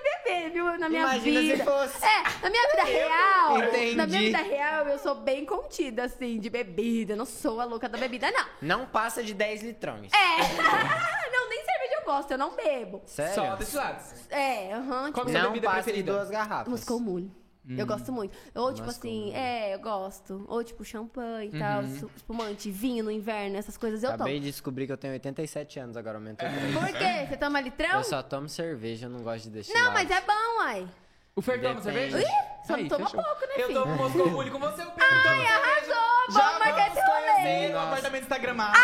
viu? 0.52 0.78
Na 0.78 0.90
minha 0.90 1.02
Imagina 1.02 1.42
se 1.42 1.52
vida. 1.52 1.64
fosse. 1.64 2.06
É, 2.06 2.24
na 2.42 2.50
minha 2.50 2.68
vida 2.70 2.84
real. 2.84 3.64
Entendi. 3.64 3.96
Na 3.96 4.08
minha 4.08 4.20
vida 4.20 4.38
real, 4.40 4.88
eu 4.88 5.00
sou 5.00 5.16
bem 5.16 5.46
contida, 5.46 6.04
assim, 6.06 6.40
de 6.40 6.50
bebida. 6.50 7.16
Não 7.16 7.26
sou 7.26 7.62
a 7.62 7.66
louca 7.66 7.88
da 7.88 7.98
bebida, 7.98 8.32
não. 8.32 8.46
Não 8.62 8.86
passa 8.86 9.24
de 9.24 9.34
10 9.34 9.64
litrões. 9.64 10.12
É. 10.14 10.38
não, 11.32 11.50
nem 11.50 11.60
cerveja 11.64 11.96
eu 12.00 12.06
gosto, 12.06 12.32
eu 12.32 12.38
não 12.38 12.56
bebo. 12.56 13.02
Sério? 13.06 13.34
Só 13.36 13.56
desse 13.56 13.76
lado. 13.76 14.04
É, 14.30 14.74
aham. 14.74 15.12
Qual 15.12 15.26
tipo, 15.26 15.26
que 15.26 15.38
é 15.38 15.40
a 15.40 15.48
bebida 15.48 15.68
passa 15.68 15.78
de 15.80 15.84
preferida? 15.84 16.14
duas 16.14 16.30
garrafas. 16.30 16.68
Moscou 16.68 17.00
Mule. 17.00 17.32
Eu 17.70 17.86
gosto 17.88 18.12
muito. 18.12 18.38
Ou, 18.54 18.74
tipo 18.74 18.86
Moscou 18.86 19.10
assim, 19.10 19.22
Mule. 19.26 19.34
é, 19.36 19.74
eu 19.76 19.80
gosto. 19.80 20.46
Ou, 20.48 20.64
tipo, 20.64 20.84
champanhe 20.86 21.50
e 21.54 21.60
tal, 21.60 21.82
Uhum. 21.84 22.10
espumante, 22.16 22.70
vinho 22.72 23.04
no 23.04 23.12
inverno, 23.12 23.58
essas 23.58 23.76
coisas 23.78 24.04
eu 24.04 24.10
Acabei 24.12 24.34
tomo. 24.36 24.46
de 24.46 24.52
descobrir 24.52 24.86
que 24.86 24.92
eu 24.92 24.98
tenho 24.98 25.14
87 25.14 25.80
anos, 25.80 25.98
agora 25.98 26.18
aumentou 26.18 26.48
3. 26.48 26.74
Por 26.74 26.88
quê? 26.98 27.26
Você 27.30 27.38
toma 27.38 27.60
litrão? 27.62 27.98
Eu 27.98 28.04
só 28.04 28.22
tomo 28.22 28.48
cerveja, 28.50 29.08
eu 29.08 29.10
não 29.10 29.22
gosto 29.22 29.46
de 29.46 29.50
deixar. 29.52 29.74
Não, 29.74 29.92
mas 29.94 30.10
é 30.12 30.22
bom, 30.22 30.60
uai. 30.60 30.88
O 31.36 31.42
Fer 31.42 31.62
toma 31.62 31.82
cerveja? 31.82 32.18
Ih, 32.20 32.26
só 32.66 32.76
Aí, 32.76 32.88
toma 32.88 33.08
fechou. 33.10 33.22
pouco, 33.24 33.42
né, 33.42 33.54
Eu 33.58 33.68
filho? 33.68 33.82
tomo 33.82 33.96
Moscou 33.96 34.30
Mule 34.32 34.50
com 34.52 34.60
você, 34.60 34.82
eu 34.84 34.92
pego 34.92 35.06
Ai, 35.28 35.46
arrasou! 35.48 36.06
Já 36.32 36.40
Vamos 36.42 36.60
marcar 36.60 36.76
vamos 36.90 36.98
esse 36.98 37.06
rolê. 37.08 37.22
conhecer 37.36 37.70
no 37.74 37.80
apartamento 37.80 38.22
instagramado. 38.24 38.80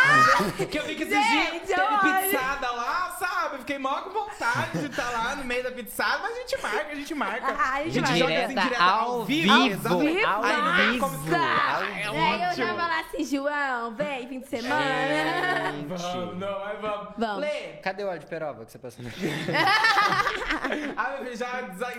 que 0.69 0.77
eu 0.77 0.83
vi 0.83 0.95
que 0.95 1.03
esses 1.03 1.13
dias 1.29 1.45
Gente, 1.53 1.65
teve 1.65 2.21
pizzada 2.29 2.71
lá, 2.71 3.15
sabe? 3.17 3.55
Eu 3.55 3.59
Fiquei 3.61 3.79
mó 3.79 4.01
com 4.01 4.09
vontade 4.11 4.77
de 4.79 4.85
estar 4.87 5.09
lá 5.11 5.35
no 5.35 5.43
meio 5.45 5.63
da 5.63 5.71
pizzada, 5.71 6.19
mas 6.19 6.33
a 6.33 6.39
gente 6.41 6.61
marca, 6.61 6.91
a 6.91 6.95
gente 6.95 7.15
marca. 7.15 7.55
Ah, 7.57 7.73
a 7.77 7.83
gente 7.89 7.95
joga 7.95 8.33
marca. 8.33 8.45
assim 8.45 8.53
Direta 8.53 8.61
direto 8.63 8.81
ao 8.81 9.23
vivo. 9.25 9.65
exatamente. 9.67 10.23
Ao 10.25 10.43
Ai, 10.43 10.85
vivo. 10.91 10.99
como 10.99 11.15
Ao 11.17 11.23
Daí 11.31 12.03
eu 12.03 12.13
ótimo. 12.13 12.53
já 12.55 12.75
falar 12.75 12.99
assim, 12.99 13.23
João, 13.25 13.95
vem, 13.95 14.27
fim 14.27 14.39
de 14.41 14.47
semana. 14.47 15.71
Vamos, 15.87 16.01
Gente. 16.01 16.35
não, 16.35 16.59
mas 16.59 16.81
vamos. 16.81 17.07
Vamos. 17.17 17.39
Lê. 17.41 17.49
Cadê 17.81 18.03
o 18.03 18.07
óleo 18.09 18.19
de 18.19 18.25
peroba 18.27 18.65
que 18.65 18.71
você 18.71 18.77
passou 18.77 19.03
na 19.03 19.09
Ah, 20.97 21.09
meu 21.15 21.23
filho, 21.25 21.35
já 21.37 21.61
desa- 21.61 21.93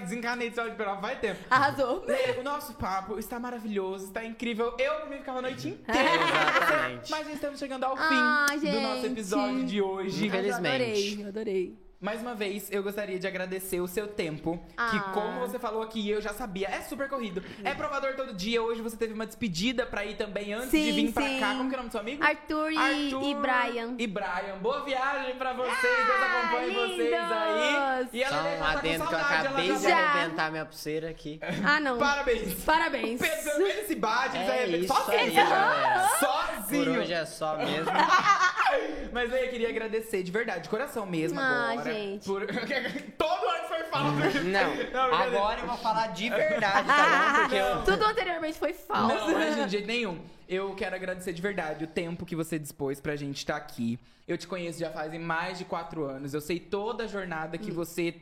desencanei 0.51 0.71
de 0.73 0.77
pela 0.77 0.95
vai 0.95 1.17
tempo. 1.19 1.41
Arrasou. 1.51 2.05
Lê, 2.07 2.33
o 2.39 2.43
nosso 2.43 2.75
papo 2.75 3.19
está 3.19 3.39
maravilhoso, 3.39 4.07
está 4.07 4.25
incrível. 4.25 4.75
Eu, 4.79 5.01
por 5.01 5.11
mim, 5.11 5.19
ficava 5.19 5.39
a 5.39 5.43
noite 5.43 5.69
inteira. 5.69 6.01
Exatamente. 6.01 7.11
Mas 7.11 7.27
já 7.27 7.33
estamos 7.33 7.59
chegando 7.59 7.85
ao 7.85 7.97
fim 7.97 8.03
Ai, 8.09 8.59
do 8.59 8.81
nosso 8.81 9.03
gente. 9.03 9.13
episódio 9.13 9.65
de 9.65 9.83
hoje. 9.83 10.27
Infelizmente. 10.27 10.67
Eu 10.67 10.73
adorei, 10.73 11.23
eu 11.23 11.29
adorei. 11.29 11.82
Mais 12.03 12.21
uma 12.21 12.35
vez, 12.35 12.69
eu 12.73 12.83
gostaria 12.83 13.17
de 13.17 13.29
agradecer 13.29 13.81
o 13.81 13.87
seu 13.87 14.09
tempo, 14.09 14.59
que 14.91 14.97
Ah. 14.97 15.11
como 15.15 15.39
você 15.39 15.57
falou 15.57 15.85
aqui, 15.85 16.11
eu 16.11 16.21
já 16.21 16.33
sabia, 16.35 16.67
é 16.69 16.81
super 16.81 17.09
corrido. 17.09 17.41
É 17.63 17.75
provador 17.75 18.17
todo 18.17 18.35
dia, 18.35 18.61
hoje 18.61 18.83
você 18.83 18.97
teve 18.97 19.15
uma 19.15 19.25
despedida 19.25 19.87
pra 19.87 20.05
ir 20.05 20.17
também 20.17 20.53
antes 20.53 20.73
de 20.73 20.79
Sim, 20.79 20.93
vir 20.93 21.13
pra 21.13 21.23
sim. 21.23 21.39
cá. 21.39 21.55
Como 21.55 21.69
que 21.71 21.77
é 21.77 21.79
o 21.79 21.83
nome 21.83 21.89
do 21.91 21.93
seu 21.93 22.01
amigo? 22.01 22.25
Arthur 22.25 22.73
e, 22.73 23.09
e 23.31 23.35
Brian. 23.37 23.95
E 23.97 24.07
Brian. 24.09 24.59
Boa 24.61 24.85
viagem 24.85 25.37
pra 25.37 25.53
vocês, 25.53 26.07
Deus 26.07 26.23
acompanhe 26.23 26.75
vocês 26.75 27.15
aí. 27.15 28.01
lindos! 28.01 28.15
E 28.15 28.19
Só 28.29 28.35
ela 28.35 28.43
um 28.43 28.51
já 28.51 28.59
tá 28.59 28.73
com 28.73 28.79
adendo 28.79 29.07
que 29.07 29.15
eu 29.15 29.19
acabei 29.19 29.69
ela 29.69 29.77
de 29.79 29.83
já... 29.85 29.89
Já. 29.91 29.97
arrebentar 29.99 30.51
minha 30.51 30.65
pulseira 30.67 31.09
aqui. 31.09 31.41
Ah, 31.65 31.79
não. 31.79 31.99
Parabéns. 31.99 32.65
Parabéns. 32.65 33.21
Pedro, 33.21 33.63
ele 33.65 33.87
se 33.87 33.95
bate, 33.95 34.37
ele 34.37 34.45
se 34.45 34.51
É 34.51 34.55
arrebenta 34.63 34.85
isso 34.85 34.95
sozinho. 34.95 35.19
aí, 35.21 35.31
galera. 35.31 36.09
Por 36.19 36.19
Sozinho. 36.19 37.01
hoje 37.01 37.13
é 37.13 37.25
só 37.27 37.57
mesmo. 37.59 37.93
Mas 39.13 39.31
eu 39.33 39.49
queria 39.51 39.69
agradecer 39.69 40.23
de 40.23 40.31
verdade, 40.33 40.63
de 40.63 40.69
coração 40.69 41.05
mesmo 41.07 41.39
Ah, 41.39 41.71
agora. 41.73 41.92
Gente. 41.93 42.27
Por... 42.27 42.47
Todo 43.17 43.49
ano 43.49 43.69
foi 43.69 43.85
falado. 43.85 44.15
Não, 44.15 44.77
brincadeira. 44.77 45.17
agora 45.17 45.61
eu 45.61 45.67
vou 45.67 45.77
falar 45.79 46.09
de 46.09 46.29
verdade, 46.31 46.87
tá 46.87 47.33
bom? 47.35 47.41
Porque 47.43 47.57
eu... 47.57 47.83
Tudo 47.85 48.05
anteriormente 48.05 48.59
foi 48.59 48.73
falso. 48.73 49.31
Não, 49.31 49.65
de 49.67 49.73
jeito 49.73 49.87
nenhum. 49.87 50.21
Eu 50.49 50.75
quero 50.75 50.95
agradecer 50.95 51.33
de 51.33 51.41
verdade 51.41 51.85
o 51.85 51.87
tempo 51.87 52.27
que 52.27 52.37
você 52.37 52.59
dispôs 52.59 53.01
pra 53.01 53.17
gente 53.17 53.39
estar 53.39 53.57
aqui. 53.57 53.99
Eu 54.27 54.37
te 54.37 54.47
conheço 54.47 54.79
já 54.79 54.91
fazem 54.91 55.19
mais 55.19 55.59
de 55.59 55.65
quatro 55.65 56.05
anos. 56.05 56.35
Eu 56.35 56.41
sei 56.41 56.61
toda 56.61 57.05
a 57.05 57.07
jornada 57.07 57.57
Hum. 57.57 57.61
que 57.61 57.71
você 57.71 58.15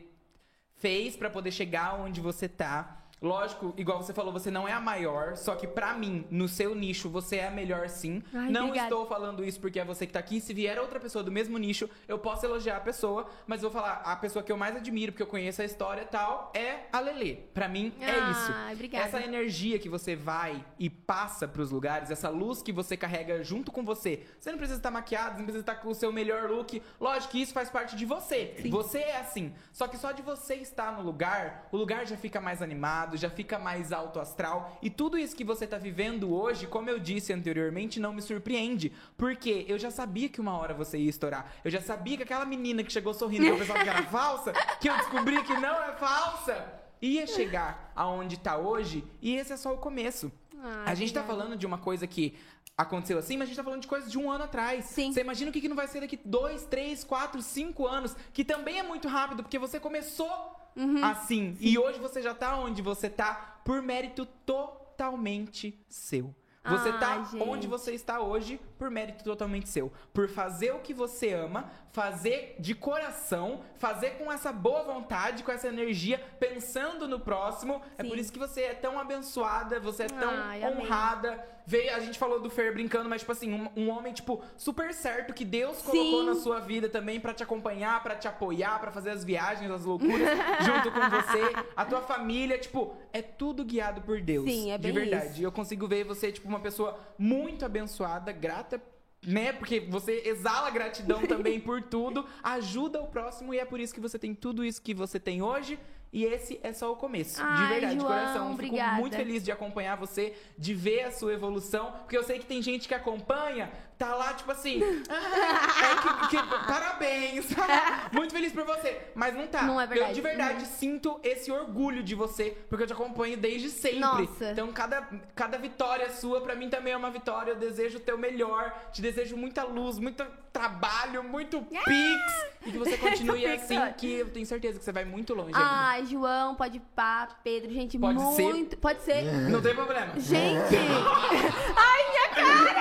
fez 0.77 1.15
pra 1.15 1.29
poder 1.29 1.51
chegar 1.51 1.95
onde 1.99 2.19
você 2.21 2.47
tá. 2.47 3.00
Lógico, 3.21 3.71
igual 3.77 4.01
você 4.01 4.13
falou, 4.13 4.33
você 4.33 4.49
não 4.49 4.67
é 4.67 4.73
a 4.73 4.79
maior, 4.79 5.37
só 5.37 5.53
que 5.53 5.67
pra 5.67 5.93
mim, 5.93 6.25
no 6.31 6.47
seu 6.47 6.73
nicho, 6.73 7.07
você 7.07 7.35
é 7.35 7.47
a 7.47 7.51
melhor 7.51 7.87
sim. 7.87 8.23
Ai, 8.33 8.49
não 8.49 8.65
obrigada. 8.65 8.87
estou 8.87 9.05
falando 9.05 9.43
isso 9.45 9.59
porque 9.59 9.79
é 9.79 9.85
você 9.85 10.07
que 10.07 10.13
tá 10.13 10.19
aqui. 10.19 10.41
Se 10.41 10.55
vier 10.55 10.79
outra 10.79 10.99
pessoa 10.99 11.23
do 11.23 11.31
mesmo 11.31 11.55
nicho, 11.59 11.87
eu 12.07 12.17
posso 12.17 12.45
elogiar 12.47 12.77
a 12.77 12.79
pessoa, 12.79 13.27
mas 13.45 13.61
eu 13.61 13.69
vou 13.69 13.79
falar, 13.79 14.01
a 14.03 14.15
pessoa 14.15 14.41
que 14.41 14.51
eu 14.51 14.57
mais 14.57 14.75
admiro, 14.75 15.11
porque 15.11 15.21
eu 15.21 15.27
conheço 15.27 15.61
a 15.61 15.65
história 15.65 16.01
e 16.01 16.05
tal, 16.05 16.51
é 16.55 16.87
a 16.91 16.99
Lelê. 16.99 17.35
Pra 17.53 17.67
mim, 17.67 17.93
é 17.99 18.31
isso. 18.31 18.51
Ai, 18.55 18.73
obrigada. 18.73 19.05
Essa 19.05 19.21
energia 19.21 19.77
que 19.77 19.87
você 19.87 20.15
vai 20.15 20.65
e 20.79 20.89
passa 20.89 21.47
pros 21.47 21.69
lugares, 21.69 22.09
essa 22.09 22.29
luz 22.29 22.63
que 22.63 22.71
você 22.71 22.97
carrega 22.97 23.43
junto 23.43 23.71
com 23.71 23.83
você. 23.83 24.25
Você 24.39 24.49
não 24.49 24.57
precisa 24.57 24.79
estar 24.79 24.89
maquiado, 24.89 25.37
não 25.37 25.45
precisa 25.45 25.61
estar 25.61 25.75
com 25.75 25.89
o 25.89 25.95
seu 25.95 26.11
melhor 26.11 26.49
look. 26.49 26.81
Lógico 26.99 27.33
que 27.33 27.41
isso 27.41 27.53
faz 27.53 27.69
parte 27.69 27.95
de 27.95 28.03
você. 28.05 28.55
Você 28.71 28.97
é 28.97 29.19
assim. 29.19 29.53
Só 29.71 29.87
que 29.87 29.97
só 29.97 30.11
de 30.11 30.23
você 30.23 30.55
estar 30.55 30.91
no 30.97 31.03
lugar, 31.03 31.67
o 31.71 31.77
lugar 31.77 32.07
já 32.07 32.17
fica 32.17 32.41
mais 32.41 32.63
animado, 32.63 33.10
já 33.17 33.29
fica 33.29 33.59
mais 33.59 33.91
alto 33.91 34.19
astral. 34.19 34.77
E 34.81 34.89
tudo 34.89 35.17
isso 35.17 35.35
que 35.35 35.43
você 35.43 35.65
tá 35.67 35.77
vivendo 35.77 36.33
hoje, 36.33 36.67
como 36.67 36.89
eu 36.89 36.99
disse 36.99 37.33
anteriormente, 37.33 37.99
não 37.99 38.13
me 38.13 38.21
surpreende. 38.21 38.91
Porque 39.17 39.65
eu 39.67 39.77
já 39.77 39.91
sabia 39.91 40.29
que 40.29 40.41
uma 40.41 40.57
hora 40.57 40.73
você 40.73 40.97
ia 40.97 41.09
estourar. 41.09 41.53
Eu 41.63 41.71
já 41.71 41.81
sabia 41.81 42.17
que 42.17 42.23
aquela 42.23 42.45
menina 42.45 42.83
que 42.83 42.91
chegou 42.91 43.13
sorrindo 43.13 43.45
que 43.45 43.51
eu 43.51 43.57
pensava 43.57 43.83
que 43.83 43.89
era 43.89 44.03
falsa, 44.09 44.53
que 44.79 44.89
eu 44.89 44.97
descobri 44.97 45.43
que 45.43 45.53
não 45.53 45.83
é 45.83 45.93
falsa, 45.93 46.81
ia 47.01 47.25
chegar 47.27 47.91
aonde 47.95 48.39
tá 48.39 48.57
hoje. 48.57 49.03
E 49.21 49.35
esse 49.35 49.53
é 49.53 49.57
só 49.57 49.73
o 49.73 49.77
começo. 49.77 50.31
Ah, 50.63 50.83
a 50.85 50.95
gente 50.95 51.13
tá 51.13 51.23
falando 51.23 51.57
de 51.57 51.65
uma 51.65 51.77
coisa 51.77 52.05
que 52.05 52.35
aconteceu 52.77 53.17
assim, 53.17 53.37
mas 53.37 53.43
a 53.43 53.47
gente 53.47 53.57
tá 53.57 53.63
falando 53.63 53.81
de 53.81 53.87
coisas 53.87 54.11
de 54.11 54.17
um 54.17 54.29
ano 54.29 54.43
atrás. 54.43 54.85
Sim. 54.85 55.11
Você 55.11 55.21
imagina 55.21 55.49
o 55.49 55.53
que, 55.53 55.61
que 55.61 55.69
não 55.69 55.75
vai 55.75 55.87
ser 55.87 56.01
daqui 56.01 56.19
dois, 56.23 56.65
três, 56.65 57.03
quatro, 57.03 57.41
cinco 57.41 57.87
anos, 57.87 58.15
que 58.33 58.43
também 58.43 58.79
é 58.79 58.83
muito 58.83 59.07
rápido, 59.07 59.43
porque 59.43 59.59
você 59.59 59.79
começou 59.79 60.29
Uhum. 60.75 61.03
assim. 61.03 61.57
E 61.59 61.77
hoje 61.77 61.99
você 61.99 62.21
já 62.21 62.33
tá 62.33 62.55
onde 62.57 62.81
você 62.81 63.09
tá 63.09 63.59
por 63.65 63.81
mérito 63.81 64.25
totalmente 64.45 65.79
seu. 65.87 66.33
Você 66.63 66.89
Ai, 66.89 66.99
tá 66.99 67.23
gente. 67.23 67.41
onde 67.41 67.67
você 67.67 67.91
está 67.91 68.21
hoje 68.21 68.61
por 68.77 68.91
mérito 68.91 69.23
totalmente 69.23 69.67
seu. 69.67 69.91
Por 70.13 70.29
fazer 70.29 70.71
o 70.71 70.79
que 70.79 70.93
você 70.93 71.33
ama, 71.33 71.71
fazer 71.91 72.55
de 72.59 72.75
coração, 72.75 73.61
fazer 73.77 74.11
com 74.11 74.31
essa 74.31 74.53
boa 74.53 74.83
vontade, 74.83 75.43
com 75.43 75.51
essa 75.51 75.67
energia, 75.67 76.19
pensando 76.39 77.07
no 77.07 77.19
próximo. 77.19 77.81
É 77.97 78.03
Sim. 78.03 78.09
por 78.09 78.17
isso 78.17 78.31
que 78.31 78.37
você 78.37 78.61
é 78.61 78.73
tão 78.75 78.99
abençoada, 78.99 79.79
você 79.79 80.03
é 80.03 80.07
tão 80.07 80.29
Ai, 80.29 80.63
honrada. 80.63 81.43
Veio, 81.71 81.95
a 81.95 82.01
gente 82.01 82.19
falou 82.19 82.41
do 82.41 82.49
Fer 82.49 82.73
brincando, 82.73 83.07
mas 83.07 83.21
tipo 83.21 83.31
assim, 83.31 83.53
um, 83.53 83.69
um 83.77 83.89
homem 83.89 84.11
tipo 84.11 84.43
super 84.57 84.93
certo 84.93 85.33
que 85.33 85.45
Deus 85.45 85.81
colocou 85.81 86.19
Sim. 86.19 86.25
na 86.25 86.35
sua 86.35 86.59
vida 86.59 86.89
também 86.89 87.17
pra 87.17 87.33
te 87.33 87.43
acompanhar, 87.43 88.03
pra 88.03 88.13
te 88.13 88.27
apoiar, 88.27 88.77
pra 88.81 88.91
fazer 88.91 89.11
as 89.11 89.23
viagens, 89.23 89.71
as 89.71 89.85
loucuras 89.85 90.19
junto 90.65 90.91
com 90.91 91.09
você, 91.09 91.65
a 91.73 91.85
tua 91.85 92.01
família, 92.01 92.57
tipo, 92.57 92.93
é 93.13 93.21
tudo 93.21 93.63
guiado 93.63 94.01
por 94.01 94.19
Deus. 94.19 94.51
Sim, 94.51 94.69
é 94.69 94.77
de 94.77 94.83
bem 94.83 94.91
verdade. 94.91 95.31
isso. 95.31 95.43
Eu 95.43 95.49
consigo 95.49 95.87
ver 95.87 96.03
você 96.03 96.29
tipo 96.29 96.45
uma 96.45 96.59
pessoa 96.59 96.99
muito 97.17 97.63
abençoada, 97.63 98.33
grata 98.33 98.81
né? 99.25 99.53
Porque 99.53 99.79
você 99.79 100.23
exala 100.25 100.69
gratidão 100.71 101.21
também 101.27 101.57
por 101.57 101.81
tudo, 101.81 102.25
ajuda 102.43 103.01
o 103.01 103.07
próximo 103.07 103.53
e 103.53 103.59
é 103.59 103.63
por 103.63 103.79
isso 103.79 103.93
que 103.93 104.01
você 104.01 104.19
tem 104.19 104.35
tudo 104.35 104.65
isso 104.65 104.81
que 104.81 104.93
você 104.93 105.17
tem 105.21 105.41
hoje. 105.41 105.79
E 106.13 106.25
esse 106.25 106.59
é 106.61 106.73
só 106.73 106.91
o 106.91 106.95
começo. 106.97 107.37
de 107.37 107.41
Ai, 107.47 107.67
verdade, 107.69 107.93
de 107.95 108.01
João, 108.01 108.11
coração. 108.13 108.41
Fico 108.43 108.53
obrigada. 108.53 108.97
muito 108.99 109.15
feliz 109.15 109.43
de 109.43 109.51
acompanhar 109.51 109.95
você, 109.95 110.35
de 110.57 110.73
ver 110.73 111.03
a 111.05 111.11
sua 111.11 111.33
evolução. 111.33 111.91
Porque 112.01 112.17
eu 112.17 112.23
sei 112.23 112.37
que 112.39 112.45
tem 112.45 112.61
gente 112.61 112.85
que 112.87 112.93
acompanha, 112.93 113.71
tá 113.97 114.13
lá, 114.15 114.33
tipo 114.33 114.51
assim. 114.51 114.81
"Ah, 115.09 115.13
é 116.27 116.27
que- 116.27 116.37
que- 116.37 116.65
parabéns! 116.67 117.45
muito 118.11 118.33
feliz 118.33 118.51
por 118.51 118.65
você. 118.65 118.99
Mas 119.15 119.33
não 119.33 119.47
tá. 119.47 119.61
Não 119.63 119.79
é 119.79 119.87
verdade. 119.87 120.11
Eu 120.11 120.15
de 120.15 120.21
verdade 120.21 120.65
sinto 120.65 121.17
esse 121.23 121.49
orgulho 121.49 122.03
de 122.03 122.13
você, 122.13 122.57
porque 122.67 122.83
eu 122.83 122.87
te 122.87 122.93
acompanho 122.93 123.37
desde 123.37 123.69
sempre. 123.69 123.99
Nossa. 123.99 124.51
Então, 124.51 124.71
cada, 124.73 125.07
cada 125.33 125.57
vitória 125.57 126.09
sua, 126.11 126.41
pra 126.41 126.55
mim 126.55 126.69
também 126.69 126.91
é 126.91 126.97
uma 126.97 127.09
vitória. 127.11 127.51
Eu 127.51 127.55
desejo 127.55 127.99
o 127.99 128.01
teu 128.01 128.17
melhor. 128.17 128.73
Te 128.91 129.01
desejo 129.01 129.37
muita 129.37 129.63
luz, 129.63 129.97
muito 129.97 130.25
trabalho, 130.51 131.23
muito 131.23 131.61
pix. 131.61 132.51
E 132.65 132.71
que 132.71 132.77
você 132.77 132.97
continue 132.99 133.45
assim, 133.45 133.79
que 133.97 134.11
eu 134.15 134.29
tenho 134.29 134.45
certeza 134.45 134.77
que 134.77 134.83
você 134.83 134.91
vai 134.91 135.05
muito 135.05 135.33
longe 135.33 135.55
ainda. 135.55 136.00
Ai, 136.01 136.07
João, 136.07 136.55
pode 136.55 136.79
pá, 136.95 137.27
Pedro, 137.43 137.71
gente, 137.71 137.99
Pode 137.99 138.19
ser? 138.35 138.41
muito. 138.41 138.75
Pode 138.77 139.03
ser. 139.03 139.21
Não 139.23 139.61
tem 139.61 139.75
problema. 139.75 140.13
Gente! 140.17 140.75
Ai, 141.77 142.09
minha 142.09 142.29
cara! 142.33 142.71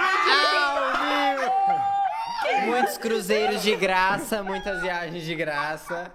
Muitos 2.64 2.96
cruzeiros 2.96 3.62
de 3.62 3.76
graça, 3.76 4.42
muitas 4.42 4.80
viagens 4.80 5.22
de 5.22 5.34
graça. 5.34 6.10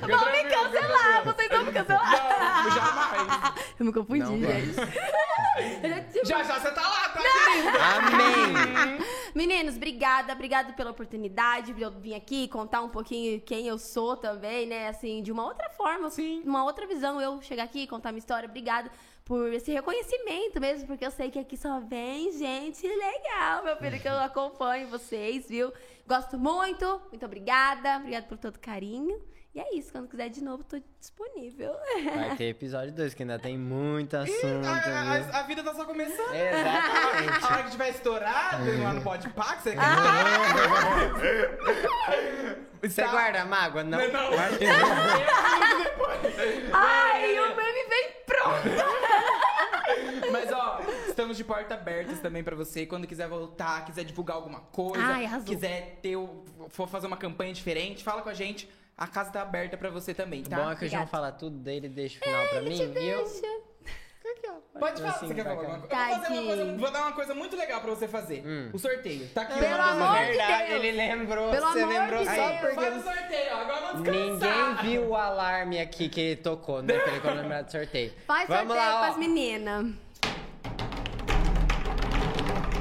Vão 0.00 0.32
me 0.32 0.44
cancelar! 0.44 1.24
Vocês 1.24 1.48
vão 1.48 1.64
me 1.64 1.72
cancelar! 1.72 2.64
Não, 2.64 2.70
jamais. 2.72 3.54
Eu 3.78 3.86
me 3.86 3.92
confundi, 3.92 4.40
gente. 4.40 4.76
Já 6.24 6.24
Já 6.24 6.42
já 6.42 6.58
você 6.60 6.70
tá 6.72 6.82
lá, 6.82 7.08
tá, 7.08 7.20
querido? 7.20 7.78
Amém! 7.78 8.98
Meninos, 9.34 9.76
obrigada, 9.76 10.32
obrigada 10.32 10.72
pela 10.72 10.90
oportunidade 10.90 11.72
de 11.72 11.82
eu 11.82 11.90
vir 11.90 12.14
aqui 12.14 12.48
contar 12.48 12.82
um 12.82 12.88
pouquinho 12.88 13.40
quem 13.40 13.66
eu 13.66 13.78
sou 13.78 14.16
também, 14.16 14.66
né? 14.66 14.88
Assim, 14.88 15.22
de 15.22 15.30
uma 15.30 15.44
outra 15.44 15.68
forma, 15.70 16.10
Sim. 16.10 16.42
uma 16.44 16.64
outra 16.64 16.86
visão, 16.86 17.20
eu 17.20 17.40
chegar 17.42 17.64
aqui 17.64 17.82
e 17.82 17.86
contar 17.86 18.10
minha 18.10 18.18
história. 18.18 18.48
Obrigada 18.48 18.90
por 19.24 19.52
esse 19.52 19.70
reconhecimento 19.70 20.58
mesmo, 20.58 20.86
porque 20.86 21.04
eu 21.04 21.10
sei 21.10 21.30
que 21.30 21.38
aqui 21.38 21.56
só 21.56 21.80
vem 21.80 22.32
gente 22.32 22.86
legal, 22.86 23.62
meu 23.62 23.76
filho, 23.76 24.00
que 24.00 24.08
eu 24.08 24.18
acompanho 24.18 24.88
vocês, 24.88 25.46
viu? 25.48 25.70
Gosto 26.06 26.38
muito, 26.38 27.00
muito 27.10 27.26
obrigada, 27.26 27.98
obrigada 27.98 28.26
por 28.26 28.38
todo 28.38 28.56
o 28.56 28.60
carinho. 28.60 29.20
E 29.58 29.60
é 29.60 29.74
isso, 29.76 29.90
quando 29.90 30.06
quiser 30.06 30.28
de 30.28 30.40
novo, 30.40 30.62
tô 30.62 30.80
disponível. 31.00 31.74
Vai 32.14 32.36
ter 32.36 32.44
episódio 32.44 32.92
2, 32.94 33.12
que 33.12 33.24
ainda 33.24 33.40
tem 33.40 33.58
muito 33.58 34.16
assunto, 34.16 34.64
A, 34.64 35.36
a- 35.36 35.40
a 35.40 35.42
vida 35.42 35.64
tá 35.64 35.74
só 35.74 35.84
começando. 35.84 36.32
Exatamente. 36.32 37.44
A 37.44 37.48
hora 37.54 37.62
que 37.64 37.70
tiver 37.72 37.88
estourado 37.88 38.64
lá 38.84 38.92
no 38.92 39.00
que 39.00 39.08
você 39.64 39.74
quer. 39.74 39.78
Você 42.88 43.02
Tá. 43.02 43.08
guarda 43.10 43.42
a 43.42 43.44
mágoa? 43.44 43.82
Não. 43.82 43.98
Não. 43.98 44.30
Guarda- 44.30 44.58
Ai, 46.72 47.38
o 47.40 47.56
meme 47.56 47.88
vem 47.88 48.10
pronto! 48.24 48.68
Mas 50.30 50.52
ó, 50.52 50.80
estamos 51.08 51.36
de 51.36 51.42
porta 51.42 51.74
abertas 51.74 52.20
também 52.20 52.44
pra 52.44 52.54
você. 52.54 52.86
Quando 52.86 53.08
quiser 53.08 53.26
voltar, 53.26 53.84
quiser 53.84 54.04
divulgar 54.04 54.36
alguma 54.36 54.60
coisa, 54.60 55.02
Ai, 55.04 55.28
quiser 55.44 55.98
ter 56.00 56.16
for 56.68 56.86
fazer 56.88 57.08
uma 57.08 57.16
campanha 57.16 57.52
diferente, 57.52 58.04
fala 58.04 58.22
com 58.22 58.28
a 58.28 58.34
gente. 58.34 58.68
A 58.98 59.06
casa 59.06 59.30
tá 59.30 59.42
aberta 59.42 59.76
pra 59.76 59.90
você 59.90 60.12
também, 60.12 60.42
O 60.42 60.48
tá? 60.48 60.56
bom 60.56 60.70
é 60.72 60.74
que 60.76 60.84
o 60.84 60.88
João 60.88 61.06
fala 61.06 61.30
tudo 61.30 61.56
dele 61.56 61.86
e 61.86 61.90
deixa 61.90 62.18
o 62.18 62.24
final 62.24 62.46
pra 62.48 62.60
mim. 62.62 62.76
E 62.76 63.08
eu. 63.08 63.24
Deixa. 63.24 63.68
Pode 64.78 65.00
falar, 65.00 65.10
Assim, 65.14 65.26
você 65.28 65.34
quer 65.34 65.42
falar 65.44 65.56
alguma 65.56 65.78
coisa? 65.80 65.94
Eu 65.94 66.08
vou, 66.08 66.20
fazer 66.20 66.32
uma 66.32 66.44
coisa, 66.46 66.76
vou 66.76 66.90
dar 66.92 67.00
uma 67.02 67.12
coisa 67.12 67.34
muito 67.34 67.56
legal 67.56 67.80
pra 67.80 67.90
você 67.90 68.06
fazer. 68.06 68.46
Hum. 68.46 68.70
O 68.72 68.78
sorteio. 68.78 69.26
Tá 69.30 69.42
aqui 69.42 69.58
Pelo 69.58 69.74
uma 69.74 69.76
coisa- 69.88 70.04
amor 70.04 70.18
de 70.18 70.26
Verdade, 70.26 70.68
Deus. 70.68 70.84
ele 70.84 70.92
lembrou. 70.96 71.50
Pelo 71.50 71.66
você 71.66 71.80
amor 71.82 71.94
lembrou 71.94 72.18
de 72.20 72.24
só 72.26 72.48
Deus. 72.48 72.60
porque. 72.60 72.74
Faz 72.74 72.96
o 72.96 73.02
sorteio, 73.02 73.50
ó. 73.52 73.56
Agora 73.60 73.80
vamos 73.80 74.02
descansar. 74.02 74.68
Ninguém 74.68 74.90
viu 74.90 75.08
o 75.08 75.16
alarme 75.16 75.80
aqui 75.80 76.08
que 76.08 76.20
ele 76.20 76.36
tocou, 76.36 76.82
né? 76.82 76.98
Que 76.98 77.08
ele 77.10 77.20
lembrado 77.42 77.64
do 77.66 77.72
sorteio. 77.72 78.12
Faz 78.26 78.48
Vamos 78.48 78.66
sorteio 78.74 78.88
lá, 78.92 78.96
ó. 79.00 79.04
pras 79.04 79.16
meninas. 79.16 79.86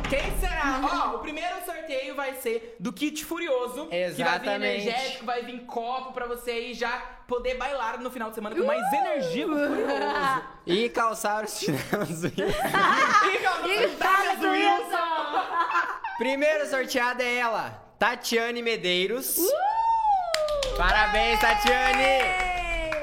Quem 0.10 0.38
será? 0.40 0.80
Ó, 1.12 1.16
o 1.16 1.20
primeiro 1.20 1.56
sorteio 1.66 2.16
vai 2.16 2.34
ser 2.36 2.76
do 2.80 2.94
Kit 2.94 3.26
Furioso. 3.26 3.86
Que 3.88 3.90
vai 3.90 4.00
vir 4.10 4.22
Exatamente. 4.22 4.88
energético, 4.88 5.26
vai 5.26 5.42
vir 5.44 5.60
copo 5.66 6.14
pra 6.14 6.26
você 6.26 6.52
aí 6.52 6.74
já 6.74 6.90
poder 7.28 7.56
bailar 7.56 8.00
no 8.00 8.10
final 8.10 8.30
de 8.30 8.36
semana 8.36 8.56
com 8.56 8.66
mais 8.66 8.94
energia 8.94 9.46
no 9.48 9.56
Furioso. 9.56 10.44
E 10.66 10.90
calçar 10.90 11.46
os 11.46 11.60
chinelos. 11.60 11.82
Calma, 11.92 13.68
E 13.68 13.88
Douglas 13.88 13.96
fala, 13.98 14.52
Wilson. 14.52 16.18
Primeiro 16.18 16.70
sorteada 16.70 17.24
é 17.24 17.36
ela, 17.38 17.70
Tatiane 18.00 18.62
Medeiros. 18.62 19.38
Parabéns, 20.78 21.40
Tatiane! 21.40 22.47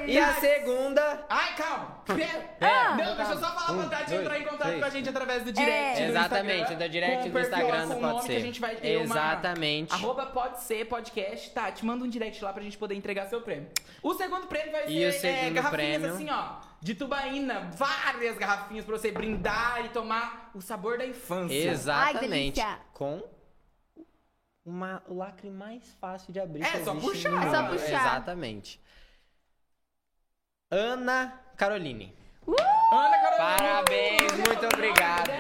E 0.07 0.19
a 0.19 0.33
segunda. 0.35 1.25
Ai, 1.29 1.55
calma. 1.57 2.03
Pera. 2.07 2.57
Ah. 2.61 2.95
Não, 2.97 3.17
deixa 3.17 3.33
eu 3.33 3.39
só 3.39 3.55
falar 3.55 3.79
pra 3.89 3.89
Tati 3.99 4.11
dois, 4.11 4.21
entrar 4.23 4.39
em 4.41 4.45
contato 4.45 4.63
três. 4.69 4.81
com 4.81 4.85
a 4.87 4.91
gente 4.91 5.09
através 5.09 5.43
do 5.45 5.53
direct 5.53 5.73
É. 6.03 6.05
do 6.07 6.11
Exatamente, 6.11 6.61
Instagram, 6.61 6.79
do 6.87 6.89
direct 6.93 7.29
do 7.31 7.39
Instagram 7.41 7.89
do 7.89 7.97
Pode 7.97 8.23
Ser. 8.23 8.29
Que 8.29 8.37
a 8.37 8.41
gente 8.41 8.61
vai 8.61 8.77
ter 8.77 8.97
uma- 8.97 9.05
Exatamente. 9.05 9.93
Arroba 9.95 10.27
pode 10.27 10.61
ser 10.63 10.85
podcast. 10.87 11.51
Tati, 11.51 11.85
manda 11.85 12.05
um 12.05 12.09
direct 12.09 12.43
lá 12.45 12.53
pra 12.53 12.63
gente 12.63 12.77
poder 12.79 12.95
entregar 12.95 13.27
seu 13.29 13.41
prêmio. 13.41 13.69
O 14.03 14.15
segundo 14.15 14.47
prêmio 14.47 14.73
vai 14.73 14.85
E 14.87 14.89
ser 14.89 15.09
o 15.09 15.13
segundo 15.21 15.47
é, 15.47 15.51
garrafinhas 15.51 15.73
prêmio? 16.01 16.15
assim, 16.15 16.31
ó. 16.31 16.75
De 16.81 16.95
tubaína. 16.95 17.71
Várias 17.75 18.37
garrafinhas 18.37 18.85
pra 18.85 18.99
você 18.99 19.11
brindar 19.11 19.85
e 19.87 19.89
tomar 19.89 20.51
o 20.55 20.61
sabor 20.61 20.99
da 20.99 21.07
infância. 21.07 21.55
Exatamente. 21.55 22.29
delícia. 22.61 22.79
Com 22.93 23.23
uma, 24.65 25.03
o 25.09 25.15
lacre 25.15 25.51
mais 25.51 25.83
fácil 26.01 26.33
de 26.33 26.41
abrir. 26.41 26.63
É, 26.63 26.85
só 26.85 26.95
puxar. 26.95 27.31
no 27.31 27.39
É 27.43 27.51
só 27.51 27.63
puxar. 27.69 27.89
Exatamente. 27.89 28.81
Ana 30.75 31.41
Caroline. 31.57 32.13
Ana 32.93 33.19
Caroline. 33.19 33.59
Parabéns, 33.59 34.21
Não 34.23 34.29
tinha 34.29 34.47
muito 34.49 34.67
obrigado. 34.75 35.31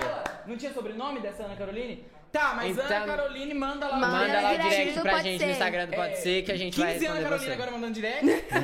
Não 0.46 0.56
tinha 0.56 0.72
sobrenome 0.72 1.20
dessa 1.20 1.42
Ana 1.44 1.56
Caroline? 1.56 2.04
Tá, 2.30 2.52
mas 2.56 2.70
Então- 2.76 2.84
Ana 2.96 3.06
Caroline 3.06 3.54
manda 3.54 3.86
lá. 3.88 3.96
Manda 3.96 4.18
Manda 4.18 4.40
lá 4.40 4.48
o 4.48 4.52
direct 4.58 4.70
direct 4.76 5.00
pra 5.00 5.10
Pode 5.12 5.22
gente 5.24 5.38
Ser. 5.38 5.46
no 5.46 5.52
Instagram 5.52 5.86
do 5.86 5.96
Pode 5.96 6.12
É, 6.12 6.16
Ser 6.16 6.42
que 6.42 6.52
a 6.52 6.56
gente 6.56 6.80
vai 6.80 6.92
15 6.94 7.06
Ana 7.06 7.14
responder 7.14 7.28
Caroline 7.30 7.46
você. 7.46 7.52
agora 7.62 7.70
mandando 7.72 7.92
direct? 7.94 8.24
Não, 8.24 8.60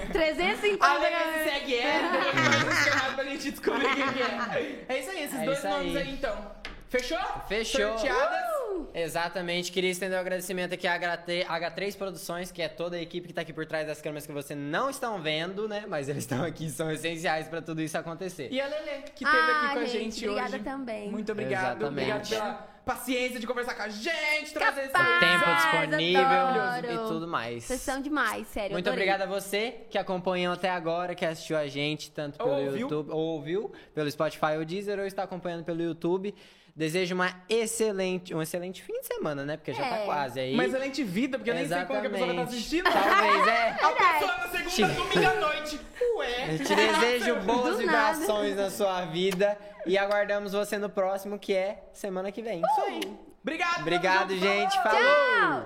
não. 0.00 0.12
350 0.12 0.86
A 0.86 0.98
Lê 0.98 1.10
galera. 1.10 1.44
segue 1.44 1.76
ela, 1.78 2.08
um 2.08 2.72
chamado 2.90 3.14
pra 3.14 3.24
gente 3.24 3.50
descobrir 3.50 3.94
quem 3.94 4.12
que 4.12 4.22
é. 4.22 4.84
É 4.88 4.98
isso 5.00 5.10
aí, 5.10 5.22
esses 5.24 5.40
É 5.40 5.44
dois 5.44 5.58
isso 5.58 5.68
nomes 5.68 5.96
aí. 5.96 6.02
aí 6.02 6.10
então. 6.12 6.50
Fechou? 6.88 7.18
Fechou. 7.48 7.98
Sorteadas. 7.98 8.63
Exatamente, 8.94 9.70
queria 9.72 9.90
estender 9.90 10.16
o 10.16 10.20
agradecimento 10.20 10.74
aqui 10.74 10.86
à 10.86 10.98
H3 10.98 11.44
H3 11.46 11.96
Produções, 11.96 12.50
que 12.52 12.62
é 12.62 12.68
toda 12.68 12.96
a 12.96 13.00
equipe 13.00 13.28
que 13.28 13.34
tá 13.34 13.40
aqui 13.42 13.52
por 13.52 13.66
trás 13.66 13.86
das 13.86 14.00
câmeras 14.00 14.26
que 14.26 14.32
você 14.32 14.54
não 14.54 14.88
estão 14.90 15.20
vendo, 15.20 15.68
né? 15.68 15.84
Mas 15.88 16.08
eles 16.08 16.24
estão 16.24 16.44
aqui, 16.44 16.70
são 16.70 16.90
essenciais 16.90 17.48
pra 17.48 17.60
tudo 17.62 17.80
isso 17.82 17.96
acontecer. 17.98 18.48
E 18.52 18.60
a 18.60 18.66
Lelê, 18.66 19.02
que 19.14 19.24
esteve 19.24 19.36
Ah, 19.36 19.62
aqui 19.66 19.74
com 19.74 19.80
a 19.80 19.84
gente, 19.86 20.14
gente 20.16 20.28
obrigada 20.28 20.54
hoje. 20.56 20.64
também. 20.64 21.10
Muito 21.10 21.32
obrigado. 21.32 21.80
Exatamente. 21.82 22.10
Obrigado 22.12 22.28
pela, 22.28 22.74
paciência 22.84 23.40
de 23.40 23.46
conversar 23.46 23.74
com 23.74 23.82
a 23.82 23.88
gente, 23.88 24.52
trazer 24.52 24.82
esse 24.82 24.90
Capaz. 24.92 25.18
Tempo 25.20 25.54
disponível 25.54 26.20
adoro. 26.26 26.92
e 26.92 27.08
tudo 27.08 27.26
mais. 27.26 27.64
Vocês 27.64 27.80
são 27.80 28.00
demais, 28.02 28.46
sério. 28.48 28.72
Muito 28.72 28.86
adorei. 28.86 29.08
obrigada 29.08 29.24
a 29.24 29.40
você 29.40 29.86
que 29.88 29.96
acompanhou 29.96 30.52
até 30.52 30.68
agora, 30.70 31.14
que 31.14 31.24
assistiu 31.24 31.56
a 31.56 31.66
gente 31.66 32.10
tanto 32.10 32.36
pelo 32.36 32.50
Ouviu. 32.50 32.76
YouTube, 32.80 33.10
ou 33.10 33.18
ouviu 33.20 33.72
pelo 33.94 34.10
Spotify 34.10 34.56
ou 34.58 34.64
Deezer, 34.66 34.98
ou 34.98 35.06
está 35.06 35.22
acompanhando 35.22 35.64
pelo 35.64 35.82
YouTube. 35.82 36.34
Desejo 36.76 37.14
uma 37.14 37.32
excelente, 37.48 38.34
um 38.34 38.42
excelente 38.42 38.82
fim 38.82 39.00
de 39.00 39.06
semana, 39.06 39.44
né? 39.44 39.56
Porque 39.56 39.72
já 39.72 39.88
tá 39.88 39.96
É. 39.98 40.04
quase 40.04 40.40
aí. 40.40 40.54
Uma 40.54 40.64
excelente 40.64 41.04
vida, 41.04 41.38
porque 41.38 41.50
eu 41.50 41.54
nem 41.54 41.68
sei 41.68 41.84
quando 41.84 42.00
que 42.00 42.06
a 42.08 42.10
pessoa 42.10 42.26
vai 42.26 42.36
estar 42.36 42.48
assistindo. 42.48 42.84
Talvez, 42.90 43.46
é. 43.46 43.68
A 43.80 43.92
pessoa 43.92 44.36
na 44.38 44.48
segunda, 44.48 44.70
Te- 44.70 44.82
domingo 45.14 45.30
à 45.30 45.34
noite. 45.40 45.80
Ué. 46.16 46.54
Eu 46.54 46.58
te 46.64 46.74
desejo 46.74 47.36
boas 47.46 47.72
Do 47.74 47.78
vibrações 47.78 48.56
na 48.56 48.70
sua 48.70 49.04
vida 49.04 49.56
e 49.86 49.96
aguardamos 49.96 50.52
você 50.52 50.76
no 50.76 50.88
próximo, 50.90 51.38
que 51.38 51.54
é 51.54 51.80
semana 51.92 52.32
que 52.32 52.42
vem. 52.42 52.60
Isso 52.60 52.80
aí. 52.80 53.00
Obrigado. 53.42 53.80
Obrigado, 53.80 54.28
tamo 54.28 54.40
junto, 54.40 54.44
gente. 54.52 54.82
falou. 54.82 55.64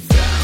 Fast. 0.00 0.41